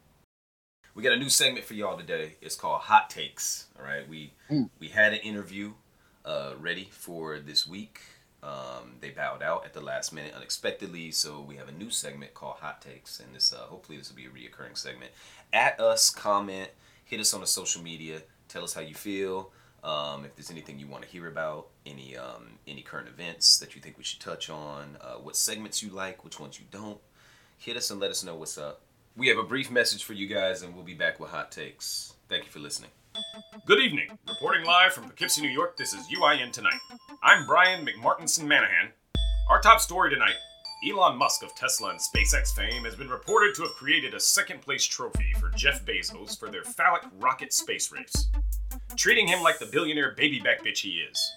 We 0.95 1.03
got 1.03 1.13
a 1.13 1.17
new 1.17 1.31
segment 1.31 1.65
for 1.65 1.75
y'all 1.75 1.97
today. 1.97 2.35
It's 2.43 2.55
called 2.55 2.83
Hot 2.83 3.09
Takes. 3.09 3.67
All 3.79 3.85
right. 3.85 4.07
We 4.09 4.33
Mm. 4.51 4.69
we 4.79 4.89
had 4.89 5.13
an 5.13 5.21
interview 5.21 5.73
uh, 6.25 6.55
ready 6.59 6.89
for 6.93 7.39
this 7.39 7.67
week. 7.67 8.01
Um, 8.43 8.97
they 9.01 9.11
bowed 9.11 9.43
out 9.43 9.65
at 9.65 9.73
the 9.73 9.81
last 9.81 10.13
minute 10.13 10.35
unexpectedly, 10.35 11.11
so 11.13 11.41
we 11.41 11.57
have 11.57 11.69
a 11.69 11.73
new 11.73 11.91
segment 11.91 12.35
called 12.35 12.57
Hot 12.57 12.83
Takes, 12.83 13.21
and 13.21 13.35
this 13.35 13.53
uh, 13.53 13.59
hopefully 13.59 13.97
this 13.99 14.09
will 14.11 14.17
be 14.17 14.27
a 14.27 14.29
reoccurring 14.29 14.77
segment. 14.77 15.13
At 15.53 15.81
us, 15.81 16.11
comment, 16.11 16.69
hit 17.05 17.21
us 17.21 17.33
on 17.33 17.41
the 17.41 17.47
social 17.47 17.83
media, 17.83 18.23
tell 18.49 18.65
us 18.65 18.75
how 18.75 18.81
you 18.81 18.95
feel. 18.95 19.51
Um, 19.85 20.25
if 20.25 20.35
there's 20.37 20.51
anything 20.51 20.79
you 20.79 20.87
want 20.89 21.05
to 21.05 21.09
hear 21.09 21.27
about, 21.29 21.69
any 21.87 22.17
um, 22.17 22.59
any 22.67 22.83
current 22.83 23.09
events 23.09 23.59
that 23.59 23.75
you 23.75 23.81
think 23.81 23.97
we 23.97 24.05
should 24.05 24.21
touch 24.21 24.51
on, 24.51 24.97
uh, 25.01 25.15
what 25.15 25.37
segments 25.37 25.83
you 25.83 25.91
like, 25.91 26.23
which 26.25 26.39
ones 26.39 26.59
you 26.59 26.67
don't, 26.71 26.99
hit 27.59 27.77
us 27.77 27.91
and 27.91 27.99
let 28.01 28.11
us 28.11 28.23
know 28.25 28.35
what's 28.35 28.59
up. 28.59 28.83
We 29.15 29.29
have 29.29 29.37
a 29.37 29.43
brief 29.43 29.71
message 29.71 30.05
for 30.05 30.15
you 30.15 30.27
guys, 30.27 30.63
and 30.63 30.75
we'll 30.75 30.85
be 30.85 30.95
back 30.95 31.21
with 31.21 31.31
hot 31.31 31.53
takes. 31.53 32.15
Thank 32.31 32.45
you 32.45 32.51
for 32.51 32.61
listening. 32.61 32.89
Good 33.67 33.79
evening. 33.81 34.09
Reporting 34.27 34.65
live 34.65 34.95
from 34.95 35.05
Poughkeepsie, 35.05 35.43
New 35.43 35.51
York, 35.51 35.77
this 35.77 35.93
is 35.93 36.09
UIN 36.09 36.51
Tonight. 36.51 36.81
I'm 37.23 37.47
Brian 37.47 37.87
McMartinson 37.87 38.45
Manahan. 38.45 38.89
Our 39.51 39.61
top 39.61 39.81
story 39.81 40.09
tonight 40.09 40.37
Elon 40.89 41.19
Musk 41.19 41.43
of 41.43 41.55
Tesla 41.55 41.91
and 41.91 42.01
SpaceX 42.01 42.55
fame 42.57 42.85
has 42.85 42.95
been 42.97 43.11
reported 43.11 43.55
to 43.55 43.63
have 43.63 43.73
created 43.73 44.15
a 44.15 44.21
second 44.21 44.63
place 44.63 44.85
trophy 44.85 45.35
for 45.39 45.51
Jeff 45.51 45.85
Bezos 45.85 46.39
for 46.39 46.51
their 46.51 46.65
phallic 46.65 47.03
rocket 47.21 47.53
space 47.53 47.93
race, 47.93 48.29
treating 48.97 49.29
him 49.29 49.43
like 49.43 49.59
the 49.59 49.67
billionaire 49.67 50.13
baby 50.13 50.41
back 50.41 50.65
bitch 50.65 50.79
he 50.79 51.03
is. 51.09 51.33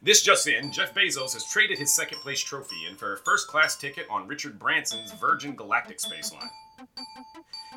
This 0.00 0.22
just 0.22 0.46
in, 0.46 0.72
Jeff 0.72 0.94
Bezos 0.94 1.34
has 1.34 1.44
traded 1.52 1.76
his 1.76 1.92
second 1.92 2.18
place 2.18 2.40
trophy 2.40 2.86
in 2.88 2.96
for 2.96 3.14
a 3.14 3.18
first 3.18 3.48
class 3.48 3.76
ticket 3.76 4.06
on 4.08 4.28
Richard 4.28 4.58
Branson's 4.58 5.12
Virgin 5.20 5.56
Galactic 5.56 6.00
space 6.00 6.32
line. 6.32 6.48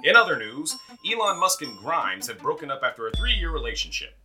In 0.04 0.16
other 0.16 0.38
news, 0.38 0.76
Elon 1.10 1.40
Musk 1.40 1.62
and 1.62 1.78
Grimes 1.78 2.28
have 2.28 2.40
broken 2.40 2.70
up 2.70 2.82
after 2.84 3.08
a 3.08 3.12
three 3.12 3.34
year 3.34 3.52
relationship. 3.52 4.16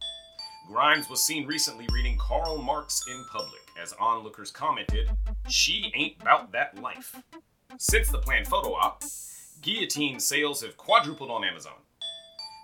Grimes 0.66 1.08
was 1.08 1.22
seen 1.22 1.46
recently 1.46 1.86
reading 1.92 2.18
Karl 2.18 2.58
Marx 2.58 3.04
in 3.08 3.24
public 3.32 3.62
as 3.80 3.94
onlookers 3.94 4.50
commented, 4.50 5.08
She 5.48 5.90
ain't 5.94 6.22
bout 6.22 6.52
that 6.52 6.80
life. 6.82 7.14
Since 7.78 8.10
the 8.10 8.18
planned 8.18 8.48
photo 8.48 8.74
op, 8.74 9.02
guillotine 9.62 10.20
sales 10.20 10.62
have 10.62 10.76
quadrupled 10.76 11.30
on 11.30 11.44
Amazon. 11.44 11.72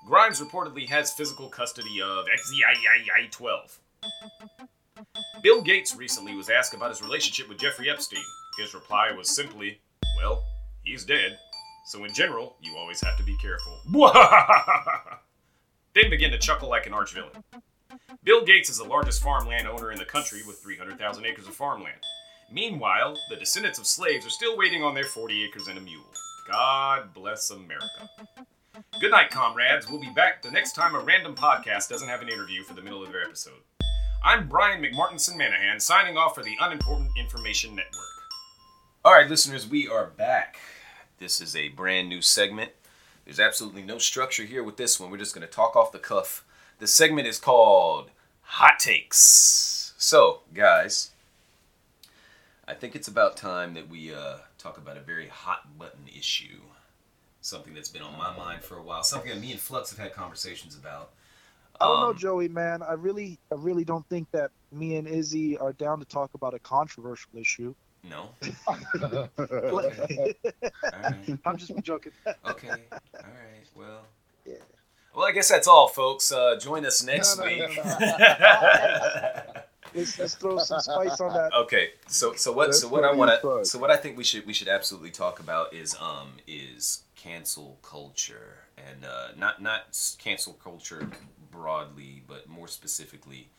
Grimes 0.07 0.41
reportedly 0.41 0.87
has 0.89 1.13
physical 1.13 1.49
custody 1.49 2.03
of 2.03 2.27
XZII 2.27 3.29
12. 3.31 3.79
Bill 5.43 5.63
Gates 5.63 5.97
recently 5.97 6.35
was 6.35 6.51
asked 6.51 6.75
about 6.75 6.91
his 6.91 7.03
relationship 7.03 7.49
with 7.49 7.59
Jeffrey 7.59 7.89
Epstein. 7.89 8.25
His 8.59 8.75
reply 8.75 9.13
was 9.13 9.35
simply, 9.35 9.81
Well, 10.19 10.45
he's 10.83 11.05
dead, 11.05 11.39
so 11.85 12.05
in 12.05 12.13
general, 12.13 12.57
you 12.63 12.77
always 12.77 13.01
have 13.03 13.17
to 13.19 13.23
be 13.23 13.37
careful. 13.37 13.79
then 15.95 16.11
begin 16.11 16.31
to 16.31 16.39
chuckle 16.39 16.69
like 16.69 16.87
an 16.87 16.95
arch 16.95 17.13
villain. 17.13 17.45
Bill 18.25 18.45
Gates 18.45 18.71
is 18.71 18.79
the 18.79 18.85
largest 18.85 19.23
farmland 19.23 19.69
owner 19.69 19.93
in 19.93 19.99
the 19.99 20.05
country 20.05 20.41
with 20.47 20.59
300,000 20.59 21.27
acres 21.27 21.47
of 21.47 21.55
farmland. 21.55 21.99
Meanwhile, 22.51 23.17
the 23.29 23.37
descendants 23.37 23.79
of 23.79 23.87
slaves 23.87 24.27
are 24.27 24.31
still 24.31 24.57
waiting 24.57 24.83
on 24.83 24.95
their 24.95 25.05
40 25.05 25.45
acres 25.45 25.69
and 25.69 25.79
a 25.79 25.81
mule. 25.81 26.05
God 26.51 27.13
bless 27.13 27.51
America. 27.51 28.09
Good 28.99 29.11
night, 29.11 29.31
comrades. 29.31 29.89
We'll 29.89 30.01
be 30.01 30.13
back 30.15 30.43
the 30.43 30.51
next 30.51 30.73
time 30.73 30.95
a 30.95 31.01
random 31.01 31.35
podcast 31.35 31.89
doesn't 31.89 32.09
have 32.09 32.23
an 32.23 32.29
interview 32.29 32.63
for 32.65 32.75
the 32.75 32.83
middle 32.83 33.03
of 33.03 33.13
their 33.13 33.25
episode. 33.25 33.61
I'm 34.23 34.49
Brian 34.49 34.83
McMartinson 34.83 35.37
Manahan, 35.37 35.81
signing 35.81 36.17
off 36.17 36.35
for 36.35 36.43
the 36.43 36.57
Unimportant 36.61 37.11
Information 37.19 37.75
Network. 37.75 38.05
All 39.05 39.13
right, 39.13 39.29
listeners, 39.29 39.69
we 39.69 39.87
are 39.87 40.07
back. 40.07 40.57
This 41.25 41.41
is 41.41 41.57
a 41.57 41.71
brand 41.71 42.11
new 42.11 42.21
segment. 42.21 42.73
There's 43.25 43.41
absolutely 43.41 43.83
no 43.83 43.97
structure 43.97 44.43
here 44.43 44.63
with 44.63 44.77
this 44.77 45.01
one. 45.01 45.11
We're 45.11 45.17
just 45.17 45.35
going 45.35 45.47
to 45.47 45.51
talk 45.51 45.75
off 45.75 45.91
the 45.91 45.99
cuff. 45.99 46.45
The 46.81 46.87
segment 46.87 47.27
is 47.27 47.39
called 47.39 48.11
Hot 48.43 48.79
Takes. 48.79 49.95
So, 49.97 50.41
guys, 50.53 51.13
I 52.69 52.75
think 52.75 52.95
it's 52.95 53.09
about 53.09 53.39
time 53.39 53.73
that 53.73 53.89
we 53.89 54.13
uh, 54.13 54.37
talk 54.59 54.77
about 54.77 54.99
a 54.99 55.01
very 55.01 55.29
hot 55.29 55.79
button 55.79 56.05
issue. 56.15 56.61
Something 57.41 57.73
that's 57.73 57.89
been 57.89 58.03
on 58.03 58.19
my 58.19 58.37
mind 58.37 58.63
for 58.63 58.77
a 58.77 58.83
while. 58.83 59.03
Something 59.03 59.31
that 59.31 59.41
me 59.41 59.53
and 59.53 59.61
Flux 59.61 59.89
have 59.97 59.99
had 59.99 60.13
conversations 60.13 60.77
about. 60.77 61.09
I 61.81 61.87
don't 61.87 62.01
know, 62.01 62.07
Um, 62.09 62.19
Joey, 62.19 62.49
man. 62.49 62.83
I 62.83 62.93
really, 62.93 63.39
I 63.51 63.55
really 63.55 63.87
don't 63.87 64.07
think 64.11 64.31
that 64.33 64.51
me 64.71 64.97
and 64.97 65.09
Izzy 65.09 65.57
are 65.57 65.73
down 65.73 66.01
to 66.01 66.05
talk 66.05 66.35
about 66.35 66.53
a 66.53 66.59
controversial 66.59 67.31
issue. 67.35 67.75
No. 68.09 68.31
yeah. 68.43 69.27
All 69.39 71.01
right. 71.03 71.39
I'm 71.45 71.57
just 71.57 71.73
joking. 71.83 72.13
Okay. 72.49 72.69
All 72.69 72.77
right. 73.13 73.67
Well. 73.75 74.03
Yeah. 74.45 74.55
Well, 75.15 75.27
I 75.27 75.33
guess 75.33 75.49
that's 75.49 75.69
all, 75.69 75.89
folks. 75.89 76.31
Uh, 76.33 76.57
join 76.61 76.85
us 76.85 77.03
next 77.03 77.39
No, 77.39 77.45
no, 77.45 77.51
no, 77.51 77.67
week. 77.67 77.79
Let's, 79.97 80.19
let's 80.19 80.35
throw 80.35 80.59
some 80.59 80.81
spice 80.81 81.21
on 81.21 81.33
that. 81.35 81.55
okay. 81.55 81.91
So, 82.09 82.35
so 82.35 82.51
what? 82.53 82.67
That's 82.67 82.81
So 82.81 82.89
what 82.89 83.05
I 83.05 83.13
want 83.13 83.31
to. 83.41 83.65
So 83.65 83.79
what 83.79 83.93
I 83.93 83.97
think 83.97 84.17
we 84.19 84.25
should 84.25 84.45
we 84.45 84.53
should 84.53 84.67
absolutely 84.67 85.11
talk 85.11 85.39
about 85.39 85.73
is 85.73 85.95
um 86.01 86.33
is 86.49 87.05
cancel 87.15 87.79
culture 87.83 88.57
and 88.77 89.05
uh, 89.05 89.29
not 89.37 89.63
not 89.63 89.97
cancel 90.19 90.55
culture 90.55 91.09
broadly, 91.51 92.25
but 92.27 92.49
more 92.49 92.67
specifically, 92.67 93.51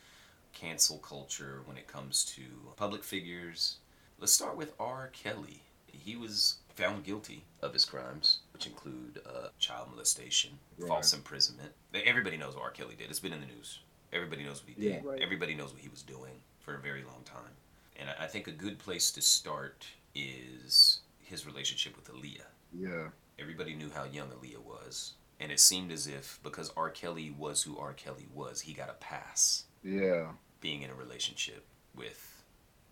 cancel 0.52 0.98
culture 0.98 1.62
when 1.64 1.78
it 1.78 1.86
comes 1.86 2.22
to 2.36 2.42
public 2.76 3.02
figures. 3.02 3.76
Let's 4.18 4.32
start 4.32 4.56
with 4.56 4.72
R. 4.80 5.10
Kelly. 5.12 5.62
He 5.86 6.16
was 6.16 6.56
found 6.74 7.04
guilty 7.04 7.44
of 7.62 7.72
his 7.72 7.84
crimes, 7.84 8.38
which 8.52 8.66
include 8.66 9.20
uh, 9.26 9.48
child 9.58 9.88
molestation, 9.90 10.50
Right. 10.78 10.88
false 10.88 11.12
imprisonment. 11.12 11.72
Everybody 11.94 12.36
knows 12.36 12.54
what 12.54 12.62
R. 12.64 12.70
Kelly 12.70 12.94
did. 12.96 13.08
It's 13.10 13.18
been 13.20 13.32
in 13.32 13.40
the 13.40 13.46
news. 13.46 13.80
Everybody 14.12 14.44
knows 14.44 14.62
what 14.62 14.74
he 14.74 14.82
did. 14.82 15.02
Yeah. 15.04 15.10
Right. 15.10 15.20
Everybody 15.20 15.54
knows 15.54 15.72
what 15.72 15.82
he 15.82 15.88
was 15.88 16.02
doing 16.02 16.32
for 16.60 16.74
a 16.74 16.78
very 16.80 17.02
long 17.02 17.22
time. 17.24 17.52
And 17.98 18.10
I- 18.10 18.24
I 18.24 18.26
think 18.26 18.46
a 18.46 18.52
good 18.52 18.78
place 18.78 19.10
to 19.12 19.22
start 19.22 19.86
is 20.14 21.00
his 21.20 21.46
relationship 21.46 21.96
with 21.96 22.08
Aaliyah. 22.08 22.46
yeah. 22.72 23.08
Everybody 23.38 23.74
knew 23.74 23.90
how 23.90 24.04
young 24.04 24.30
Aaliyah 24.30 24.62
was. 24.62 25.12
And 25.40 25.52
it 25.52 25.60
seemed 25.60 25.92
as 25.92 26.06
if 26.06 26.40
because 26.42 26.70
R. 26.74 26.88
Kelly 26.88 27.30
was 27.30 27.62
who 27.64 27.76
R. 27.78 27.92
Kelly 27.92 28.26
was, 28.32 28.62
he 28.62 28.72
got 28.72 28.88
a 28.88 28.94
pass. 28.94 29.64
Yeah. 29.82 30.32
being 30.62 30.80
in 30.82 30.88
a 30.90 30.94
relationship 30.94 31.66
with 31.94 32.42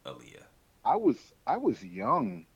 Aaliyah. 0.05 0.45
I 0.85 0.97
was 0.97 1.16
I 1.47 1.57
was 1.57 1.82
young 1.85 2.47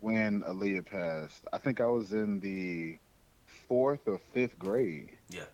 when 0.00 0.42
Aaliyah 0.42 0.86
passed. 0.86 1.44
I 1.52 1.58
think 1.58 1.80
I 1.80 1.86
was 1.86 2.12
in 2.12 2.40
the 2.40 2.98
fourth 3.68 4.06
or 4.06 4.20
fifth 4.32 4.58
grade. 4.58 5.10
Yeah. 5.30 5.44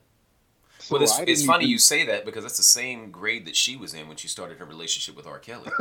So 0.79 0.95
well, 0.95 1.03
it's, 1.03 1.19
it's 1.27 1.45
funny 1.45 1.65
even- 1.65 1.73
you 1.73 1.79
say 1.79 2.07
that 2.07 2.25
because 2.25 2.43
that's 2.43 2.57
the 2.57 2.63
same 2.63 3.11
grade 3.11 3.47
that 3.47 3.55
she 3.55 3.77
was 3.77 3.93
in 3.93 4.09
when 4.09 4.17
she 4.17 4.29
started 4.29 4.57
her 4.59 4.65
relationship 4.65 5.15
with 5.15 5.27
R. 5.27 5.39
Kelly. 5.39 5.71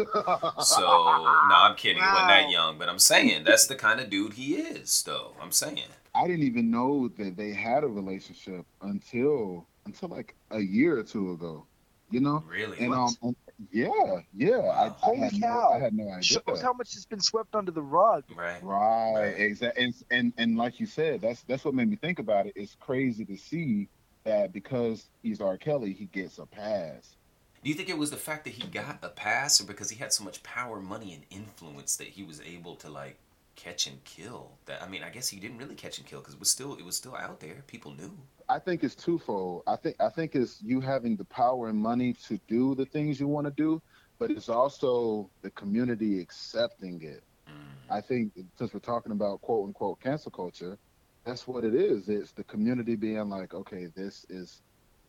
So, 0.61 0.81
no, 0.81 1.55
I'm 1.55 1.75
kidding. 1.75 2.03
He 2.03 2.07
wasn't 2.07 2.27
that 2.27 2.49
young, 2.49 2.77
but 2.77 2.89
I'm 2.89 2.99
saying 2.99 3.45
that's 3.45 3.65
the 3.67 3.75
kind 3.75 4.01
of 4.01 4.09
dude 4.09 4.33
he 4.33 4.55
is, 4.55 5.01
though. 5.03 5.31
I'm 5.41 5.53
saying. 5.53 5.79
I 6.13 6.27
didn't 6.27 6.43
even 6.43 6.69
know 6.69 7.07
that 7.17 7.37
they 7.37 7.53
had 7.53 7.83
a 7.85 7.87
relationship 7.87 8.65
until 8.81 9.65
until 9.85 10.09
like 10.09 10.35
a 10.51 10.59
year 10.59 10.99
or 10.99 11.03
two 11.03 11.31
ago. 11.31 11.65
You 12.11 12.19
know? 12.19 12.43
Really? 12.47 12.77
And 12.79 12.89
What? 12.89 12.97
um, 12.99 13.15
and- 13.23 13.35
yeah, 13.71 14.21
yeah. 14.33 14.57
I, 14.59 14.85
I 14.87 14.89
Holy 14.89 15.19
had 15.19 15.31
cow. 15.33 15.39
no, 15.39 15.69
I 15.75 15.79
had 15.79 15.93
no 15.93 16.09
idea. 16.09 16.21
Shows 16.23 16.61
how 16.61 16.73
much 16.73 16.93
has 16.93 17.05
been 17.05 17.19
swept 17.19 17.55
under 17.55 17.71
the 17.71 17.81
rug. 17.81 18.23
right. 18.35 18.63
Right, 18.63 19.13
Right. 19.13 19.39
exactly. 19.39 19.83
And, 19.83 19.93
and 20.11 20.33
and 20.37 20.57
like 20.57 20.79
you 20.79 20.85
said, 20.85 21.21
that's 21.21 21.43
that's 21.43 21.65
what 21.65 21.73
made 21.73 21.89
me 21.89 21.95
think 21.97 22.19
about 22.19 22.45
it. 22.47 22.53
It's 22.55 22.75
crazy 22.79 23.25
to 23.25 23.37
see 23.37 23.89
that 24.25 24.51
because 24.53 25.09
he's 25.23 25.41
R. 25.41 25.57
Kelly, 25.57 25.93
he 25.93 26.05
gets 26.05 26.37
a 26.39 26.45
pass. 26.45 27.15
Do 27.63 27.69
you 27.69 27.75
think 27.75 27.89
it 27.89 27.97
was 27.97 28.09
the 28.11 28.17
fact 28.17 28.45
that 28.45 28.53
he 28.53 28.67
got 28.67 28.99
a 29.01 29.09
pass, 29.09 29.59
or 29.59 29.65
because 29.65 29.89
he 29.89 29.97
had 29.97 30.13
so 30.13 30.23
much 30.23 30.41
power, 30.43 30.79
money, 30.79 31.13
and 31.13 31.23
influence 31.29 31.97
that 31.97 32.07
he 32.07 32.23
was 32.23 32.39
able 32.41 32.75
to 32.77 32.89
like 32.89 33.17
catch 33.63 33.87
and 33.87 34.03
kill? 34.03 34.51
That 34.65 34.81
I 34.81 34.87
mean, 34.87 35.03
I 35.03 35.09
guess 35.09 35.27
he 35.27 35.39
didn't 35.39 35.57
really 35.57 35.75
catch 35.75 35.97
and 35.97 36.07
kill 36.07 36.19
because 36.19 36.33
it 36.33 36.39
was 36.39 36.49
still 36.49 36.75
it 36.75 36.85
was 36.85 36.95
still 36.95 37.15
out 37.15 37.39
there. 37.39 37.63
People 37.67 37.93
knew. 37.93 38.11
I 38.47 38.59
think 38.59 38.83
it's 38.83 38.95
twofold. 38.95 39.63
I 39.67 39.75
think 39.75 39.95
I 39.99 40.09
think 40.09 40.35
it's 40.35 40.61
you 40.61 40.81
having 40.81 41.15
the 41.15 41.25
power 41.25 41.69
and 41.69 41.77
money 41.77 42.13
to 42.27 42.39
do 42.47 42.75
the 42.75 42.85
things 42.85 43.19
you 43.19 43.27
want 43.27 43.45
to 43.45 43.51
do, 43.51 43.81
but 44.17 44.31
it's 44.31 44.49
also 44.49 45.29
the 45.41 45.51
community 45.51 46.19
accepting 46.19 47.01
it. 47.03 47.23
Mm. 47.47 47.51
I 47.89 48.01
think 48.01 48.33
since 48.57 48.73
we're 48.73 48.79
talking 48.79 49.11
about 49.11 49.41
quote 49.41 49.67
unquote 49.67 49.99
cancel 49.99 50.31
culture, 50.31 50.77
that's 51.25 51.47
what 51.47 51.63
it 51.63 51.75
is. 51.75 52.09
It's 52.09 52.31
the 52.31 52.43
community 52.43 52.95
being 52.95 53.29
like, 53.29 53.53
okay, 53.53 53.87
this 53.95 54.25
is 54.29 54.61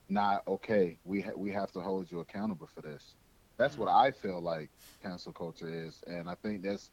not 0.09 0.43
okay. 0.47 0.99
We 1.05 1.21
ha- 1.21 1.37
we 1.37 1.51
have 1.53 1.71
to 1.73 1.81
hold 1.81 2.11
you 2.11 2.21
accountable 2.21 2.69
for 2.75 2.83
this. 2.83 3.15
That's 3.57 3.77
what 3.77 3.89
I 3.89 4.11
feel 4.11 4.41
like 4.41 4.71
cancel 5.03 5.33
culture 5.33 5.69
is, 5.69 6.03
and 6.07 6.31
I 6.31 6.35
think 6.35 6.63
that's 6.63 6.91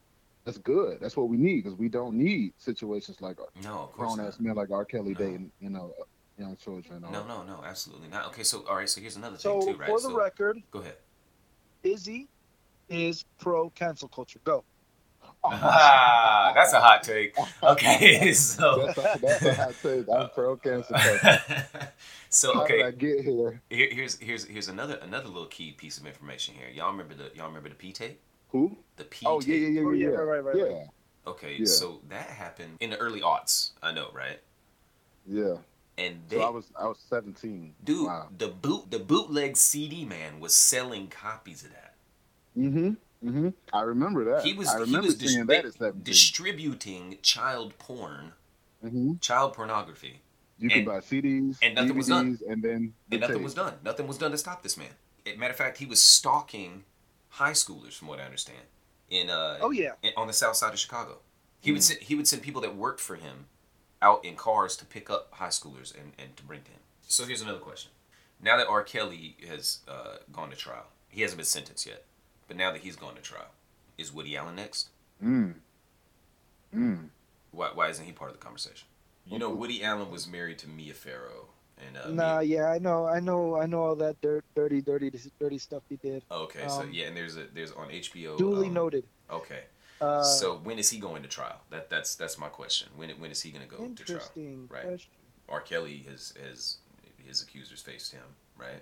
that's 0.47 0.57
good. 0.59 0.99
That's 1.01 1.17
what 1.17 1.27
we 1.27 1.35
need 1.35 1.63
because 1.63 1.77
we 1.77 1.89
don't 1.89 2.15
need 2.15 2.53
situations 2.57 3.19
like 3.19 3.37
No, 3.63 3.79
of 3.83 3.91
course 3.91 4.15
grown 4.15 4.25
ass 4.27 4.39
men 4.39 4.55
like 4.55 4.71
R. 4.71 4.85
Kelly 4.85 5.11
No. 5.11 5.19
dating, 5.19 5.51
you 5.59 5.69
know, 5.69 5.93
young 6.39 6.55
children. 6.55 7.03
or- 7.03 7.11
No, 7.11 7.25
no, 7.27 7.43
no, 7.43 7.61
absolutely 7.65 8.07
not. 8.07 8.27
Okay, 8.27 8.43
so 8.43 8.63
all 8.69 8.77
right, 8.77 8.87
so 8.89 9.01
here's 9.01 9.17
another 9.17 9.37
So 9.37 9.59
thing 9.59 9.73
too, 9.73 9.79
right? 9.79 9.89
for 9.89 9.99
the 9.99 10.07
so, 10.07 10.15
record, 10.17 10.63
go 10.71 10.79
ahead. 10.79 10.95
Izzy 11.83 12.29
is 12.87 13.25
pro 13.39 13.69
cancel 13.71 14.07
culture. 14.07 14.39
Go. 14.45 14.63
Ah, 15.43 16.51
that's 16.55 16.73
a 16.73 16.79
hot 16.79 17.03
take. 17.03 17.35
Okay, 17.63 18.31
so 18.33 18.85
That's 18.95 18.97
a, 18.97 19.19
that's 19.21 19.45
a 19.45 19.53
hot 19.53 19.73
take. 19.83 20.05
I'm 20.09 20.29
pro 20.29 20.55
cancel 20.57 20.95
culture. 20.95 21.41
so 22.29 22.53
How 22.53 22.65
did 22.67 22.81
I 22.81 22.85
okay, 22.87 22.97
get 22.97 23.25
here? 23.25 23.61
here, 23.69 23.89
here's 23.91 24.17
here's 24.19 24.45
here's 24.45 24.67
another 24.69 24.95
another 25.01 25.27
little 25.27 25.45
key 25.47 25.71
piece 25.73 25.97
of 25.97 26.05
information 26.05 26.55
here. 26.55 26.69
Y'all 26.73 26.91
remember 26.91 27.13
the 27.13 27.31
y'all 27.35 27.47
remember 27.47 27.69
the 27.69 27.75
P 27.75 27.91
tape? 27.91 28.19
Who? 28.49 28.77
The 28.95 29.03
P 29.05 29.25
Oh 29.25 29.41
yeah, 29.41 29.55
yeah, 29.55 29.67
yeah, 29.67 29.81
Oh, 29.81 29.91
yeah, 29.91 30.07
yeah, 30.07 30.11
yeah. 30.13 30.17
right, 30.19 30.43
right, 30.43 30.55
right, 30.55 30.71
yeah, 30.71 30.85
Okay, 31.27 31.55
Yeah. 31.59 31.65
so 31.65 31.99
that 32.09 32.27
happened 32.29 32.77
in 32.79 32.89
the 32.91 32.97
early 32.97 33.21
aughts. 33.21 33.71
I 33.81 33.91
know, 33.91 34.09
right? 34.13 34.39
yeah. 35.27 35.57
And 35.99 36.19
they, 36.29 36.35
So 36.37 36.43
I 36.43 36.49
was 36.49 36.65
I 36.79 36.85
was 36.87 36.99
17. 37.09 37.73
dude, 37.83 38.05
Wow. 38.05 38.29
the 38.37 38.47
boot 38.49 38.91
the 38.91 38.99
bootleg 38.99 39.57
CD 39.57 40.05
man 40.05 40.39
was 40.39 40.55
selling 40.55 41.07
copies 41.07 41.63
of 41.63 41.71
that. 41.71 41.95
Mm-hmm. 42.55 42.89
Mm-hmm. 43.27 43.49
I 43.73 43.81
remember 43.81 44.23
that. 44.25 44.43
He 44.45 44.53
was 44.53 44.67
I 44.69 44.85
he 44.85 44.95
was 44.95 45.15
dis- 45.15 45.35
that 45.35 45.65
at 45.65 45.73
17. 45.73 46.03
distributing 46.03 47.17
child 47.23 47.77
porn, 47.79 48.33
mm-hmm. 48.85 49.13
child 49.21 49.53
pornography. 49.53 50.21
You 50.59 50.69
could 50.69 50.77
and- 50.79 50.85
buy 50.87 50.99
CDs, 50.99 51.57
and 51.63 51.73
nothing 51.75 51.91
DVDs, 51.93 51.95
was 51.97 52.07
done. 52.07 52.39
and 52.47 52.61
then 52.63 52.93
the 53.09 53.15
And 53.15 53.21
nothing 53.21 53.35
tape. 53.37 53.43
was 53.43 53.53
done. 53.55 53.73
Nothing 53.83 54.07
was 54.07 54.17
done 54.19 54.31
to 54.31 54.37
stop 54.37 54.61
this 54.63 54.77
man. 54.77 54.89
As 55.25 55.35
matter 55.37 55.51
of 55.51 55.57
fact, 55.57 55.77
he 55.79 55.85
was 55.87 56.01
stalking 56.01 56.83
high 57.37 57.51
schoolers, 57.53 57.93
from 57.93 58.07
what 58.07 58.19
I 58.19 58.23
understand, 58.23 58.65
in 59.09 59.29
uh, 59.29 59.57
Oh 59.61 59.71
yeah. 59.71 59.93
in- 60.03 60.13
on 60.17 60.27
the 60.27 60.33
south 60.33 60.55
side 60.55 60.73
of 60.73 60.79
Chicago. 60.79 61.19
He 61.59 61.69
Hmm. 61.71 61.75
would 61.75 61.83
send, 61.83 61.99
he 62.01 62.15
would 62.15 62.27
send 62.27 62.41
people 62.43 62.61
that 62.61 62.75
worked 62.75 62.99
for 62.99 63.15
him 63.15 63.45
out 64.01 64.23
in 64.25 64.35
cars 64.35 64.75
to 64.77 64.85
pick 64.85 65.09
up 65.09 65.33
high 65.33 65.47
schoolers 65.47 65.93
and, 65.97 66.13
and 66.19 66.35
to 66.37 66.43
bring 66.43 66.61
to 66.63 66.71
him. 66.71 66.79
So 67.07 67.25
here's 67.25 67.41
another 67.41 67.59
question. 67.59 67.91
Now 68.41 68.57
that 68.57 68.67
R. 68.67 68.83
Kelly 68.83 69.35
has 69.47 69.79
uh, 69.87 70.17
gone 70.31 70.49
to 70.51 70.55
trial, 70.55 70.85
he 71.09 71.21
hasn't 71.21 71.37
been 71.37 71.45
sentenced 71.45 71.85
yet, 71.87 72.03
but 72.47 72.55
now 72.57 72.71
that 72.71 72.81
he's 72.81 72.95
gone 72.95 73.15
to 73.15 73.21
trial, 73.21 73.49
is 73.97 74.11
Woody 74.13 74.37
Allen 74.37 74.55
next? 74.55 74.89
Mm. 75.23 75.55
Mm. 76.75 77.09
Why, 77.51 77.69
why 77.73 77.89
isn't 77.89 78.05
he 78.05 78.11
part 78.11 78.29
of 78.31 78.37
the 78.37 78.43
conversation? 78.43 78.87
You 79.25 79.39
know, 79.39 79.49
Woody 79.49 79.83
Allen 79.83 80.11
was 80.11 80.27
married 80.27 80.59
to 80.59 80.69
Mia 80.69 80.93
Farrow, 80.93 81.47
and 81.85 81.97
uh, 81.97 82.09
Nah, 82.09 82.39
Mia- 82.39 82.43
yeah, 82.43 82.65
I 82.71 82.79
know, 82.79 83.05
I 83.05 83.19
know, 83.19 83.55
I 83.57 83.65
know 83.65 83.81
all 83.81 83.95
that 83.95 84.19
dirt, 84.21 84.43
dirty, 84.55 84.81
dirty, 84.81 85.11
dirty 85.39 85.57
stuff 85.57 85.83
he 85.89 85.97
did. 85.97 86.23
okay, 86.31 86.67
so 86.67 86.81
um, 86.81 86.91
yeah, 86.91 87.05
and 87.07 87.15
there's 87.17 87.37
a 87.37 87.45
there's 87.53 87.71
on 87.71 87.89
HBO. 87.89 88.37
Duly 88.37 88.67
um, 88.67 88.73
noted. 88.73 89.03
Okay, 89.31 89.61
Uh, 90.01 90.23
so 90.23 90.59
when 90.63 90.79
is 90.79 90.89
he 90.89 90.99
going 90.99 91.21
to 91.23 91.29
trial? 91.29 91.59
That 91.69 91.89
that's 91.89 92.15
that's 92.15 92.37
my 92.37 92.47
question. 92.47 92.89
When 92.95 93.09
when 93.11 93.31
is 93.31 93.41
he 93.41 93.51
going 93.51 93.63
to 93.63 93.69
go 93.69 93.77
to 93.77 93.83
trial? 93.83 93.89
interesting 93.89 94.67
Right. 94.71 94.83
question. 94.83 95.11
R. 95.49 95.61
Kelly 95.61 96.05
has 96.09 96.33
has 96.43 96.77
his 97.25 97.41
accusers 97.41 97.81
faced 97.81 98.11
him, 98.13 98.23
right? 98.57 98.81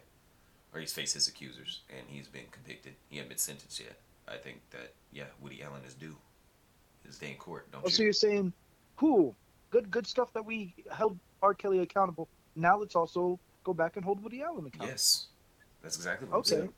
Or 0.74 0.80
he's 0.80 0.94
faced 0.94 1.14
his 1.14 1.28
accusers, 1.28 1.82
and 1.90 2.06
he's 2.08 2.28
been 2.28 2.46
convicted. 2.52 2.94
He 3.10 3.18
hasn't 3.18 3.30
been 3.30 3.38
sentenced 3.38 3.80
yet. 3.80 3.96
I 4.28 4.38
think 4.38 4.62
that 4.72 4.94
yeah, 5.12 5.26
Woody 5.42 5.62
Allen 5.64 5.82
is 5.88 5.94
due 5.94 6.16
his 7.06 7.18
day 7.20 7.32
in 7.32 7.36
court. 7.38 7.72
Don't 7.72 7.86
Oh, 7.86 7.90
so 7.90 8.02
you? 8.02 8.06
you're 8.06 8.14
saying, 8.14 8.52
cool, 8.98 9.36
good, 9.70 9.90
good 9.92 10.08
stuff 10.08 10.34
that 10.34 10.44
we 10.46 10.74
held 10.92 11.18
R. 11.44 11.54
Kelly 11.54 11.80
accountable. 11.80 12.28
Now 12.56 12.78
let's 12.78 12.96
also 12.96 13.40
go 13.64 13.74
back 13.74 13.96
and 13.96 14.06
hold 14.06 14.24
Woody 14.24 14.42
Allen 14.42 14.66
accountable. 14.66 14.88
Yes, 14.88 15.28
that's 15.82 15.96
exactly 15.96 16.28
what 16.28 16.38
I'm 16.38 16.44
saying. 16.44 16.62
Okay. 16.64 16.72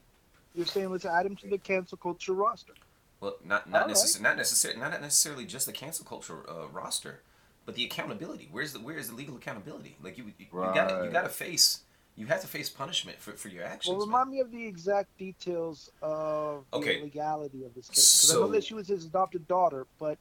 You're 0.56 0.66
saying 0.66 0.90
let's 0.90 1.06
add 1.06 1.26
him 1.26 1.36
to 1.38 1.48
the 1.48 1.58
cancel 1.58 1.98
culture 1.98 2.34
roster. 2.34 2.74
Well, 3.20 3.36
not 3.44 3.70
not 3.70 3.84
All 3.84 3.88
necessarily 3.88 4.24
not 4.24 4.38
necessarily 4.38 4.80
not 4.80 5.02
necessarily 5.02 5.46
just 5.46 5.66
the 5.66 5.72
cancel 5.72 6.06
culture 6.06 6.44
uh, 6.50 6.68
roster, 6.68 7.22
but 7.66 7.76
the 7.76 7.86
accountability. 7.86 8.50
Where's 8.52 8.74
the 8.74 8.80
where 8.80 8.98
is 8.98 9.10
the 9.10 9.16
legal 9.16 9.36
accountability? 9.38 9.98
Like 10.04 10.18
you 10.18 10.26
you, 10.26 10.34
you 10.40 10.48
gotta 10.52 11.06
you 11.06 11.12
gotta 11.12 11.30
face 11.30 11.82
you 12.18 12.26
have 12.26 12.42
to 12.42 12.48
face 12.48 12.68
punishment 12.68 13.20
for, 13.20 13.34
for 13.34 13.48
your 13.48 13.64
actions. 13.64 13.96
Well, 13.96 14.06
man. 14.08 14.08
remind 14.08 14.32
me 14.32 14.40
of 14.40 14.52
the 14.52 14.66
exact 14.66 15.16
details 15.20 15.92
of 16.02 16.66
Okay. 16.74 16.98
the 16.98 17.04
legality 17.04 17.64
of 17.64 17.76
this 17.76 17.88
case. 17.90 18.22
Because 18.24 18.32
I 18.32 18.34
know 18.40 18.48
So- 18.48 18.52
that 18.54 18.64
she 18.64 18.74
was 18.74 18.88
his 18.88 19.06
adopted 19.06 19.48
daughter, 19.48 19.86
but 20.00 20.18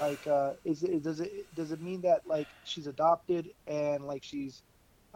like, 0.00 0.26
uh, 0.26 0.54
is 0.64 0.82
it 0.82 1.02
does 1.02 1.20
it 1.20 1.54
does 1.54 1.72
it 1.72 1.82
mean 1.82 2.00
that 2.00 2.26
like 2.26 2.48
she's 2.64 2.86
adopted 2.86 3.50
and 3.66 4.06
like 4.06 4.24
she's, 4.24 4.62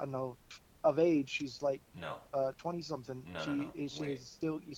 I 0.00 0.04
don't 0.04 0.12
know, 0.12 0.36
of 0.82 0.98
age? 0.98 1.28
She's 1.28 1.60
like 1.62 1.80
No, 2.00 2.14
uh 2.32 2.52
twenty 2.58 2.80
something. 2.82 3.22
No, 3.32 3.40
she 3.44 3.50
no, 3.50 3.54
no. 3.54 3.70
she 3.88 4.00
Wait. 4.00 4.10
is 4.18 4.26
still. 4.26 4.60
You 4.66 4.74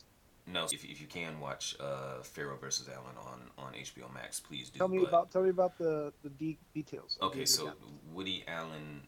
no. 0.48 0.64
If, 0.64 0.84
if 0.84 1.00
you 1.00 1.06
can 1.06 1.38
watch 1.38 1.76
uh, 1.78 2.20
Farrow 2.22 2.56
versus 2.56 2.88
Allen 2.88 3.16
on 3.24 3.38
on 3.64 3.72
HBO 3.74 4.12
Max, 4.12 4.40
please 4.40 4.68
do. 4.70 4.78
tell 4.78 4.88
me 4.88 4.98
but- 4.98 5.08
about 5.08 5.30
tell 5.30 5.42
me 5.42 5.50
about 5.50 5.78
the 5.78 6.12
the 6.24 6.30
de- 6.30 6.58
details. 6.74 7.18
Okay, 7.22 7.44
so 7.44 7.62
legality. 7.66 7.86
Woody 8.12 8.44
Allen 8.48 9.02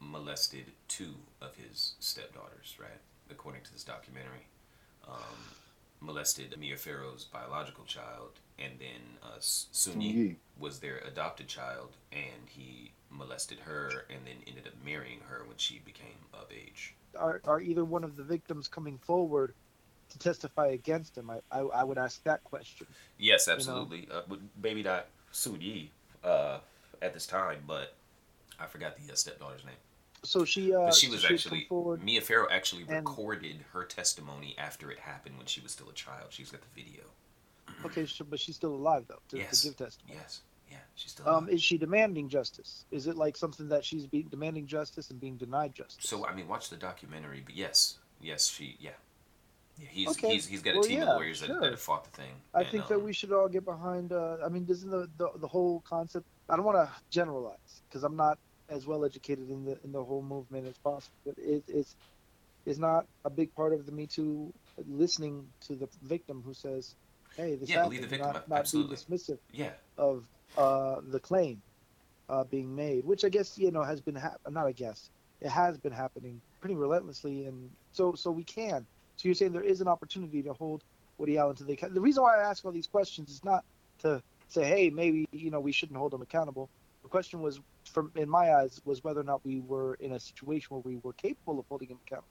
molested 0.00 0.72
two 0.88 1.14
of 1.42 1.54
his 1.56 1.94
stepdaughters, 2.00 2.76
right? 2.80 3.00
According 3.30 3.62
to 3.64 3.72
this 3.72 3.84
documentary, 3.84 4.46
um, 5.06 5.36
molested 6.00 6.56
Mia 6.58 6.76
Farrow's 6.78 7.24
biological 7.24 7.84
child, 7.84 8.40
and 8.58 8.72
then 8.78 9.18
uh, 9.22 9.36
Soon-Yi 9.40 10.12
Soon-Yi. 10.12 10.36
was 10.58 10.80
their 10.80 10.96
adopted 11.06 11.48
child, 11.48 11.90
and 12.12 12.48
he 12.48 12.92
molested 13.10 13.58
her, 13.60 14.06
and 14.08 14.20
then 14.26 14.36
ended 14.46 14.66
up 14.66 14.74
marrying 14.84 15.20
her 15.28 15.44
when 15.46 15.56
she 15.56 15.80
became 15.84 16.18
of 16.34 16.46
age. 16.52 16.94
are 17.18 17.40
are 17.44 17.60
either 17.60 17.84
one 17.84 18.04
of 18.04 18.16
the 18.16 18.22
victims 18.22 18.68
coming 18.68 18.98
forward 18.98 19.54
to 20.10 20.18
testify 20.18 20.68
against 20.68 21.16
him? 21.16 21.30
I 21.30 21.40
I, 21.50 21.60
I 21.60 21.84
would 21.84 21.98
ask 21.98 22.22
that 22.24 22.44
question. 22.44 22.86
Yes, 23.18 23.46
know? 23.46 23.54
absolutely. 23.54 24.08
Uh, 24.12 24.22
but 24.28 24.38
baby 24.62 24.82
dot 24.82 25.06
Soon-Yi 25.32 25.90
uh, 26.24 26.58
at 27.02 27.14
this 27.14 27.26
time, 27.26 27.62
but 27.66 27.94
I 28.58 28.66
forgot 28.66 28.96
the 28.96 29.12
uh, 29.12 29.16
stepdaughter's 29.16 29.64
name. 29.64 29.74
So 30.22 30.44
she 30.44 30.74
uh 30.74 30.92
she 30.92 31.08
was 31.08 31.24
come 31.24 31.34
actually. 31.34 31.66
Mia 32.02 32.20
Farrow 32.20 32.46
actually 32.50 32.84
recorded 32.84 33.64
her 33.72 33.84
testimony 33.84 34.54
after 34.58 34.90
it 34.90 34.98
happened 34.98 35.38
when 35.38 35.46
she 35.46 35.60
was 35.60 35.72
still 35.72 35.88
a 35.88 35.94
child. 35.94 36.26
She's 36.30 36.50
got 36.50 36.60
the 36.60 36.82
video. 36.82 37.04
Okay, 37.84 38.04
so, 38.04 38.24
but 38.28 38.38
she's 38.38 38.56
still 38.56 38.74
alive 38.74 39.04
though 39.08 39.22
to, 39.28 39.38
Yes. 39.38 39.62
to 39.62 39.68
give 39.68 39.76
testimony. 39.76 40.18
Yes, 40.22 40.40
yeah, 40.70 40.78
she's 40.94 41.12
still. 41.12 41.28
Um, 41.28 41.48
is 41.48 41.62
she 41.62 41.78
demanding 41.78 42.28
justice? 42.28 42.84
Is 42.90 43.06
it 43.06 43.16
like 43.16 43.36
something 43.36 43.68
that 43.68 43.84
she's 43.84 44.06
being 44.06 44.28
demanding 44.28 44.66
justice 44.66 45.10
and 45.10 45.20
being 45.20 45.36
denied 45.36 45.74
justice? 45.74 46.08
so 46.08 46.26
I 46.26 46.34
mean, 46.34 46.48
watch 46.48 46.70
the 46.70 46.76
documentary. 46.76 47.42
But 47.44 47.56
yes, 47.56 47.98
yes, 48.20 48.48
she, 48.48 48.76
yeah, 48.80 48.90
yeah. 49.78 49.88
He's 49.90 50.08
Okay. 50.10 50.34
he's 50.34 50.46
he's 50.46 50.62
got 50.62 50.72
a 50.72 50.74
Well, 50.78 50.82
team 50.84 50.98
yeah, 50.98 51.10
of 51.10 51.16
lawyers 51.16 51.40
that, 51.40 51.46
sure. 51.46 51.60
that 51.60 51.70
have 51.70 51.80
fought 51.80 52.04
the 52.04 52.10
thing. 52.10 52.32
I 52.54 52.60
and, 52.60 52.70
think 52.70 52.86
that 52.88 52.96
um, 52.96 53.04
we 53.04 53.12
should 53.12 53.32
all 53.32 53.48
get 53.48 53.64
behind. 53.64 54.12
Uh, 54.12 54.36
I 54.44 54.48
mean, 54.48 54.64
doesn't 54.64 54.90
the, 54.90 55.08
the 55.16 55.30
the 55.36 55.48
whole 55.48 55.82
concept? 55.88 56.26
I 56.48 56.56
don't 56.56 56.64
want 56.64 56.78
to 56.78 56.90
generalize 57.10 57.82
because 57.88 58.04
I'm 58.04 58.16
not 58.16 58.38
as 58.68 58.86
well 58.86 59.04
educated 59.04 59.50
in 59.50 59.64
the 59.64 59.78
in 59.84 59.92
the 59.92 60.02
whole 60.02 60.22
movement 60.22 60.66
as 60.66 60.78
possible. 60.78 61.16
But 61.24 61.34
it, 61.38 61.64
it's 61.66 61.96
is 62.66 62.78
not 62.78 63.06
a 63.24 63.30
big 63.30 63.54
part 63.54 63.72
of 63.72 63.86
the 63.86 63.92
Me 63.92 64.06
Too 64.06 64.52
listening 64.88 65.46
to 65.62 65.74
the 65.74 65.88
victim 66.02 66.42
who 66.44 66.54
says, 66.54 66.94
"Hey, 67.36 67.56
this 67.56 67.68
Yeah, 67.68 67.76
happened," 67.76 67.90
believe 67.90 68.02
the 68.02 68.16
victim, 68.16 68.32
not, 68.32 68.48
not 68.48 68.58
absolutely. 68.60 68.96
being 68.96 69.18
dismissive 69.18 69.38
Yeah. 69.52 69.72
of 69.98 70.24
uh, 70.56 71.00
the 71.08 71.20
claim 71.20 71.62
uh, 72.28 72.44
being 72.44 72.74
made, 72.74 73.04
which 73.04 73.24
I 73.24 73.28
guess 73.28 73.56
you 73.58 73.70
know 73.70 73.82
has 73.82 74.00
been 74.00 74.14
hap- 74.14 74.40
not 74.48 74.66
I 74.66 74.72
guess 74.72 75.10
it 75.40 75.48
has 75.50 75.78
been 75.78 75.92
happening 75.92 76.40
pretty 76.60 76.74
relentlessly, 76.74 77.46
and 77.46 77.70
so 77.92 78.14
so 78.14 78.30
we 78.30 78.44
can. 78.44 78.86
So 79.16 79.28
you're 79.28 79.34
saying 79.34 79.52
there 79.52 79.62
is 79.62 79.80
an 79.80 79.88
opportunity 79.88 80.42
to 80.42 80.52
hold 80.54 80.82
Woody 81.18 81.36
Allen 81.38 81.56
to 81.56 81.64
the 81.64 81.74
account. 81.74 81.94
The 81.94 82.00
reason 82.00 82.22
why 82.22 82.38
I 82.38 82.42
ask 82.48 82.64
all 82.64 82.72
these 82.72 82.86
questions 82.86 83.30
is 83.30 83.44
not 83.44 83.64
to 84.00 84.22
say, 84.48 84.64
hey, 84.64 84.90
maybe 84.90 85.26
you 85.32 85.50
know 85.50 85.60
we 85.60 85.72
shouldn't 85.72 85.98
hold 85.98 86.14
him 86.14 86.22
accountable. 86.22 86.70
The 87.02 87.08
question 87.08 87.40
was, 87.42 87.60
from 87.86 88.12
in 88.16 88.28
my 88.28 88.54
eyes, 88.54 88.80
was 88.84 89.02
whether 89.02 89.20
or 89.20 89.24
not 89.24 89.44
we 89.44 89.60
were 89.60 89.94
in 89.94 90.12
a 90.12 90.20
situation 90.20 90.68
where 90.70 90.82
we 90.84 90.96
were 91.02 91.12
capable 91.14 91.58
of 91.58 91.66
holding 91.68 91.88
him 91.88 91.98
accountable. 92.06 92.28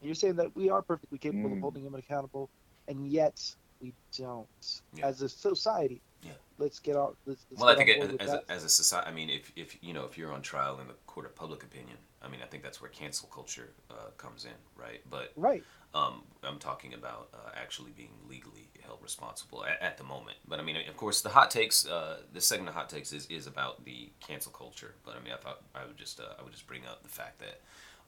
And 0.00 0.08
you're 0.08 0.14
saying 0.14 0.36
that 0.36 0.54
we 0.54 0.70
are 0.70 0.82
perfectly 0.82 1.18
capable 1.18 1.52
of 1.52 1.58
Mm. 1.58 1.62
holding 1.62 1.84
him 1.86 1.94
accountable, 1.94 2.50
and 2.88 3.06
yet 3.10 3.38
we 3.80 3.92
don't 4.16 4.48
Yeah. 4.94 5.06
as 5.06 5.22
a 5.22 5.28
society. 5.28 6.02
Yeah. 6.22 6.32
Let's 6.58 6.78
get 6.78 6.96
out. 6.96 7.16
Let's, 7.26 7.46
let's 7.50 7.60
Well, 7.60 7.70
I 7.70 7.76
think 7.76 7.90
as, 7.90 8.16
as, 8.20 8.30
a, 8.30 8.42
as 8.48 8.64
a 8.64 8.68
society, 8.68 9.06
I 9.08 9.12
mean, 9.12 9.30
if, 9.30 9.52
if 9.56 9.82
you 9.82 9.92
know, 9.92 10.04
if 10.04 10.16
you're 10.16 10.32
on 10.32 10.42
trial 10.42 10.80
in 10.80 10.88
the 10.88 10.94
court 11.06 11.26
of 11.26 11.34
public 11.36 11.62
opinion, 11.62 11.98
I 12.22 12.28
mean, 12.28 12.40
I 12.42 12.46
think 12.46 12.62
that's 12.62 12.80
where 12.80 12.90
cancel 12.90 13.28
culture 13.28 13.70
uh, 13.90 14.10
comes 14.16 14.44
in, 14.44 14.50
right? 14.76 15.00
But 15.08 15.32
right. 15.36 15.62
um, 15.94 16.22
I'm 16.42 16.58
talking 16.58 16.94
about 16.94 17.28
uh, 17.34 17.50
actually 17.54 17.92
being 17.92 18.10
legally 18.28 18.68
held 18.82 19.02
responsible 19.02 19.64
at, 19.64 19.80
at 19.82 19.98
the 19.98 20.04
moment. 20.04 20.36
But 20.48 20.58
I 20.58 20.62
mean, 20.62 20.76
of 20.76 20.96
course, 20.96 21.20
the 21.20 21.28
hot 21.28 21.50
takes, 21.50 21.86
uh, 21.86 22.18
this 22.32 22.46
segment 22.46 22.70
of 22.70 22.74
hot 22.74 22.88
takes 22.88 23.12
is, 23.12 23.26
is 23.26 23.46
about 23.46 23.84
the 23.84 24.10
cancel 24.20 24.50
culture. 24.50 24.94
But 25.04 25.16
I 25.16 25.22
mean, 25.22 25.32
I 25.32 25.36
thought 25.36 25.62
I 25.74 25.84
would 25.86 25.96
just 25.96 26.18
uh, 26.18 26.34
I 26.38 26.42
would 26.42 26.52
just 26.52 26.66
bring 26.66 26.86
up 26.86 27.02
the 27.02 27.08
fact 27.08 27.38
that 27.40 27.60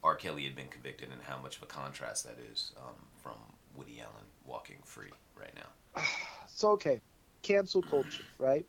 R. 0.03 0.15
Kelly 0.15 0.43
had 0.45 0.55
been 0.55 0.67
convicted 0.67 1.09
and 1.11 1.21
how 1.21 1.39
much 1.39 1.57
of 1.57 1.63
a 1.63 1.65
contrast 1.65 2.23
that 2.25 2.37
is 2.51 2.71
um, 2.77 2.95
from 3.21 3.35
Woody 3.75 3.99
Allen 4.01 4.25
walking 4.45 4.77
free 4.85 5.11
right 5.37 5.53
now. 5.55 6.01
So 6.51 6.71
okay, 6.71 6.99
cancel 7.41 7.81
culture, 7.81 8.23
right? 8.37 8.65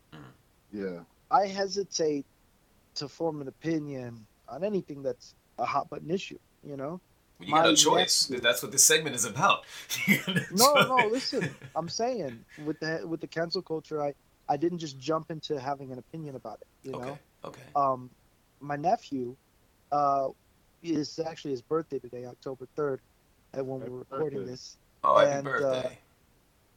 Yeah. 0.73 1.01
I 1.29 1.47
hesitate 1.47 2.25
to 2.97 3.09
form 3.09 3.41
an 3.41 3.49
opinion 3.49 4.27
on 4.49 4.63
anything 4.63 5.03
that's 5.03 5.35
a 5.59 5.65
hot 5.65 5.91
button 5.91 6.09
issue. 6.09 6.39
You 6.63 6.77
know, 6.77 7.01
Well, 7.41 7.49
you 7.49 7.55
got 7.55 7.65
no 7.65 7.75
choice. 7.75 8.31
nephew- 8.31 8.41
That's 8.43 8.63
what 8.63 8.71
this 8.71 8.85
segment 8.85 9.17
is 9.17 9.25
about. 9.25 9.65
You 10.07 10.19
got 10.19 10.37
no, 10.53 10.87
no. 10.87 11.07
Listen, 11.07 11.53
I'm 11.75 11.89
saying 11.89 12.45
with 12.57 12.79
the 12.79 13.03
with 13.05 13.21
the 13.21 13.27
cancel 13.27 13.63
culture, 13.63 14.01
I 14.01 14.13
I 14.49 14.57
didn't 14.57 14.79
just 14.79 14.97
jump 14.99 15.31
into 15.33 15.59
having 15.59 15.91
an 15.91 15.99
opinion 15.99 16.37
about 16.37 16.59
it. 16.61 16.89
You 16.89 16.95
Okay. 16.95 17.05
know, 17.07 17.19
Okay. 17.45 17.63
um, 17.75 18.11
my 18.61 18.77
nephew, 18.77 19.37
uh, 19.91 20.29
is 20.83 21.19
actually 21.19 21.53
his 21.53 21.63
birthday 21.63 21.99
today, 21.99 22.27
October 22.27 22.67
third, 22.77 23.01
and 23.55 23.67
when 23.69 23.81
Happy 23.81 23.91
we're 23.91 23.99
recording 23.99 24.41
birthday. 24.41 24.53
this. 24.53 24.79
Oh, 25.03 25.17
happy 25.17 25.37
and, 25.37 25.47
uh, 25.61 25.83
birthday. 25.83 25.99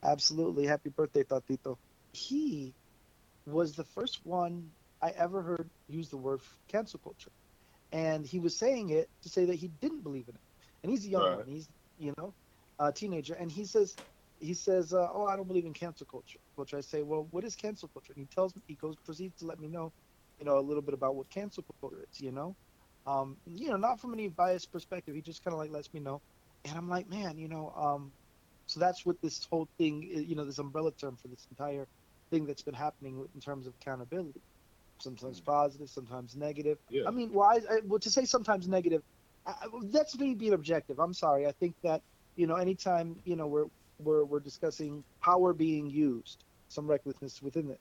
Absolutely. 0.04 0.66
Happy 0.68 0.90
birthday, 0.90 1.24
Tatito. 1.24 1.78
He 2.14 2.76
was 3.46 3.76
the 3.76 3.86
first 3.86 4.20
one 4.24 4.72
I 5.02 5.12
ever 5.12 5.42
heard 5.42 5.70
use 5.88 6.10
the 6.10 6.18
word 6.18 6.42
cancel 6.70 7.00
culture. 7.00 7.32
And 7.92 8.26
he 8.26 8.40
was 8.40 8.58
saying 8.58 8.90
it 8.90 9.10
to 9.24 9.30
say 9.30 9.46
that 9.46 9.56
he 9.56 9.70
didn't 9.70 10.04
believe 10.04 10.28
in 10.30 10.36
it. 10.36 10.42
And 10.84 10.92
he's 10.92 11.06
a 11.06 11.10
young 11.10 11.24
Right. 11.24 11.38
one. 11.38 11.48
He's, 11.48 11.70
you 11.98 12.14
know, 12.18 12.36
a 12.80 12.92
teenager. 12.92 13.36
And 13.36 13.52
he 13.52 13.66
says, 13.66 13.98
he 14.40 14.54
says, 14.54 14.94
uh, 14.94 15.08
oh, 15.14 15.26
I 15.26 15.36
don't 15.36 15.48
believe 15.48 15.66
in 15.66 15.74
cancel 15.74 16.08
culture. 16.08 16.40
Culture. 16.56 16.78
I 16.78 16.82
say, 16.82 17.04
well, 17.04 17.28
what 17.32 17.44
is 17.46 17.56
cancel 17.56 17.90
culture? 17.90 18.14
And 18.16 18.22
he 18.22 18.28
tells 18.34 18.56
me, 18.56 18.62
he 18.68 18.76
goes, 18.76 18.96
proceeds 19.06 19.38
to 19.40 19.46
let 19.46 19.60
me 19.60 19.70
know, 19.70 19.94
you 20.40 20.46
know, 20.46 20.58
a 20.60 20.62
little 20.62 20.82
bit 20.84 20.94
about 20.96 21.16
what 21.16 21.30
cancel 21.30 21.66
culture 21.82 22.04
is, 22.12 22.20
you 22.20 22.32
know? 22.32 22.56
Um, 23.06 23.38
you 23.46 23.70
know, 23.70 23.78
not 23.78 24.00
from 24.00 24.14
any 24.14 24.30
biased 24.30 24.72
perspective. 24.72 25.16
He 25.16 25.22
just 25.22 25.44
kind 25.44 25.54
of 25.54 25.60
like 25.60 25.72
lets 25.72 25.94
me 25.94 26.00
know. 26.00 26.22
And 26.66 26.78
I'm 26.78 26.88
like, 26.90 27.10
man, 27.10 27.38
you 27.38 27.50
know, 27.50 27.74
um, 27.76 28.14
so 28.66 28.80
that's 28.80 29.06
what 29.06 29.18
this 29.22 29.46
whole 29.52 29.68
thing, 29.78 30.04
you 30.04 30.36
know, 30.36 30.46
this 30.46 30.60
umbrella 30.60 30.92
term 31.00 31.18
for 31.22 31.28
this 31.28 31.46
entire 31.52 31.86
thing 32.32 32.46
that's 32.46 32.64
been 32.64 32.74
happening 32.74 33.26
in 33.36 33.42
terms 33.42 33.68
of 33.68 33.74
accountability. 33.82 34.42
Sometimes 35.02 35.42
positive, 35.42 35.90
sometimes 35.90 36.36
negative. 36.36 36.78
Yeah. 36.90 37.04
I 37.08 37.12
mean, 37.12 37.34
well, 37.34 37.50
I, 37.50 37.56
I, 37.70 37.80
well, 37.84 38.00
to 38.00 38.10
say 38.10 38.24
sometimes 38.24 38.68
negative, 38.70 39.02
I- 39.46 39.68
that's 39.92 40.18
me 40.18 40.34
being 40.34 40.54
objective. 40.54 41.00
I'm 41.00 41.14
sorry. 41.14 41.46
I 41.46 41.52
think 41.60 41.76
that 41.84 42.02
you 42.38 42.48
know, 42.48 42.56
anytime 42.56 43.18
you 43.26 43.36
know 43.36 43.48
we're 43.48 43.66
we're 44.00 44.24
we're 44.24 44.40
discussing 44.40 45.04
power 45.22 45.54
being 45.54 45.90
used, 45.90 46.46
some 46.70 46.88
recklessness 46.88 47.42
within 47.42 47.70
it. 47.70 47.80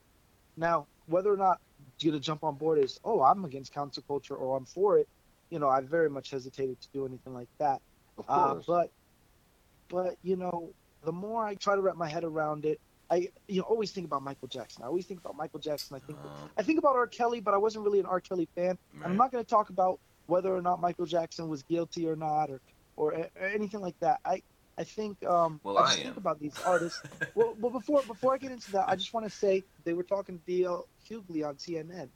Now, 0.56 0.86
whether 1.06 1.32
or 1.32 1.36
not 1.36 1.58
you're 2.02 2.12
gonna 2.12 2.20
jump 2.20 2.44
on 2.44 2.56
board 2.56 2.78
is, 2.78 3.00
oh, 3.04 3.22
I'm 3.22 3.44
against 3.44 3.72
cancel 3.72 4.02
culture 4.06 4.34
or 4.34 4.56
I'm 4.56 4.64
for 4.64 4.98
it, 4.98 5.08
you 5.50 5.58
know, 5.58 5.68
I 5.68 5.80
very 5.80 6.10
much 6.10 6.30
hesitated 6.30 6.80
to 6.80 6.88
do 6.92 7.06
anything 7.06 7.34
like 7.34 7.48
that. 7.58 7.80
Uh, 8.28 8.54
but, 8.66 8.90
but 9.88 10.16
you 10.22 10.36
know, 10.36 10.72
the 11.04 11.12
more 11.12 11.44
I 11.44 11.54
try 11.54 11.74
to 11.74 11.80
wrap 11.80 11.96
my 11.96 12.08
head 12.08 12.24
around 12.24 12.64
it, 12.64 12.80
I 13.10 13.28
you 13.46 13.60
know 13.60 13.66
always 13.66 13.90
think 13.90 14.06
about 14.06 14.22
Michael 14.22 14.48
Jackson. 14.48 14.82
I 14.82 14.86
always 14.86 15.04
think 15.04 15.20
about 15.20 15.36
Michael 15.36 15.60
Jackson. 15.60 15.96
I 15.96 16.00
think 16.00 16.18
Uh, 16.24 16.48
I 16.56 16.62
think 16.62 16.78
about 16.78 16.96
R. 16.96 17.06
Kelly, 17.06 17.40
but 17.40 17.52
I 17.52 17.58
wasn't 17.58 17.84
really 17.84 18.00
an 18.00 18.06
R. 18.06 18.20
Kelly 18.20 18.48
fan. 18.54 18.78
I'm 19.04 19.16
not 19.16 19.30
going 19.32 19.44
to 19.44 19.48
talk 19.48 19.68
about 19.68 20.00
whether 20.26 20.54
or 20.54 20.62
not 20.62 20.80
Michael 20.80 21.04
Jackson 21.04 21.48
was 21.48 21.62
guilty 21.62 22.08
or 22.08 22.16
not, 22.16 22.50
or 22.50 22.60
or, 22.96 23.12
or 23.12 23.46
anything 23.46 23.80
like 23.80 23.98
that. 24.00 24.20
I 24.24 24.42
I 24.78 24.84
think 24.84 25.22
um, 25.24 25.60
Well, 25.62 25.78
I 25.78 25.82
I 25.82 25.84
just 25.84 26.00
am. 26.00 26.02
think 26.02 26.16
about 26.16 26.40
these 26.40 26.58
artists. 26.64 27.02
well, 27.34 27.54
well, 27.58 27.72
before 27.72 28.04
before 28.04 28.34
I 28.34 28.38
get 28.38 28.52
into 28.52 28.70
that, 28.72 28.88
I 28.88 28.96
just 28.96 29.12
want 29.12 29.26
to 29.26 29.30
say 29.30 29.64
they 29.84 29.94
were 29.94 30.04
talking 30.04 30.38
to 30.38 30.44
D.L. 30.44 30.88
Hughley 31.08 31.46
on 31.46 31.58
CNN, 31.58 32.12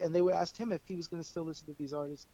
and 0.00 0.14
they 0.14 0.22
were 0.22 0.34
asked 0.34 0.56
him 0.58 0.72
if 0.72 0.82
he 0.86 0.96
was 0.96 1.08
going 1.08 1.22
to 1.22 1.28
still 1.28 1.44
listen 1.44 1.66
to 1.68 1.74
these 1.78 1.92
artists, 1.92 2.26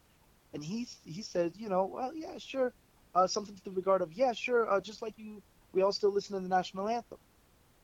and 0.53 0.63
he 0.65 0.87
he 1.05 1.23
said, 1.23 1.57
you 1.57 1.69
know, 1.69 1.87
well, 1.87 2.13
yeah, 2.15 2.39
sure, 2.39 2.75
uh, 3.15 3.27
something 3.27 3.55
to 3.57 3.63
the 3.65 3.71
regard 3.71 4.03
of, 4.03 4.13
yeah, 4.13 4.33
sure, 4.33 4.71
uh, 4.71 4.81
just 4.81 5.03
like 5.03 5.15
you, 5.17 5.43
we 5.73 5.83
all 5.83 5.93
still 5.93 6.13
listen 6.13 6.37
to 6.37 6.43
the 6.43 6.49
national 6.49 6.89
anthem, 6.89 7.19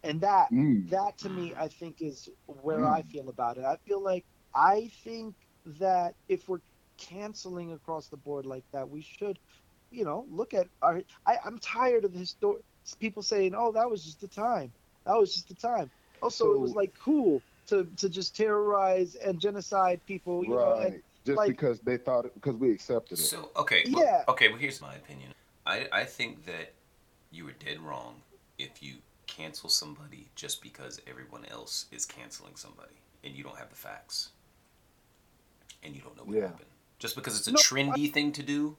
and 0.02 0.20
that 0.22 0.50
Mm. 0.50 0.90
that 0.90 1.18
to 1.18 1.28
me 1.30 1.54
i 1.56 1.68
think 1.68 1.96
is 2.00 2.28
where 2.46 2.86
Mm. 2.86 2.90
i 2.90 3.02
feel 3.02 3.28
about 3.28 3.58
it 3.58 3.64
i 3.64 3.76
feel 3.86 4.02
like 4.02 4.24
i 4.54 4.90
think 5.04 5.34
that 5.64 6.14
if 6.28 6.48
we're 6.48 6.60
canceling 6.98 7.72
across 7.72 8.08
the 8.08 8.16
board 8.16 8.46
like 8.46 8.64
that 8.72 8.88
we 8.88 9.02
should 9.02 9.38
you 9.90 10.04
know 10.04 10.24
look 10.30 10.54
at 10.54 10.66
our 10.82 11.02
I, 11.26 11.36
i'm 11.44 11.58
tired 11.58 12.04
of 12.04 12.12
the 12.12 12.20
histor- 12.20 12.60
people 12.98 13.22
saying 13.22 13.54
oh 13.56 13.72
that 13.72 13.88
was 13.90 14.04
just 14.04 14.20
the 14.20 14.28
time 14.28 14.72
that 15.04 15.16
was 15.18 15.34
just 15.34 15.48
the 15.48 15.54
time 15.54 15.90
also 16.22 16.52
it 16.52 16.60
was 16.60 16.74
like 16.74 16.94
cool 17.02 17.42
to 17.66 17.84
to 17.96 18.08
just 18.08 18.36
terrorize 18.36 19.14
and 19.16 19.40
genocide 19.40 20.00
people 20.06 20.44
you 20.44 20.50
know 20.50 20.74
and 20.76 21.00
Just 21.24 21.36
like- 21.36 21.48
because 21.48 21.80
they 21.80 21.96
thought 21.98 22.24
it, 22.24 22.34
because 22.34 22.54
we 22.56 22.70
accepted 22.72 23.18
it. 23.18 23.22
So 23.22 23.50
okay, 23.56 23.84
well- 23.92 24.02
Yeah. 24.02 24.24
okay. 24.28 24.48
Well, 24.48 24.56
here's 24.58 24.80
my 24.80 24.94
opinion. 24.94 25.32
I 25.66 25.86
I 25.92 26.04
think 26.04 26.46
that 26.46 26.72
you 27.30 27.44
were 27.44 27.52
dead 27.52 27.78
wrong 27.80 28.22
if 28.58 28.82
you 28.82 28.94
cancel 29.26 29.68
somebody 29.68 30.30
just 30.34 30.62
because 30.62 30.98
everyone 31.06 31.44
else 31.44 31.86
is 31.92 32.06
canceling 32.06 32.56
somebody 32.56 32.96
and 33.22 33.34
you 33.36 33.42
don't 33.44 33.58
have 33.58 33.68
the 33.70 33.76
facts 33.76 34.30
and 35.82 35.94
you 35.94 36.00
don't 36.00 36.16
know 36.16 36.24
what 36.24 36.36
Yeah. 36.36 36.48
happened. 36.48 36.70
Just 36.98 37.14
because 37.16 37.38
it's 37.38 37.48
a 37.48 37.52
No, 37.52 37.58
trendy 37.60 38.12
thing 38.12 38.32
to 38.32 38.42
do, 38.42 38.76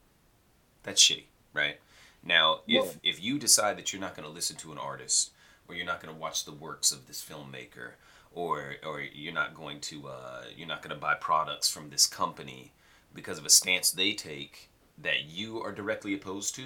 that's 0.83 1.01
shitty, 1.01 1.25
right? 1.53 1.79
Now, 2.23 2.61
if 2.67 2.83
Well- 2.83 2.95
if 3.03 3.21
you 3.21 3.39
decide 3.39 3.77
that 3.77 3.91
you're 3.91 4.01
not 4.01 4.15
going 4.15 4.27
to 4.27 4.33
listen 4.33 4.55
to 4.57 4.71
an 4.71 4.77
artist 4.77 5.31
or 5.67 5.75
you're 5.75 5.85
not 5.85 6.01
going 6.01 6.13
to 6.13 6.19
watch 6.19 6.45
the 6.45 6.51
works 6.51 6.91
of 6.91 7.07
this 7.07 7.23
filmmaker 7.23 7.93
or 8.33 8.75
or 8.85 9.01
you're 9.01 9.33
not 9.33 9.55
going 9.55 9.79
to 9.81 10.07
uh, 10.07 10.43
you're 10.55 10.67
not 10.67 10.81
going 10.81 10.93
to 10.93 10.99
buy 10.99 11.15
products 11.15 11.69
from 11.69 11.89
this 11.89 12.07
company 12.07 12.71
because 13.13 13.37
of 13.37 13.45
a 13.45 13.49
stance 13.49 13.91
they 13.91 14.13
take 14.13 14.69
that 14.97 15.25
you 15.25 15.59
are 15.61 15.71
directly 15.71 16.13
opposed 16.13 16.55
to, 16.55 16.63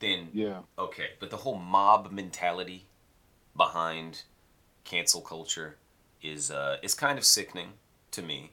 then 0.00 0.28
yeah. 0.32 0.60
okay. 0.78 1.10
But 1.20 1.30
the 1.30 1.38
whole 1.38 1.56
mob 1.56 2.10
mentality 2.10 2.86
behind 3.56 4.22
cancel 4.84 5.20
culture 5.20 5.76
is 6.22 6.50
uh, 6.50 6.78
is 6.82 6.94
kind 6.94 7.18
of 7.18 7.24
sickening 7.24 7.74
to 8.10 8.22
me 8.22 8.52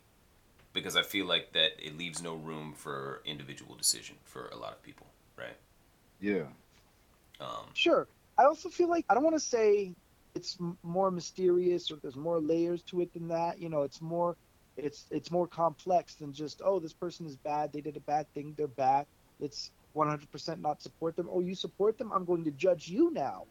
because 0.73 0.95
I 0.95 1.01
feel 1.03 1.25
like 1.25 1.53
that 1.53 1.71
it 1.79 1.97
leaves 1.97 2.21
no 2.21 2.35
room 2.35 2.73
for 2.75 3.21
individual 3.25 3.75
decision 3.75 4.15
for 4.23 4.47
a 4.47 4.57
lot 4.57 4.71
of 4.73 4.81
people, 4.83 5.07
right? 5.37 5.57
Yeah. 6.19 6.43
Um, 7.39 7.65
Sure. 7.73 8.07
I 8.37 8.43
also 8.45 8.69
feel 8.69 8.87
like 8.89 9.05
I 9.09 9.13
don't 9.13 9.23
want 9.23 9.35
to 9.35 9.39
say 9.39 9.93
it's 10.35 10.57
more 10.83 11.11
mysterious 11.11 11.91
or 11.91 11.97
there's 12.01 12.15
more 12.15 12.39
layers 12.39 12.81
to 12.83 13.01
it 13.01 13.13
than 13.13 13.27
that. 13.29 13.59
You 13.59 13.69
know, 13.69 13.81
it's 13.83 14.01
more 14.01 14.35
it's 14.77 15.05
it's 15.11 15.29
more 15.31 15.47
complex 15.47 16.15
than 16.15 16.31
just 16.31 16.61
oh 16.63 16.79
this 16.79 16.93
person 16.93 17.25
is 17.25 17.35
bad, 17.35 17.73
they 17.73 17.81
did 17.81 17.97
a 17.97 18.01
bad 18.01 18.31
thing, 18.33 18.53
they're 18.57 18.67
bad. 18.67 19.05
Let's 19.39 19.71
100% 19.95 20.61
not 20.61 20.81
support 20.81 21.15
them. 21.15 21.27
Oh, 21.31 21.39
you 21.41 21.55
support 21.55 21.97
them? 21.97 22.11
I'm 22.13 22.23
going 22.25 22.43
to 22.45 22.51
judge 22.51 22.87
you 22.87 23.11
now. 23.11 23.45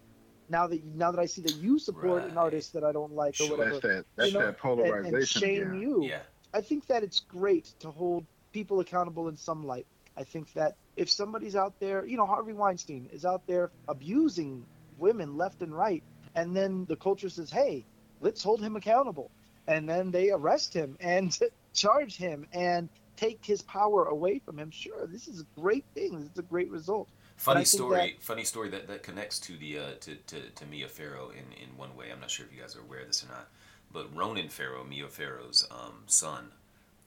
Now 0.51 0.67
that 0.67 0.83
now 0.95 1.11
that 1.11 1.21
I 1.21 1.27
see 1.27 1.43
that 1.43 1.57
you 1.57 1.79
support 1.79 2.25
an 2.25 2.39
artist 2.39 2.73
that 2.73 2.85
I 2.85 2.93
don't 2.93 3.13
like 3.13 3.35
Sure. 3.35 3.49
or 3.49 3.59
whatever, 3.59 3.71
That's 3.81 3.83
that. 3.83 4.05
That's 4.17 4.29
you 4.29 4.35
know, 4.35 4.41
that 4.41 4.49
and, 4.49 4.59
polarization. 4.59 5.15
and 5.17 5.29
shame 5.29 5.63
again. 5.69 5.81
you. 5.83 6.05
yeah, 6.05 6.21
I 6.55 6.61
think 6.61 6.87
that 6.87 7.03
it's 7.03 7.21
great 7.21 7.73
to 7.81 7.91
hold 7.91 8.25
people 8.53 8.81
accountable 8.81 9.29
in 9.29 9.37
some 9.37 9.67
light. 9.67 9.87
I 10.17 10.25
think 10.25 10.53
that 10.55 10.77
if 10.97 11.11
somebody's 11.11 11.55
out 11.55 11.79
there, 11.79 12.05
you 12.05 12.17
know, 12.17 12.27
Harvey 12.27 12.53
Weinstein 12.53 13.09
is 13.13 13.25
out 13.25 13.47
there 13.47 13.71
abusing 13.89 14.65
women 14.99 15.37
left 15.37 15.63
and 15.63 15.77
right, 15.77 16.03
and 16.35 16.57
then 16.57 16.85
the 16.87 16.97
culture 16.97 17.29
says, 17.29 17.51
hey, 17.51 17.85
let's 18.21 18.43
hold 18.43 18.61
him 18.61 18.77
accountable. 18.77 19.31
And 19.69 19.89
then 19.89 20.11
they 20.11 20.31
arrest 20.31 20.75
him 20.75 20.97
and 21.01 21.39
charge 21.75 22.17
him 22.17 22.47
and 22.53 22.89
take 23.19 23.45
his 23.45 23.63
power 23.63 24.07
away 24.07 24.39
from 24.39 24.59
him, 24.59 24.71
sure, 24.71 25.07
this 25.07 25.29
is 25.29 25.41
a 25.41 25.61
great 25.61 25.85
thing. 25.95 26.21
This 26.21 26.31
is 26.31 26.39
a 26.39 26.43
great 26.43 26.71
result. 26.71 27.09
Funny 27.37 27.65
story. 27.65 28.17
Funny 28.21 28.45
story 28.45 28.69
that, 28.71 28.89
that 28.89 29.03
connects 29.03 29.39
to 29.41 29.57
the 29.57 29.79
uh, 29.79 29.83
to, 30.01 30.17
to 30.17 30.41
to 30.51 30.67
Mia 30.67 30.89
Farrow 30.89 31.31
in, 31.31 31.53
in 31.63 31.77
one 31.77 31.95
way. 31.97 32.07
I'm 32.13 32.21
not 32.21 32.31
sure 32.31 32.45
if 32.45 32.53
you 32.55 32.61
guys 32.61 32.75
are 32.75 32.81
aware 32.81 33.01
of 33.01 33.07
this 33.07 33.25
or 33.25 33.29
not, 33.29 33.49
but 33.93 34.15
Ronan 34.15 34.49
Farrow, 34.49 34.85
Mia 34.85 35.09
Farrow's 35.09 35.67
um, 35.71 36.03
son, 36.07 36.49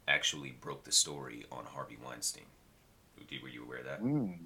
actually 0.07 0.51
broke 0.51 0.83
the 0.83 0.91
story 0.91 1.45
on 1.51 1.65
Harvey 1.65 1.97
Weinstein. 2.03 2.45
Were 3.41 3.49
you 3.49 3.63
aware 3.63 3.79
of 3.79 3.85
that? 3.85 4.03
Mm. 4.03 4.37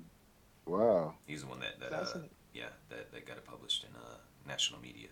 Wow. 0.66 1.16
He's 1.26 1.42
the 1.42 1.48
one 1.48 1.60
that, 1.60 1.80
that 1.80 1.94
uh, 1.94 2.20
yeah 2.54 2.66
that, 2.90 3.12
that 3.12 3.26
got 3.26 3.38
it 3.38 3.46
published 3.46 3.84
in 3.84 3.96
uh, 3.96 4.18
national 4.48 4.80
media, 4.82 5.08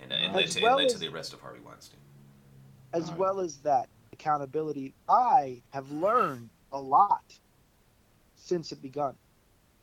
and, 0.00 0.12
uh, 0.12 0.16
and 0.16 0.34
led 0.34 0.50
to 0.50 0.62
well 0.62 0.78
it 0.78 0.82
led 0.82 0.88
to 0.90 0.98
the 0.98 1.08
arrest 1.08 1.32
of 1.32 1.40
Harvey 1.40 1.60
Weinstein. 1.64 2.00
As 2.92 3.04
Alright. 3.04 3.18
well 3.18 3.40
as 3.40 3.58
that 3.58 3.88
accountability, 4.12 4.94
I 5.08 5.62
have 5.70 5.90
learned 5.90 6.50
a 6.72 6.80
lot 6.80 7.38
since 8.36 8.72
it 8.72 8.82
begun. 8.82 9.14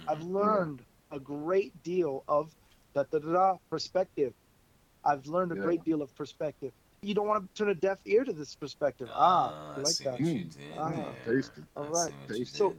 I've 0.08 0.20
Mm-hmm. 0.20 0.34
learned 0.34 0.86
a 1.12 1.20
great 1.20 1.82
deal 1.84 2.24
of 2.28 2.54
da 2.94 3.04
da 3.12 3.20
da 3.20 3.34
da 3.34 3.58
perspective. 3.70 4.34
I've 5.08 5.26
learned 5.36 5.52
a 5.54 5.56
Yeah. 5.56 5.62
great 5.68 5.84
deal 5.90 6.02
of 6.02 6.14
perspective. 6.16 6.74
You 7.02 7.14
don't 7.18 7.28
want 7.28 7.42
to 7.48 7.50
turn 7.58 7.70
a 7.70 7.80
deaf 7.88 8.00
ear 8.06 8.24
to 8.30 8.34
this 8.34 8.56
perspective. 8.56 9.10
Ah, 9.14 9.18
Ah, 9.54 9.72
I 9.72 9.74
I 9.74 9.78
like 9.78 9.94
see 9.98 10.04
that. 10.04 10.12
what 10.14 10.20
you 10.22 10.44
did 10.46 10.78
Ah. 10.78 11.14
Tasty. 11.26 11.62
I 11.76 11.80
All 11.80 11.86
see 11.86 11.92
right. 12.12 12.14
what 12.30 12.40
you 12.40 12.46
So- 12.46 12.76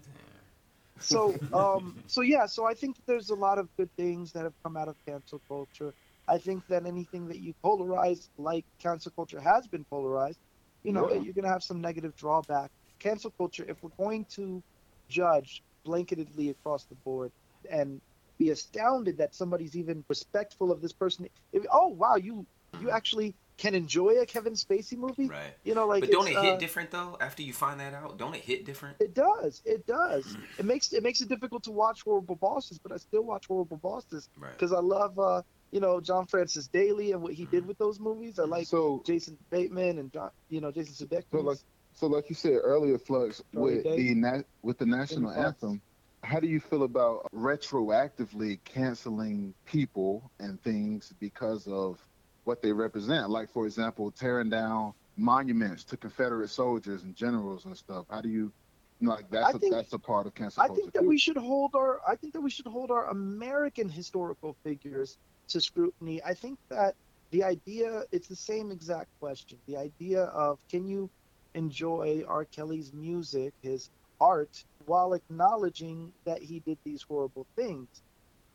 so 1.00 1.20
um 1.62 1.84
so 2.08 2.22
yeah 2.22 2.44
so 2.44 2.64
i 2.66 2.74
think 2.74 2.96
there's 3.06 3.30
a 3.30 3.34
lot 3.46 3.56
of 3.62 3.68
good 3.76 3.90
things 3.96 4.32
that 4.32 4.42
have 4.42 4.54
come 4.64 4.76
out 4.76 4.88
of 4.88 4.96
cancel 5.06 5.40
culture 5.46 5.94
i 6.26 6.36
think 6.36 6.66
that 6.66 6.86
anything 6.86 7.28
that 7.28 7.38
you 7.38 7.54
polarize 7.64 8.28
like 8.36 8.64
cancel 8.80 9.12
culture 9.12 9.40
has 9.40 9.68
been 9.68 9.84
polarized 9.84 10.40
you 10.82 10.92
know 10.92 11.04
Yeah. 11.08 11.20
you're 11.22 11.34
going 11.34 11.44
to 11.44 11.54
have 11.56 11.62
some 11.62 11.80
negative 11.80 12.16
drawback 12.16 12.70
cancel 12.98 13.30
culture 13.40 13.64
if 13.68 13.76
we're 13.82 13.96
going 14.06 14.24
to 14.38 14.60
judge 15.08 15.62
blanketedly 15.86 16.50
across 16.50 16.84
the 16.86 16.96
board 16.96 17.30
and 17.70 18.00
be 18.38 18.50
astounded 18.50 19.18
that 19.18 19.34
somebody's 19.34 19.76
even 19.76 20.04
respectful 20.08 20.70
of 20.70 20.80
this 20.80 20.92
person 20.92 21.28
if, 21.52 21.64
oh 21.72 21.88
wow 21.88 22.16
you 22.16 22.46
you 22.80 22.90
actually 22.90 23.34
can 23.56 23.74
enjoy 23.74 24.10
a 24.20 24.26
kevin 24.26 24.52
spacey 24.52 24.96
movie 24.96 25.26
Right. 25.26 25.52
you 25.64 25.74
know 25.74 25.86
like 25.86 26.00
but 26.02 26.10
don't 26.12 26.28
it 26.28 26.36
hit 26.38 26.54
uh, 26.54 26.56
different 26.58 26.90
though? 26.92 27.16
After 27.20 27.42
you 27.42 27.52
find 27.52 27.80
that 27.80 27.92
out, 27.94 28.16
don't 28.18 28.34
it 28.34 28.42
hit 28.42 28.64
different? 28.64 28.96
it 29.00 29.14
does. 29.14 29.62
It 29.64 29.84
does. 29.86 30.36
It 30.58 30.64
makes 30.64 30.92
it 30.92 31.02
makes 31.02 31.20
it 31.20 31.28
difficult 31.28 31.64
to 31.64 31.72
watch 31.72 32.02
horrible 32.02 32.36
bosses, 32.36 32.78
but 32.78 32.92
I 32.92 32.98
still 32.98 33.22
watch 33.24 33.46
horrible 33.48 33.78
bosses 33.78 34.28
Right. 34.38 34.52
because 34.52 34.72
I 34.72 34.78
love, 34.78 35.18
uh, 35.18 35.42
you 35.72 35.80
know, 35.80 36.00
John 36.00 36.26
Francis 36.26 36.68
Daley 36.68 37.10
and 37.12 37.20
what 37.20 37.32
he 37.32 37.46
did 37.46 37.66
with 37.66 37.78
those 37.78 37.98
movies. 37.98 38.38
I 38.38 38.44
like 38.44 38.68
So 38.68 39.02
Jason 39.04 39.36
Bateman 39.50 39.98
and 39.98 40.12
John, 40.12 40.30
you 40.48 40.60
know, 40.60 40.70
Jason 40.70 40.94
Sudeikis. 41.08 41.24
So 41.32 41.40
like, 41.40 41.58
so 41.94 42.06
like 42.06 42.28
you 42.30 42.36
said 42.36 42.58
earlier, 42.62 42.96
Flux, 42.96 43.42
Charlie 43.52 43.74
with 43.76 43.84
Day. 43.84 43.96
the 43.96 44.14
na- 44.14 44.42
with 44.62 44.78
the 44.78 44.86
national 44.86 45.34
Fox. 45.34 45.44
anthem, 45.46 45.80
how 46.28 46.40
do 46.40 46.46
you 46.46 46.60
feel 46.60 46.82
about 46.82 47.26
retroactively 47.34 48.62
canceling 48.64 49.54
people 49.64 50.30
and 50.38 50.62
things 50.62 51.12
because 51.20 51.66
of 51.66 51.98
what 52.44 52.60
they 52.60 52.72
represent? 52.72 53.30
Like, 53.30 53.50
for 53.50 53.64
example, 53.64 54.10
tearing 54.12 54.50
down 54.50 54.92
monuments 55.16 55.84
to 55.84 55.96
Confederate 55.96 56.50
soldiers 56.50 57.02
and 57.02 57.14
generals 57.14 57.64
and 57.64 57.76
stuff. 57.76 58.04
How 58.10 58.20
do 58.20 58.28
you, 58.28 58.52
you 59.00 59.08
know, 59.08 59.14
like 59.14 59.30
that's 59.30 59.54
I 59.54 59.56
a, 59.56 59.58
think- 59.58 59.74
that's 59.74 59.92
a 59.94 59.98
part 59.98 60.26
of 60.26 60.34
cancel 60.34 60.62
I 60.62 60.68
think 60.68 60.92
that 60.92 61.04
we 61.04 61.18
should 61.18 61.38
hold 61.38 61.72
our 61.74 62.00
I 62.06 62.16
think 62.16 62.34
that 62.34 62.42
we 62.42 62.50
should 62.50 62.66
hold 62.66 62.90
our 62.90 63.08
American 63.08 63.88
historical 63.88 64.54
figures 64.64 65.16
to 65.48 65.60
scrutiny. 65.62 66.22
I 66.22 66.34
think 66.34 66.58
that 66.68 66.94
the 67.32 67.44
idea 67.44 68.04
it's 68.12 68.28
the 68.28 68.36
same 68.36 68.70
exact 68.70 69.08
question. 69.20 69.58
The 69.66 69.78
idea 69.78 70.24
of 70.24 70.58
can 70.70 70.86
you 70.86 71.10
enjoy 71.54 72.22
R. 72.28 72.44
Kelly's 72.44 72.92
music, 72.92 73.54
his 73.62 73.88
art, 74.20 74.64
while 74.88 75.14
acknowledging 75.14 76.14
that 76.24 76.42
he 76.42 76.60
did 76.60 76.78
these 76.84 77.02
horrible 77.02 77.46
things? 77.56 78.02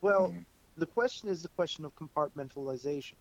Well, 0.02 0.32
Mhm. 0.32 0.46
the 0.76 0.86
question 0.86 1.28
is 1.30 1.42
the 1.42 1.48
question 1.50 1.84
of 1.84 1.94
compartmentalization. 1.94 3.16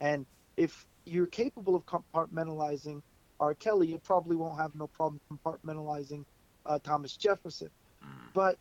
And 0.00 0.26
if 0.56 0.86
you're 1.04 1.26
capable 1.26 1.74
of 1.76 1.84
compartmentalizing 1.86 3.02
R. 3.40 3.54
Kelly, 3.54 3.88
you 3.88 3.98
probably 3.98 4.36
won't 4.36 4.58
have 4.60 4.74
no 4.74 4.88
problem 4.88 5.20
compartmentalizing 5.32 6.24
uh, 6.64 6.78
Thomas 6.82 7.16
Jefferson. 7.16 7.70
Mm. 8.02 8.32
But 8.34 8.58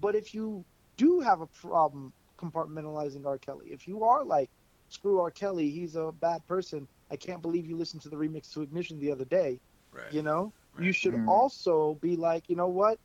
but 0.00 0.14
if 0.14 0.34
you 0.34 0.64
do 0.96 1.20
have 1.20 1.40
a 1.40 1.46
problem 1.48 2.12
compartmentalizing 2.40 3.26
R. 3.26 3.38
Kelly, 3.38 3.68
if 3.72 3.86
you 3.86 4.04
are 4.04 4.24
like, 4.24 4.50
screw 4.88 5.20
R. 5.20 5.30
Kelly, 5.30 5.70
he's 5.70 5.96
a 5.96 6.12
bad 6.12 6.46
person. 6.46 6.88
I 7.10 7.16
can't 7.16 7.42
believe 7.42 7.66
you 7.66 7.76
listened 7.76 8.02
to 8.02 8.10
the 8.10 8.16
remix 8.16 8.50
to 8.52 8.62
Ignition 8.62 8.98
the 8.98 9.12
other 9.12 9.24
day. 9.24 9.60
Right. 9.92 10.12
You 10.12 10.22
know, 10.22 10.52
you 10.76 10.86
Right. 10.86 10.94
should 10.94 11.14
Mhm. 11.14 11.28
also 11.28 11.94
be 11.96 12.16
like, 12.16 12.48
you 12.48 12.56
know 12.56 12.68
what? 12.68 12.98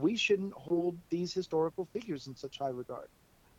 We 0.00 0.16
shouldn't 0.16 0.54
hold 0.54 0.98
these 1.10 1.34
historical 1.34 1.86
figures 1.92 2.26
in 2.26 2.36
such 2.36 2.58
high 2.58 2.70
regard. 2.70 3.08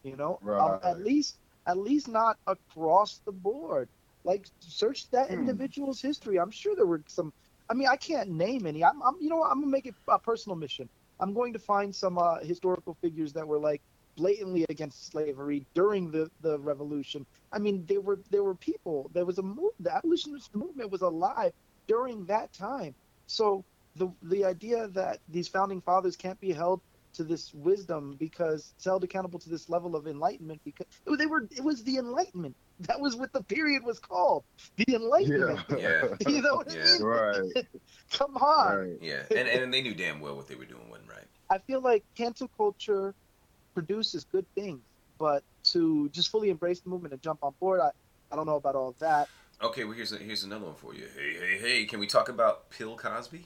You 0.04 0.16
know, 0.18 0.40
um, 0.60 0.80
Right. 0.80 0.84
at 0.84 1.00
least 1.00 1.40
at 1.68 1.78
least 1.78 2.08
not 2.08 2.38
across 2.48 3.20
the 3.26 3.32
board. 3.34 3.90
Like 4.24 4.46
search 4.60 5.10
that 5.12 5.30
Hmm. 5.30 5.32
individual's 5.32 6.02
history. 6.02 6.40
I'm 6.40 6.52
sure 6.52 6.76
there 6.76 6.86
were 6.86 7.04
some. 7.08 7.32
I 7.70 7.74
mean, 7.74 7.88
I 7.88 7.98
can't 7.98 8.30
name 8.30 8.66
any. 8.68 8.84
I'm, 8.84 9.02
I'm 9.04 9.16
you 9.20 9.30
know. 9.30 9.44
I'm 9.44 9.60
gonna 9.62 9.72
make 9.72 9.86
it 9.88 9.96
a 10.10 10.20
personal 10.20 10.56
mission. 10.58 10.90
I'm 11.20 11.34
going 11.34 11.54
to 11.54 11.60
find 11.60 11.96
some 11.96 12.18
uh, 12.18 12.40
historical 12.44 12.96
figures 13.02 13.34
that 13.34 13.48
were 13.48 13.60
like 13.60 13.82
blatantly 14.18 14.66
against 14.70 15.08
slavery 15.12 15.66
during 15.74 16.12
the, 16.12 16.30
the 16.40 16.60
revolution. 16.60 17.26
I 17.52 17.60
mean, 17.60 17.86
there 17.86 18.02
were 18.02 18.20
there 18.30 18.44
were 18.44 18.56
people. 18.56 19.10
There 19.14 19.26
was 19.26 19.38
a 19.40 19.44
move. 19.44 19.72
The 19.80 19.94
abolitionist 19.96 20.56
movement 20.56 20.92
was 20.92 21.02
alive 21.02 21.52
during 21.88 22.26
that 22.26 22.54
time. 22.54 22.96
So 23.28 23.66
the 23.96 24.10
the 24.24 24.46
idea 24.46 24.88
that 24.89 25.20
these 25.28 25.48
founding 25.48 25.82
fathers 25.82 26.16
can't 26.16 26.39
be 26.39 26.52
held 26.52 26.82
to 27.14 27.24
this 27.24 27.54
wisdom 27.54 28.16
because 28.20 28.74
held 28.84 29.04
accountable 29.04 29.39
to 29.39 29.50
this 29.50 29.70
level 29.70 29.96
of 29.96 30.06
enlightenment 30.06 30.62
because 30.66 30.86
they 31.18 31.26
were 31.26 31.48
it 31.52 31.64
was 31.64 31.84
the 31.84 31.98
enlightenment 31.98 32.56
that 32.80 33.00
was 33.00 33.16
what 33.16 33.32
the 33.32 33.43
period 33.46 33.84
was 33.86 34.00
called 34.00 34.43
the 34.76 34.93
enlightenment 34.93 35.62
Yeah. 35.70 36.08
you 36.28 36.41
know 36.41 36.56
what 36.56 36.74
Yeah. 36.74 36.82
i 36.84 36.98
mean 36.98 37.04
Right. 37.04 37.68
come 38.12 38.36
on 38.36 38.78
Right. 38.78 38.98
Yeah, 39.02 39.24
and, 39.32 39.48
and 39.48 39.74
they 39.74 39.82
knew 39.82 39.96
damn 39.96 40.20
well 40.20 40.36
what 40.36 40.48
they 40.48 40.56
were 40.56 40.66
doing 40.66 40.89
wasn't 40.89 41.10
right. 41.10 41.26
I 41.50 41.60
feel 41.60 41.82
like 41.82 42.04
cancel 42.18 42.50
culture 42.58 43.14
produces 43.74 44.26
good 44.26 44.46
things, 44.56 44.82
but 45.20 45.43
to 45.72 46.10
just 46.10 46.30
fully 46.30 46.50
embrace 46.50 46.82
the 46.82 46.89
movement 46.89 47.14
and 47.14 47.22
jump 47.22 47.39
on 47.43 47.54
board, 47.60 47.80
I, 47.82 47.91
I 48.32 48.36
don't 48.36 48.46
know 48.46 48.56
about 48.56 48.76
all 48.76 48.96
that. 49.00 49.30
Okay, 49.62 49.84
well 49.84 49.93
here's 49.93 50.12
a, 50.12 50.18
here's 50.18 50.43
another 50.43 50.66
one 50.66 50.76
for 50.76 50.93
you. 50.93 51.08
Hey, 51.16 51.34
hey, 51.34 51.58
hey! 51.60 51.86
Can 51.86 52.00
we 52.00 52.08
talk 52.08 52.28
about 52.30 52.66
Bill 52.78 52.98
Cosby? 52.98 53.46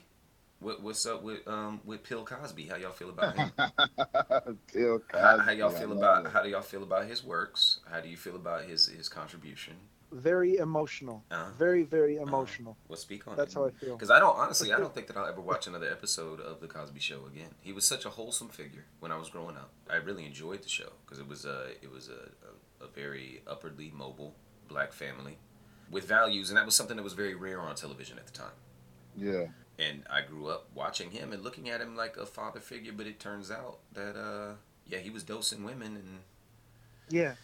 What, 0.60 0.82
what's 0.82 1.06
up 1.06 1.22
with 1.22 1.46
um 1.48 1.80
with 1.84 2.06
Bill 2.08 2.24
Cosby? 2.24 2.66
How 2.66 2.76
y'all 2.76 2.90
feel 2.92 3.08
about 3.10 3.34
him? 3.34 3.50
Bill 4.74 5.00
how, 5.12 5.36
Cosby, 5.38 5.44
how 5.44 5.50
y'all 5.52 5.70
feel 5.70 5.92
about 5.92 6.26
it. 6.26 6.32
how 6.32 6.42
do 6.42 6.50
y'all 6.50 6.60
feel 6.60 6.82
about 6.82 7.06
his 7.06 7.24
works? 7.24 7.80
How 7.90 8.00
do 8.00 8.08
you 8.08 8.16
feel 8.16 8.36
about 8.36 8.64
his 8.64 8.86
his 8.86 9.08
contribution? 9.08 9.74
Very 10.12 10.56
emotional, 10.56 11.22
Uh-huh. 11.30 11.50
very 11.56 11.84
very 11.84 12.16
emotional. 12.16 12.76
Well, 12.88 12.96
speak 12.98 13.26
on 13.28 13.36
That's 13.36 13.54
it. 13.54 13.58
how 13.58 13.66
I 13.66 13.70
feel. 13.70 13.94
Because 13.96 14.10
I 14.10 14.18
don't 14.18 14.36
honestly, 14.36 14.72
I 14.72 14.78
don't 14.78 14.92
think 14.92 15.06
that 15.06 15.16
I'll 15.16 15.26
ever 15.28 15.40
watch 15.40 15.66
another 15.66 15.88
episode 15.90 16.40
of 16.40 16.60
the 16.60 16.66
Cosby 16.66 16.98
Show 17.00 17.26
again. 17.26 17.54
He 17.62 17.72
was 17.72 17.86
such 17.86 18.04
a 18.04 18.10
wholesome 18.10 18.48
figure 18.48 18.84
when 18.98 19.12
I 19.12 19.16
was 19.16 19.30
growing 19.30 19.56
up. 19.56 19.70
I 19.88 19.96
really 19.96 20.26
enjoyed 20.26 20.62
the 20.62 20.68
show 20.68 20.90
because 21.06 21.20
it 21.20 21.28
was 21.28 21.44
a 21.46 21.68
it 21.80 21.90
was 21.90 22.08
a, 22.08 22.30
a, 22.82 22.84
a 22.84 22.88
very 22.88 23.40
upwardly 23.46 23.92
mobile 23.96 24.34
black 24.68 24.92
family 24.92 25.38
with 25.90 26.06
values, 26.06 26.50
and 26.50 26.56
that 26.58 26.66
was 26.66 26.74
something 26.74 26.96
that 26.96 27.02
was 27.04 27.14
very 27.14 27.34
rare 27.34 27.60
on 27.60 27.74
television 27.76 28.18
at 28.18 28.26
the 28.26 28.32
time. 28.32 28.52
Yeah. 29.16 29.46
And 29.80 30.02
I 30.10 30.20
grew 30.20 30.48
up 30.48 30.68
watching 30.74 31.10
him 31.10 31.32
and 31.32 31.42
looking 31.42 31.70
at 31.70 31.80
him 31.80 31.96
like 31.96 32.16
a 32.18 32.26
father 32.26 32.60
figure, 32.60 32.92
but 32.92 33.06
it 33.06 33.18
turns 33.18 33.50
out 33.50 33.78
that 33.94 34.14
uh, 34.16 34.54
yeah, 34.86 34.98
he 34.98 35.08
was 35.10 35.22
dosing 35.22 35.64
women 35.64 35.96
and 35.96 36.18
Yeah, 37.08 37.34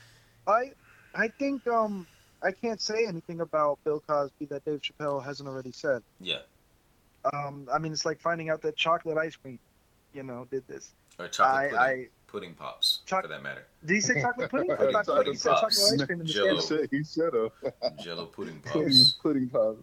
I 0.47 0.73
I 1.15 1.29
think 1.29 1.67
um 1.67 2.07
I 2.43 2.51
can't 2.53 2.81
say 2.81 3.07
anything 3.07 3.41
about 3.41 3.79
Bill 3.85 4.03
Cosby 4.07 4.47
that 4.47 4.65
Dave 4.67 4.81
Chappelle 4.83 5.25
hasn't 5.25 5.49
already 5.49 5.73
said. 5.73 6.03
yeah, 6.21 6.41
Um, 7.33 7.67
I 7.73 7.79
mean, 7.79 7.93
it's 7.93 8.05
like 8.05 8.21
finding 8.21 8.51
out 8.51 8.61
that 8.63 8.77
chocolate 8.77 9.17
ice 9.17 9.35
cream, 9.37 9.59
you 10.13 10.23
know, 10.23 10.47
did 10.51 10.63
this. 10.69 10.93
or 11.19 11.29
chocolate 11.29 11.57
I, 11.57 11.69
pudding, 11.69 11.79
I 12.05 12.09
pudding 12.27 12.55
pops 12.55 13.01
Choc- 13.07 13.23
for 13.23 13.29
that 13.29 13.43
matter. 13.43 13.65
did 13.87 13.95
he 13.95 14.01
say 14.03 14.21
chocolate 14.21 14.51
pudding? 14.51 14.71
I 14.79 14.93
thought 14.93 15.07
pudding 15.07 15.33
he 15.33 15.39
said 15.39 15.55
chocolate 15.55 15.73
ice 15.73 16.05
cream 16.05 16.21
in 16.21 16.27
the 16.27 16.33
Jell-O. 16.33 16.61
scandal. 16.61 16.87
He 16.91 17.03
should 17.03 17.33
have. 17.35 17.97
Jello 18.05 18.27
pudding 18.27 18.61
pudding, 18.65 18.89
pops. 18.89 19.13
pudding 19.23 19.49
pops. 19.49 19.81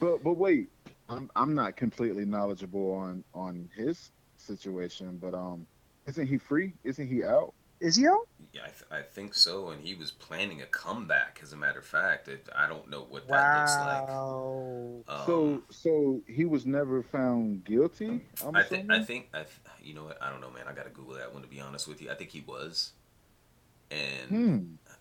But 0.00 0.24
but 0.24 0.36
wait, 0.36 0.68
I'm 1.08 1.30
I'm 1.36 1.54
not 1.54 1.76
completely 1.76 2.24
knowledgeable 2.24 2.92
on 2.92 3.24
on 3.34 3.68
his 3.76 4.10
situation, 4.36 5.18
but 5.20 5.34
um, 5.34 5.66
isn't 6.06 6.26
he 6.26 6.38
free? 6.38 6.72
Isn't 6.84 7.06
he 7.08 7.24
out? 7.24 7.52
Is 7.78 7.94
he 7.96 8.06
out? 8.06 8.26
Yeah, 8.54 8.62
I, 8.62 8.68
th- 8.68 8.84
I 8.90 9.02
think 9.02 9.34
so, 9.34 9.68
and 9.68 9.82
he 9.86 9.94
was 9.94 10.10
planning 10.10 10.62
a 10.62 10.66
comeback. 10.66 11.40
As 11.42 11.52
a 11.52 11.56
matter 11.56 11.80
of 11.80 11.84
fact, 11.84 12.26
it, 12.26 12.48
I 12.56 12.66
don't 12.66 12.88
know 12.88 13.04
what 13.10 13.28
that 13.28 13.58
looks 13.60 13.76
like. 13.76 14.08
Wow. 14.08 15.04
Um, 15.08 15.22
so 15.26 15.62
so 15.70 16.22
he 16.26 16.46
was 16.46 16.64
never 16.64 17.02
found 17.02 17.64
guilty. 17.64 18.22
I'm 18.44 18.56
I 18.56 18.62
think 18.62 18.90
I 18.90 19.02
think 19.02 19.28
I 19.34 19.38
th- 19.40 19.50
you 19.82 19.92
know 19.94 20.04
what 20.04 20.22
I 20.22 20.30
don't 20.30 20.40
know, 20.40 20.50
man. 20.50 20.64
I 20.66 20.72
gotta 20.72 20.88
Google 20.90 21.14
that 21.14 21.32
one 21.34 21.42
to 21.42 21.48
be 21.48 21.60
honest 21.60 21.86
with 21.86 22.00
you. 22.00 22.10
I 22.10 22.14
think 22.14 22.30
he 22.30 22.42
was, 22.46 22.92
and 23.90 24.28
Hmm. 24.28 24.58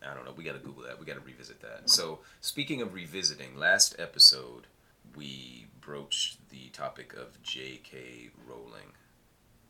I 0.09 0.13
don't 0.13 0.25
know. 0.25 0.33
We 0.35 0.43
gotta 0.43 0.59
Google 0.59 0.83
that. 0.83 0.99
We 0.99 1.05
gotta 1.05 1.21
revisit 1.21 1.61
that. 1.61 1.89
So 1.89 2.19
speaking 2.41 2.81
of 2.81 2.93
revisiting, 2.93 3.55
last 3.57 3.95
episode 3.97 4.67
we 5.15 5.65
broached 5.81 6.37
the 6.49 6.69
topic 6.69 7.13
of 7.13 7.41
J.K. 7.43 8.29
Rowling. 8.47 8.93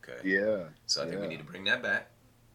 Okay. 0.02 0.28
Yeah. 0.28 0.64
So 0.86 1.02
I 1.02 1.08
think 1.08 1.20
we 1.20 1.26
need 1.26 1.38
to 1.38 1.44
bring 1.44 1.64
that 1.64 1.82
back. 1.82 2.08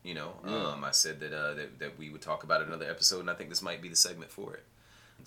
You 0.04 0.16
know, 0.16 0.34
Yeah. 0.46 0.70
um, 0.70 0.84
I 0.84 0.92
said 0.92 1.20
that, 1.20 1.32
uh, 1.34 1.54
that 1.54 1.78
that 1.80 1.98
we 1.98 2.10
would 2.10 2.22
talk 2.22 2.44
about 2.44 2.62
it 2.62 2.68
another 2.68 2.90
episode, 2.90 3.20
and 3.20 3.30
I 3.30 3.36
think 3.36 3.50
this 3.50 3.62
might 3.62 3.82
be 3.82 3.90
the 3.90 3.96
segment 3.96 4.32
for 4.32 4.56
it. 4.56 4.64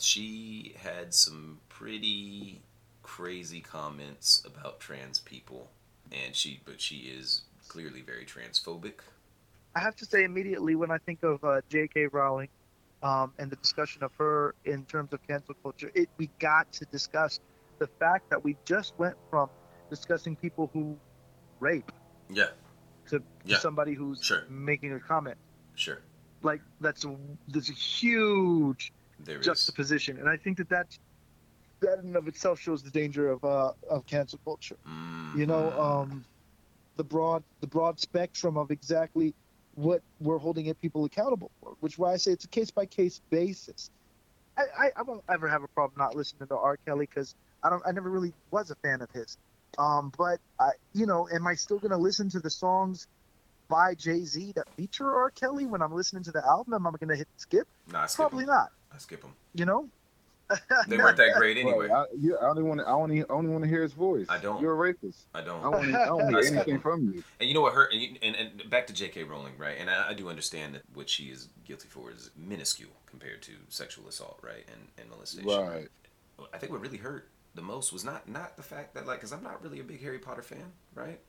She 0.01 0.75
had 0.83 1.15
some 1.15 1.61
pretty 1.69 2.63
crazy 3.05 3.61
comments 3.61 4.43
about 4.45 4.81
trans 4.81 5.21
people, 5.21 5.71
and 6.11 6.35
she, 6.35 6.61
but 6.65 6.81
she 6.81 6.97
is 6.97 7.43
clearly 7.69 8.01
very 8.01 8.25
transphobic. 8.25 8.95
I 9.77 9.81
have 9.81 9.95
to 9.97 10.05
say 10.05 10.25
immediately 10.25 10.75
when 10.75 10.91
I 10.91 10.99
think 10.99 11.23
of 11.23 11.45
uh, 11.45 11.61
J.K. 11.69 12.07
Rowling 12.09 12.49
um, 13.05 13.33
and 13.39 13.51
the 13.51 13.57
discussion 13.57 14.03
of 14.03 14.11
her 14.19 14.55
in 14.65 14.85
terms 14.87 15.13
of 15.13 15.25
cancel 15.29 15.55
culture, 15.63 15.93
it, 15.95 16.09
we 16.17 16.29
got 16.41 16.73
to 16.73 16.85
discuss 16.87 17.39
the 17.79 17.89
fact 17.99 18.25
that 18.31 18.43
we 18.45 18.57
just 18.67 18.93
went 18.99 19.17
from 19.31 19.49
discussing 19.91 20.37
people 20.37 20.71
who 20.73 20.99
rape 21.61 21.91
Yeah, 22.29 22.51
to, 23.09 23.23
Yeah. 23.45 23.59
somebody 23.59 23.95
who's 23.95 24.23
Sure. 24.23 24.45
making 24.49 24.93
a 24.93 25.01
comment. 25.01 25.39
sure. 25.75 26.03
Like 26.43 26.63
that's 26.81 27.05
a 27.05 27.17
there's 27.49 27.71
a 27.71 27.75
huge 27.75 28.93
There 29.19 29.39
is. 29.39 29.45
juxtaposition, 29.47 30.19
and 30.19 30.29
I 30.29 30.37
think 30.37 30.59
that 30.59 30.69
that 30.69 30.87
that 31.81 31.99
in 31.99 32.07
and 32.07 32.17
of 32.17 32.29
itself 32.29 32.61
shows 32.61 32.83
the 32.83 32.91
danger 32.91 33.31
of 33.31 33.43
uh, 33.45 33.73
of 33.89 34.07
cancel 34.07 34.39
culture. 34.45 34.79
You 35.37 35.47
know, 35.47 35.71
Mhm. 35.71 35.79
um, 35.79 36.27
the 36.97 37.05
broad 37.05 37.45
the 37.61 37.67
broad 37.67 37.99
spectrum 37.99 38.57
of 38.57 38.71
exactly 38.71 39.35
what 39.75 40.03
we're 40.21 40.39
holding 40.39 40.73
people 40.77 41.05
accountable 41.05 41.51
for, 41.61 41.75
which 41.81 41.95
is 41.95 41.99
why 41.99 42.13
I 42.13 42.17
say 42.17 42.33
it's 42.33 42.45
a 42.45 42.49
case 42.49 42.71
by 42.71 42.87
case 42.87 43.21
basis. 43.31 43.91
I, 44.57 44.63
I, 44.79 44.93
I 44.97 45.03
won't 45.03 45.25
ever 45.29 45.49
have 45.49 45.63
a 45.65 45.69
problem 45.69 45.95
not 45.99 46.15
listening 46.15 46.47
to 46.49 46.57
R. 46.57 46.77
Kelly 46.87 47.07
because 47.07 47.35
I 47.65 47.71
don't 47.71 47.83
I 47.87 47.93
never 47.93 48.11
really 48.11 48.33
was 48.51 48.71
a 48.71 48.77
fan 48.77 49.01
of 49.03 49.11
his. 49.11 49.39
Um, 49.79 50.13
but 50.17 50.39
I 50.61 50.71
you 50.93 51.07
know, 51.07 51.29
am 51.33 51.47
I 51.47 51.55
still 51.55 51.79
gonna 51.79 51.99
listen 51.99 52.29
to 52.31 52.41
the 52.41 52.51
songs 52.51 53.09
by 53.69 53.95
Jay 53.95 54.21
Z 54.25 54.53
that 54.57 54.69
feature 54.77 55.11
R. 55.11 55.31
Kelly 55.31 55.67
when 55.67 55.83
I'm 55.83 55.93
listening 55.93 56.23
to 56.25 56.33
the 56.33 56.45
album? 56.47 56.75
Am 56.75 56.87
I 56.87 56.91
gonna 56.99 57.17
hit 57.17 57.29
skip? 57.37 57.67
Nah, 57.91 58.03
I 58.03 58.07
skip 58.07 58.17
Probably 58.17 58.45
them. 58.45 58.55
not. 58.55 58.69
I 58.93 58.99
skip 58.99 59.23
them. 59.23 59.33
You 59.55 59.65
know? 59.65 59.89
They 60.89 60.99
weren't 60.99 61.17
that 61.17 61.35
great 61.39 61.57
anyway. 61.57 61.89
Right. 61.89 61.91
I, 61.91 62.05
you, 62.19 62.37
I 62.37 62.49
only 62.49 62.63
want 62.63 62.81
to. 62.81 62.87
I 62.87 62.93
only, 62.93 63.23
I 63.23 63.27
only 63.31 63.51
want 63.51 63.65
to 63.65 63.69
hear 63.69 63.83
his 63.83 63.95
voice. 63.95 64.27
I 64.29 64.39
don't. 64.39 64.61
You're 64.61 64.73
a 64.73 64.77
rapist. 64.77 65.27
I 65.35 65.41
don't. 65.41 65.65
I 65.65 65.69
want 65.69 65.85
to. 65.85 66.01
I 66.01 66.07
don't 66.07 66.29
hear 66.29 66.39
anything 66.39 66.81
from 66.81 67.13
you. 67.15 67.25
And 67.41 67.49
you 67.49 67.55
know 67.55 67.63
what 67.63 67.73
hurt? 67.73 67.93
And, 67.93 68.03
you, 68.03 68.17
and, 68.23 68.37
and 68.37 68.71
back 68.71 68.87
to 68.89 68.93
J.K. 68.93 69.25
Rowling, 69.25 69.55
right? 69.57 69.77
And 69.79 69.89
I, 69.89 70.11
I 70.11 70.15
do 70.15 70.29
understand 70.29 70.75
that 70.75 70.83
what 70.93 71.09
she 71.09 71.25
is 71.25 71.49
guilty 71.65 71.89
for 71.89 72.11
is 72.11 72.31
minuscule 72.37 72.91
compared 73.07 73.43
to 73.43 73.53
sexual 73.71 74.07
assault, 74.07 74.39
right, 74.43 74.65
and, 74.69 74.89
and 74.99 75.11
molestation. 75.11 75.49
Right. 75.49 75.89
I 76.53 76.59
think 76.59 76.73
what 76.73 76.81
really 76.81 76.99
hurt 76.99 77.29
the 77.55 77.63
most 77.63 77.93
was 77.93 78.05
not 78.05 78.29
not 78.29 78.57
the 78.57 78.63
fact 78.63 78.95
that 78.95 79.07
like, 79.07 79.19
because 79.19 79.33
I'm 79.33 79.43
not 79.43 79.63
really 79.63 79.81
a 79.81 79.85
big 79.85 80.03
Harry 80.03 80.19
Potter 80.19 80.43
fan, 80.43 80.73
right? 80.95 81.21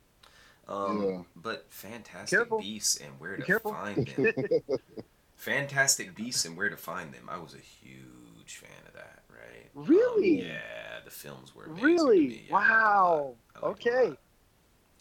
Um, 0.68 1.02
Yeah. 1.03 1.22
But 1.35 1.68
Fantastic 1.69 2.38
Careful. 2.39 2.60
Beasts 2.60 2.97
and 2.97 3.19
Where 3.19 3.35
Be 3.35 3.41
to 3.41 3.45
careful. 3.45 3.72
Find 3.73 4.06
Them. 4.07 4.34
Fantastic 5.35 6.15
Beasts 6.15 6.45
and 6.45 6.57
Where 6.57 6.69
to 6.69 6.77
Find 6.77 7.14
Them. 7.14 7.30
I 7.30 7.38
was 7.38 7.53
a 7.53 7.57
huge 7.60 8.57
fan 8.57 8.69
of 8.88 8.93
that, 8.93 9.23
right? 9.30 9.69
Um, 9.76 9.84
Really? 9.85 10.41
yeah, 10.47 10.99
the 11.03 11.11
films 11.11 11.53
were 11.53 11.65
amazing 11.65 11.81
to 11.81 11.85
Really? 12.03 12.27
me. 12.27 12.45
Yeah, 12.49 12.56
I 12.56 12.60
liked 12.60 12.68
them 12.69 12.72
a 12.72 13.10
lot. 13.11 13.35
Wow. 13.35 13.35
I 13.56 13.68
liked 13.68 13.84
them 13.84 13.93
a 13.93 13.97
Okay. 13.97 14.10
lot. 14.10 14.18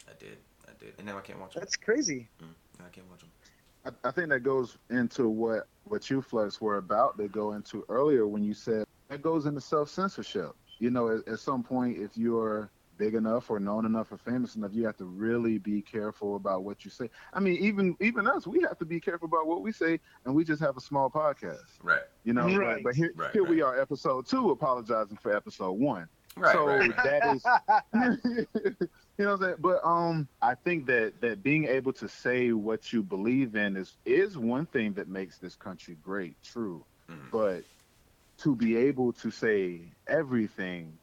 I 0.09 0.13
did. 0.19 0.39
I 0.69 0.71
did. 0.79 0.95
And 0.99 1.07
now 1.07 1.17
I 1.19 1.21
can't 1.21 1.41
watch 1.41 1.55
them. 1.55 1.61
That's 1.61 1.77
crazy. 1.77 2.29
Mm, 2.43 2.49
now 2.79 2.85
I 2.87 2.91
can't 2.91 3.09
watch 3.09 3.21
them. 3.21 3.31
I, 3.87 4.09
I 4.09 4.11
think 4.11 4.29
that 4.31 4.41
goes 4.41 4.77
into 4.91 5.29
what 5.29 5.67
what 5.85 6.09
you 6.11 6.23
flux 6.23 6.61
were 6.61 6.79
about 6.79 7.17
to 7.19 7.29
go 7.29 7.53
into 7.53 7.85
earlier 7.91 8.27
when 8.27 8.43
you 8.43 8.55
said 8.55 8.87
that 9.09 9.21
goes 9.23 9.45
into 9.47 9.61
self 9.61 9.89
censorship. 9.91 10.53
You 10.79 10.91
know, 10.91 11.09
at, 11.17 11.27
at 11.29 11.39
some 11.39 11.63
point, 11.63 11.99
if 11.99 12.17
you're 12.17 12.71
big 12.97 13.15
enough 13.15 13.51
or 13.51 13.59
known 13.59 13.85
enough 13.87 14.13
or 14.13 14.17
famous 14.19 14.55
enough, 14.55 14.73
you 14.73 14.85
have 14.87 14.97
to 14.97 15.05
really 15.05 15.59
be 15.59 15.83
careful 15.83 16.37
about 16.37 16.63
what 16.63 16.85
you 16.85 16.91
say. 16.91 17.11
I 17.33 17.41
mean, 17.41 17.57
even 17.57 17.97
even 18.01 18.27
us, 18.29 18.47
we 18.47 18.61
have 18.63 18.79
to 18.79 18.85
be 18.85 19.01
careful 19.01 19.27
about 19.27 19.47
what 19.47 19.63
we 19.63 19.73
say, 19.73 19.99
and 20.25 20.35
we 20.35 20.45
just 20.45 20.61
have 20.63 20.77
a 20.77 20.81
small 20.81 21.11
podcast. 21.11 21.59
Right. 21.83 22.03
You 22.25 22.33
know, 22.35 22.47
Right. 22.57 22.83
but 22.85 22.95
here, 22.95 23.13
Right, 23.17 23.33
here 23.33 23.45
we 23.45 23.63
are, 23.63 23.81
episode 23.81 24.27
two, 24.27 24.51
apologizing 24.51 25.17
for 25.17 25.35
episode 25.35 25.73
one. 25.73 26.09
Right. 26.37 26.53
so 26.53 26.67
right, 26.67 26.81
right. 26.97 26.97
that 27.05 27.35
is 27.37 27.45
you 29.19 29.25
know 29.25 29.31
what 29.31 29.35
I'm 29.35 29.41
saying? 29.43 29.55
But 29.61 29.85
um 29.85 30.29
I 30.43 30.55
think 30.55 30.87
that 30.87 31.21
that 31.21 31.43
being 31.43 31.65
able 31.67 31.93
to 31.95 32.09
say 32.09 32.53
what 32.53 32.93
you 32.93 33.03
believe 33.03 33.55
in 33.55 33.77
is 33.77 33.97
is 34.05 34.37
one 34.37 34.67
thing 34.67 34.95
that 34.95 35.09
makes 35.09 35.39
this 35.39 35.55
country 35.55 35.97
great, 36.03 36.37
true. 36.43 36.85
Mhm. 37.09 37.31
But 37.31 37.65
to 38.45 38.55
be 38.55 38.77
able 38.77 39.13
to 39.15 39.31
say 39.31 39.81
everything 40.07 40.97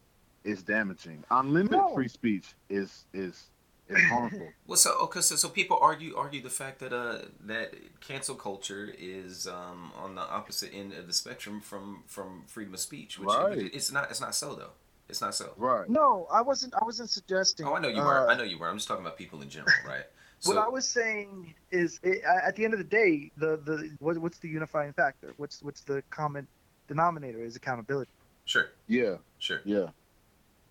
is 0.44 0.62
damaging. 0.62 1.22
Unlimited 1.30 1.78
No. 1.78 1.94
free 1.94 2.08
speech 2.08 2.54
is 2.70 3.04
is 3.12 3.50
is 3.88 4.02
harmful. 4.10 4.48
Well, 4.66 4.76
so 4.78 4.90
okay, 5.02 5.20
so, 5.20 5.36
so 5.36 5.48
people 5.48 5.78
argue 5.82 6.16
argue 6.16 6.40
the 6.40 6.50
fact 6.62 6.78
that 6.80 6.92
uh 6.92 7.18
that 7.46 7.74
cancel 8.00 8.34
culture 8.36 8.94
is 8.98 9.46
um 9.46 9.92
on 9.96 10.14
the 10.14 10.22
opposite 10.22 10.72
end 10.72 10.92
of 10.94 11.06
the 11.06 11.12
spectrum 11.12 11.60
from 11.60 12.04
from 12.06 12.44
freedom 12.46 12.74
of 12.74 12.80
speech, 12.80 13.18
which 13.18 13.28
Right. 13.28 13.58
it's 13.74 13.90
not 13.92 14.10
it's 14.10 14.20
not 14.20 14.34
so 14.34 14.54
though. 14.54 14.70
It's 15.08 15.20
not 15.20 15.34
so. 15.34 15.52
right. 15.58 15.86
No, 15.90 16.26
I 16.32 16.40
wasn't. 16.40 16.72
I 16.80 16.84
wasn't 16.84 17.10
suggesting. 17.10 17.66
Oh, 17.66 17.74
I 17.74 17.80
know 17.80 17.88
you 17.88 18.00
uh, 18.00 18.06
weren't. 18.06 18.30
I 18.30 18.34
know 18.38 18.44
you 18.44 18.58
weren't. 18.58 18.70
I'm 18.72 18.78
just 18.78 18.88
talking 18.88 19.04
about 19.04 19.18
people 19.18 19.42
in 19.42 19.50
general, 19.50 19.74
right? 19.86 20.06
So 20.38 20.54
what 20.54 20.58
I 20.64 20.68
was 20.68 20.88
saying 20.88 21.54
is, 21.70 22.00
it, 22.02 22.22
at 22.24 22.56
the 22.56 22.64
end 22.64 22.72
of 22.72 22.78
the 22.78 22.84
day, 23.02 23.30
the 23.36 23.58
the 23.68 23.94
what, 23.98 24.16
what's 24.18 24.38
the 24.38 24.48
unifying 24.48 24.92
factor? 24.94 25.34
What's 25.36 25.62
what's 25.62 25.82
the 25.82 26.02
common 26.08 26.46
denominator? 26.92 27.42
Is 27.44 27.56
accountability. 27.56 28.10
sure, 28.44 28.68
Yeah, 28.86 29.16
sure. 29.38 29.60
yeah. 29.64 29.88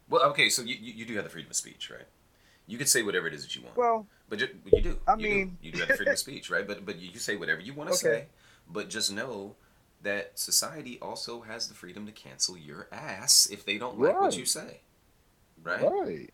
Well, 0.10 0.24
okay, 0.32 0.50
so 0.50 0.62
you, 0.62 0.76
you 0.76 0.94
you 0.94 1.06
do 1.06 1.16
have 1.16 1.24
the 1.24 1.30
freedom 1.30 1.50
of 1.52 1.56
speech, 1.56 1.90
right? 1.90 2.08
You 2.68 2.78
can 2.78 2.88
say 2.88 3.02
whatever 3.04 3.28
it 3.28 3.34
is 3.34 3.42
that 3.44 3.56
you 3.56 3.62
want. 3.64 3.76
Well, 3.78 4.08
But 4.30 4.40
you, 4.42 4.48
you 4.72 4.82
do. 4.82 4.98
I 5.08 5.16
You 5.16 5.18
do. 5.18 5.24
mean- 5.36 5.58
you 5.62 5.72
do 5.72 5.80
have 5.80 5.88
the 5.90 5.96
freedom 5.96 6.14
of 6.14 6.20
speech, 6.20 6.50
right? 6.50 6.68
But 6.68 6.86
but 6.86 6.98
you, 7.00 7.10
you 7.12 7.20
say 7.20 7.36
whatever 7.36 7.62
you 7.62 7.74
want 7.74 7.90
to 7.90 7.96
Okay. 7.96 8.02
say. 8.20 8.26
But 8.70 8.90
just 8.90 9.12
know 9.12 9.56
that 10.04 10.38
society 10.40 10.98
also 11.02 11.42
has 11.42 11.68
the 11.68 11.74
freedom 11.76 12.06
to 12.06 12.12
cancel 12.12 12.58
your 12.58 12.88
ass 12.92 13.48
if 13.52 13.66
they 13.66 13.78
don't 13.78 14.00
like 14.00 14.20
what 14.20 14.38
you 14.38 14.46
say. 14.46 14.82
Right? 15.64 15.82
Right. 15.84 16.30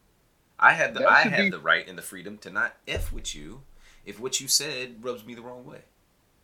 I 0.59 0.73
have 0.73 0.93
the 0.95 1.07
I 1.07 1.23
should 1.23 1.34
have 1.34 1.45
be- 1.45 1.49
the 1.51 1.59
right 1.59 1.88
and 1.88 1.97
the 1.97 2.01
freedom 2.01 2.38
to 2.39 2.49
not 2.49 2.76
f 2.88 3.11
with 3.11 3.35
you 3.35 3.61
if 4.05 4.19
what 4.19 4.39
you 4.41 4.47
said 4.47 5.03
rubs 5.03 5.23
me 5.26 5.35
the 5.35 5.41
wrong 5.41 5.65
way. 5.65 5.81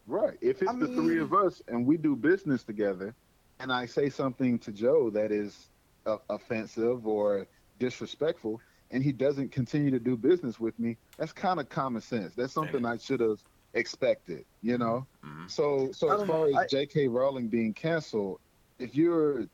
Right. 0.05 0.37
If 0.41 0.61
it's 0.61 0.69
I 0.71 0.75
the 0.75 0.87
three 0.87 1.19
of 1.19 1.33
us 1.33 1.61
and 1.67 1.85
we 1.85 1.97
do 1.97 2.15
business 2.15 2.61
together, 2.63 3.15
and 3.63 3.71
I 3.71 3.85
say 3.85 4.09
something 4.09 4.59
to 4.59 4.71
Joe 4.71 5.09
that 5.11 5.31
is 5.31 5.69
uh, 6.05 6.17
offensive 6.29 7.07
or 7.07 7.47
disrespectful, 7.79 8.59
and 8.91 9.01
he 9.01 9.13
doesn't 9.13 9.51
continue 9.53 9.89
to 9.89 9.99
do 9.99 10.17
business 10.17 10.59
with 10.59 10.77
me, 10.77 10.97
that's 11.17 11.31
kind 11.31 11.59
of 11.59 11.69
common 11.69 12.01
sense. 12.01 12.35
That's 12.35 12.51
something 12.53 12.85
I 12.85 12.97
should 12.97 13.21
have 13.21 13.39
expected, 13.73 14.43
you 14.61 14.77
know. 14.77 15.07
Mhm. 15.25 15.49
So, 15.49 15.91
so 15.93 16.11
as 16.11 16.27
far 16.27 16.49
know. 16.49 16.59
as 16.59 16.69
J.K. 16.69 17.07
Rowling 17.07 17.47
being 17.47 17.73
canceled, 17.73 18.39
if 18.79 18.95
you're 18.95 19.47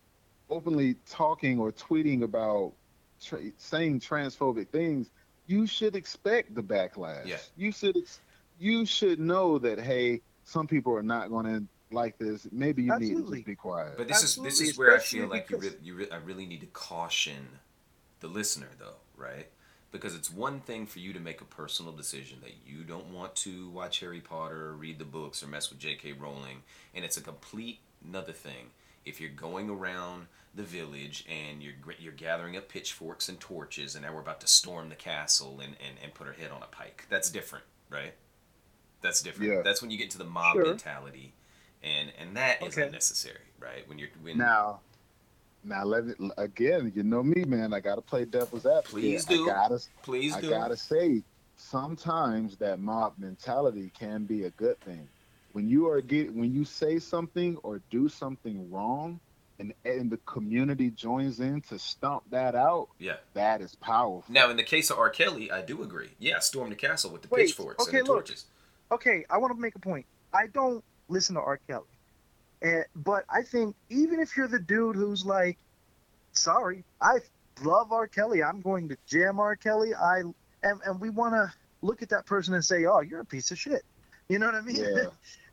openly 0.49 0.95
talking 1.07 1.59
or 1.59 1.71
tweeting 1.71 2.23
about 2.23 2.73
tra- 3.21 3.51
saying 3.57 3.99
transphobic 3.99 4.69
things, 4.69 5.11
you 5.45 5.67
should 5.67 5.95
expect 5.95 6.55
the 6.55 6.63
backlash. 6.63 7.27
Yeah. 7.27 7.37
You 7.55 7.71
should 7.71 7.95
ex- 7.95 8.21
you 8.59 8.85
should 8.87 9.19
know 9.19 9.59
that 9.59 9.79
hey, 9.79 10.21
some 10.43 10.65
people 10.65 10.95
are 10.95 11.03
not 11.03 11.29
going 11.29 11.45
to 11.45 11.63
like 11.91 12.17
this. 12.17 12.47
Maybe 12.51 12.83
you 12.83 12.97
need 12.99 13.15
to 13.17 13.31
just 13.31 13.45
be 13.45 13.55
quiet. 13.55 13.97
But 13.97 14.07
this 14.07 14.23
is 14.23 14.35
this 14.37 14.61
is 14.61 14.77
where 14.77 14.95
I 14.95 14.99
feel 14.99 15.27
like 15.27 15.49
you 15.49 15.57
because- 15.57 15.73
re- 15.73 15.79
you 15.83 15.95
re- 15.95 16.11
I 16.11 16.17
really 16.17 16.45
need 16.45 16.61
to 16.61 16.67
caution 16.67 17.59
the 18.19 18.27
listener 18.27 18.69
though, 18.77 18.97
right? 19.17 19.47
Because 19.91 20.13
it's 20.13 20.31
one 20.31 20.59
thing 20.59 20.85
for 20.85 20.99
you 20.99 21.13
to 21.13 21.19
make 21.19 21.41
a 21.41 21.45
personal 21.45 21.91
decision 21.91 22.39
that 22.41 22.51
you 22.65 22.83
don't 22.83 23.07
want 23.11 23.35
to 23.37 23.69
watch 23.71 24.01
Harry 24.01 24.21
Potter 24.21 24.67
or 24.67 24.73
read 24.73 24.99
the 24.99 25.05
books 25.05 25.41
or 25.41 25.47
mess 25.47 25.69
with 25.71 25.79
J.K. 25.79 26.11
Rowling, 26.13 26.61
and 26.93 27.03
it's 27.03 27.17
a 27.17 27.21
complete 27.21 27.79
another 28.07 28.33
thing 28.33 28.69
if 29.05 29.19
you're 29.19 29.31
going 29.31 29.69
around 29.69 30.27
the 30.53 30.63
village 30.63 31.25
and 31.29 31.61
you're 31.63 31.73
you're 31.99 32.13
gathering 32.13 32.55
up 32.57 32.69
pitchforks 32.69 33.29
and 33.29 33.39
torches 33.39 33.95
and 33.95 34.03
now 34.05 34.13
we're 34.13 34.19
about 34.21 34.41
to 34.41 34.47
storm 34.47 34.89
the 34.89 34.95
castle 34.95 35.59
and, 35.63 35.75
and, 35.87 35.97
and 36.03 36.13
put 36.13 36.27
her 36.27 36.33
head 36.33 36.51
on 36.51 36.61
a 36.61 36.67
pike. 36.67 37.05
That's 37.09 37.29
different, 37.31 37.65
right? 37.89 38.13
That's 39.01 39.21
different. 39.21 39.51
Yeah. 39.51 39.61
That's 39.63 39.81
when 39.81 39.89
you 39.91 39.97
get 39.97 40.11
to 40.11 40.17
the 40.17 40.23
mob 40.25 40.55
Sure. 40.55 40.65
mentality, 40.65 41.33
and 41.83 42.11
and 42.19 42.35
that 42.37 42.61
is 42.61 42.77
Okay. 42.77 42.87
unnecessary, 42.87 43.39
right? 43.59 43.87
When 43.87 43.97
you're 43.99 44.09
when 44.21 44.37
now, 44.37 44.81
now 45.63 45.83
let 45.83 46.05
it 46.05 46.17
again. 46.37 46.91
You 46.95 47.03
know 47.03 47.23
me, 47.23 47.43
man. 47.45 47.73
I 47.73 47.79
gotta 47.79 48.01
play 48.01 48.25
devil's 48.25 48.65
advocate. 48.65 48.89
Please 48.91 49.25
do. 49.25 49.43
I 49.49 49.53
gotta 49.53 49.79
please 50.03 50.35
I 50.35 50.41
do. 50.41 50.49
gotta 50.49 50.77
say, 50.77 51.23
sometimes 51.55 52.57
that 52.57 52.79
mob 52.79 53.13
mentality 53.17 53.91
can 53.97 54.25
be 54.25 54.45
a 54.45 54.49
good 54.51 54.79
thing. 54.81 55.07
When 55.53 55.67
you 55.69 55.87
are 55.89 56.01
get 56.01 56.33
when 56.33 56.53
you 56.53 56.65
say 56.65 56.99
something 56.99 57.57
or 57.63 57.81
do 57.89 58.07
something 58.09 58.69
wrong, 58.71 59.19
and 59.59 59.73
and 59.85 60.09
the 60.11 60.17
community 60.17 60.89
joins 60.91 61.39
in 61.39 61.61
to 61.61 61.77
stomp 61.79 62.23
that 62.31 62.55
out, 62.55 62.89
Yeah. 62.99 63.17
that 63.33 63.61
is 63.61 63.75
powerful. 63.75 64.33
Now, 64.33 64.49
in 64.49 64.57
the 64.57 64.63
case 64.63 64.89
of 64.89 64.97
R. 64.97 65.09
Kelly, 65.09 65.51
I 65.51 65.61
do 65.61 65.81
agree. 65.83 66.11
Yeah, 66.19 66.39
storm 66.39 66.69
the 66.69 66.75
castle 66.75 67.11
with 67.11 67.23
the 67.23 67.27
Wait, 67.29 67.47
pitchforks 67.47 67.87
okay, 67.87 67.97
and 67.99 68.07
the 68.07 68.11
look. 68.11 68.25
torches. 68.25 68.45
okay, 68.91 69.25
I 69.29 69.37
want 69.37 69.53
to 69.55 69.59
make 69.61 69.75
a 69.75 69.79
point. 69.79 70.05
I 70.33 70.47
don't 70.47 70.83
listen 71.09 71.35
to 71.35 71.41
R. 71.41 71.59
Kelly, 71.67 71.85
and, 72.61 72.85
but 72.95 73.25
I 73.29 73.41
think 73.41 73.75
even 73.89 74.19
if 74.19 74.37
you're 74.37 74.47
the 74.47 74.59
dude 74.59 74.95
who's 74.95 75.25
like, 75.25 75.57
sorry, 76.31 76.83
I 77.01 77.19
love 77.63 77.91
R. 77.91 78.07
Kelly. 78.07 78.43
I'm 78.43 78.61
going 78.61 78.89
to 78.89 78.97
jam 79.07 79.39
R. 79.39 79.55
Kelly. 79.55 79.93
I 79.93 80.19
and, 80.63 80.81
and 80.85 80.99
we 80.99 81.09
want 81.09 81.33
to 81.33 81.51
look 81.81 82.01
at 82.01 82.09
that 82.09 82.25
person 82.25 82.53
and 82.53 82.63
say, 82.63 82.85
"Oh, 82.85 83.01
you're 83.01 83.21
a 83.21 83.25
piece 83.25 83.51
of 83.51 83.57
shit." 83.57 83.83
You 84.27 84.39
know 84.39 84.45
what 84.45 84.55
I 84.55 84.61
mean? 84.61 84.75
Yeah. 84.77 85.05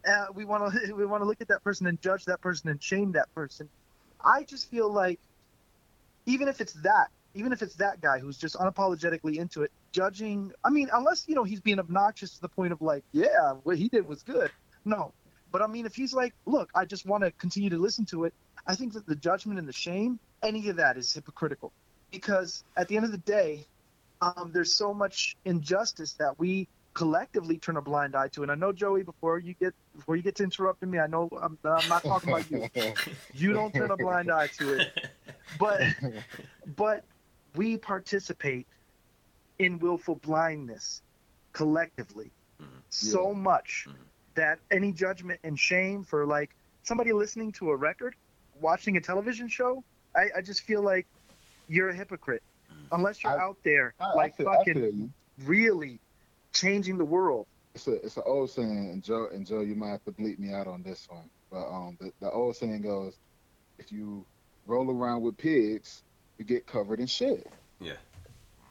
uh, 0.12 0.26
we 0.34 0.44
want 0.44 0.72
to 0.72 0.92
we 0.94 1.06
want 1.06 1.22
to 1.22 1.26
look 1.26 1.40
at 1.40 1.48
that 1.48 1.62
person 1.62 1.86
and 1.86 2.00
judge 2.00 2.24
that 2.26 2.40
person 2.40 2.68
and 2.68 2.82
shame 2.82 3.12
that 3.12 3.32
person. 3.34 3.68
I 4.24 4.42
just 4.44 4.70
feel 4.70 4.90
like 4.90 5.20
even 6.26 6.48
if 6.48 6.60
it's 6.60 6.74
that, 6.74 7.08
even 7.34 7.52
if 7.52 7.62
it's 7.62 7.76
that 7.76 8.00
guy 8.00 8.18
who's 8.18 8.36
just 8.36 8.56
unapologetically 8.56 9.36
into 9.36 9.62
it, 9.62 9.70
judging. 9.92 10.52
I 10.64 10.70
mean, 10.70 10.88
unless 10.92 11.28
you 11.28 11.34
know 11.34 11.44
he's 11.44 11.60
being 11.60 11.78
obnoxious 11.78 12.34
to 12.34 12.40
the 12.40 12.48
point 12.48 12.72
of 12.72 12.82
like, 12.82 13.04
yeah, 13.12 13.54
what 13.62 13.78
he 13.78 13.88
did 13.88 14.06
was 14.06 14.22
good. 14.22 14.50
No, 14.84 15.12
but 15.56 15.62
I 15.62 15.68
mean, 15.68 15.86
if 15.86 15.94
he's 15.94 16.12
like, 16.12 16.34
look, 16.44 16.68
I 16.74 16.84
just 16.84 17.06
want 17.06 17.24
to 17.24 17.32
continue 17.32 17.70
to 17.70 17.78
listen 17.78 18.04
to 18.10 18.24
it, 18.24 18.34
I 18.66 18.74
think 18.74 18.92
that 18.92 19.06
the 19.06 19.16
judgment 19.16 19.58
and 19.58 19.66
the 19.66 19.72
shame, 19.72 20.20
any 20.42 20.68
of 20.68 20.76
that 20.76 20.98
is 20.98 21.14
hypocritical, 21.14 21.72
because 22.12 22.62
at 22.76 22.88
the 22.88 22.96
end 22.96 23.06
of 23.06 23.10
the 23.10 23.16
day, 23.16 23.64
um, 24.20 24.50
there's 24.52 24.76
so 24.76 24.92
much 24.92 25.34
injustice 25.46 26.12
that 26.18 26.38
we 26.38 26.68
collectively 26.94 27.58
turn 27.58 27.78
a 27.78 27.80
blind 27.80 28.14
eye 28.14 28.28
to. 28.34 28.42
And 28.42 28.52
I 28.52 28.54
know 28.54 28.70
Joey, 28.70 29.02
before 29.02 29.38
you 29.38 29.54
get 29.58 29.72
before 29.94 30.16
you 30.16 30.22
get 30.22 30.34
to 30.34 30.44
interrupting 30.44 30.90
me, 30.90 30.98
I 30.98 31.06
know 31.06 31.30
I'm, 31.40 31.58
I'm 31.64 31.88
not 31.88 32.04
talking 32.04 32.28
about 32.28 32.50
you. 32.50 32.68
You 33.32 33.54
don't 33.54 33.74
turn 33.74 33.90
a 33.90 33.96
blind 33.96 34.30
eye 34.30 34.48
to 34.58 34.74
it, 34.74 34.84
but 35.58 35.80
but 36.66 37.02
we 37.54 37.78
participate 37.78 38.66
in 39.58 39.78
willful 39.78 40.16
blindness 40.16 41.00
collectively 41.54 42.30
Mhm. 42.60 42.82
so 42.90 43.32
much 43.32 43.86
Mhm. 43.88 44.10
That 44.36 44.58
any 44.70 44.92
judgment 44.92 45.40
and 45.44 45.58
shame 45.58 46.04
for 46.04 46.24
like 46.26 46.50
somebody 46.84 47.12
listening 47.12 47.50
to 47.52 47.70
a 47.70 47.76
record 47.76 48.14
watching 48.60 48.96
a 48.96 49.00
television 49.00 49.48
show 49.48 49.82
i, 50.14 50.26
I 50.36 50.40
just 50.40 50.62
feel 50.62 50.82
like 50.82 51.06
you're 51.68 51.88
a 51.90 51.94
hypocrite 51.94 52.42
unless 52.92 53.22
you're 53.24 53.38
I- 53.38 53.42
out 53.42 53.56
there 53.64 53.92
I, 54.00 54.14
like 54.14 54.34
I 54.34 54.36
feel, 54.36 54.46
fucking 54.52 55.12
really 55.44 55.98
changing 56.52 56.96
the 56.96 57.04
world 57.04 57.46
It's 57.74 57.86
a 57.88 57.94
it's 58.04 58.16
an 58.16 58.22
old 58.24 58.48
saying, 58.50 58.90
and 58.92 59.02
Joe 59.02 59.28
and 59.32 59.46
Joe, 59.46 59.60
you 59.60 59.74
might 59.74 59.90
have 59.90 60.04
to 60.04 60.12
bleep 60.12 60.38
me 60.38 60.54
out 60.54 60.66
on 60.66 60.82
this 60.82 61.06
one. 61.10 61.28
But 61.50 61.68
um, 61.68 61.98
the, 62.00 62.10
the 62.20 62.30
old 62.30 62.56
saying 62.56 62.80
goes, 62.80 63.18
if 63.78 63.92
you 63.92 64.24
roll 64.66 64.90
around 64.90 65.20
with 65.20 65.36
pigs, 65.36 66.02
you 66.38 66.46
get 66.46 66.66
covered 66.66 67.00
in 67.00 67.06
shit. 67.06 67.46
Yeah. 67.78 67.92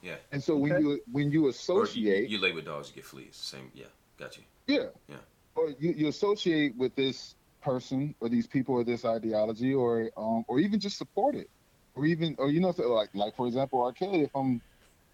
Yeah. 0.02 0.16
And 0.32 0.42
so 0.44 0.58
when 0.58 0.82
you 0.82 1.00
when 1.12 1.32
you 1.32 1.42
Or 1.42 1.44
you, 1.44 1.50
associate, 1.50 2.30
you 2.30 2.40
lay 2.40 2.52
with 2.52 2.66
dogs, 2.66 2.90
you 2.90 2.96
get 2.96 3.06
fleas. 3.06 3.36
Same. 3.36 3.70
Yeah. 3.76 3.86
Got 4.18 4.38
you. 4.38 4.44
yeah, 4.66 4.88
Yeah. 5.08 5.18
Or 5.56 5.70
you, 5.80 5.92
you 5.92 6.08
associate 6.08 6.76
with 6.76 6.96
this 6.96 7.36
person 7.62 8.14
or 8.20 8.30
these 8.30 8.46
people 8.46 8.76
or 8.76 8.84
this 8.84 9.06
ideology, 9.06 9.74
or 9.74 10.12
um, 10.18 10.46
or 10.48 10.60
even 10.60 10.80
just 10.80 10.98
support 10.98 11.36
it, 11.36 11.50
or 11.96 12.06
even 12.06 12.36
or 12.38 12.50
you 12.50 12.60
know, 12.60 12.72
so 12.72 12.94
like 12.94 13.10
like 13.14 13.36
for 13.36 13.48
example, 13.48 13.82
R. 13.82 13.92
Kelly. 13.92 14.22
If 14.22 14.36
I'm 14.36 14.62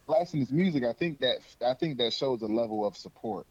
blasting 0.08 0.42
his 0.42 0.52
music, 0.52 0.84
I 0.84 0.94
think 0.94 1.20
that 1.20 1.38
I 1.66 1.74
think 1.74 1.98
that 2.00 2.14
shows 2.14 2.42
a 2.42 2.48
level 2.48 2.86
of 2.86 2.98
support, 2.98 3.46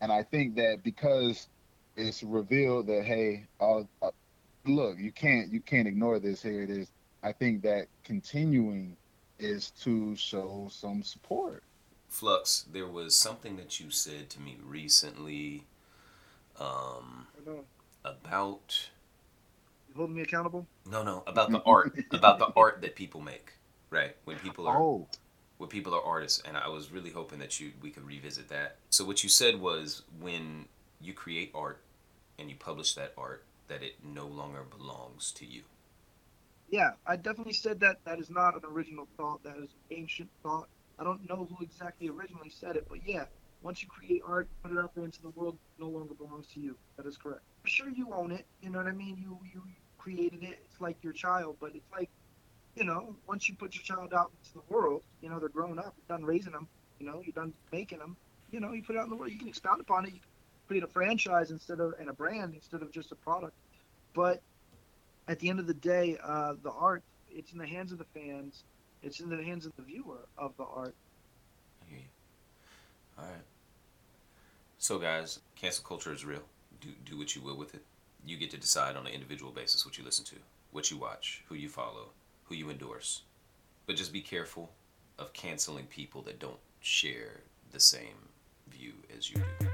and 0.00 0.12
I 0.12 0.22
think 0.22 0.56
that 0.56 0.80
because 0.84 1.48
it's 1.96 2.22
revealed 2.22 2.86
that 2.88 3.04
hey, 3.04 3.46
uh, 3.60 3.80
uh, 4.02 4.10
look, 4.66 4.98
you 4.98 5.12
can't 5.12 5.52
you 5.52 5.60
can't 5.60 5.88
ignore 5.88 6.18
this. 6.18 6.42
Here 6.42 6.62
it 6.62 6.70
is. 6.70 6.88
I 7.22 7.32
think 7.32 7.62
that 7.62 7.86
continuing 8.04 8.96
is 9.38 9.70
to 9.82 10.14
show 10.16 10.68
some 10.70 11.02
support. 11.02 11.62
Flux, 12.08 12.66
there 12.70 12.86
was 12.86 13.16
something 13.16 13.56
that 13.56 13.80
you 13.80 13.90
said 13.90 14.28
to 14.30 14.40
me 14.40 14.58
recently 14.62 15.64
um, 16.62 17.26
you 17.36 17.64
about 18.04 18.90
holding 19.96 20.16
me 20.16 20.22
accountable? 20.22 20.66
No 20.84 21.02
no 21.02 21.22
about 21.26 21.50
the 21.50 21.62
art 21.64 21.98
about 22.12 22.38
the 22.38 22.48
art 22.56 22.80
that 22.82 22.96
people 22.96 23.20
make 23.20 23.54
right? 23.90 24.16
When 24.24 24.38
people 24.38 24.66
are 24.66 24.78
Oh, 24.78 25.08
when 25.58 25.68
people 25.68 25.94
are 25.94 26.02
artists 26.02 26.40
and 26.44 26.56
I 26.56 26.68
was 26.68 26.90
really 26.92 27.10
hoping 27.10 27.38
that 27.40 27.60
you 27.60 27.72
we 27.80 27.90
could 27.90 28.04
revisit 28.04 28.48
that. 28.48 28.76
So 28.90 29.04
what 29.04 29.22
you 29.22 29.28
said 29.28 29.60
was 29.60 30.02
when 30.20 30.68
you 31.00 31.14
create 31.14 31.50
art 31.54 31.84
and 32.38 32.50
you 32.50 32.56
publish 32.56 32.94
that 32.94 33.12
art 33.16 33.44
that 33.68 33.82
it 33.82 34.04
no 34.04 34.26
longer 34.26 34.62
belongs 34.64 35.32
to 35.32 35.46
you. 35.46 35.62
yeah 36.70 36.92
i 37.06 37.16
definitely 37.16 37.52
said 37.52 37.80
that. 37.80 37.98
That 38.04 38.18
is 38.18 38.30
not 38.30 38.54
an 38.54 38.62
original 38.64 39.08
thought. 39.16 39.42
That 39.44 39.56
is 39.58 39.70
an 39.74 39.96
ancient 39.98 40.30
thought. 40.42 40.68
I 40.98 41.04
don't 41.04 41.28
know 41.28 41.48
who 41.50 41.64
exactly 41.64 42.08
originally 42.08 42.50
said 42.50 42.76
it 42.76 42.86
but 42.88 42.98
yeah 43.06 43.26
once 43.62 43.82
you 43.82 43.88
create 43.88 44.22
art 44.26 44.48
put 44.62 44.72
it 44.72 44.78
out 44.78 44.94
there 44.94 45.04
into 45.04 45.22
the 45.22 45.30
world 45.30 45.56
no 45.78 45.88
longer 45.88 46.14
belongs 46.14 46.46
to 46.46 46.60
you 46.60 46.76
that 46.96 47.06
is 47.06 47.16
correct 47.16 47.42
I'm 47.64 47.70
sure 47.70 47.88
you 47.88 48.12
own 48.12 48.32
it 48.32 48.46
you 48.60 48.70
know 48.70 48.78
what 48.78 48.88
i 48.88 48.92
mean 48.92 49.16
you 49.16 49.38
you 49.52 49.62
created 49.98 50.42
it 50.42 50.58
it's 50.64 50.80
like 50.80 50.96
your 51.02 51.12
child 51.12 51.56
but 51.60 51.72
it's 51.74 51.90
like 51.92 52.10
you 52.74 52.84
know 52.84 53.14
once 53.26 53.48
you 53.48 53.54
put 53.54 53.74
your 53.74 53.84
child 53.84 54.12
out 54.14 54.30
into 54.42 54.54
the 54.54 54.74
world 54.74 55.02
you 55.20 55.28
know 55.28 55.38
they're 55.38 55.48
grown 55.48 55.78
up 55.78 55.94
you're 55.96 56.18
done 56.18 56.24
raising 56.24 56.52
them 56.52 56.68
you 56.98 57.06
know 57.06 57.22
you're 57.24 57.34
done 57.34 57.52
making 57.72 57.98
them 57.98 58.16
you 58.50 58.60
know 58.60 58.72
you 58.72 58.82
put 58.82 58.96
it 58.96 58.98
out 58.98 59.04
in 59.04 59.10
the 59.10 59.16
world 59.16 59.30
you 59.30 59.38
can 59.38 59.48
expound 59.48 59.80
upon 59.80 60.06
it 60.06 60.12
you 60.12 60.20
create 60.66 60.82
a 60.82 60.88
franchise 60.88 61.50
instead 61.50 61.80
of 61.80 61.94
and 62.00 62.08
a 62.08 62.12
brand 62.12 62.54
instead 62.54 62.82
of 62.82 62.90
just 62.92 63.12
a 63.12 63.16
product 63.16 63.54
but 64.14 64.40
at 65.28 65.38
the 65.38 65.48
end 65.48 65.60
of 65.60 65.66
the 65.66 65.74
day, 65.74 66.18
uh, 66.22 66.54
the 66.62 66.70
art 66.70 67.02
it's 67.30 67.52
in 67.52 67.58
the 67.58 67.66
hands 67.66 67.92
of 67.92 67.98
the 67.98 68.04
fans. 68.14 68.64
It's 69.02 69.20
in 69.20 69.30
the 69.30 69.42
hands 69.42 69.66
of 69.66 69.72
the 69.76 69.82
viewer 69.82 70.28
of 70.36 70.52
the 70.56 70.64
art. 70.64 70.94
I 71.82 71.90
hear 71.90 71.98
you. 71.98 72.04
All 73.18 73.24
right. 73.24 73.51
So 74.82 74.98
guys, 74.98 75.38
cancel 75.54 75.84
culture 75.84 76.12
is 76.12 76.24
real. 76.24 76.42
Do 76.80 76.88
do 77.04 77.16
what 77.16 77.36
you 77.36 77.40
will 77.40 77.56
with 77.56 77.72
it. 77.72 77.84
You 78.26 78.36
get 78.36 78.50
to 78.50 78.56
decide 78.56 78.96
on 78.96 79.06
an 79.06 79.12
individual 79.12 79.52
basis 79.52 79.86
what 79.86 79.96
you 79.96 80.02
listen 80.04 80.24
to, 80.24 80.34
what 80.72 80.90
you 80.90 80.96
watch, 80.96 81.44
who 81.48 81.54
you 81.54 81.68
follow, 81.68 82.06
who 82.46 82.56
you 82.56 82.68
endorse. 82.68 83.22
But 83.86 83.94
just 83.94 84.12
be 84.12 84.20
careful 84.20 84.72
of 85.20 85.32
canceling 85.34 85.86
people 85.86 86.20
that 86.22 86.40
don't 86.40 86.58
share 86.80 87.42
the 87.70 87.78
same 87.78 88.26
view 88.70 88.94
as 89.16 89.30
you 89.30 89.36
do. 89.60 89.68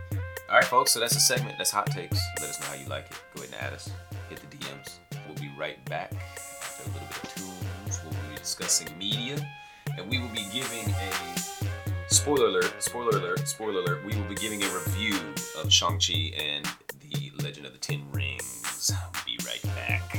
All 0.51 0.57
right, 0.57 0.65
folks. 0.65 0.93
So 0.93 1.01
that's 1.01 1.17
a 1.17 1.21
segment. 1.21 1.57
That's 1.57 1.71
hot 1.71 1.87
takes. 1.87 2.21
Let 2.39 2.51
us 2.51 2.61
know 2.61 2.67
how 2.67 2.75
you 2.75 2.87
like 2.91 3.07
it. 3.07 3.17
Go 3.35 3.45
ahead 3.45 3.55
and 3.55 3.63
add 3.63 3.73
us. 3.73 3.91
Hit 4.29 4.43
the 4.43 4.57
DMs. 4.59 4.99
We'll 5.27 5.39
be 5.39 5.51
right 5.59 5.83
back 5.87 6.13
after 6.13 6.83
a 6.83 6.93
little 6.93 7.09
bit 7.09 7.25
of 7.25 7.35
tunes. 7.35 8.01
We'll 8.05 8.31
be 8.31 8.37
discussing 8.37 8.99
media, 8.99 9.39
and 9.97 10.07
we 10.11 10.19
will 10.19 10.29
be 10.35 10.47
giving 10.53 10.91
a 10.91 11.68
spoiler 12.11 12.47
alert. 12.47 12.83
Spoiler 12.83 13.19
alert. 13.19 13.49
Spoiler 13.49 13.81
alert. 13.81 14.05
We 14.05 14.15
will 14.17 14.29
be 14.29 14.35
giving 14.35 14.63
a 14.63 14.69
review 14.69 15.19
of 15.61 15.73
Shang 15.73 15.99
Chi 15.99 16.33
and 16.37 16.65
the 17.01 17.33
Legend 17.43 17.67
of 17.67 17.73
the 17.73 17.79
Ten 17.79 18.05
Rings. 18.13 18.93
Be 19.25 19.39
right 19.45 19.63
back. 19.75 20.19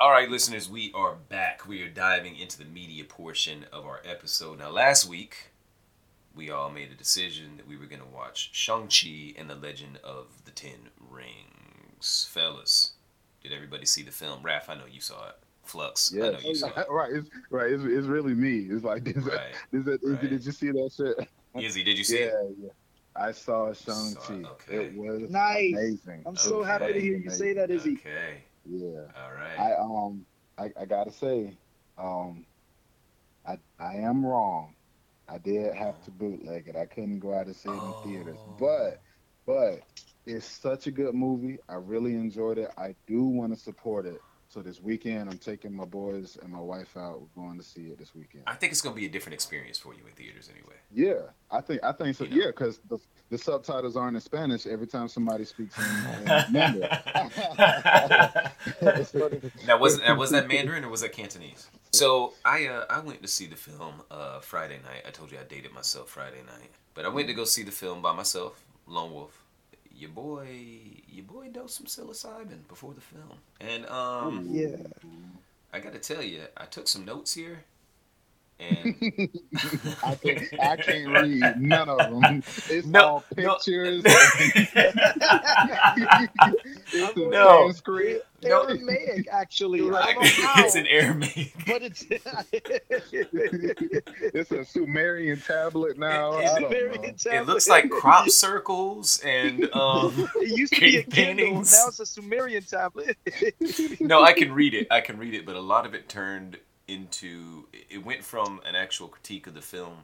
All 0.00 0.10
right, 0.10 0.28
listeners, 0.28 0.68
we 0.68 0.92
are 0.94 1.14
back. 1.14 1.66
We 1.66 1.80
are 1.82 1.88
diving 1.88 2.36
into 2.36 2.58
the 2.58 2.66
media 2.66 3.04
portion 3.04 3.64
of 3.72 3.86
our 3.86 4.02
episode. 4.04 4.58
Now, 4.58 4.68
last 4.70 5.08
week, 5.08 5.53
we 6.34 6.50
all 6.50 6.70
made 6.70 6.90
a 6.90 6.94
decision 6.94 7.56
that 7.56 7.66
we 7.68 7.76
were 7.76 7.86
going 7.86 8.00
to 8.02 8.06
watch 8.06 8.50
Shang-Chi 8.52 9.34
and 9.38 9.48
the 9.48 9.54
Legend 9.54 9.98
of 10.02 10.26
the 10.44 10.50
Ten 10.50 10.90
Rings. 11.10 12.28
Fellas, 12.30 12.92
did 13.42 13.52
everybody 13.52 13.86
see 13.86 14.02
the 14.02 14.10
film? 14.10 14.42
Raph, 14.42 14.68
I 14.68 14.74
know 14.74 14.86
you 14.90 15.00
saw 15.00 15.28
it. 15.28 15.36
Flux, 15.62 16.12
I 16.14 16.18
know 16.18 16.38
you 16.44 16.54
saw 16.54 16.68
it. 16.76 16.86
right. 16.90 17.10
It's 17.12 17.30
right. 17.50 17.70
It's, 17.72 17.82
it's 17.84 18.06
really 18.06 18.34
me. 18.34 18.66
It's 18.70 18.84
like 18.84 19.04
this. 19.14 19.16
Right. 19.24 19.54
Is 19.72 19.84
that, 19.84 20.02
is, 20.02 20.10
Right. 20.10 20.20
Did 20.30 20.44
you 20.44 20.52
see 20.52 20.70
that 20.72 20.90
shit? 20.94 21.28
Izzy, 21.64 21.82
did 21.84 21.96
you 21.96 22.04
see 22.04 22.20
yeah, 22.20 22.26
it? 22.26 22.56
yeah. 22.60 22.68
I 23.16 23.30
saw 23.32 23.72
Shang-Chi. 23.72 24.34
it, 24.34 24.44
okay. 24.46 24.76
It 24.86 24.94
was 24.96 25.30
Nice. 25.30 25.72
amazing. 25.72 26.22
I'm 26.26 26.36
so 26.36 26.56
Okay. 26.60 26.68
happy 26.68 26.92
to 26.94 27.00
hear 27.00 27.16
you 27.16 27.30
say 27.30 27.52
that, 27.54 27.70
Izzy. 27.70 27.92
Okay. 27.92 28.42
Yeah. 28.68 29.02
All 29.22 29.32
right. 29.32 29.58
I 29.58 29.74
um 29.76 30.26
I, 30.58 30.70
I 30.80 30.84
gotta 30.84 31.12
say, 31.12 31.56
um 31.96 32.44
I 33.46 33.56
I 33.78 33.94
am 33.96 34.24
wrong. 34.26 34.74
I 35.28 35.38
did 35.38 35.74
have 35.74 36.02
to 36.04 36.10
bootleg 36.10 36.68
it. 36.68 36.76
I 36.76 36.86
couldn't 36.86 37.20
go 37.20 37.34
out 37.34 37.46
and 37.46 37.56
see 37.56 37.70
it 37.70 37.72
in 37.72 37.94
theaters. 38.04 38.38
Oh. 38.46 38.56
But 38.58 39.00
but 39.46 39.80
it's 40.26 40.46
such 40.46 40.86
a 40.86 40.90
good 40.90 41.14
movie. 41.14 41.58
I 41.68 41.74
really 41.74 42.14
enjoyed 42.14 42.58
it. 42.58 42.70
I 42.76 42.94
do 43.06 43.24
want 43.24 43.54
to 43.54 43.58
support 43.58 44.06
it. 44.06 44.20
So 44.54 44.62
this 44.62 44.80
weekend 44.80 45.28
I'm 45.28 45.38
taking 45.38 45.74
my 45.74 45.84
boys 45.84 46.38
and 46.40 46.52
my 46.52 46.60
wife 46.60 46.96
out. 46.96 47.20
We're 47.34 47.42
going 47.42 47.58
to 47.58 47.64
see 47.64 47.86
it 47.86 47.98
this 47.98 48.14
weekend. 48.14 48.44
I 48.46 48.54
think 48.54 48.70
it's 48.70 48.80
going 48.80 48.94
to 48.94 49.00
be 49.00 49.04
a 49.04 49.08
different 49.08 49.34
experience 49.34 49.78
for 49.78 49.94
you 49.94 50.06
in 50.06 50.12
theaters 50.12 50.48
anyway. 50.48 50.76
Yeah, 50.92 51.22
I 51.50 51.60
think 51.60 51.82
I 51.82 51.90
think 51.90 52.14
so. 52.14 52.22
You 52.22 52.30
know. 52.30 52.36
Yeah, 52.36 52.46
because 52.52 52.78
the, 52.88 53.00
the 53.30 53.36
subtitles 53.36 53.96
aren't 53.96 54.14
in 54.14 54.20
Spanish 54.20 54.68
every 54.68 54.86
time 54.86 55.08
somebody 55.08 55.44
speaks 55.44 55.76
in, 55.76 56.20
in 56.20 56.24
Mandarin. 56.52 56.88
Now 59.66 59.78
was 59.78 59.98
now, 59.98 60.16
was 60.16 60.30
that 60.30 60.46
Mandarin 60.46 60.84
or 60.84 60.88
was 60.88 61.00
that 61.00 61.10
Cantonese? 61.10 61.68
So 61.92 62.34
I 62.44 62.68
uh, 62.68 62.84
I 62.88 63.00
went 63.00 63.22
to 63.22 63.28
see 63.28 63.46
the 63.46 63.56
film 63.56 64.02
uh, 64.08 64.38
Friday 64.38 64.78
night. 64.84 65.02
I 65.04 65.10
told 65.10 65.32
you 65.32 65.38
I 65.38 65.42
dated 65.42 65.72
myself 65.72 66.10
Friday 66.10 66.42
night, 66.46 66.70
but 66.94 67.04
I 67.04 67.08
went 67.08 67.26
to 67.26 67.34
go 67.34 67.44
see 67.44 67.64
the 67.64 67.72
film 67.72 68.02
by 68.02 68.12
myself, 68.12 68.64
Lone 68.86 69.12
Wolf. 69.12 69.43
Your 69.94 70.10
boy, 70.10 70.48
your 71.08 71.24
boy 71.26 71.48
dosed 71.50 71.76
some 71.76 71.86
psilocybin 71.86 72.68
before 72.68 72.94
the 72.94 73.02
film, 73.02 73.38
and 73.60 73.86
um, 73.88 74.44
Yeah. 74.50 74.76
I 75.72 75.80
got 75.80 75.92
to 75.94 76.00
tell 76.00 76.22
you, 76.22 76.42
I 76.56 76.66
took 76.66 76.88
some 76.88 77.04
notes 77.04 77.34
here, 77.34 77.64
and 78.60 78.96
I 80.02 80.16
can't, 80.16 80.42
I 80.62 80.76
can't 80.76 81.10
read 81.10 81.60
none 81.60 81.88
of 81.88 82.10
them. 82.10 82.42
It's 82.68 82.92
No, 82.92 83.00
all 83.00 83.26
pictures. 83.36 84.04
it's 84.06 84.72
a 86.46 86.54
No. 87.16 87.64
Sanskrit. 87.68 88.24
No. 88.42 88.62
Aramaic, 88.62 89.26
actually. 89.30 89.80
I 89.80 89.84
Right. 89.84 90.14
don't 90.14 90.24
know 90.24 90.46
how, 90.48 90.64
it's 90.64 90.74
an 90.74 90.86
Aramaic. 90.86 91.54
but 91.66 91.82
it's 91.82 92.04
It's 94.34 94.50
a 94.50 94.64
Sumerian 94.64 95.40
tablet 95.40 95.98
now. 95.98 96.38
It- 96.38 96.46
I 96.46 96.56
it- 96.56 96.60
don't 96.60 96.70
very 96.70 96.98
know. 96.98 97.14
It 97.40 97.46
looks 97.46 97.68
like 97.68 97.90
crop 97.90 98.28
circles 98.30 99.20
and 99.24 99.68
um. 99.74 100.28
It 100.36 100.56
used 100.58 100.74
to 100.74 100.80
be 100.80 100.96
a 100.98 101.02
cave 101.02 101.10
Kindle. 101.10 101.44
paintings. 101.46 101.72
Now 101.72 101.88
it's 101.88 102.00
a 102.00 102.06
Sumerian 102.06 102.62
tablet. 102.64 103.16
No, 104.00 104.22
I 104.22 104.32
can 104.32 104.52
read 104.52 104.74
it. 104.74 104.86
I 104.90 105.00
can 105.00 105.18
read 105.18 105.34
it, 105.34 105.46
but 105.46 105.56
a 105.56 105.60
lot 105.60 105.86
of 105.86 105.94
it 105.94 106.08
turned 106.08 106.58
into 106.88 107.64
it 107.90 108.04
went 108.04 108.22
from 108.22 108.60
an 108.66 108.74
actual 108.76 109.08
critique 109.08 109.46
of 109.46 109.54
the 109.54 109.62
film 109.62 109.98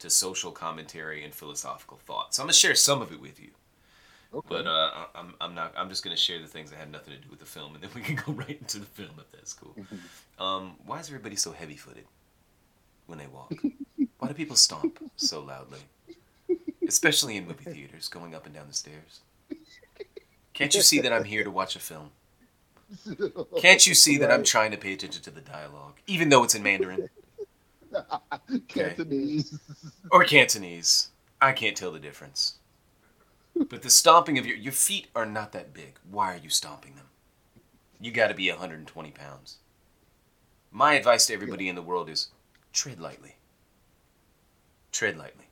to 0.00 0.10
social 0.10 0.50
commentary 0.50 1.22
and 1.24 1.32
philosophical 1.34 1.98
thought. 2.04 2.34
So 2.34 2.42
I'm 2.42 2.46
gonna 2.46 2.54
share 2.54 2.74
some 2.74 3.00
of 3.00 3.12
it 3.12 3.20
with 3.20 3.40
you. 3.40 3.50
Okay. 4.34 4.46
But 4.48 4.66
uh, 4.66 4.90
I'm, 5.14 5.34
I'm 5.40 5.54
not. 5.54 5.72
I'm 5.76 5.88
just 5.88 6.02
gonna 6.02 6.16
share 6.16 6.40
the 6.40 6.48
things 6.48 6.70
that 6.70 6.76
had 6.78 6.90
nothing 6.90 7.14
to 7.14 7.20
do 7.20 7.28
with 7.30 7.38
the 7.38 7.46
film, 7.46 7.74
and 7.74 7.82
then 7.82 7.90
we 7.94 8.00
can 8.00 8.16
go 8.26 8.32
right 8.32 8.58
into 8.60 8.78
the 8.80 8.86
film 8.86 9.10
if 9.18 9.30
that's 9.32 9.52
cool. 9.52 9.76
Um, 10.36 10.74
why 10.84 10.98
is 10.98 11.06
everybody 11.06 11.36
so 11.36 11.52
heavy-footed 11.52 12.06
when 13.06 13.18
they 13.20 13.28
walk? 13.28 13.52
Why 14.18 14.26
do 14.26 14.34
people 14.34 14.56
stomp 14.56 14.98
so 15.14 15.40
loudly, 15.42 15.78
especially 16.88 17.36
in 17.36 17.46
movie 17.46 17.64
theaters, 17.64 18.08
going 18.08 18.34
up 18.34 18.44
and 18.44 18.52
down 18.52 18.66
the 18.66 18.74
stairs? 18.74 19.20
Can't 20.52 20.74
you 20.74 20.82
see 20.82 20.98
that 21.00 21.12
I'm 21.12 21.22
here 21.22 21.44
to 21.44 21.52
watch 21.52 21.76
a 21.76 21.78
film? 21.78 22.10
Can't 23.56 23.86
you 23.86 23.94
see 23.94 24.18
that 24.18 24.32
I'm 24.32 24.42
trying 24.42 24.72
to 24.72 24.76
pay 24.76 24.92
attention 24.92 25.22
to 25.22 25.30
the 25.30 25.40
dialogue, 25.40 25.94
even 26.08 26.28
though 26.30 26.42
it's 26.42 26.56
in 26.56 26.62
Mandarin 26.64 27.08
Cantonese. 28.68 29.58
or 30.10 30.24
Cantonese? 30.24 31.10
I 31.40 31.52
can't 31.52 31.76
tell 31.76 31.92
the 31.92 32.00
difference. 32.00 32.54
But 33.56 33.82
the 33.82 33.90
stomping 33.90 34.38
of 34.38 34.46
your 34.46 34.56
your 34.56 34.72
feet 34.72 35.08
are 35.14 35.26
not 35.26 35.52
that 35.52 35.72
big. 35.72 35.98
Why 36.10 36.34
are 36.34 36.38
you 36.38 36.50
stomping 36.50 36.96
them? 36.96 37.06
You 38.00 38.10
got 38.10 38.28
to 38.28 38.34
be 38.34 38.50
120 38.50 39.10
pounds. 39.12 39.56
My 40.70 40.94
advice 40.94 41.26
to 41.26 41.34
everybody 41.34 41.68
in 41.68 41.76
the 41.76 41.82
world 41.82 42.08
is 42.10 42.28
tread 42.72 43.00
lightly. 43.00 43.36
Tread 44.92 45.16
lightly. 45.16 45.46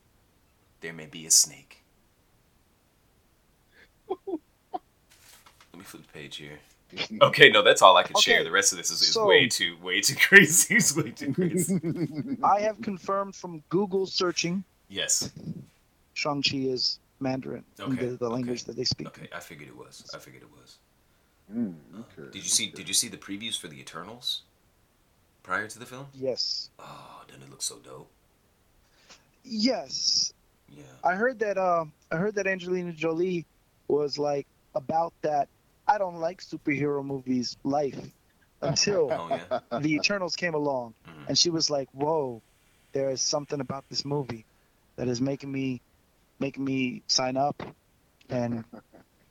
There 0.80 0.92
may 0.92 1.06
be 1.06 1.26
a 1.26 1.30
snake. 1.30 1.82
Let 4.08 4.18
me 5.78 5.84
flip 5.84 6.02
the 6.06 6.12
page 6.12 6.36
here. 6.36 6.58
Okay, 7.22 7.48
no, 7.50 7.62
that's 7.62 7.80
all 7.80 7.96
I 7.96 8.02
can 8.02 8.16
share. 8.20 8.44
The 8.44 8.50
rest 8.50 8.70
of 8.72 8.76
this 8.76 8.90
is, 8.90 9.00
is 9.00 9.14
so- 9.14 9.26
way 9.26 9.48
too, 9.48 9.78
way 9.82 10.02
too 10.02 10.14
crazy. 10.28 10.74
It's 10.74 10.94
way 10.94 11.10
too 11.10 11.32
crazy. 11.32 11.80
I 12.44 12.60
have 12.60 12.82
confirmed 12.82 13.34
from 13.34 13.62
Google 13.70 14.04
searching 14.04 14.62
yes. 14.90 15.30
Shang-Chi 16.12 16.58
is 16.58 16.98
Mandarin, 17.22 17.64
Okay, 17.80 18.06
the, 18.06 18.16
the 18.16 18.28
language 18.28 18.62
okay, 18.62 18.66
that 18.68 18.76
they 18.76 18.84
speak. 18.84 19.08
Okay, 19.08 19.28
I 19.34 19.40
figured 19.40 19.68
it 19.68 19.76
was. 19.76 20.10
I 20.14 20.18
figured 20.18 20.42
it 20.42 20.50
was. 20.50 20.78
Mm, 21.54 21.74
okay. 22.00 22.30
Did 22.30 22.42
you 22.42 22.50
see? 22.50 22.66
Did 22.70 22.88
you 22.88 22.94
see 22.94 23.08
the 23.08 23.16
previews 23.16 23.58
for 23.58 23.68
the 23.68 23.78
Eternals 23.80 24.42
prior 25.42 25.66
to 25.68 25.78
the 25.78 25.86
film? 25.86 26.06
Yes. 26.14 26.70
Oh, 26.78 27.22
doesn't 27.26 27.42
it 27.42 27.50
look 27.50 27.62
so 27.62 27.76
dope? 27.78 28.10
Yes. 29.44 30.32
Yeah. 30.68 30.84
I 31.04 31.14
heard 31.14 31.38
that 31.40 31.58
uh, 31.58 31.84
I 32.10 32.16
heard 32.16 32.34
that 32.36 32.46
Angelina 32.46 32.92
Jolie 32.92 33.46
was 33.88 34.18
like 34.18 34.46
about 34.74 35.12
that 35.22 35.48
I 35.86 35.98
don't 35.98 36.16
like 36.16 36.40
superhero 36.40 37.04
movies 37.04 37.56
life 37.64 37.98
until 38.62 39.08
Oh 39.12 39.28
yeah. 39.28 39.78
the 39.80 39.94
Eternals 39.94 40.36
came 40.36 40.54
along 40.54 40.94
Mhm. 41.06 41.28
and 41.28 41.38
she 41.38 41.50
was 41.50 41.68
like, 41.70 41.88
"Whoa, 41.92 42.40
there 42.92 43.10
is 43.10 43.20
something 43.20 43.60
about 43.60 43.84
this 43.90 44.04
movie 44.04 44.46
that 44.96 45.08
is 45.08 45.20
making 45.20 45.50
me 45.50 45.82
making 46.42 46.64
me 46.64 47.02
sign 47.06 47.36
up 47.38 47.62
and 48.28 48.64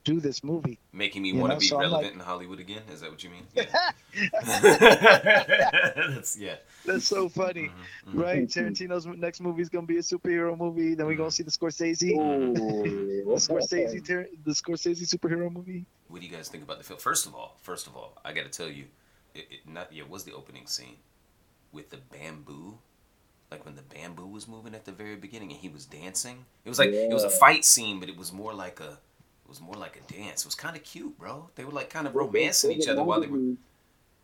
do 0.04 0.20
this 0.20 0.44
movie." 0.44 0.80
Making 0.94 1.22
me 1.24 1.34
want 1.34 1.54
to 1.54 1.60
be 1.60 1.68
so 1.68 1.78
relevant 1.80 2.04
like- 2.06 2.14
in 2.14 2.20
Hollywood 2.20 2.60
again. 2.60 2.82
Is 2.92 3.02
that 3.02 3.12
what 3.12 3.24
you 3.24 3.30
mean? 3.30 3.46
Yeah. 3.56 3.92
That's 4.92 6.38
yeah. 6.38 6.56
That's 6.86 7.06
so 7.06 7.30
funny, 7.30 7.70
Mhm, 8.08 8.14
mhm. 8.14 8.22
right? 8.24 8.48
Tarantino's 8.48 9.06
next 9.06 9.40
movie 9.42 9.62
is 9.62 9.70
gonna 9.70 9.86
be 9.88 9.98
a 9.98 10.02
superhero 10.02 10.58
movie. 10.58 10.96
Then 10.96 11.06
we're 11.06 11.16
gonna 11.16 11.32
see 11.32 11.44
the 11.44 11.52
Scorsese, 11.52 12.12
Ooh. 12.18 12.54
the 13.26 13.36
Scorsese, 13.40 14.04
Tar- 14.06 14.28
the 14.44 14.52
Scorsese 14.52 15.08
superhero 15.08 15.52
movie. 15.52 15.86
What 16.08 16.22
do 16.22 16.28
you 16.28 16.34
guys 16.34 16.50
think 16.50 16.64
about 16.64 16.78
the 16.80 16.84
film? 16.84 17.00
First 17.00 17.26
of 17.26 17.36
all, 17.36 17.58
first 17.62 17.88
of 17.88 17.96
all, 17.96 18.18
I 18.26 18.34
got 18.34 18.44
to 18.44 18.50
tell 18.50 18.68
you, 18.70 18.86
it, 19.36 19.46
it 19.52 19.60
not 19.68 19.94
yeah 19.94 20.04
was 20.10 20.24
the 20.24 20.34
opening 20.34 20.66
scene 20.68 20.98
with 21.72 21.90
the 21.90 21.98
bamboo, 22.12 22.78
like 23.52 23.66
when 23.66 23.76
the 23.76 23.82
bamboo 23.82 24.26
was 24.28 24.48
moving 24.48 24.74
at 24.74 24.86
the 24.86 24.92
very 24.94 25.18
beginning 25.18 25.52
and 25.52 25.60
he 25.60 25.68
was 25.70 25.86
dancing. 25.86 26.46
It 26.64 26.70
was 26.70 26.80
like 26.80 26.90
it 26.90 27.14
was 27.14 27.26
a 27.26 27.30
fight 27.30 27.66
scene, 27.66 28.00
but 28.00 28.08
it 28.10 28.16
was 28.18 28.32
more 28.32 28.54
like 28.54 28.80
a 28.80 28.92
it 28.94 29.50
was 29.50 29.60
more 29.60 29.76
like 29.76 29.98
a 29.98 30.14
dance. 30.14 30.42
It 30.42 30.48
was 30.48 30.56
kind 30.56 30.76
of 30.78 30.84
cute, 30.84 31.18
bro. 31.20 31.50
They 31.56 31.66
were 31.66 31.72
like 31.74 31.90
kind 31.90 32.08
of 32.08 32.16
romancing 32.16 32.72
each 32.72 32.88
other 32.88 33.04
while 33.04 33.20
they 33.20 33.28
were. 33.28 33.56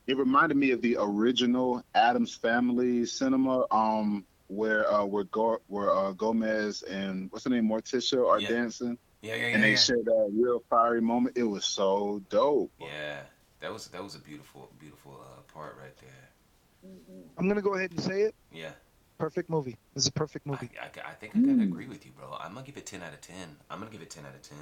It 0.07 0.17
reminded 0.17 0.55
me 0.55 0.71
of 0.71 0.81
the 0.81 0.95
original 0.97 1.83
Addams 1.93 2.33
Family 2.33 3.05
cinema, 3.05 3.65
um, 3.71 4.25
where 4.47 4.89
uh, 4.89 5.03
where 5.03 5.25
Go- 5.25 5.61
where 5.67 5.91
uh, 5.93 6.13
Gomez 6.13 6.83
and 6.83 7.29
what's 7.29 7.43
her 7.43 7.49
name, 7.49 7.67
Morticia 7.67 8.25
are 8.25 8.39
Yeah. 8.39 8.47
dancing, 8.47 8.97
Yeah, 9.21 9.35
yeah, 9.35 9.47
yeah. 9.47 9.53
and 9.55 9.63
they 9.63 9.71
yeah. 9.71 9.75
share 9.75 9.97
that 10.01 10.29
real 10.31 10.63
fiery 10.69 11.01
moment. 11.01 11.37
It 11.37 11.43
was 11.43 11.65
so 11.65 12.21
dope. 12.29 12.71
Yeah, 12.79 13.19
that 13.59 13.73
was 13.73 13.87
that 13.89 14.01
was 14.01 14.15
a 14.15 14.19
beautiful 14.19 14.71
beautiful 14.79 15.19
uh, 15.21 15.41
part 15.53 15.75
right 15.77 15.95
there. 15.97 16.91
I'm 17.37 17.49
gonna 17.49 17.61
go 17.61 17.73
ahead 17.73 17.91
and 17.91 17.99
say 17.99 18.21
it. 18.21 18.35
Yeah, 18.53 18.71
Perfect 19.18 19.49
movie. 19.49 19.76
This 19.95 20.03
is 20.03 20.07
a 20.07 20.11
perfect 20.11 20.45
movie. 20.45 20.69
I, 20.80 20.85
I 20.85 21.14
think 21.14 21.35
I 21.35 21.39
gotta 21.39 21.53
Mm. 21.53 21.64
agree 21.64 21.88
with 21.88 22.06
you, 22.06 22.11
bro. 22.11 22.38
I'm 22.39 22.53
gonna 22.53 22.65
give 22.65 22.77
it 22.77 22.85
ten 22.85 23.02
out 23.02 23.14
of 23.14 23.22
ten. 23.22 23.56
I'm 23.69 23.80
gonna 23.80 23.91
give 23.91 24.02
it 24.02 24.11
ten 24.11 24.26
out 24.26 24.35
of 24.35 24.41
ten. 24.44 24.57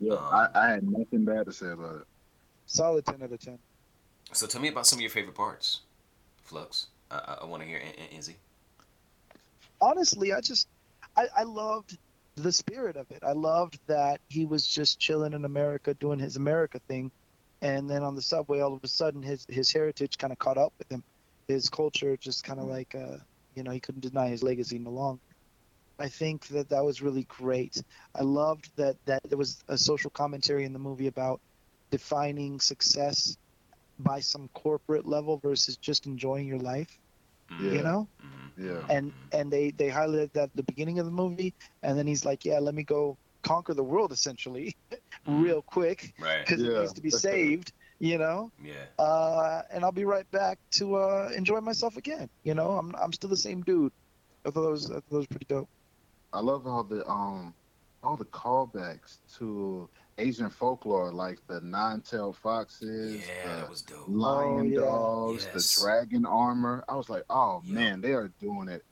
Yeah, 0.00 0.14
Um, 0.14 0.18
I, 0.32 0.48
I 0.54 0.68
had 0.70 0.82
nothing 0.90 1.24
bad 1.24 1.46
to 1.46 1.52
say 1.52 1.70
about 1.70 2.00
it. 2.00 2.06
Solid 2.66 3.06
ten 3.06 3.22
out 3.22 3.30
of 3.30 3.38
ten. 3.38 3.58
So 4.32 4.46
tell 4.48 4.60
me 4.60 4.68
about 4.68 4.86
some 4.88 4.98
of 4.98 5.02
your 5.02 5.10
favorite 5.10 5.36
parts, 5.36 5.80
Flux. 6.42 6.88
I, 7.12 7.16
I, 7.18 7.38
I 7.42 7.44
want 7.44 7.62
to 7.62 7.68
hear 7.68 7.78
An- 7.78 7.94
An- 8.10 8.18
Izzy. 8.18 8.36
honestly, 9.80 10.32
I 10.32 10.40
just 10.40 10.66
I, 11.16 11.28
I 11.36 11.42
loved 11.44 11.96
the 12.34 12.50
spirit 12.52 12.96
of 12.96 13.08
it. 13.12 13.22
I 13.22 13.32
loved 13.32 13.78
that 13.86 14.20
he 14.28 14.44
was 14.46 14.66
just 14.66 14.98
chilling 14.98 15.32
in 15.32 15.44
America 15.44 15.94
doing 15.94 16.18
his 16.18 16.34
America 16.36 16.80
thing, 16.88 17.12
and 17.62 17.88
then 17.88 18.02
on 18.02 18.16
the 18.16 18.22
subway, 18.22 18.60
all 18.60 18.74
of 18.74 18.82
a 18.82 18.88
sudden, 18.88 19.22
his 19.22 19.46
his 19.48 19.72
heritage 19.72 20.18
kind 20.18 20.32
of 20.32 20.40
caught 20.40 20.58
up 20.58 20.72
with 20.78 20.90
him. 20.90 21.04
His 21.46 21.68
culture 21.68 22.16
just 22.16 22.42
kind 22.42 22.58
of 22.58 22.66
like 22.66 22.92
uh, 22.96 23.18
you 23.56 23.64
know 23.64 23.72
he 23.72 23.80
couldn't 23.80 24.02
deny 24.02 24.28
his 24.28 24.42
legacy 24.44 24.78
no 24.78 24.90
longer. 24.92 25.22
I 25.98 26.08
think 26.08 26.46
that 26.48 26.68
that 26.70 26.84
was 26.84 27.02
really 27.02 27.24
great. 27.24 27.82
I 28.14 28.22
loved 28.22 28.70
that 28.76 28.96
that 29.06 29.22
there 29.28 29.38
was 29.38 29.62
a 29.68 29.78
social 29.78 30.10
commentary 30.10 30.64
in 30.64 30.72
the 30.72 30.78
movie 30.78 31.08
about 31.08 31.40
defining 31.90 32.60
success 32.60 33.36
by 33.98 34.20
some 34.20 34.48
corporate 34.54 35.06
level 35.06 35.38
versus 35.38 35.76
just 35.78 36.06
enjoying 36.06 36.46
your 36.48 36.58
life. 36.58 36.98
Mhm, 37.58 37.68
You 37.70 37.82
know 37.82 38.08
mhm, 38.22 38.52
Yeah. 38.56 38.88
and 38.88 39.12
and 39.32 39.52
they 39.52 39.70
they 39.70 39.88
highlighted 39.88 40.32
that 40.32 40.44
at 40.50 40.56
the 40.56 40.62
beginning 40.64 40.98
of 40.98 41.06
the 41.06 41.12
movie 41.12 41.54
and 41.82 41.98
then 41.98 42.06
he's 42.06 42.24
like 42.24 42.44
yeah 42.44 42.58
let 42.58 42.74
me 42.74 42.84
go 42.84 43.16
conquer 43.42 43.74
the 43.74 43.84
world 43.84 44.12
essentially 44.12 44.74
mhm. 45.26 45.54
real 45.54 45.62
quick 45.62 46.12
Right. 46.18 46.46
because 46.46 46.62
it 46.62 46.72
Yeah. 46.72 46.90
needs 46.90 46.94
to 46.94 47.02
be 47.02 47.10
saved 47.10 47.72
you 47.98 48.18
know 48.18 48.50
Yeah. 48.62 48.86
uh 48.98 49.62
and 49.72 49.84
i'll 49.84 49.92
be 49.92 50.04
right 50.04 50.30
back 50.30 50.58
to 50.72 50.96
uh 50.96 51.30
enjoy 51.36 51.60
myself 51.60 51.96
again 51.96 52.28
you 52.44 52.54
know 52.54 52.70
i'm 52.72 52.94
i'm 52.96 53.12
still 53.12 53.30
the 53.30 53.36
same 53.36 53.62
dude 53.62 53.92
i 54.46 54.50
thought 54.50 54.62
that 54.62 54.70
was 54.70 54.90
i 54.90 54.94
thought 54.94 55.04
that 55.10 55.16
was 55.16 55.26
pretty 55.28 55.46
dope 55.48 55.68
I 56.32 56.40
love 56.40 56.66
all 56.66 56.84
the 56.84 57.06
um 57.08 57.54
all 58.02 58.16
the 58.16 58.24
callbacks 58.26 59.18
to 59.38 59.88
Asian 60.18 60.50
folklore, 60.50 61.12
like 61.12 61.38
the 61.48 61.60
nine-tailed 61.62 62.36
foxes, 62.36 63.26
Yeah, 63.26 63.42
the 63.42 63.48
that 63.60 63.70
was 63.70 63.82
dope. 63.82 64.04
lion 64.08 64.58
Oh, 64.58 64.62
yeah. 64.62 64.80
dogs, 64.80 65.48
Yes. 65.54 65.76
the 65.76 65.82
dragon 65.82 66.26
armor. 66.26 66.84
I 66.88 66.94
was 66.96 67.08
like, 67.08 67.24
oh 67.30 67.62
Yeah. 67.64 67.74
man, 67.74 68.00
they 68.00 68.12
are 68.12 68.28
doing 68.40 68.68
it 68.68 68.82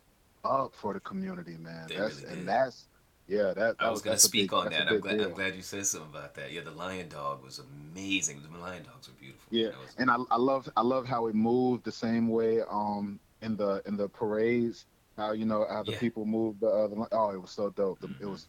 up 0.45 0.75
for 0.75 0.95
the 0.95 1.01
community, 1.01 1.57
man. 1.59 1.89
They 1.89 1.97
that's 1.97 2.15
really 2.17 2.29
did. 2.29 2.39
and 2.39 2.49
that's 2.49 2.89
yeah, 3.27 3.53
that, 3.55 3.55
that 3.55 3.77
I 3.79 3.91
was 3.91 4.03
gonna 4.03 4.19
speak 4.19 4.51
big- 4.51 4.55
on 4.55 4.71
that. 4.71 4.89
I'm 4.89 5.01
glad, 5.01 5.21
I'm 5.21 5.33
glad 5.33 5.55
you 5.55 5.63
said 5.63 5.87
something 5.87 6.11
about 6.11 6.35
that. 6.35 6.53
Yeah, 6.53 6.63
the 6.63 6.71
lion 6.71 7.09
dog 7.09 7.43
was 7.43 7.59
amazing. 7.61 8.43
The 8.43 8.59
lion 8.59 8.83
dogs 8.85 9.09
were 9.09 9.15
beautiful. 9.15 9.47
Yeah, 9.51 9.69
was- 9.69 9.95
and 9.99 10.11
I, 10.11 10.17
I 10.31 10.37
love 10.37 10.69
I 10.77 10.83
love 10.83 11.07
how 11.07 11.27
it 11.27 11.35
moved 11.35 11.85
the 11.85 11.93
same 11.93 12.29
way 12.29 12.61
um 12.71 13.19
in 13.43 13.57
the 13.57 13.83
in 13.87 13.97
the 13.97 14.09
parades. 14.09 14.87
How 15.17 15.31
you 15.33 15.45
know 15.47 15.65
how 15.71 15.83
the 15.85 15.93
Yeah. 15.93 16.01
people 16.01 16.25
moved 16.27 16.61
the, 16.61 16.67
uh, 16.67 16.89
the 16.89 17.07
oh 17.13 17.31
it 17.31 17.41
was 17.41 17.51
so 17.51 17.71
dope. 17.71 18.01
The- 18.01 18.09
Mhm. 18.09 18.21
It 18.23 18.27
was 18.27 18.49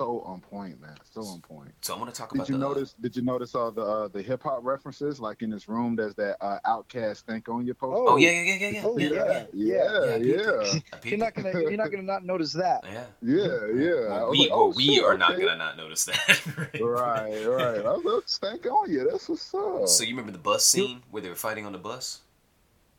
so 0.00 0.20
on 0.22 0.40
point, 0.40 0.80
man. 0.80 0.96
So 1.12 1.20
on 1.22 1.40
point. 1.40 1.72
so 1.82 1.94
I 1.94 1.98
want 1.98 2.12
to 2.12 2.18
talk 2.18 2.30
Did 2.30 2.36
about 2.38 2.48
you 2.48 2.54
the. 2.54 2.60
notice? 2.60 2.94
Did 3.00 3.16
you 3.16 3.22
notice 3.22 3.54
all 3.54 3.70
the 3.70 3.82
uh, 3.82 4.08
the 4.08 4.22
hip 4.22 4.42
hop 4.42 4.60
references? 4.62 5.20
Like 5.20 5.42
in 5.42 5.50
this 5.50 5.68
room, 5.68 5.94
there's 5.94 6.14
that 6.14 6.36
uh, 6.40 6.58
OutKast 6.66 7.22
"Think 7.22 7.48
on 7.48 7.66
Your" 7.66 7.74
poster. 7.74 8.10
Oh 8.10 8.16
yeah, 8.16 8.30
yeah, 8.30 8.42
yeah, 8.42 8.54
yeah, 8.54 8.70
yeah. 8.70 8.82
Oh, 8.84 8.98
yeah, 8.98 9.08
yeah. 9.08 9.44
yeah. 9.52 9.76
yeah, 9.76 10.12
I 10.12 10.16
yeah, 10.16 10.36
it. 10.36 10.82
I 10.92 10.96
peeped 10.96 11.04
you're 11.06 11.18
not 11.18 11.34
gonna 11.34 11.52
you're 11.52 11.76
not 11.76 11.90
gonna 11.90 12.02
not 12.02 12.24
notice 12.24 12.52
that 12.54 12.82
Yeah. 12.84 13.04
yeah, 13.22 13.44
yeah. 13.74 14.08
Well, 14.08 14.30
we, 14.30 14.38
like, 14.38 14.50
well, 14.50 14.60
oh, 14.60 14.72
we 14.74 14.94
shit, 14.94 15.04
are 15.04 15.18
not 15.18 15.32
gonna 15.32 15.56
not 15.56 15.76
notice 15.76 16.04
that. 16.06 16.46
right? 16.56 16.80
Right, 16.80 17.46
right. 17.46 17.86
I 17.86 17.92
was 17.92 18.04
like, 18.04 18.22
"Stank 18.26 18.66
on 18.66 18.90
you." 18.90 19.06
That's 19.10 19.28
what's 19.28 19.54
up. 19.54 19.86
So 19.88 20.02
you 20.04 20.10
remember 20.10 20.32
the 20.32 20.38
bus 20.38 20.64
scene 20.64 21.02
where 21.10 21.22
they 21.22 21.28
were 21.28 21.34
fighting 21.34 21.66
on 21.66 21.72
the 21.72 21.78
bus? 21.78 22.20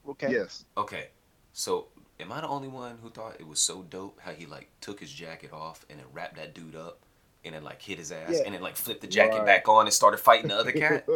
okay 0.07 0.31
yes, 0.31 0.65
Okay. 0.77 1.09
So 1.53 1.87
Am 2.21 2.31
I 2.31 2.41
the 2.41 2.47
only 2.47 2.67
one 2.67 2.97
who 3.01 3.09
thought 3.09 3.35
it 3.39 3.47
was 3.47 3.59
so 3.59 3.81
dope 3.89 4.19
how 4.21 4.31
he 4.31 4.45
like 4.45 4.69
took 4.81 4.99
his 4.99 5.11
jacket 5.11 5.51
off 5.53 5.85
and 5.89 5.99
then 5.99 6.05
wrapped 6.13 6.35
that 6.37 6.53
dude 6.53 6.75
up 6.75 6.99
and 7.43 7.55
then 7.55 7.63
like 7.63 7.81
hit 7.81 7.97
his 7.97 8.11
ass 8.11 8.29
Yeah. 8.31 8.41
and 8.45 8.53
then 8.55 8.61
like 8.61 8.75
flipped 8.75 9.01
the 9.01 9.07
jacket 9.07 9.37
Right. 9.37 9.45
back 9.45 9.67
on 9.67 9.85
and 9.85 9.93
started 9.93 10.17
fighting 10.19 10.49
the 10.49 10.55
other 10.57 10.71
cat? 10.71 11.05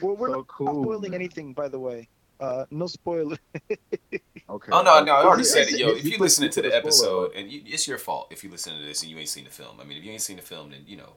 Well, 0.00 0.16
we're 0.16 0.28
so 0.30 0.34
not 0.36 0.46
cool. 0.48 0.82
spoiling 0.84 1.14
anything, 1.14 1.52
by 1.52 1.68
the 1.68 1.78
way. 1.78 2.08
Uh, 2.40 2.64
no 2.70 2.86
spoiler. 2.86 3.36
Okay. 4.50 4.72
Oh 4.72 4.82
no, 4.82 5.02
no, 5.04 5.12
I 5.14 5.22
already 5.24 5.44
said 5.54 5.68
it, 5.68 5.78
yo. 5.78 5.88
If 5.90 6.04
you 6.04 6.12
put- 6.12 6.20
listening 6.22 6.50
to 6.50 6.62
the 6.62 6.74
episode, 6.74 7.32
and 7.34 7.50
you, 7.50 7.62
it's 7.66 7.86
your 7.86 7.98
fault 7.98 8.28
if 8.32 8.42
you 8.42 8.50
listen 8.50 8.76
to 8.76 8.82
this 8.84 9.02
and 9.02 9.10
you 9.10 9.18
ain't 9.18 9.28
seen 9.28 9.44
the 9.44 9.50
film. 9.50 9.78
I 9.80 9.84
mean, 9.84 9.98
if 9.98 10.04
you 10.04 10.10
ain't 10.12 10.22
seen 10.22 10.36
the 10.36 10.42
film, 10.42 10.70
then 10.70 10.80
you 10.86 10.96
know 10.96 11.12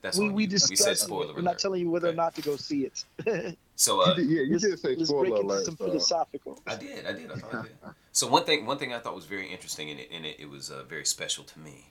that's 0.00 0.16
we 0.18 0.28
on 0.28 0.32
we 0.34 0.44
you. 0.44 0.48
discussed. 0.48 0.70
we 0.70 0.76
said 0.76 0.96
spoiler 0.98 1.34
We're 1.34 1.40
not 1.42 1.58
telling 1.58 1.80
you 1.80 1.90
whether 1.90 2.08
or 2.08 2.12
not 2.14 2.34
to 2.36 2.42
go 2.42 2.56
see 2.56 2.86
it. 2.88 3.56
So 3.80 4.02
uh, 4.02 4.08
You 4.08 4.14
did- 4.16 4.28
yeah, 4.30 4.42
you 4.42 4.58
did 4.58 4.78
say 4.78 4.88
let's 4.94 4.96
break 4.96 5.06
spoiler 5.06 5.26
into 5.36 5.40
alert. 5.40 5.64
some 5.64 5.76
so- 5.78 5.84
philosophical. 5.86 6.60
I 6.66 6.76
did, 6.76 7.06
I 7.06 7.12
did, 7.12 7.30
I 7.32 7.34
thought 7.36 7.54
I 7.54 7.62
did. 7.62 7.76
So 8.12 8.26
one 8.26 8.44
thing, 8.44 8.66
one 8.66 8.76
thing 8.76 8.92
I 8.92 8.98
thought 8.98 9.14
was 9.14 9.24
very 9.24 9.46
interesting 9.50 9.88
in 9.88 9.98
it, 9.98 10.08
and 10.12 10.26
it, 10.26 10.36
it 10.40 10.50
was 10.50 10.70
uh, 10.70 10.82
very 10.82 11.06
special 11.06 11.44
to 11.44 11.58
me, 11.60 11.86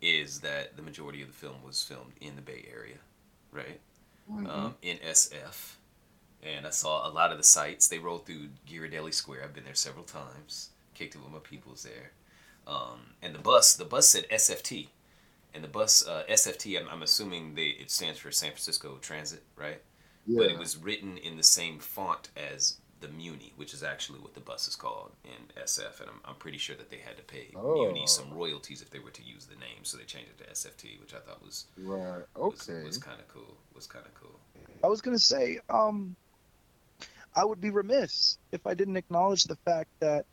is 0.00 0.40
that 0.40 0.76
the 0.76 0.82
majority 0.82 1.20
of 1.22 1.28
the 1.28 1.34
film 1.34 1.56
was 1.64 1.82
filmed 1.82 2.12
in 2.20 2.36
the 2.36 2.42
Bay 2.42 2.66
Area, 2.72 2.98
right? 3.50 3.80
Mhm. 4.30 4.48
um, 4.48 4.74
in 4.82 4.98
SF, 4.98 5.76
and 6.42 6.64
I 6.66 6.70
saw 6.70 7.08
a 7.08 7.10
lot 7.10 7.32
of 7.32 7.38
the 7.38 7.44
sites. 7.44 7.88
They 7.88 7.98
rolled 7.98 8.26
through 8.26 8.48
Ghirardelli 8.68 9.12
Square. 9.14 9.42
I've 9.44 9.54
been 9.54 9.64
there 9.64 9.74
several 9.74 10.04
times. 10.04 10.70
Kicked 10.94 11.14
it 11.16 11.22
with 11.22 11.32
my 11.32 11.38
peoples 11.40 11.82
there, 11.82 12.12
um, 12.68 13.00
and 13.22 13.34
the 13.34 13.38
bus. 13.40 13.74
The 13.74 13.84
bus 13.84 14.08
said 14.10 14.26
SFT, 14.30 14.88
and 15.54 15.64
the 15.64 15.68
bus 15.68 16.06
uh, 16.06 16.22
SFT. 16.30 16.78
I'm, 16.80 16.88
I'm 16.88 17.02
assuming 17.02 17.54
they 17.56 17.68
it 17.82 17.90
stands 17.90 18.18
for 18.20 18.30
San 18.30 18.50
Francisco 18.50 18.98
Transit, 19.00 19.42
right? 19.56 19.80
Yeah. 20.26 20.38
But 20.38 20.50
it 20.52 20.58
was 20.58 20.76
written 20.76 21.18
in 21.18 21.36
the 21.36 21.42
same 21.42 21.78
font 21.78 22.30
as 22.36 22.78
the 23.00 23.08
Muni, 23.08 23.52
which 23.56 23.74
is 23.74 23.82
actually 23.82 24.18
what 24.20 24.32
the 24.34 24.40
bus 24.40 24.68
is 24.68 24.74
called 24.74 25.12
in 25.24 25.62
SF, 25.62 26.00
and 26.00 26.08
I'm, 26.08 26.20
I'm 26.24 26.34
pretty 26.36 26.56
sure 26.56 26.74
that 26.76 26.88
they 26.90 26.96
had 26.96 27.16
to 27.18 27.22
pay 27.22 27.48
Muni 27.54 28.02
Oh. 28.02 28.06
some 28.06 28.30
royalties 28.32 28.80
if 28.80 28.88
they 28.90 28.98
were 29.00 29.10
to 29.10 29.22
use 29.22 29.44
the 29.44 29.56
name, 29.56 29.84
so 29.84 29.98
they 29.98 30.04
changed 30.04 30.30
it 30.30 30.38
to 30.44 30.50
SFT, 30.50 30.98
which 31.00 31.12
I 31.14 31.18
thought 31.18 31.42
was 31.44 31.66
right. 31.76 32.22
was, 32.34 32.68
Okay. 32.68 32.82
was 32.84 32.96
kind 32.98 33.20
of 33.20 33.28
cool. 33.28 33.54
Was 33.74 33.86
kind 33.86 34.06
of 34.06 34.14
cool. 34.14 34.40
I 34.82 34.88
was 34.88 35.02
gonna 35.02 35.18
say, 35.18 35.60
um, 35.68 36.16
I 37.34 37.44
would 37.44 37.60
be 37.60 37.68
remiss 37.70 38.38
if 38.52 38.66
I 38.66 38.72
didn't 38.74 38.96
acknowledge 38.96 39.44
the 39.44 39.56
fact 39.56 39.90
that 40.00 40.24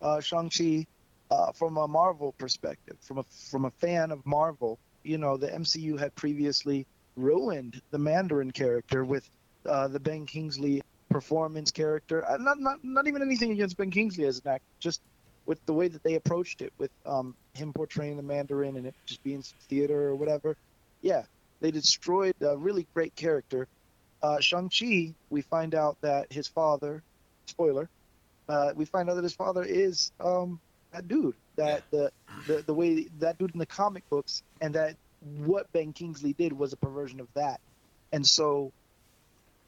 uh, 0.00 0.20
Shang 0.20 0.48
Chi, 0.50 0.86
uh, 1.30 1.52
from 1.52 1.76
a 1.76 1.86
Marvel 1.86 2.32
perspective, 2.38 2.96
from 3.02 3.18
a 3.18 3.24
from 3.50 3.66
a 3.66 3.70
fan 3.72 4.10
of 4.10 4.24
Marvel, 4.24 4.78
you 5.04 5.18
know, 5.18 5.36
the 5.36 5.48
MCU 5.48 5.98
had 5.98 6.14
previously 6.14 6.86
ruined 7.16 7.80
the 7.90 7.98
Mandarin 7.98 8.50
character 8.50 9.04
with 9.04 9.28
uh, 9.66 9.88
the 9.88 10.00
Ben 10.00 10.26
Kingsley 10.26 10.82
performance 11.10 11.70
character. 11.70 12.28
Uh, 12.28 12.36
not 12.36 12.60
not 12.60 12.78
not 12.82 13.06
even 13.06 13.22
anything 13.22 13.52
against 13.52 13.76
Ben 13.76 13.90
Kingsley 13.90 14.24
as 14.24 14.38
an 14.44 14.52
actor, 14.52 14.66
just 14.78 15.00
with 15.46 15.64
the 15.66 15.72
way 15.72 15.88
that 15.88 16.02
they 16.02 16.14
approached 16.14 16.60
it, 16.60 16.72
with 16.78 16.90
um, 17.06 17.34
him 17.54 17.72
portraying 17.72 18.16
the 18.16 18.22
Mandarin 18.22 18.76
and 18.76 18.86
it 18.86 18.94
just 19.06 19.22
being 19.22 19.42
theater 19.68 20.08
or 20.08 20.16
whatever. 20.16 20.56
Yeah, 21.02 21.22
they 21.60 21.70
destroyed 21.70 22.34
a 22.40 22.56
really 22.56 22.86
great 22.94 23.14
character. 23.14 23.68
Uh, 24.22 24.40
Shang-Chi, 24.40 25.14
we 25.30 25.42
find 25.42 25.74
out 25.74 25.96
that 26.00 26.32
his 26.32 26.48
father, 26.48 27.02
spoiler, 27.46 27.88
uh, 28.48 28.72
we 28.74 28.84
find 28.84 29.08
out 29.08 29.14
that 29.14 29.22
his 29.22 29.34
father 29.34 29.62
is 29.62 30.10
um, 30.20 30.58
that 30.92 31.06
dude. 31.06 31.34
That 31.56 31.84
the, 31.90 32.10
the 32.46 32.62
the 32.66 32.74
way 32.74 33.06
that 33.20 33.38
dude 33.38 33.52
in 33.54 33.58
the 33.58 33.66
comic 33.66 34.08
books, 34.10 34.42
and 34.60 34.74
that 34.74 34.96
what 35.20 35.70
Ben 35.72 35.92
Kingsley 35.92 36.32
did 36.32 36.52
was 36.52 36.72
a 36.72 36.76
perversion 36.76 37.20
of 37.20 37.28
that, 37.34 37.60
and 38.12 38.26
so 38.26 38.72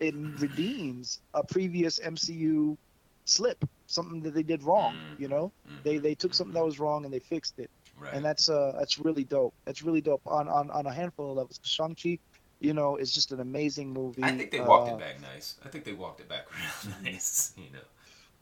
it 0.01 0.15
redeems 0.15 1.21
a 1.35 1.43
previous 1.43 1.99
MCU 1.99 2.77
slip, 3.25 3.65
something 3.87 4.21
that 4.23 4.33
they 4.35 4.43
did 4.43 4.63
wrong. 4.63 4.95
Mm. 4.95 5.21
You 5.21 5.29
know, 5.29 5.53
Mhm. 5.69 5.83
they 5.83 5.99
they 5.99 6.15
took 6.15 6.35
something 6.35 6.55
that 6.55 6.65
was 6.65 6.79
wrong 6.79 7.05
and 7.05 7.13
they 7.13 7.19
fixed 7.19 7.59
it 7.59 7.71
Right. 7.99 8.15
and 8.15 8.25
that's 8.25 8.49
uh 8.49 8.73
that's 8.79 8.99
really 8.99 9.25
dope. 9.25 9.55
That's 9.65 9.83
really 9.83 10.01
dope 10.01 10.23
on 10.27 10.49
on, 10.49 10.71
on 10.71 10.87
a 10.87 10.93
handful 10.93 11.31
of 11.33 11.37
levels. 11.37 11.61
Shang 11.65 11.95
Chi, 11.97 12.19
you 12.61 12.73
know, 12.75 12.97
is 12.97 13.13
just 13.13 13.33
an 13.33 13.41
amazing 13.41 13.93
movie. 13.93 14.23
I 14.23 14.37
think 14.37 14.51
they 14.53 14.61
walked 14.61 14.91
Uh, 14.91 14.95
it 14.95 15.01
back 15.01 15.21
nice. 15.21 15.57
I 15.65 15.69
think 15.69 15.85
they 15.85 15.93
walked 15.95 16.21
it 16.21 16.29
back 16.29 16.47
real 16.85 16.95
nice. 17.03 17.53
You 17.57 17.71
know. 17.73 17.81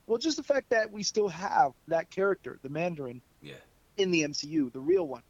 Well, 0.06 0.18
just 0.18 0.36
the 0.36 0.42
fact 0.44 0.68
that 0.70 0.92
we 0.92 1.02
still 1.02 1.28
have 1.28 1.72
that 1.88 2.10
character, 2.10 2.58
the 2.62 2.68
Mandarin, 2.68 3.20
Yeah. 3.42 3.54
in 3.96 4.10
the 4.12 4.22
MCU, 4.22 4.70
the 4.70 4.78
real 4.80 5.06
one. 5.08 5.22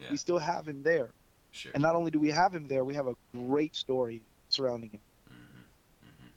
Yeah. 0.00 0.10
We 0.10 0.16
still 0.16 0.38
have 0.38 0.66
him 0.66 0.82
there, 0.82 1.10
Sure. 1.54 1.70
and 1.72 1.80
not 1.82 1.94
only 1.94 2.10
do 2.10 2.18
we 2.18 2.30
have 2.30 2.52
him 2.52 2.66
there, 2.66 2.84
we 2.84 2.94
have 2.94 3.06
a 3.06 3.14
great 3.32 3.76
story 3.76 4.22
surrounding 4.48 4.90
him. 4.90 5.00
hmm 5.28 5.62
hmm 6.02 6.28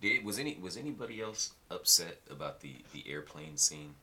Did 0.00 0.24
was 0.24 0.38
any 0.40 0.58
was 0.60 0.76
anybody 0.76 1.20
else 1.22 1.52
upset 1.70 2.18
about 2.28 2.60
the 2.60 2.74
the 2.92 3.04
airplane 3.08 3.56
scene, 3.56 3.94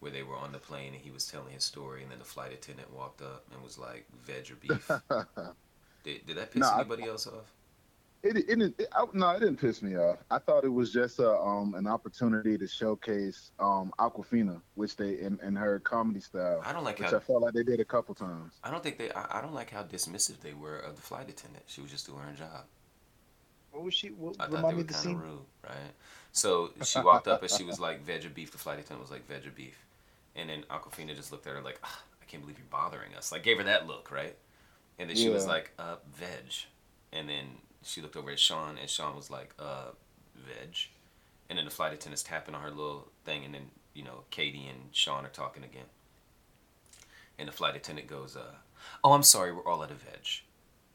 where 0.00 0.10
they 0.10 0.22
were 0.22 0.36
on 0.36 0.52
the 0.52 0.58
plane 0.58 0.94
and 0.94 1.02
he 1.02 1.10
was 1.10 1.26
telling 1.26 1.52
his 1.52 1.64
story 1.64 2.02
and 2.02 2.10
then 2.10 2.18
the 2.18 2.24
flight 2.24 2.52
attendant 2.54 2.90
walked 2.94 3.20
up 3.20 3.44
and 3.52 3.62
was 3.62 3.76
like 3.78 4.06
veg 4.24 4.50
or 4.50 4.56
beef? 4.56 4.90
did, 6.04 6.26
did 6.26 6.36
that 6.38 6.50
piss 6.50 6.60
No, 6.62 6.68
I- 6.70 6.80
anybody 6.80 7.04
else 7.04 7.26
off? 7.26 7.52
It, 8.26 8.36
it, 8.36 8.60
it, 8.60 8.74
it 8.78 8.88
I, 8.92 9.04
no, 9.12 9.30
it 9.30 9.40
didn't 9.40 9.60
piss 9.60 9.82
me 9.82 9.96
off. 9.96 10.18
I 10.30 10.38
thought 10.38 10.64
it 10.64 10.72
was 10.72 10.92
just 10.92 11.20
a, 11.20 11.30
um, 11.38 11.74
an 11.74 11.86
opportunity 11.86 12.58
to 12.58 12.66
showcase 12.66 13.52
um, 13.60 13.92
Awkwafina, 13.98 14.60
which 14.74 14.96
they 14.96 15.20
in, 15.20 15.38
in 15.42 15.54
her 15.54 15.78
comedy 15.78 16.20
style, 16.20 16.60
I 16.64 16.72
don't 16.72 16.84
like 16.84 16.98
which 16.98 17.10
how 17.10 17.18
I 17.18 17.20
felt 17.20 17.42
like 17.42 17.54
they 17.54 17.62
did 17.62 17.78
a 17.78 17.84
couple 17.84 18.14
times. 18.14 18.54
I 18.64 18.70
don't 18.70 18.82
think 18.82 18.98
they 18.98 19.10
I, 19.12 19.38
I 19.38 19.40
don't 19.40 19.54
like 19.54 19.70
how 19.70 19.82
dismissive 19.84 20.40
they 20.40 20.54
were 20.54 20.78
of 20.78 20.96
the 20.96 21.02
flight 21.02 21.28
attendant. 21.28 21.64
She 21.66 21.80
was 21.80 21.90
just 21.90 22.06
doing 22.06 22.20
her 22.20 22.32
job. 22.32 22.64
What 23.70 23.84
was 23.84 23.94
she? 23.94 24.08
What, 24.08 24.36
I 24.40 24.46
thought 24.46 24.68
they 24.68 24.74
were 24.74 24.82
the 24.82 24.92
kind 24.92 25.04
scene. 25.04 25.16
of 25.16 25.22
rude, 25.22 25.38
right? 25.62 25.76
So 26.32 26.70
she 26.82 26.98
walked 27.04 27.28
up 27.28 27.42
and 27.42 27.50
she 27.50 27.62
was 27.62 27.78
like, 27.78 28.04
veggie 28.04 28.32
beef?" 28.34 28.50
The 28.50 28.58
flight 28.58 28.78
attendant 28.78 29.02
was 29.02 29.10
like, 29.10 29.28
veggie 29.28 29.54
beef?" 29.54 29.78
And 30.34 30.50
then 30.50 30.64
Awkwafina 30.70 31.14
just 31.14 31.30
looked 31.30 31.46
at 31.46 31.54
her 31.54 31.62
like, 31.62 31.78
ah, 31.84 32.02
"I 32.20 32.24
can't 32.24 32.42
believe 32.42 32.58
you're 32.58 32.66
bothering 32.70 33.14
us." 33.14 33.30
Like 33.30 33.42
gave 33.42 33.58
her 33.58 33.64
that 33.64 33.86
look, 33.86 34.10
right? 34.10 34.34
And 34.98 35.10
then 35.10 35.16
she 35.16 35.28
was 35.28 35.46
like, 35.46 35.72
"Uh, 35.78 35.96
veg." 36.14 36.64
And 37.12 37.28
then 37.28 37.44
she 37.86 38.00
looked 38.00 38.16
over 38.16 38.30
at 38.30 38.38
Shaun, 38.38 38.78
and 38.78 38.90
Shaun 38.90 39.16
was 39.16 39.30
like, 39.30 39.54
"Uh, 39.58 39.90
veg." 40.34 40.76
And 41.48 41.58
then 41.58 41.64
the 41.64 41.70
flight 41.70 41.92
attendant's 41.92 42.22
tapping 42.22 42.54
on 42.54 42.62
her 42.62 42.70
little 42.70 43.08
thing, 43.24 43.44
and 43.44 43.54
then 43.54 43.70
you 43.94 44.04
know 44.04 44.24
Katie 44.30 44.66
and 44.66 44.88
Shaun 44.92 45.24
are 45.24 45.30
talking 45.30 45.64
again. 45.64 45.86
And 47.38 47.48
the 47.48 47.52
flight 47.52 47.76
attendant 47.76 48.08
goes, 48.08 48.36
uh, 48.36 48.56
"Oh, 49.04 49.12
I'm 49.12 49.22
sorry, 49.22 49.52
we're 49.52 49.66
all 49.66 49.82
out 49.82 49.90
of 49.90 50.02
veg." 50.02 50.26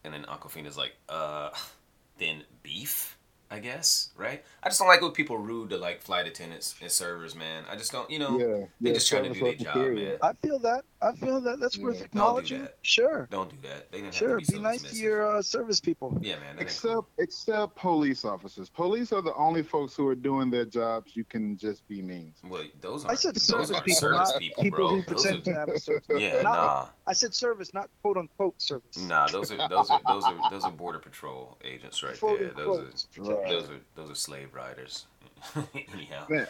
And 0.04 0.14
then 0.14 0.26
Awkwafina's 0.26 0.78
like, 0.78 0.94
"Uh, 1.10 1.50
then 2.18 2.44
beef." 2.64 3.18
I 3.54 3.60
guess, 3.60 4.12
right? 4.16 4.46
I 4.64 4.70
just 4.70 4.80
don't 4.80 4.88
like 4.88 5.02
when 5.02 5.12
people 5.12 5.38
rude 5.38 5.72
to 5.72 5.78
like 5.78 6.02
flight 6.02 6.26
attendants 6.26 6.74
and 6.82 6.90
servers, 6.90 7.36
man. 7.36 7.66
I 7.70 7.76
just 7.76 7.92
don't, 7.92 8.10
you 8.10 8.18
know, 8.18 8.40
yeah, 8.40 8.66
they 8.80 8.90
yeah, 8.92 8.94
just 8.94 9.10
trying 9.10 9.24
to 9.24 9.34
do 9.34 9.42
their 9.42 9.56
job, 9.56 9.76
man. 9.76 10.18
I 10.22 10.32
feel 10.42 10.58
that. 10.60 10.86
I 11.04 11.14
feel 11.16 11.42
that. 11.42 11.60
That's 11.60 11.78
Yeah. 11.78 11.84
worth 11.86 11.94
Don't 11.96 12.00
do 12.00 12.06
acknowledging. 12.06 12.62
that. 12.62 12.78
Sure. 12.84 13.28
don't 13.32 13.50
do 13.50 13.58
that. 13.68 13.92
They 13.92 14.02
didn't 14.02 14.14
Sure. 14.14 14.38
have 14.38 14.46
to 14.48 14.52
Be 14.52 14.54
be, 14.54 14.58
so 14.58 14.62
nice 14.62 14.82
to 14.84 14.96
your 14.96 15.26
uh, 15.38 15.42
service 15.42 15.80
people. 15.80 16.16
Yeah, 16.22 16.38
man. 16.40 16.58
Except 16.60 16.94
cool. 16.94 17.08
except 17.18 17.76
police 17.76 18.24
officers. 18.24 18.70
Police 18.70 19.12
are 19.12 19.22
the 19.22 19.34
only 19.36 19.64
folks 19.64 19.96
who 19.96 20.08
are 20.08 20.16
doing 20.16 20.50
their 20.52 20.66
jobs. 20.66 21.16
You 21.16 21.24
can 21.24 21.58
just 21.58 21.88
be 21.88 22.02
mean. 22.04 22.34
Well, 22.48 22.64
those 22.82 23.04
aren't. 23.06 23.20
said 23.20 23.42
service 23.42 23.70
people, 23.80 23.94
service 23.96 24.30
not 24.32 24.40
people, 24.40 24.64
people 24.64 24.90
who 24.90 24.96
Those 25.02 25.06
pretend 25.24 25.44
to 25.46 25.54
have 25.54 25.70
a 25.70 25.80
service. 25.80 26.06
yeah, 26.20 26.42
Not- 26.44 26.44
nah, 26.56 26.88
I 27.08 27.14
said 27.14 27.34
service, 27.34 27.74
not 27.74 27.90
quote 28.04 28.18
unquote 28.18 28.62
service. 28.62 28.98
nah. 28.98 29.28
Those 29.28 29.52
are 29.52 29.68
those 29.70 29.90
are 29.90 30.02
those 30.08 30.24
are 30.24 30.50
those 30.52 30.64
are 30.64 30.72
border 30.72 31.00
patrol 31.00 31.58
agents 31.64 32.04
right 32.04 32.20
Quote 32.20 32.40
there. 32.40 32.50
Those 32.52 33.08
are 33.18 33.22
Right. 33.24 33.50
those 33.50 33.70
are 33.70 33.80
those 33.96 34.12
are 34.12 34.16
slave 34.16 34.54
riders. 34.54 35.08
Anyhow, 35.94 36.28
Man, 36.30 36.48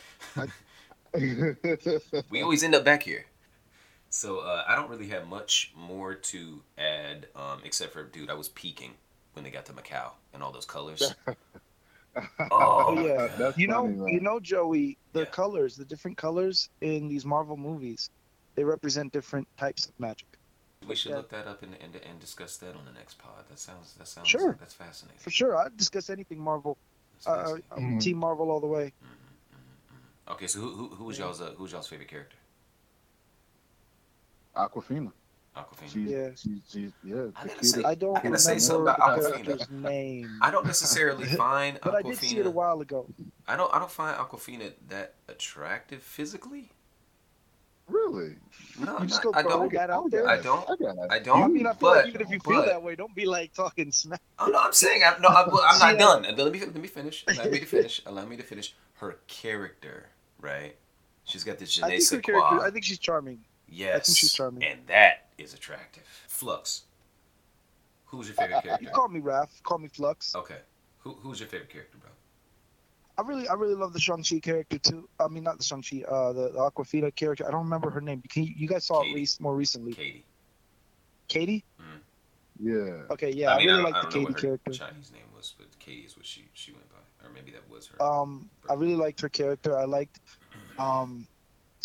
we 2.30 2.42
always 2.42 2.64
end 2.64 2.76
up 2.76 2.84
back 2.84 3.04
here. 3.04 3.26
So 4.14 4.40
uh, 4.40 4.64
I 4.68 4.76
don't 4.76 4.90
really 4.90 5.08
have 5.08 5.28
much 5.28 5.72
more 5.76 6.14
to 6.14 6.62
add, 6.78 7.28
um, 7.36 7.62
except 7.64 7.94
for 7.94 8.04
dude, 8.04 8.30
I 8.30 8.34
was 8.34 8.50
peaking 8.50 8.92
when 9.34 9.44
they 9.46 9.50
got 9.50 9.66
to 9.68 9.74
Macau 9.74 10.12
and 10.34 10.44
all 10.44 10.52
those 10.52 10.66
colors. 10.66 11.14
Oh, 12.14 12.48
Oh, 12.52 13.06
yeah. 13.08 13.28
That's 13.40 13.58
You 13.58 13.68
know, 13.68 13.84
funny, 13.84 13.96
man. 13.96 14.08
you 14.10 14.20
know, 14.20 14.38
Joey, 14.38 14.98
the 15.14 15.20
Yeah. 15.22 15.26
colors, 15.28 15.78
the 15.78 15.86
different 15.86 16.18
colors 16.18 16.70
in 16.82 17.08
these 17.08 17.26
Marvel 17.26 17.56
movies, 17.56 18.10
they 18.56 18.66
represent 18.66 19.14
different 19.14 19.48
types 19.58 19.86
of 19.86 19.98
magic. 19.98 20.28
We 20.86 20.96
should 20.96 21.12
Yeah. 21.12 21.18
look 21.20 21.30
that 21.30 21.48
up 21.48 21.64
and, 21.64 21.74
and, 21.76 21.96
and 21.96 22.20
discuss 22.20 22.58
that 22.58 22.76
on 22.76 22.84
the 22.84 22.92
next 22.92 23.18
pod. 23.18 23.46
That 23.48 23.60
sounds 23.60 23.94
that 23.94 24.10
sounds 24.10 24.28
Sure. 24.28 24.58
that's 24.60 24.74
fascinating. 24.74 25.20
For 25.22 25.30
sure, 25.30 25.56
I'd 25.56 25.78
discuss 25.78 26.10
anything 26.10 26.38
Marvel. 26.42 26.78
Uh, 27.26 27.38
fascinating. 27.38 27.64
I'm 27.72 27.84
Mhm. 27.96 28.02
Team 28.02 28.18
Marvel 28.18 28.52
all 28.52 28.60
the 28.60 28.68
way. 28.68 28.92
Okay, 30.28 30.48
so 30.48 30.60
who 30.60 30.74
who, 30.76 30.88
who 30.96 31.04
was 31.06 31.18
y'all's 31.18 31.40
uh, 31.40 31.54
who 31.56 31.64
was 31.64 31.72
y'all's 31.72 31.88
favorite 31.88 32.10
character? 32.10 32.36
Awkwafina. 34.56 35.12
Awkwafina. 35.56 35.90
She's, 35.92 36.10
Yeah. 36.10 36.30
she's, 36.36 36.60
she's, 36.72 36.92
yeah. 37.04 37.16
I 37.16 37.18
the 37.18 37.32
gotta 37.32 37.50
cutest- 37.50 37.76
say- 37.76 37.84
I 37.84 37.96
don't 37.96 38.18
I 38.18 38.22
gotta 38.24 38.38
say 38.40 38.58
something 38.60 38.84
about 38.84 39.00
Awkwafina. 39.00 39.70
name, 39.72 40.40
I 40.42 40.50
don't 40.52 40.66
necessarily 40.66 41.26
find 41.46 41.78
but 41.84 41.96
I 41.96 42.02
did 42.02 42.18
see 42.18 42.38
it 42.38 42.46
a 42.46 42.52
while 42.52 42.80
ago. 42.82 43.06
I 43.48 43.56
don't 43.58 43.74
I 43.74 43.80
don't 43.80 43.92
find 43.92 44.18
Awkwafina 44.18 44.72
that 44.90 45.16
attractive 45.28 46.02
physically. 46.02 46.70
Really? 47.88 48.36
No, 48.80 49.00
You 49.00 49.06
just 49.08 49.22
not- 49.26 49.34
go 49.34 49.40
I 49.40 49.44
don't. 49.44 49.74
that 49.74 49.90
out 49.90 50.10
there. 50.12 50.26
I 50.26 50.38
don't. 50.40 50.66
I. 50.70 51.16
I 51.16 51.20
don't. 51.20 51.44
I 51.44 51.48
mean, 51.48 51.68
I 51.68 51.72
feel 51.74 51.90
but, 51.90 51.98
like 51.98 52.08
even 52.08 52.22
if 52.22 52.30
you 52.30 52.40
feel 52.40 52.62
but- 52.62 52.66
that 52.68 52.82
way, 52.82 52.96
don't 52.96 53.14
be 53.14 53.26
like 53.26 53.54
talking 53.54 53.92
smack. 53.92 54.22
Oh 54.40 54.46
no, 54.48 54.60
I'm 54.60 54.72
saying 54.72 55.02
I'm 55.06 55.22
no, 55.22 55.28
I'm, 55.28 55.50
I'm 55.50 55.80
not 55.80 55.98
done. 56.24 56.36
Let 56.38 56.52
me 56.54 56.60
let 56.62 56.76
me 56.76 56.88
finish. 56.88 57.26
Allow 57.28 57.44
me 57.50 57.60
to 57.60 57.66
finish. 57.76 58.02
Allow 58.06 58.26
me 58.26 58.38
to 58.38 58.44
finish. 58.44 58.74
Her 58.94 59.18
character, 59.28 60.08
right? 60.40 60.78
She's 61.26 61.44
got 61.44 61.58
this 61.58 61.74
je 61.74 61.84
I 61.84 61.88
ne 61.90 61.92
think 61.96 62.04
sais 62.04 62.16
her 62.16 62.22
character. 62.22 62.58
quoi. 62.60 62.66
I 62.68 62.72
think 62.72 62.86
she's 62.86 63.00
charming. 63.00 63.40
Yes. 63.72 64.16
she's 64.16 64.34
charming. 64.34 64.64
And 64.64 64.80
that 64.88 65.30
is 65.38 65.54
attractive. 65.54 66.04
Flux. 66.28 66.84
Who's 68.06 68.28
your 68.28 68.36
favorite 68.36 68.64
character? 68.64 68.84
You 68.84 68.90
call 68.92 69.08
me 69.08 69.22
Raph. 69.22 69.48
Call 69.64 69.78
me 69.80 69.88
Flux. 69.88 70.36
Okay. 70.36 70.58
Who, 71.00 71.12
who's 71.22 71.40
your 71.40 71.48
favorite 71.48 71.70
character, 71.70 71.98
bro? 71.98 72.10
I 73.18 73.28
really, 73.28 73.48
I 73.48 73.54
really 73.54 73.76
love 73.76 73.94
the 73.94 74.00
Shang 74.00 74.24
Chi 74.24 74.40
character 74.40 74.78
too. 74.78 75.08
I 75.20 75.28
mean, 75.28 75.44
not 75.44 75.58
the 75.58 75.64
Shang 75.64 75.82
Chi. 75.82 76.04
Uh, 76.08 76.34
the, 76.34 76.50
the 76.50 76.60
Awkwafina 76.60 77.16
character. 77.16 77.48
I 77.48 77.52
don't 77.52 77.64
remember 77.64 77.90
her 77.90 78.02
name. 78.02 78.22
Can 78.30 78.44
you, 78.44 78.54
you 78.58 78.68
guys 78.68 78.86
saw 78.86 79.02
Katie. 79.04 79.22
it 79.22 79.30
rec- 79.34 79.42
more 79.42 79.56
recently? 79.56 79.94
Katie. 79.94 80.26
Katie. 81.28 81.64
Yeah. 82.64 83.04
Okay, 83.10 83.32
yeah, 83.32 83.54
I, 83.56 83.58
mean, 83.58 83.68
really 83.68 83.82
don't- 83.84 83.92
like 83.92 83.94
the 83.96 84.02
don't 84.02 84.04
know 84.04 84.10
Katie 84.12 84.26
what 84.26 84.34
her 84.34 84.40
character. 84.48 84.72
Chinese 84.72 85.12
name 85.12 85.24
was, 85.36 85.54
but 85.58 85.68
Katie 85.80 86.02
is 86.02 86.16
what 86.16 86.26
she 86.26 86.46
she 86.54 86.72
went 86.74 86.86
by, 86.92 87.26
or 87.28 87.32
maybe 87.34 87.50
that 87.52 87.68
was 87.70 87.88
her. 87.88 88.02
Um, 88.04 88.50
I 88.70 88.74
really 88.76 88.96
liked 88.96 89.20
her 89.22 89.30
character. 89.30 89.76
I 89.78 89.86
liked, 89.86 90.20
um, 90.80 91.26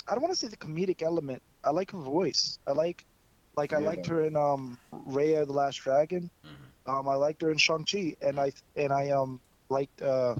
I 0.06 0.12
don't 0.12 0.20
want 0.22 0.34
to 0.34 0.38
say 0.38 0.48
the 0.48 0.56
comedic 0.58 1.02
element. 1.02 1.40
I 1.66 1.70
like 1.72 1.92
her 1.92 1.98
voice. 2.00 2.58
I 2.66 2.72
like, 2.72 3.04
like 3.56 3.72
I 3.74 3.78
Yeah. 3.78 3.88
liked 3.88 4.06
her 4.08 4.22
in 4.24 4.36
um 4.36 4.78
Raya 4.92 5.46
the 5.46 5.52
Last 5.52 5.76
Dragon. 5.76 6.30
Mhm. 6.44 6.72
Um, 6.86 7.08
I 7.08 7.14
liked 7.16 7.42
her 7.42 7.50
in 7.50 7.58
Shang 7.58 7.84
Chi, 7.90 8.14
and 8.22 8.40
I 8.40 8.52
and 8.76 8.92
I 8.92 9.10
um 9.10 9.40
liked 9.70 10.02
uh 10.02 10.36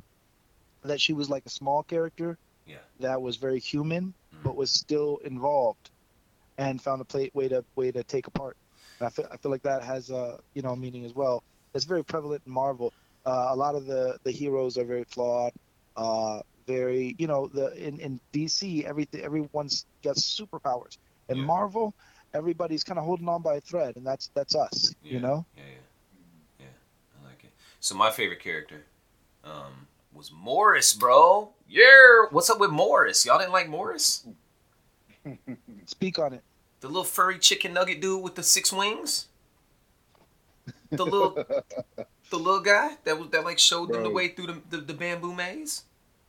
that 0.83 1.01
she 1.01 1.13
was 1.15 1.31
like 1.31 1.45
a 1.47 1.51
small 1.51 1.85
character. 1.85 2.37
Yeah. 2.67 2.85
That 3.01 3.23
was 3.23 3.37
very 3.37 3.61
human, 3.61 4.15
Mhm. 4.33 4.43
but 4.45 4.57
was 4.57 4.73
still 4.73 5.19
involved, 5.19 5.91
and 6.59 6.81
found 6.83 7.03
a 7.03 7.05
play, 7.05 7.31
way 7.35 7.49
to 7.49 7.65
way 7.77 7.91
to 7.93 8.05
take 8.05 8.27
apart. 8.27 8.57
And 9.01 9.07
I 9.07 9.11
feel 9.11 9.27
I 9.31 9.37
feel 9.39 9.51
like 9.53 9.63
that 9.63 9.83
has 9.83 10.11
a 10.11 10.39
you 10.55 10.63
know 10.63 10.77
meaning 10.77 11.05
as 11.05 11.15
well. 11.15 11.43
It's 11.75 11.85
very 11.85 12.05
prevalent 12.05 12.43
in 12.47 12.53
Marvel. 12.53 12.93
Uh, 13.25 13.49
a 13.51 13.57
lot 13.57 13.75
of 13.75 13.87
the 13.87 14.19
the 14.25 14.33
heroes 14.33 14.77
are 14.79 14.85
very 14.85 15.05
flawed. 15.05 15.53
Uh, 15.97 16.41
very 16.67 17.15
you 17.19 17.27
know 17.27 17.49
the 17.53 17.73
in 17.75 18.01
in 18.01 18.21
DC 18.33 18.85
everything 18.85 19.23
everyone's 19.23 19.87
got 20.05 20.17
superpowers. 20.17 20.97
In 21.29 21.39
Yeah. 21.39 21.45
Marvel, 21.45 21.95
everybody's 22.35 22.85
kind 22.85 22.99
of 22.99 23.05
holding 23.05 23.29
on 23.29 23.43
by 23.43 23.57
a 23.57 23.61
thread, 23.61 23.97
and 23.97 24.07
that's 24.07 24.29
that's 24.35 24.55
us. 24.55 24.95
Yeah, 25.03 25.13
You 25.15 25.21
know. 25.21 25.47
Yeah, 25.57 25.63
yeah, 25.65 26.67
yeah. 26.67 27.21
I 27.21 27.29
like 27.29 27.45
it. 27.45 27.53
So 27.81 27.95
my 27.95 28.11
favorite 28.11 28.41
character, 28.41 28.85
um, 29.45 29.87
was 30.13 30.31
Morris, 30.33 30.95
bro. 30.95 31.51
Yeah. 31.69 32.27
What's 32.31 32.51
up 32.51 32.61
with 32.61 32.71
Morris? 32.71 33.27
Y'all 33.27 33.39
didn't 33.39 33.53
like 33.53 33.69
Morris? 33.69 34.27
Speak 35.87 36.19
on 36.19 36.33
it. 36.33 36.43
The 36.81 36.89
little 36.89 37.05
furry 37.05 37.39
chicken 37.39 37.73
nugget 37.75 38.01
dude 38.01 38.23
with 38.23 38.35
the 38.35 38.43
six 38.43 38.73
wings. 38.73 39.27
The 40.91 41.05
little, 41.05 41.35
the 42.31 42.37
little 42.39 42.61
guy 42.61 42.97
that 43.05 43.19
was 43.19 43.31
that 43.31 43.45
like 43.45 43.59
showed 43.59 43.93
them 43.93 44.03
the 44.03 44.11
way 44.11 44.29
through 44.29 44.47
the, 44.47 44.63
the, 44.71 44.77
the 44.79 44.95
bamboo 44.95 45.35
maze. 45.35 45.85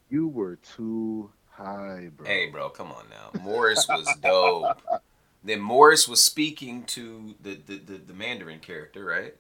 You 0.10 0.28
were 0.28 0.56
too 0.56 1.30
high, 1.58 2.10
bro. 2.16 2.26
Hey, 2.26 2.50
bro, 2.50 2.70
come 2.70 2.92
on 2.92 3.06
now. 3.10 3.40
Morris 3.42 3.88
was 3.90 4.08
dope. 4.22 4.82
then 5.44 5.60
Morris 5.60 6.08
was 6.08 6.24
speaking 6.24 6.84
to 6.86 7.36
the, 7.42 7.56
the, 7.66 7.78
the, 7.78 7.98
the 7.98 8.14
Mandarin 8.14 8.60
character, 8.60 9.04
right? 9.06 9.36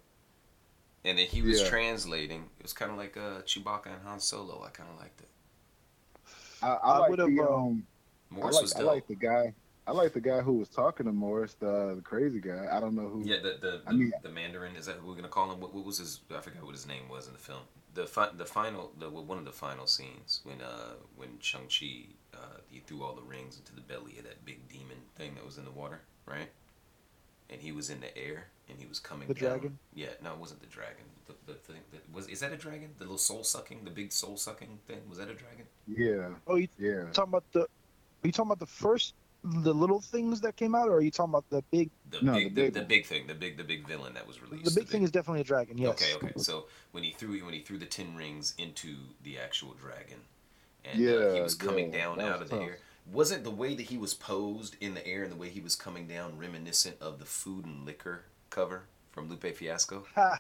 And 1.05 1.17
then 1.17 1.27
he 1.27 1.41
was 1.41 1.61
Yeah. 1.61 1.69
translating. 1.69 2.45
It 2.59 2.63
was 2.63 2.73
kind 2.73 2.91
of 2.91 2.97
like 2.97 3.15
uh, 3.15 3.41
Chewbacca 3.43 3.85
and 3.87 4.01
Han 4.05 4.19
Solo. 4.19 4.63
I 4.65 4.69
kind 4.69 4.89
of 4.93 4.99
liked 4.99 5.21
it. 5.21 5.27
I, 6.61 6.67
I 6.67 6.73
I, 6.73 6.97
like 6.99 7.09
would've, 7.11 7.27
the, 7.29 7.41
uh, 7.41 7.55
um, 7.55 7.83
I 8.31 8.35
Morris 8.35 8.55
like, 8.55 8.61
was 8.63 8.75
I 8.75 8.81
like 8.81 9.07
the 9.07 9.15
guy. 9.15 9.53
I 9.85 9.91
like 9.91 10.11
the 10.11 10.19
guy 10.19 10.41
who 10.41 10.53
was 10.53 10.67
talking 10.67 11.05
to 11.05 11.13
Morris, 11.13 11.53
the, 11.53 11.93
the 11.95 12.01
crazy 12.01 12.41
guy. 12.41 12.67
I 12.69 12.81
don't 12.81 12.93
know 12.93 13.07
who. 13.07 13.23
yeah, 13.23 13.37
the 13.41 13.57
the, 13.61 13.81
I 13.87 13.91
the, 13.91 13.97
mean- 13.97 14.11
the 14.21 14.29
Mandarin 14.29 14.75
is 14.75 14.85
that 14.87 14.95
who 14.97 15.07
we're 15.07 15.15
gonna 15.15 15.29
call 15.29 15.49
him? 15.51 15.61
What, 15.61 15.73
what 15.73 15.85
was 15.85 15.99
his? 15.99 16.19
I 16.35 16.41
forgot 16.41 16.63
what 16.65 16.73
his 16.75 16.85
name 16.87 17.07
was 17.09 17.27
in 17.27 17.33
the 17.33 17.39
film. 17.39 17.61
The 17.97 18.05
fi- 18.05 18.29
the 18.41 18.45
final 18.45 18.91
the 18.99 19.09
one 19.09 19.39
of 19.39 19.45
the 19.45 19.51
final 19.65 19.87
scenes 19.87 20.41
when 20.43 20.61
uh 20.61 20.93
when 21.15 21.31
Shang 21.39 21.67
Chi 21.67 21.91
uh 22.33 22.57
he 22.69 22.79
threw 22.79 23.03
all 23.03 23.15
the 23.15 23.23
rings 23.35 23.57
into 23.57 23.73
the 23.73 23.81
belly 23.81 24.13
of 24.19 24.23
that 24.25 24.45
big 24.45 24.59
demon 24.69 24.99
thing 25.15 25.33
that 25.35 25.43
was 25.45 25.57
in 25.57 25.65
the 25.65 25.71
water, 25.71 26.01
right? 26.25 26.49
And 27.49 27.61
he 27.61 27.71
was 27.71 27.89
in 27.89 27.99
the 28.01 28.15
air 28.17 28.39
and 28.69 28.77
he 28.79 28.85
was 28.85 28.99
coming 28.99 29.27
The 29.27 29.33
down. 29.33 29.59
dragon? 29.59 29.79
Yeah, 29.95 30.13
no, 30.23 30.33
it 30.33 30.37
wasn't 30.39 30.61
the 30.61 30.67
dragon. 30.67 31.05
The, 31.27 31.33
the 31.53 31.53
thing 31.55 31.81
that 31.91 32.03
was 32.13 32.27
is 32.27 32.39
that 32.41 32.51
a 32.53 32.57
dragon? 32.57 32.89
The 32.97 33.05
little 33.05 33.17
soul 33.17 33.43
sucking, 33.43 33.83
the 33.83 33.91
big 33.91 34.11
soul 34.11 34.37
sucking 34.37 34.79
thing. 34.87 35.01
Was 35.09 35.17
that 35.17 35.29
a 35.29 35.33
dragon? 35.33 35.65
Yeah, 35.87 36.29
Oh, 36.45 36.55
you 36.55 36.67
yeah. 36.77 37.03
talking 37.13 37.31
about 37.31 37.45
the? 37.53 37.61
Are 37.61 38.27
you 38.27 38.31
talking 38.31 38.51
about 38.51 38.59
the 38.59 38.65
first, 38.67 39.15
the 39.43 39.73
little 39.73 40.01
things 40.01 40.41
that 40.41 40.55
came 40.55 40.75
out, 40.75 40.89
or 40.89 40.95
are 40.95 41.01
you 41.01 41.11
talking 41.11 41.31
about 41.31 41.49
the 41.49 41.63
big? 41.71 41.89
The 42.09 42.21
No, 42.21 42.33
big 42.33 42.55
the 42.55 42.61
the, 42.61 42.61
big 42.61 42.73
the 42.73 42.81
big 42.81 43.05
thing, 43.05 43.27
the 43.27 43.33
big 43.35 43.57
the 43.57 43.63
big 43.63 43.87
villain 43.87 44.13
that 44.13 44.27
was 44.27 44.41
released. 44.41 44.65
The 44.65 44.81
big 44.81 44.89
thing 44.89 45.03
is 45.03 45.11
definitely 45.11 45.41
a 45.41 45.45
dragon. 45.45 45.77
Yes. 45.77 46.01
Okay, 46.01 46.13
okay. 46.15 46.33
So 46.37 46.65
when 46.91 47.03
he 47.03 47.11
threw 47.11 47.43
when 47.45 47.53
he 47.53 47.61
threw 47.61 47.77
the 47.77 47.85
ten 47.85 48.15
rings 48.15 48.53
into 48.57 48.95
the 49.23 49.37
actual 49.37 49.73
dragon, 49.73 50.19
and 50.83 50.99
uh, 50.99 51.33
he 51.33 51.41
was 51.41 51.55
coming 51.55 51.91
yeah, 51.91 51.97
down 51.97 52.19
out 52.21 52.39
was 52.39 52.41
of 52.41 52.49
the 52.49 52.55
air. 52.63 52.77
Wasn't 53.11 53.43
the 53.43 53.51
way 53.51 53.73
that 53.75 53.83
he 53.83 53.97
was 53.97 54.13
posed 54.13 54.75
in 54.81 54.93
the 54.93 55.05
air 55.07 55.23
and 55.23 55.31
the 55.31 55.37
way 55.37 55.49
he 55.49 55.61
was 55.61 55.75
coming 55.75 56.07
down 56.07 56.37
reminiscent 56.37 56.97
of 57.01 57.19
the 57.19 57.25
food 57.25 57.65
and 57.65 57.85
liquor 57.85 58.25
cover 58.49 58.83
from 59.11 59.29
Lupe 59.29 59.55
Fiasco? 59.55 60.05
Ha, 60.15 60.39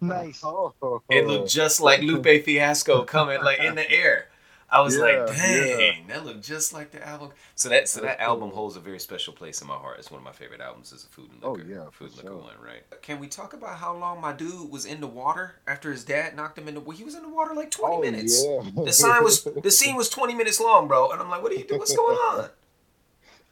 nice. 0.00 0.40
Oh, 0.44 0.74
It 1.08 1.26
looked 1.26 1.48
just 1.50 1.80
like 1.80 2.00
Lupe 2.00 2.44
Fiasco 2.44 3.04
coming 3.04 3.42
like 3.42 3.60
in 3.60 3.74
the 3.74 3.90
air. 3.90 4.28
I 4.74 4.80
was 4.80 4.98
like, 4.98 5.14
Yeah, 5.14 5.76
dang, 5.76 6.06
that 6.08 6.24
looked 6.26 6.42
just 6.42 6.72
like 6.72 6.90
the 6.90 7.06
album. 7.06 7.30
So 7.54 7.68
that 7.68 7.88
so 7.88 8.00
that 8.00 8.20
album 8.20 8.50
cool. 8.50 8.56
holds 8.58 8.76
a 8.76 8.80
very 8.80 8.98
special 8.98 9.32
place 9.32 9.60
in 9.62 9.68
my 9.68 9.74
heart. 9.76 9.98
It's 10.00 10.10
one 10.10 10.18
of 10.18 10.24
my 10.24 10.32
favorite 10.32 10.60
albums. 10.60 10.92
Is 10.92 11.04
a 11.04 11.08
food 11.08 11.30
and 11.32 11.42
Liquor. 11.42 11.48
Oh, 11.48 11.52
liquor. 11.52 11.70
yeah, 11.70 11.90
food 11.90 12.08
and 12.08 12.16
liquor 12.16 12.28
sure. 12.28 12.36
one, 12.38 12.54
right? 12.64 12.82
Can 13.02 13.20
we 13.20 13.28
talk 13.28 13.52
about 13.52 13.76
how 13.78 13.96
long 13.96 14.20
my 14.20 14.32
dude 14.32 14.70
was 14.70 14.84
in 14.84 15.00
the 15.00 15.06
water 15.06 15.54
after 15.66 15.92
his 15.92 16.04
dad 16.04 16.34
knocked 16.36 16.58
him 16.58 16.68
in 16.68 16.74
the? 16.74 16.80
Well, 16.80 16.96
he 16.96 17.04
was 17.04 17.14
in 17.14 17.22
the 17.22 17.28
water 17.28 17.54
like 17.54 17.70
twenty 17.70 17.96
Oh, 17.96 18.00
minutes. 18.00 18.44
yeah. 18.44 18.62
The 18.84 18.92
sign 18.92 19.22
was 19.22 19.44
the 19.44 19.70
scene 19.80 19.96
was 19.96 20.08
twenty 20.08 20.34
minutes 20.34 20.60
long, 20.60 20.88
bro, 20.88 21.10
and 21.12 21.20
I'm 21.22 21.30
like, 21.30 21.42
what 21.42 21.52
are 21.52 21.56
you 21.56 21.64
doing? 21.64 21.78
What's 21.78 21.94
going 21.96 22.16
on? 22.16 22.48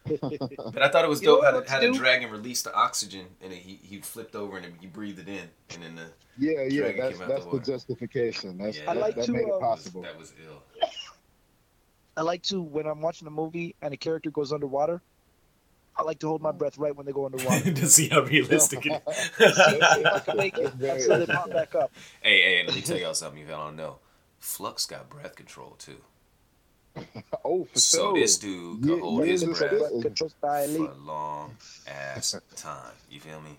But 0.04 0.82
I 0.82 0.88
thought 0.88 1.04
it 1.04 1.08
was 1.08 1.20
You 1.22 1.28
dope 1.28 1.44
how, 1.44 1.52
what 1.54 1.64
the, 1.66 1.70
how 1.72 1.80
the 1.80 1.92
dragon 1.92 2.28
released 2.30 2.64
the 2.64 2.74
oxygen 2.74 3.26
and 3.40 3.52
he 3.52 3.78
he 3.84 3.98
flipped 4.00 4.34
over 4.34 4.56
and 4.56 4.66
he 4.80 4.86
breathed 4.88 5.20
it 5.20 5.28
in, 5.28 5.48
and 5.70 5.82
then 5.82 5.94
the 5.94 6.06
Yeah, 6.38 6.62
yeah. 6.62 6.80
Dragon 6.80 7.00
That's 7.00 7.18
came 7.18 7.22
out 7.22 7.28
that's 7.28 7.44
the 7.44 7.50
the 7.52 7.60
justification. 7.60 8.58
That's 8.58 8.78
Yeah. 8.78 8.86
that, 8.86 8.96
I 8.96 9.00
like 9.00 9.14
that 9.14 9.26
to, 9.26 9.32
made 9.32 9.46
it 9.46 9.52
um, 9.52 9.60
possible. 9.60 10.02
that 10.02 10.18
was 10.18 10.32
ill. 10.44 10.60
I 12.16 12.22
like 12.22 12.42
to 12.44 12.60
when 12.62 12.86
I'm 12.86 13.00
watching 13.00 13.26
a 13.26 13.30
movie 13.30 13.74
and 13.82 13.92
a 13.94 13.96
character 13.96 14.30
goes 14.30 14.52
underwater. 14.52 15.02
I 15.96 16.02
like 16.04 16.18
to 16.20 16.28
hold 16.28 16.40
my 16.42 16.52
breath 16.52 16.78
right 16.78 16.94
when 16.94 17.04
they 17.06 17.12
go 17.12 17.26
underwater. 17.26 17.70
to 17.72 17.86
see 17.86 18.08
how 18.08 18.22
realistic 18.22 18.86
it 18.86 19.02
is. 19.06 19.30
if 19.38 20.06
I 20.06 20.18
can 20.20 20.36
make 20.36 20.56
it 20.58 20.78
they 20.78 21.26
pop 21.26 21.50
back 21.50 21.74
up. 21.74 21.92
Hey, 22.22 22.40
hey, 22.42 22.62
let 22.66 22.74
me 22.74 22.80
tell 22.82 22.98
y'all 22.98 23.14
something 23.14 23.42
if 23.42 23.48
y'all 23.48 23.66
don't 23.66 23.76
know. 23.76 23.96
Flux 24.38 24.86
got 24.86 25.08
breath 25.10 25.36
control 25.36 25.76
too. 25.78 25.98
oh, 27.44 27.64
for 27.64 27.78
So 27.78 27.98
sure. 27.98 28.14
this 28.14 28.38
dude 28.38 28.82
could 28.82 28.90
Yeah, 28.90 29.00
hold 29.00 29.24
his 29.24 29.44
breath 29.44 30.02
Control 30.02 30.30
style 30.30 30.68
for 30.68 30.90
a 30.90 30.94
long 30.94 31.56
ass 31.86 32.36
time. 32.56 32.92
You 33.10 33.20
feel 33.20 33.40
me? 33.40 33.58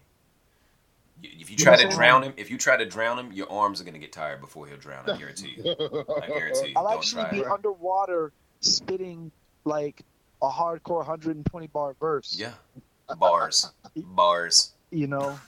If 1.21 1.49
you 1.49 1.57
You 1.57 1.63
try 1.63 1.77
to 1.77 1.87
drown 1.95 2.23
him, 2.23 2.33
if 2.37 2.51
you 2.51 2.57
try 2.57 2.75
to 2.77 2.85
drown 2.85 3.17
him, 3.17 3.31
your 3.31 3.49
arms 3.51 3.79
are 3.79 3.83
gonna 3.85 3.99
get 3.99 4.11
tired 4.11 4.41
before 4.41 4.67
he'll 4.67 4.77
drown. 4.77 5.09
I 5.09 5.17
guarantee 5.17 5.53
you. 5.57 5.75
I 6.21 6.27
guarantee 6.27 6.69
you. 6.69 6.73
I'll 6.75 6.87
Don't 6.89 6.97
actually 6.97 7.23
try 7.23 7.31
be 7.31 7.39
it. 7.39 7.47
underwater 7.51 8.33
spitting 8.63 9.31
like 9.65 10.01
a 10.41 10.49
hardcore 10.49 10.97
120 10.97 11.67
bar 11.67 11.95
verse. 11.99 12.35
Yeah. 12.37 12.53
Bars. 13.17 13.71
Bars. 13.95 14.71
You 14.91 15.07
know, 15.07 15.39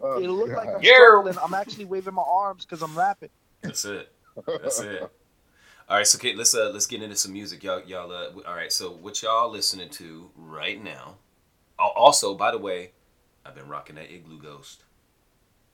Oh, 0.00 0.20
it'll 0.20 0.34
look 0.36 0.48
like 0.50 0.66
I'm 0.66 0.74
God. 0.74 0.84
Yeah. 0.84 0.94
struggling. 0.96 1.36
I'm 1.42 1.54
actually 1.54 1.84
waving 1.84 2.14
my 2.14 2.24
arms 2.26 2.64
because 2.64 2.82
I'm 2.82 2.96
rapping. 2.98 3.28
That's 3.62 3.84
it. 3.84 4.10
That's 4.46 4.80
it. 4.80 5.02
All 5.88 5.96
right, 5.98 6.06
so 6.06 6.16
okay, 6.18 6.34
let's 6.34 6.54
uh 6.54 6.70
let's 6.72 6.86
get 6.86 7.02
into 7.02 7.16
some 7.16 7.32
music, 7.32 7.62
y'all. 7.62 7.82
Y'all, 7.82 8.10
uh, 8.10 8.30
all 8.48 8.54
right. 8.54 8.72
So 8.72 8.90
what 8.92 9.22
y'all 9.22 9.50
listening 9.50 9.90
to 9.90 10.30
right 10.36 10.82
now? 10.82 11.16
Also, 11.78 12.34
by 12.34 12.50
the 12.50 12.58
way, 12.58 12.92
I've 13.44 13.54
been 13.54 13.68
rocking 13.68 13.96
that 13.96 14.08
Iglooghost. 14.10 14.78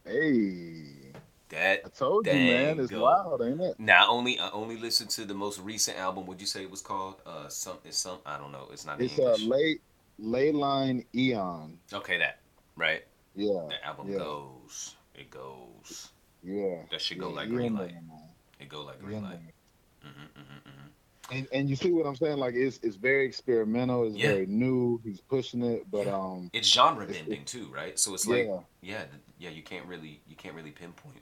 Hey, 0.05 1.08
That 1.51 1.81
I 1.85 1.89
told 1.89 2.27
you, 2.27 2.33
man. 2.35 2.79
It's 2.79 2.91
go. 2.91 3.03
wild, 3.03 3.43
ain't 3.43 3.61
it? 3.61 3.79
Now 3.79 4.11
only 4.11 4.39
I 4.39 4.51
only 4.51 4.77
listened 4.77 5.11
to 5.11 5.25
the 5.25 5.35
most 5.35 5.59
recent 5.61 5.97
album. 5.99 6.27
Would 6.27 6.41
you 6.41 6.47
say 6.47 6.63
it 6.63 6.71
was 6.71 6.83
called? 6.83 7.17
Uh, 7.27 7.49
some 7.49 7.79
it's 7.85 7.97
some 7.97 8.19
I 8.27 8.37
don't 8.39 8.53
know. 8.53 8.69
It's 8.73 8.85
not 8.85 9.01
It's 9.01 9.19
a 9.19 9.23
English. 9.23 9.43
late, 9.45 9.81
Lei 10.19 10.53
Line 10.53 11.05
Eon. 11.15 11.79
okay, 11.93 12.19
that 12.19 12.41
right. 12.77 13.05
Yeah, 13.35 13.67
The 13.69 13.87
album 13.87 14.11
yeah. 14.11 14.19
goes. 14.19 14.97
It 15.15 15.31
goes. 15.31 16.11
yeah. 16.43 16.83
That 16.91 17.01
should 17.01 17.19
go 17.19 17.29
yeah, 17.31 17.37
like 17.37 17.49
green 17.49 17.75
light. 17.75 17.93
man. 17.95 18.11
It 18.61 18.69
go 18.69 18.85
like 18.85 19.01
green 19.01 19.23
light. 19.23 19.39
there. 20.03 20.13
hmm 20.13 20.27
hmm 20.35 20.59
hmm 20.65 20.89
And 21.31 21.47
and 21.53 21.69
you 21.69 21.77
see 21.77 21.91
what 21.93 22.07
I'm 22.07 22.17
saying? 22.17 22.39
Like 22.39 22.55
it's 22.55 22.79
it's 22.83 22.97
very 22.97 23.27
experimental. 23.27 24.07
It's 24.07 24.17
Yeah. 24.17 24.29
very 24.33 24.47
new. 24.47 25.01
He's 25.05 25.21
pushing 25.21 25.63
it, 25.63 25.91
but 25.91 26.07
Yeah. 26.07 26.17
um, 26.19 26.51
It's 26.53 26.69
genre 26.69 27.05
It's- 27.05 27.19
bending 27.19 27.45
too, 27.45 27.67
right? 27.73 27.99
So 27.99 28.15
it's 28.15 28.27
like 28.27 28.47
yeah. 28.47 28.61
yeah, 28.81 29.05
yeah. 29.39 29.51
You 29.51 29.63
can't 29.63 29.87
really 29.87 30.21
you 30.27 30.37
can't 30.37 30.55
really 30.55 30.71
pinpoint. 30.71 31.17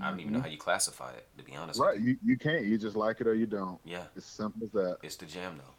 I 0.00 0.10
don't 0.10 0.20
even 0.20 0.32
know 0.34 0.38
Mhm. 0.38 0.42
how 0.42 0.48
you 0.48 0.58
classify 0.58 1.10
it. 1.12 1.26
To 1.38 1.42
be 1.44 1.56
honest, 1.56 1.80
Right, 1.80 1.96
with 1.96 2.04
you. 2.04 2.10
you 2.12 2.18
you 2.32 2.38
can't. 2.38 2.64
You 2.64 2.78
just 2.78 2.94
like 2.94 3.20
it 3.20 3.26
or 3.26 3.34
you 3.34 3.46
don't. 3.46 3.80
Yeah, 3.84 4.04
It's 4.14 4.26
simple 4.26 4.62
as 4.64 4.70
that. 4.72 4.98
it's 5.02 5.16
the 5.16 5.26
jam 5.26 5.58
though. 5.58 5.74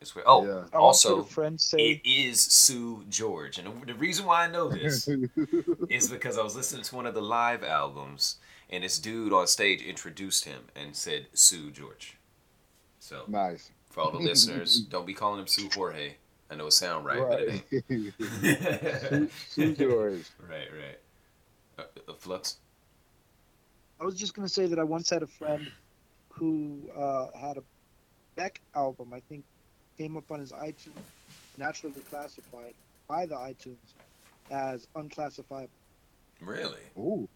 It's 0.00 0.14
where. 0.16 0.24
Oh, 0.28 0.44
Yeah. 0.44 0.64
I 0.72 0.76
also 0.78 1.16
once 1.18 1.26
heard 1.26 1.30
a 1.30 1.34
friend 1.34 1.60
say, 1.60 1.78
it 1.78 2.00
is 2.04 2.40
Sue 2.40 3.04
George, 3.08 3.58
and 3.58 3.68
the- 3.82 3.86
the 3.92 3.94
reason 3.94 4.26
why 4.26 4.44
I 4.44 4.50
know 4.50 4.68
this 4.68 5.06
is 5.88 6.08
because 6.08 6.36
I 6.38 6.42
was 6.42 6.56
listening 6.56 6.82
to 6.84 6.96
one 6.96 7.06
of 7.06 7.14
the 7.14 7.22
live 7.22 7.62
albums, 7.62 8.38
and 8.70 8.82
this 8.82 8.98
dude 8.98 9.32
on 9.32 9.46
stage 9.46 9.82
introduced 9.82 10.46
him 10.46 10.64
and 10.74 10.96
said 10.96 11.28
Sue 11.34 11.70
George. 11.70 12.16
So 13.00 13.24
nice. 13.28 13.70
For 13.90 14.02
all 14.02 14.12
the 14.12 14.18
listeners, 14.18 14.80
don't 14.90 15.06
be 15.06 15.14
calling 15.14 15.40
him 15.40 15.46
Sue 15.48 15.68
Jorge. 15.74 16.14
I 16.50 16.54
know 16.56 16.66
it 16.66 16.72
sound 16.72 17.04
right, 17.06 17.18
but 17.28 17.40
it 17.40 17.64
Right. 17.88 18.12
ain't. 19.20 19.30
Sue 19.48 19.74
George. 19.74 20.24
right, 20.48 20.68
right. 20.72 20.98
Uh, 21.78 21.82
uh, 22.08 22.14
Flux. 22.14 22.58
I 24.00 24.04
was 24.04 24.14
just 24.16 24.34
gonna 24.34 24.48
say 24.48 24.66
that 24.66 24.78
I 24.78 24.84
once 24.84 25.10
had 25.10 25.22
a 25.22 25.26
friend 25.26 25.70
who 26.28 26.78
uh, 26.96 27.26
had 27.38 27.56
a 27.58 27.62
Beck 28.36 28.60
album. 28.74 29.12
I 29.12 29.20
think 29.28 29.44
came 29.98 30.16
up 30.16 30.30
on 30.30 30.40
his 30.40 30.52
iTunes, 30.52 30.92
naturally 31.58 32.00
classified 32.10 32.74
by 33.08 33.26
the 33.26 33.34
iTunes 33.34 33.76
as 34.50 34.86
unclassifiable. 34.96 35.68
Really? 36.40 36.80
Ooh, 36.96 37.28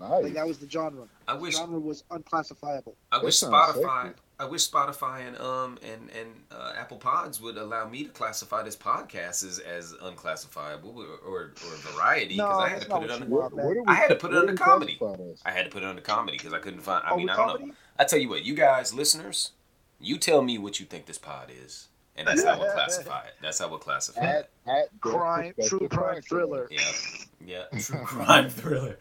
nice. 0.00 0.22
Like 0.24 0.32
that 0.34 0.46
was 0.46 0.58
the 0.58 0.68
genre. 0.68 1.06
I 1.28 1.34
The 1.34 1.40
wish 1.40 1.56
genre 1.56 1.78
was 1.78 2.04
unclassifiable. 2.10 2.96
I 3.12 3.18
wish 3.22 3.40
Spotify. 3.40 4.04
sexy. 4.04 4.20
I 4.38 4.44
wish 4.44 4.70
Spotify 4.70 5.26
and 5.26 5.38
um 5.40 5.78
and 5.82 6.10
and 6.10 6.28
uh, 6.50 6.72
Apple 6.76 6.98
Pods 6.98 7.40
would 7.40 7.56
allow 7.56 7.88
me 7.88 8.04
to 8.04 8.10
classify 8.10 8.62
this 8.62 8.76
podcast 8.76 9.42
as, 9.46 9.58
as 9.60 9.94
unclassifiable 10.02 10.94
or 10.98 11.06
or, 11.26 11.40
or 11.64 11.76
variety 11.94 12.34
because 12.36 12.48
No, 12.50 12.58
I 12.58 12.68
had 12.68 12.82
to 12.82 12.88
put 12.88 13.02
it 13.02 13.08
what 13.08 13.10
under. 13.12 13.26
you 13.26 13.30
What- 13.34 13.52
what 13.54 13.88
I 13.88 13.94
had 13.94 14.08
to 14.08 14.14
put 14.16 14.32
it 14.32 14.34
what 14.34 14.40
under 14.48 14.54
comedy. 14.62 14.98
I 15.46 15.50
had 15.52 15.64
to 15.64 15.70
put 15.70 15.82
it 15.82 15.86
under 15.88 16.02
comedy 16.02 16.36
because 16.36 16.52
I 16.52 16.58
couldn't 16.58 16.80
find. 16.80 17.02
I 17.06 17.12
Oh, 17.12 17.16
mean, 17.16 17.30
I 17.30 17.36
don't 17.36 17.68
know. 17.68 17.74
I 17.98 18.04
tell 18.04 18.18
you 18.18 18.28
what, 18.28 18.44
you 18.44 18.54
guys, 18.54 18.92
listeners, 18.92 19.52
you 19.98 20.18
tell 20.18 20.42
me 20.42 20.58
what 20.58 20.78
you 20.80 20.84
think 20.86 21.06
this 21.06 21.16
pod 21.16 21.50
is, 21.50 21.88
and 22.14 22.28
that's 22.28 22.44
how 22.44 22.58
we'll 22.58 22.70
classify 22.72 23.20
it. 23.24 23.32
That's 23.40 23.58
how 23.58 23.68
we'll 23.68 23.78
classify 23.78 24.20
At, 24.20 24.36
it. 24.36 24.50
at 24.66 25.00
Crime, 25.00 25.54
true 25.66 25.88
crime 25.88 26.20
thriller. 26.20 26.68
Yeah, 26.70 27.64
yeah. 27.72 27.78
True 27.80 28.04
crime 28.04 28.50
thriller. 28.50 28.98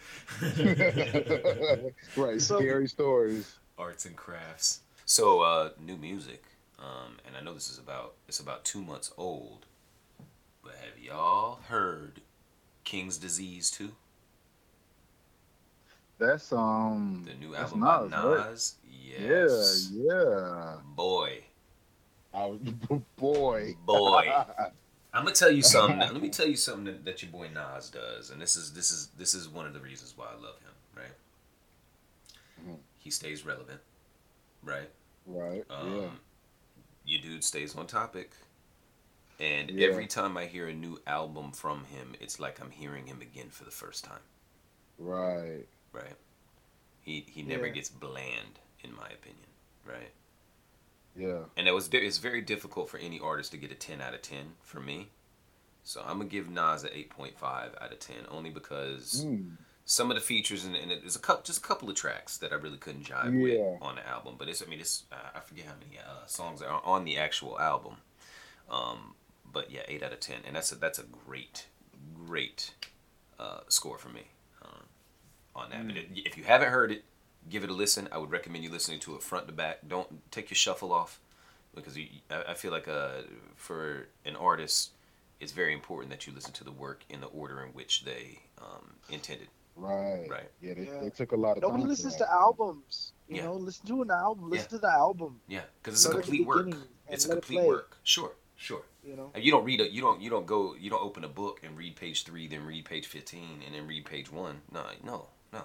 right, 2.15 2.41
So- 2.41 2.59
scary 2.59 2.87
stories. 2.87 3.55
arts 3.77 4.05
and 4.05 4.15
crafts. 4.15 4.79
So, 5.05 5.41
uh, 5.41 5.69
new 5.79 5.97
music, 5.97 6.43
um, 6.79 7.17
and 7.25 7.35
I 7.37 7.41
know 7.41 7.53
this 7.53 7.69
is 7.69 7.77
about 7.77 8.13
it's 8.27 8.39
about 8.39 8.65
two 8.65 8.81
months 8.81 9.11
old, 9.17 9.65
but 10.63 10.73
have 10.75 10.97
y'all 11.01 11.59
heard 11.67 12.21
King's 12.83 13.17
Disease 13.17 13.69
two, 13.69 13.91
That's 16.17 16.51
um. 16.51 17.23
the 17.27 17.35
new 17.35 17.55
album 17.55 17.81
by 17.81 18.07
Nas, 18.07 18.75
right? 18.83 19.21
Yes, 19.27 19.91
Yeah, 19.93 20.13
yeah. 20.13 20.73
boy, 20.95 21.43
I 22.33 22.45
was, 22.47 22.59
boy. 23.15 23.75
boy. 23.85 24.27
I'm 25.13 25.23
gonna 25.23 25.35
tell 25.35 25.51
you 25.51 25.61
something. 25.61 25.99
Let 25.99 26.19
me 26.19 26.29
tell 26.29 26.47
you 26.47 26.57
something 26.57 26.85
that, 26.85 27.05
that 27.05 27.21
your 27.21 27.31
boy 27.31 27.47
Nas 27.53 27.89
does, 27.89 28.31
and 28.31 28.41
this 28.41 28.55
is 28.55 28.73
this 28.73 28.91
is 28.91 29.09
this 29.17 29.33
is 29.35 29.47
one 29.47 29.65
of 29.67 29.73
the 29.73 29.79
reasons 29.79 30.13
why 30.17 30.25
I 30.25 30.33
love 30.41 30.59
him. 30.61 30.73
Right? 30.95 31.13
Mhm. 32.67 32.79
He 32.97 33.11
stays 33.11 33.45
relevant. 33.45 33.79
Right? 34.65 34.89
right. 35.25 35.63
Um, 35.69 35.93
yeah. 36.01 36.09
Your 37.05 37.21
dude 37.21 37.43
stays 37.43 37.75
on 37.75 37.87
topic. 37.87 38.31
And 39.39 39.69
Yeah. 39.69 39.87
every 39.87 40.07
time 40.07 40.37
I 40.37 40.45
hear 40.45 40.67
a 40.67 40.73
new 40.73 40.99
album 41.05 41.51
from 41.51 41.85
him, 41.85 42.15
it's 42.19 42.39
like 42.39 42.59
I'm 42.61 42.71
hearing 42.71 43.05
him 43.07 43.21
again 43.21 43.49
for 43.49 43.63
the 43.63 43.71
first 43.71 44.03
time. 44.03 44.21
Right. 44.97 45.65
Right? 45.91 46.15
He 47.01 47.21
he 47.29 47.43
never 47.43 47.67
Yeah. 47.67 47.73
gets 47.73 47.89
bland, 47.89 48.59
in 48.83 48.95
my 48.95 49.07
opinion. 49.09 49.47
Right? 49.85 50.11
Yeah. 51.15 51.43
And 51.55 51.67
it 51.67 51.71
was 51.73 51.89
it's 51.91 52.17
very 52.17 52.41
difficult 52.41 52.89
for 52.89 52.97
any 52.97 53.19
artist 53.19 53.51
to 53.51 53.57
get 53.57 53.71
a 53.71 53.75
10 53.75 54.01
out 54.01 54.13
of 54.13 54.21
10 54.21 54.55
for 54.63 54.79
me. 54.79 55.11
So 55.83 56.01
I'm 56.01 56.17
gonna 56.17 56.25
give 56.29 56.49
Nas 56.49 56.83
an 56.83 56.89
8.5 56.93 57.75
out 57.79 57.91
of 57.91 57.99
10, 57.99 58.25
only 58.29 58.49
because 58.49 59.23
Mm. 59.25 59.57
Some 59.87 60.09
of 60.09 60.15
the 60.15 60.21
features 60.21 60.65
and, 60.65 60.75
and 60.75 60.89
there's 60.89 61.15
a 61.15 61.19
couple 61.19 61.43
just 61.43 61.59
a 61.59 61.61
couple 61.61 61.89
of 61.89 61.95
tracks 61.95 62.37
that 62.37 62.51
I 62.51 62.55
really 62.55 62.77
couldn't 62.77 63.03
jive 63.05 63.33
Yeah. 63.33 63.41
with 63.73 63.81
on 63.81 63.95
the 63.95 64.07
album. 64.07 64.35
But 64.37 64.49
it's 64.49 64.61
I 64.61 64.65
mean 64.65 64.79
it's 64.79 65.03
uh, 65.11 65.15
I 65.35 65.39
forget 65.41 65.65
how 65.65 65.73
many 65.79 65.99
uh, 65.99 66.25
songs 66.25 66.61
are 66.61 66.81
on 66.83 67.05
the 67.05 67.17
actual 67.17 67.59
album. 67.59 67.97
Um, 68.69 69.13
but 69.51 69.71
yeah, 69.71 69.81
eight 69.87 70.03
out 70.03 70.11
of 70.11 70.19
ten, 70.19 70.37
and 70.45 70.55
that's 70.55 70.71
a 70.71 70.75
that's 70.75 70.99
a 70.99 71.03
great 71.03 71.67
great 72.25 72.73
uh, 73.39 73.59
score 73.67 73.97
for 73.97 74.09
me 74.09 74.23
um, 74.63 74.83
on 75.55 75.69
that. 75.69 75.87
But 75.87 75.97
it, 75.97 76.07
if 76.15 76.37
you 76.37 76.43
haven't 76.43 76.71
heard 76.71 76.91
it, 76.91 77.03
give 77.49 77.63
it 77.63 77.69
a 77.69 77.73
listen. 77.73 78.09
I 78.11 78.17
would 78.17 78.31
recommend 78.31 78.63
you 78.63 78.71
listening 78.71 78.99
to 79.01 79.15
it 79.15 79.21
front 79.21 79.47
to 79.47 79.53
back. 79.53 79.79
Don't 79.87 80.29
take 80.31 80.49
your 80.49 80.55
shuffle 80.55 80.91
off 80.91 81.19
because 81.75 81.95
you, 81.95 82.07
I, 82.31 82.43
I 82.49 82.53
feel 82.55 82.71
like 82.71 82.87
uh, 82.87 83.21
for 83.55 84.07
an 84.25 84.35
artist, 84.35 84.91
it's 85.39 85.51
very 85.51 85.73
important 85.73 86.09
that 86.09 86.25
you 86.25 86.33
listen 86.33 86.53
to 86.53 86.63
the 86.63 86.71
work 86.71 87.03
in 87.09 87.21
the 87.21 87.27
order 87.27 87.61
in 87.61 87.69
which 87.69 88.03
they 88.03 88.39
um, 88.59 88.95
intended. 89.09 89.47
Right. 89.75 90.27
Right. 90.29 90.49
Yeah, 90.61 90.73
they, 90.73 90.83
Yeah. 90.85 90.99
they 91.01 91.09
took 91.09 91.31
a 91.33 91.35
lot 91.35 91.57
of 91.57 91.61
Nobody 91.63 91.81
time. 91.81 91.87
for 91.87 91.89
listens 91.89 92.15
to 92.17 92.31
albums. 92.31 93.13
You 93.27 93.37
Yeah. 93.37 93.43
know, 93.45 93.55
listen 93.55 93.85
to 93.87 94.01
an 94.01 94.11
album. 94.11 94.49
Listen 94.49 94.65
Yeah. 94.65 94.69
to 94.69 94.77
the 94.79 94.91
album. 94.91 95.41
Yeah, 95.47 95.63
because 95.81 95.95
it's 95.95 96.05
a 96.05 96.09
Start 96.09 96.25
at 96.25 96.31
the 96.31 96.37
complete 96.37 96.47
work. 96.47 96.87
It's 97.09 97.25
a 97.25 97.29
let 97.29 97.37
it 97.37 97.41
complete 97.41 97.65
work. 97.67 97.97
Sure, 98.03 98.31
sure. 98.55 98.83
You 99.03 99.15
know. 99.15 99.31
And 99.33 99.43
you 99.43 99.51
don't 99.51 99.63
read 99.65 99.81
a 99.81 99.91
you 99.91 100.01
don't 100.01 100.21
you 100.21 100.29
don't 100.29 100.45
go 100.45 100.75
you 100.75 100.89
don't 100.89 101.03
open 101.03 101.23
a 101.23 101.27
book 101.29 101.61
and 101.63 101.77
read 101.77 101.95
page 101.95 102.23
three, 102.23 102.47
then 102.47 102.65
read 102.65 102.85
page 102.85 103.05
fifteen, 103.07 103.61
and 103.65 103.75
then 103.75 103.85
read 103.87 104.05
page 104.05 104.31
one. 104.31 104.61
No, 104.71 104.85
no, 105.03 105.27
no. 105.53 105.63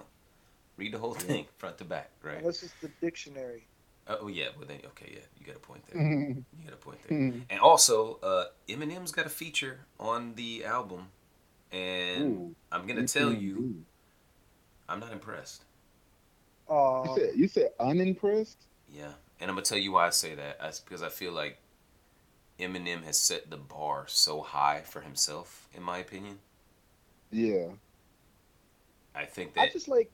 Read 0.77 0.91
the 0.93 0.99
whole 0.99 1.13
thing 1.13 1.47
front 1.57 1.77
to 1.79 1.85
back, 1.85 2.11
right? 2.21 2.39
Unless 2.39 2.63
it's 2.63 2.73
the 2.81 2.89
dictionary. 2.99 3.67
Uh, 4.07 4.17
oh 4.19 4.27
yeah, 4.27 4.49
well 4.57 4.67
then 4.67 4.81
okay, 4.87 5.11
yeah, 5.13 5.19
you 5.39 5.45
got 5.45 5.55
a 5.55 5.59
point 5.59 5.85
there. 5.87 6.01
You 6.57 6.63
got 6.65 6.73
a 6.73 6.77
point 6.77 6.99
there. 7.07 7.17
And 7.49 7.59
also, 7.61 8.19
uh, 8.21 8.45
Eminem's 8.67 9.11
got 9.11 9.25
a 9.25 9.29
feature 9.29 9.85
on 9.99 10.35
the 10.35 10.65
album, 10.65 11.09
and 11.71 12.23
Ooh. 12.23 12.55
I'm 12.71 12.87
gonna 12.87 13.07
tell 13.07 13.31
you, 13.31 13.83
I'm 14.91 14.99
not 14.99 15.11
impressed. 15.13 15.65
You 17.03 17.09
Oh, 17.09 17.15
said 17.15 17.35
you 17.35 17.47
said 17.47 17.71
unimpressed. 17.79 18.67
Yeah, 18.87 19.13
and 19.39 19.49
I'm 19.49 19.55
gonna 19.55 19.63
tell 19.65 19.77
you 19.77 19.93
why 19.93 20.07
I 20.07 20.09
say 20.11 20.35
that. 20.35 20.59
That's 20.59 20.79
because 20.79 21.01
I 21.01 21.09
feel 21.09 21.31
like 21.31 21.59
Eminem 22.59 23.03
has 23.03 23.21
set 23.21 23.49
the 23.49 23.57
bar 23.57 24.05
so 24.07 24.41
high 24.41 24.83
for 24.83 25.01
himself, 25.01 25.67
in 25.73 25.83
my 25.83 25.97
opinion. 25.97 26.39
Yeah. 27.31 27.71
I 29.15 29.25
think 29.25 29.53
that. 29.55 29.61
I 29.61 29.69
just 29.69 29.87
like. 29.87 30.11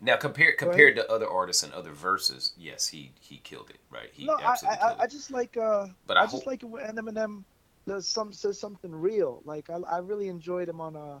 now 0.00 0.16
compared 0.16 0.58
compared 0.58 0.96
to 0.96 1.10
other 1.10 1.28
artists 1.28 1.62
and 1.62 1.72
other 1.72 1.92
verses, 1.92 2.52
yes, 2.56 2.88
he 2.88 3.12
he 3.20 3.38
killed 3.38 3.70
it, 3.70 3.80
right? 3.90 4.10
He 4.12 4.26
No, 4.26 4.34
I, 4.44 4.52
absolutely 4.52 4.78
I, 4.80 4.86
killed 4.86 5.00
I 5.00 5.06
just 5.06 5.30
like. 5.30 5.56
uh 5.56 5.88
But 6.06 6.16
I 6.16 6.22
I 6.22 6.26
just 6.26 6.44
hope- 6.44 6.46
like 6.46 6.62
it 6.62 6.66
when 6.66 6.84
Eminem 6.96 7.44
does 7.86 8.08
some 8.08 8.32
says 8.32 8.58
something 8.60 8.94
real. 8.94 9.42
Like 9.44 9.70
I, 9.70 9.76
I 9.78 9.98
really 9.98 10.28
enjoyed 10.28 10.68
him 10.68 10.80
on 10.80 10.96
uh 10.96 11.20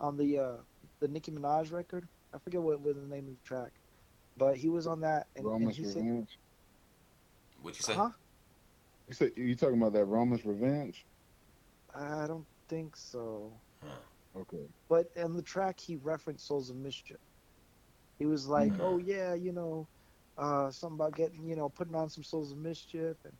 on 0.00 0.16
the 0.16 0.38
uh 0.38 0.56
the 1.00 1.08
Nicki 1.08 1.30
Minaj 1.32 1.72
record. 1.72 2.08
I 2.34 2.38
forget 2.38 2.62
what 2.62 2.80
was 2.80 2.96
the 2.96 3.02
name 3.02 3.28
of 3.28 3.34
the 3.34 3.40
track, 3.44 3.72
but 4.36 4.56
he 4.56 4.68
was 4.68 4.86
on 4.86 5.00
that 5.02 5.28
and, 5.36 5.46
and 5.46 5.52
Roman's 5.52 5.78
he 5.78 5.84
said, 5.84 6.04
Revenge. 6.04 6.38
What'd 7.60 7.78
you 7.78 7.84
say? 7.84 7.94
"Huh? 7.94 8.12
You 9.08 9.14
said 9.14 9.32
you 9.36 9.56
talking 9.56 9.78
about 9.80 9.94
that 9.94 10.04
Roman's 10.06 10.44
Revenge? 10.44 11.06
I 11.94 12.26
don't 12.26 12.46
think 12.68 12.96
so." 12.96 13.62
Okay. 14.36 14.68
But 14.88 15.08
on 15.18 15.34
the 15.34 15.42
track, 15.42 15.80
he 15.80 15.96
referenced 15.96 16.46
Souls 16.46 16.70
of 16.70 16.76
Mischief. 16.76 17.18
He 18.18 18.26
was 18.26 18.48
like, 18.48 18.74
Mhm. 18.74 18.80
"Oh 18.80 18.98
yeah, 18.98 19.34
you 19.34 19.52
know, 19.52 19.88
uh, 20.36 20.70
something 20.70 20.96
about 20.96 21.14
getting, 21.14 21.48
you 21.48 21.56
know, 21.56 21.68
putting 21.70 21.94
on 21.96 22.10
some 22.10 22.24
Souls 22.24 22.52
of 22.52 22.58
Mischief 22.58 23.16
and." 23.24 23.38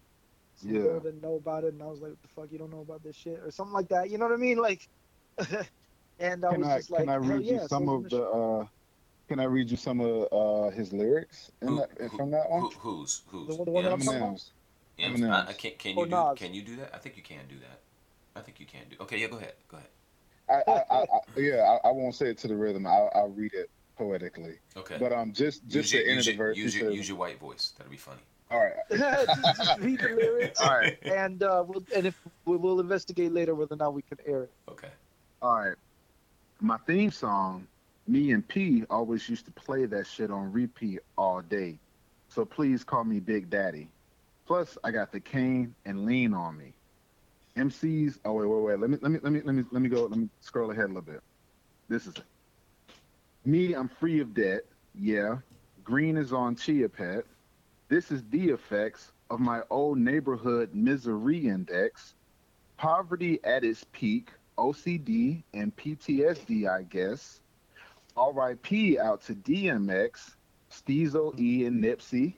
Some 0.57 0.75
Yeah. 0.75 0.81
girl 0.81 1.01
didn't 1.01 1.21
know 1.23 1.37
about 1.37 1.65
it, 1.65 1.75
and 1.75 1.83
I 1.83 1.87
was 1.87 2.01
like, 2.01 2.13
"What 2.13 2.23
the 2.23 2.29
fuck? 2.29 2.53
You 2.53 2.59
don't 2.59 2.71
know 2.71 2.81
about 2.83 3.03
this 3.03 3.17
shit?" 3.17 3.41
or 3.41 3.51
something 3.51 3.75
like 3.75 3.89
that. 3.91 4.11
You 4.11 4.19
know 4.19 4.27
what 4.27 4.35
I 4.35 4.39
mean? 4.39 4.59
Like, 4.59 4.83
and 6.21 6.45
I 6.45 6.51
Can 6.53 6.61
was 6.61 6.69
I 6.69 6.77
just 6.79 6.91
like, 6.91 7.01
can 7.01 7.09
I 7.09 7.15
read 7.17 7.45
you 7.45 7.55
yeah, 7.57 7.67
some 7.67 7.87
Souls 7.87 8.05
of 8.05 8.11
the 8.11 8.23
uh 8.25 8.67
can 9.29 9.41
I 9.41 9.45
read 9.45 9.71
you 9.71 9.77
some 9.77 10.01
of 10.01 10.29
uh 10.33 10.71
his 10.71 10.93
lyrics 10.93 11.51
in 11.63 11.69
Who- 11.69 11.77
that 11.79 11.91
who- 11.99 12.17
from 12.17 12.31
that 12.33 12.51
one? 12.51 12.61
Who, 12.63 12.71
who's 12.71 13.23
who's 13.29 13.49
The 13.49 13.55
one- 13.57 13.65
the 13.67 13.71
one 13.73 13.85
that 13.85 13.93
I'm 13.93 14.01
Ems? 14.01 14.07
talking 14.07 14.23
about? 14.23 14.41
Eminem's. 14.99 15.49
I, 15.49 15.51
I 15.51 15.53
can 15.55 15.73
can 15.79 15.97
you 15.99 16.05
do 16.07 16.11
Nas. 16.11 16.39
can 16.39 16.55
you 16.55 16.63
do 16.63 16.77
that? 16.77 16.91
I 16.95 16.99
think 16.99 17.17
you 17.17 17.23
can 17.23 17.47
do 17.49 17.59
that. 17.61 17.81
I 18.35 18.41
think 18.43 18.59
you 18.61 18.67
can 18.67 18.83
do. 18.91 18.97
Okay, 19.01 19.19
yeah, 19.19 19.27
go 19.29 19.37
ahead, 19.37 19.55
go 19.69 19.77
ahead. 19.77 19.91
I, 20.49 20.71
I, 20.71 20.83
I, 20.91 21.03
I 21.03 21.41
yeah, 21.41 21.79
I, 21.85 21.89
I 21.89 21.93
won't 21.93 22.15
say 22.15 22.31
it 22.31 22.39
to 22.39 22.49
the 22.49 22.57
rhythm. 22.57 22.87
I'll, 22.87 23.11
I'll 23.15 23.29
read 23.31 23.53
it 23.53 23.69
poetically. 23.97 24.55
Okay. 24.77 24.97
But 24.99 25.13
um, 25.13 25.33
just 25.33 25.63
use 25.65 25.73
just 25.73 25.93
your, 25.93 26.03
the 26.05 26.09
end 26.09 26.17
use 26.17 26.27
of 26.29 26.33
the 26.33 26.37
verse. 26.39 26.57
use, 26.57 26.77
your, 26.77 26.91
use 26.91 27.09
your 27.09 27.19
white 27.19 27.39
voice. 27.39 27.73
That'll 27.77 27.91
be 27.91 27.97
funny. 27.97 28.21
All 28.51 28.59
right. 28.61 28.73
just, 28.91 29.57
just 29.59 29.79
read 29.81 30.01
the 30.01 30.09
lyrics, 30.09 30.61
All 30.61 30.71
right. 30.71 30.97
and 31.05 31.43
uh, 31.43 31.65
we'll 31.67 31.85
and 31.95 32.07
if 32.07 32.19
we 32.47 32.57
will 32.57 32.81
investigate 32.81 33.31
later 33.33 33.55
whether 33.55 33.75
or 33.75 33.77
not 33.77 33.93
we 33.93 34.01
can 34.03 34.17
air 34.25 34.45
it. 34.45 34.53
Okay. 34.71 34.89
All 35.43 35.59
right. 35.59 35.77
My 36.61 36.77
theme 36.87 37.11
song, 37.11 37.67
me 38.09 38.33
and 38.33 38.47
P 38.47 38.85
always 38.91 39.29
used 39.29 39.45
to 39.45 39.53
play 39.53 39.87
that 39.87 40.07
shit 40.07 40.31
on 40.31 40.53
repeat 40.53 41.01
all 41.17 41.41
day. 41.41 41.79
So 42.29 42.45
please 42.45 42.83
call 42.83 43.05
me 43.05 43.21
Big 43.21 43.49
Daddy. 43.49 43.89
Plus, 44.47 44.77
I 44.83 44.91
got 44.91 45.13
the 45.13 45.21
cane 45.21 45.75
and 45.85 46.05
lean 46.05 46.35
on 46.35 46.57
me. 46.57 46.73
MCs. 47.57 48.19
Oh 48.25 48.33
wait, 48.33 48.47
wait, 48.47 48.63
wait. 48.63 48.81
Let 48.81 48.91
me, 48.91 48.99
let 49.01 49.11
me, 49.13 49.19
let 49.23 49.33
me, 49.33 49.41
let 49.45 49.55
me, 49.55 49.65
let 49.71 49.83
me 49.83 49.89
go. 49.89 50.07
Let 50.07 50.19
me 50.19 50.29
scroll 50.41 50.71
ahead 50.71 50.87
a 50.87 50.89
little 50.89 51.03
bit. 51.03 51.21
This 51.89 52.07
is 52.07 52.15
it. 52.17 52.25
Me, 53.45 53.75
I'm 53.75 53.89
free 53.89 54.21
of 54.21 54.35
debt. 54.35 54.63
Yeah. 54.95 55.39
Green 55.85 56.17
is 56.17 56.33
on 56.33 56.57
Chia 56.57 56.89
Pet. 56.89 57.25
This 57.89 58.11
is 58.11 58.23
the 58.31 58.51
effects 58.51 59.13
of 59.31 59.41
my 59.41 59.63
old 59.71 59.99
neighborhood 59.99 60.75
misery 60.75 61.49
index. 61.49 62.15
Poverty 62.77 63.39
at 63.45 63.65
its 63.65 63.85
peak. 63.93 64.31
OCD 64.59 65.43
and 65.55 65.75
PTSD, 65.75 66.69
I 66.69 66.83
guess. 66.83 67.41
RIP 68.17 68.99
out 68.99 69.23
to 69.27 69.35
DMX, 69.35 70.35
Steezo 70.71 71.39
E 71.39 71.65
and 71.65 71.83
Nipsey. 71.83 72.35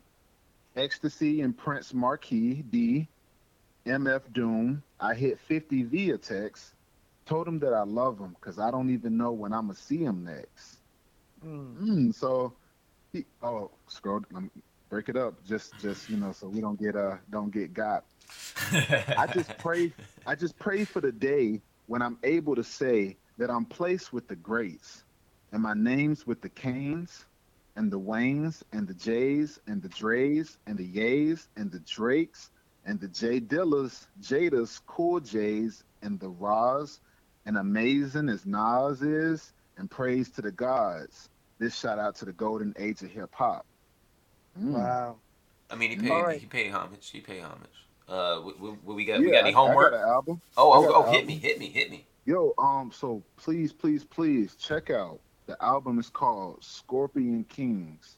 Ecstasy 0.77 1.41
and 1.41 1.57
Prince 1.57 1.93
Markie 1.93 2.63
Dee, 2.71 3.09
MF 3.87 4.33
Doom. 4.33 4.83
I 5.01 5.15
hit 5.15 5.41
50 5.41 5.85
via 5.85 6.19
text. 6.19 6.75
Told 7.27 7.49
him 7.49 7.59
that 7.61 7.73
I 7.73 7.83
love 7.83 8.19
him 8.19 8.37
because 8.39 8.59
I 8.59 8.71
don't 8.71 8.91
even 8.91 9.17
know 9.17 9.33
when 9.33 9.53
I'm 9.53 9.67
gonna 9.67 9.79
see 9.79 9.99
him 9.99 10.25
next. 10.25 10.79
Mm. 11.45 11.77
Mm, 11.77 12.15
so, 12.15 12.53
he, 13.13 13.25
oh, 13.43 13.71
scroll. 13.89 14.23
Let 14.33 14.45
me 14.45 14.51
break 14.89 15.09
it 15.09 15.17
up. 15.17 15.35
Just, 15.47 15.79
just 15.81 16.09
you 16.09 16.17
know, 16.17 16.33
so 16.33 16.49
we 16.49 16.61
don't 16.61 16.81
get 16.81 16.97
uh, 16.97 17.17
don't 17.31 17.53
get 17.53 17.73
got. 17.73 18.05
I 18.73 19.29
just 19.33 19.57
pray. 19.59 19.93
I 20.27 20.35
just 20.35 20.59
pray 20.59 20.85
for 20.85 21.01
the 21.01 21.13
day 21.13 21.61
when 21.91 22.03
I'm 22.03 22.19
able 22.23 22.55
to 22.55 22.63
say 22.63 23.17
that 23.37 23.51
I'm 23.51 23.65
placed 23.65 24.13
with 24.13 24.29
the 24.29 24.37
greats, 24.37 25.03
and 25.51 25.61
my 25.61 25.75
name's 25.75 26.25
with 26.25 26.41
the 26.41 26.49
Kanes, 26.49 27.25
and 27.75 27.91
the 27.91 27.99
Waynes, 27.99 28.63
and 28.71 28.87
the 28.87 28.95
Jays, 28.95 29.59
and 29.67 29.83
the 29.83 29.89
Dre's, 29.89 30.57
and 30.69 30.79
the 30.79 30.87
Yays, 30.87 31.49
and 31.57 31.69
the 31.69 31.81
Drakes, 31.81 32.51
and 32.87 33.01
the 33.01 33.09
J 33.09 33.41
Dillas, 33.41 34.07
Jadas, 34.23 34.81
Cool 34.87 35.19
Jays 35.19 35.83
and 36.01 36.21
the 36.21 36.29
Roz, 36.29 37.01
and 37.45 37.59
amazing 37.59 38.29
as 38.29 38.47
Nas 38.47 39.03
is, 39.03 39.53
and 39.77 39.91
praise 39.91 40.31
to 40.31 40.43
the 40.43 40.53
gods. 40.53 41.29
This 41.59 41.77
shout 41.77 41.99
out 41.99 42.15
to 42.17 42.25
the 42.25 42.33
golden 42.33 42.73
age 42.79 43.03
of 43.03 43.11
hip 43.11 43.35
hop. 43.35 43.67
Mm. 44.57 44.75
Wow. 44.75 45.17
I 45.69 45.75
mean, 45.75 45.91
he 45.91 45.97
paid. 45.97 46.11
All 46.13 46.23
right. 46.23 46.39
He 46.39 46.47
paid 46.47 46.71
homage. 46.71 47.11
He 47.11 47.21
paid 47.21 47.43
homage. 47.43 47.85
Uh, 48.11 48.41
what 48.41 48.95
we 48.97 49.05
got? 49.05 49.21
we 49.21 49.31
got 49.31 49.41
any 49.41 49.51
I 49.51 49.53
got 49.53 49.55
homework? 49.55 49.95
an 49.95 50.01
album. 50.01 50.41
oh, 50.57 50.73
oh, 50.73 50.83
got 50.83 51.09
oh! 51.09 51.13
Hit 51.13 51.27
me, 51.27 51.37
hit 51.39 51.59
me, 51.61 51.67
hit 51.69 51.91
me. 51.91 52.07
Yo, 52.27 52.53
um, 52.59 52.91
so 52.93 53.23
please, 53.37 53.73
please, 53.73 54.05
please 54.05 54.57
check 54.57 54.91
out 54.91 55.21
the 55.47 55.57
album 55.65 55.99
is 55.99 56.11
called 56.11 56.63
Scorpion 56.63 57.45
Kings. 57.45 58.17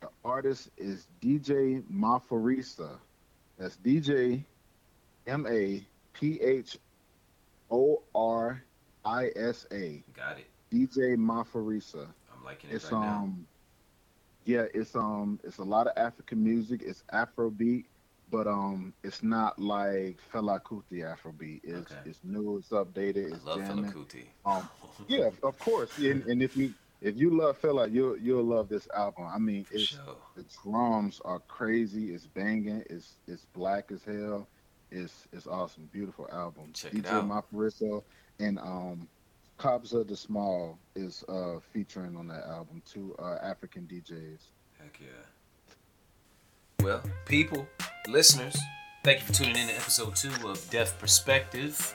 The 0.00 0.08
artist 0.24 0.70
is 0.76 1.06
DJ 1.22 1.82
Maphorisa. 1.92 2.98
That's 3.58 3.76
DJ 3.76 4.44
M 5.26 5.46
A 5.48 5.86
P 6.14 6.40
H 6.40 6.78
O 7.70 8.02
R 8.14 8.62
I 9.04 9.30
S 9.36 9.66
A. 9.72 10.02
Got 10.14 10.38
it. 10.38 10.46
DJ 10.72 11.16
Maphorisa. 11.16 12.06
I'm 12.34 12.44
liking 12.44 12.70
it 12.70 12.74
It's 12.76 12.90
right 12.90 13.00
now. 13.00 13.16
um 13.16 13.46
yeah, 14.46 14.64
it's 14.74 14.94
um 14.94 15.38
it's 15.44 15.58
a 15.58 15.62
lot 15.64 15.86
of 15.86 15.92
African 15.96 16.42
music. 16.42 16.82
It's 16.84 17.02
Afrobeat, 17.12 17.84
but 18.30 18.46
um 18.46 18.92
it's 19.02 19.22
not 19.22 19.58
like 19.58 20.18
Fela 20.32 20.60
Kuti 20.62 21.02
Afrobeat. 21.02 21.60
It's 21.64 21.92
Okay. 21.92 22.10
it's 22.10 22.20
new, 22.24 22.58
it's 22.58 22.70
updated, 22.70 23.34
it's 23.34 23.44
I 23.46 23.50
love 23.50 23.58
jamming. 23.60 23.84
Fela 23.84 23.92
Kuti. 23.92 24.24
Um, 24.44 24.68
yeah, 25.08 25.30
of 25.42 25.58
course. 25.58 25.96
And, 25.98 26.24
and 26.24 26.42
if 26.42 26.56
you 26.56 26.74
if 27.00 27.16
you 27.16 27.36
love 27.36 27.60
Fela, 27.60 27.92
you'll 27.92 28.16
you'll 28.16 28.44
love 28.44 28.68
this 28.68 28.88
album. 28.96 29.26
I 29.26 29.38
mean, 29.38 29.66
it's 29.70 29.84
sure. 29.84 30.16
the 30.36 30.44
drums 30.62 31.20
are 31.24 31.40
crazy. 31.40 32.14
It's 32.14 32.26
banging. 32.26 32.82
It's 32.88 33.16
it's 33.26 33.44
black 33.54 33.90
as 33.92 34.02
hell. 34.04 34.48
It's 34.90 35.26
it's 35.32 35.46
awesome. 35.46 35.88
Beautiful 35.92 36.28
album. 36.32 36.70
Check 36.72 36.94
it 36.94 37.04
DJ 37.04 37.10
out. 37.10 37.28
Maphorisa 37.28 38.02
and 38.40 38.58
um 38.58 39.08
Kabza 39.58 40.06
De 40.06 40.16
Small 40.16 40.78
is 40.96 41.22
uh 41.28 41.58
featuring 41.72 42.16
on 42.16 42.26
that 42.28 42.44
album. 42.44 42.82
Two 42.90 43.14
uh, 43.18 43.36
African 43.42 43.86
DJs. 43.86 44.40
Heck 44.78 44.98
yeah. 45.00 45.06
Well, 46.84 47.00
people, 47.24 47.66
listeners, 48.08 48.54
thank 49.04 49.20
you 49.20 49.24
for 49.28 49.32
tuning 49.32 49.56
in 49.56 49.68
to 49.68 49.74
episode 49.74 50.14
two 50.14 50.28
of 50.46 50.68
Def 50.68 50.98
Perspective. 50.98 51.94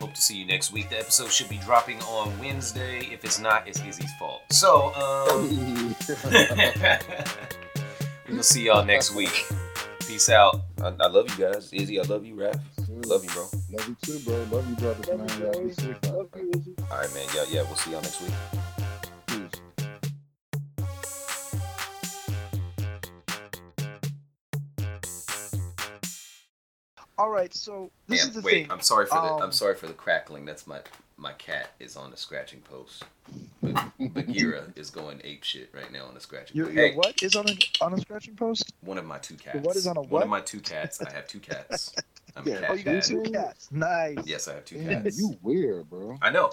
Hope 0.00 0.14
to 0.14 0.20
see 0.20 0.36
you 0.36 0.46
next 0.46 0.72
week. 0.72 0.88
The 0.88 1.00
episode 1.00 1.32
should 1.32 1.48
be 1.48 1.58
dropping 1.58 2.00
on 2.02 2.38
Wednesday. 2.38 3.00
If 3.12 3.24
it's 3.24 3.40
not, 3.40 3.66
it's 3.66 3.84
Izzy's 3.84 4.12
fault. 4.20 4.42
So, 4.52 4.94
um, 4.94 5.48
we 8.28 8.36
will 8.36 8.44
see 8.44 8.66
y'all 8.66 8.84
next 8.84 9.16
week. 9.16 9.46
Peace 10.06 10.28
out. 10.28 10.60
I, 10.80 10.94
I 11.00 11.08
love 11.08 11.28
you 11.36 11.46
guys. 11.46 11.72
Izzy, 11.72 11.98
I 11.98 12.04
love 12.04 12.24
you, 12.24 12.36
Raph. 12.36 12.60
Love 13.06 13.24
you, 13.24 13.30
bro. 13.30 13.48
Love 13.72 13.88
you 13.88 13.96
too, 14.00 14.20
bro. 14.20 14.36
Love 14.52 14.70
you, 14.70 14.76
brothers, 14.76 15.08
Love 15.08 15.18
man. 15.18 15.28
you, 15.40 15.44
Y'all 15.44 15.52
be 15.54 15.58
boys. 15.58 15.74
safe 15.74 16.04
out 16.04 16.14
Love 16.14 16.28
you, 16.36 16.76
All 16.88 16.98
right, 16.98 17.14
man. 17.14 17.26
Yeah, 17.34 17.44
yeah. 17.50 17.62
We'll 17.62 17.74
see 17.74 17.90
y'all 17.90 18.00
next 18.00 18.22
week. 18.22 18.30
All 27.20 27.30
right, 27.30 27.54
so 27.54 27.92
this 28.08 28.22
Man, 28.22 28.28
is 28.28 28.34
the 28.34 28.42
wait, 28.42 28.54
thing. 28.64 28.70
I'm 28.70 28.80
sorry 28.82 29.06
for 29.06 29.20
the 29.20 29.28
I'm 29.42 29.42
Um, 29.44 29.52
sorry 29.52 29.76
for 29.76 29.88
the 29.88 29.94
crackling. 29.94 30.46
That's 30.46 30.66
my 30.66 30.80
my 31.18 31.34
cat 31.34 31.70
is 31.80 31.96
on 31.96 32.10
the 32.12 32.18
scratching 32.18 32.62
post. 32.62 33.04
But 33.62 33.76
Bagheera 34.14 34.72
is 34.76 34.90
going 34.90 35.20
ape 35.24 35.44
shit 35.44 35.70
right 35.74 35.92
now 35.92 36.06
on 36.06 36.14
the 36.14 36.20
scratching. 36.20 36.56
Your, 36.56 36.66
post. 36.66 36.76
your 36.76 36.88
Hey, 36.88 36.96
what 36.96 37.16
is 37.22 37.36
on 37.36 37.48
a 37.48 37.56
on 37.84 37.94
a 37.94 37.98
scratching 37.98 38.36
post? 38.36 38.72
one 38.82 38.98
of 38.98 39.06
my 39.06 39.18
two 39.18 39.36
cats. 39.36 39.58
what 39.60 39.76
is 39.76 39.86
on 39.86 39.96
a 39.98 40.02
what? 40.02 40.10
One 40.12 40.22
of 40.22 40.28
my 40.28 40.40
two 40.42 40.60
cats. 40.60 41.02
I 41.02 41.10
have 41.10 41.28
two 41.28 41.40
cats. 41.40 41.94
I'm 42.36 42.44
Yeah, 42.44 42.54
a 42.56 42.60
cat 42.60 42.70
Oh, 42.70 42.74
you 42.74 42.84
got 42.84 42.94
dad. 43.00 43.02
two 43.02 43.20
cats. 43.22 43.68
Nice. 43.72 44.24
Yes, 44.26 44.48
I 44.48 44.54
have 44.54 44.64
two 44.64 44.76
Yeah, 44.76 45.02
cats. 45.02 45.16
you 45.16 45.38
weird, 45.42 45.90
bro. 45.90 46.18
I 46.22 46.30
know. 46.30 46.52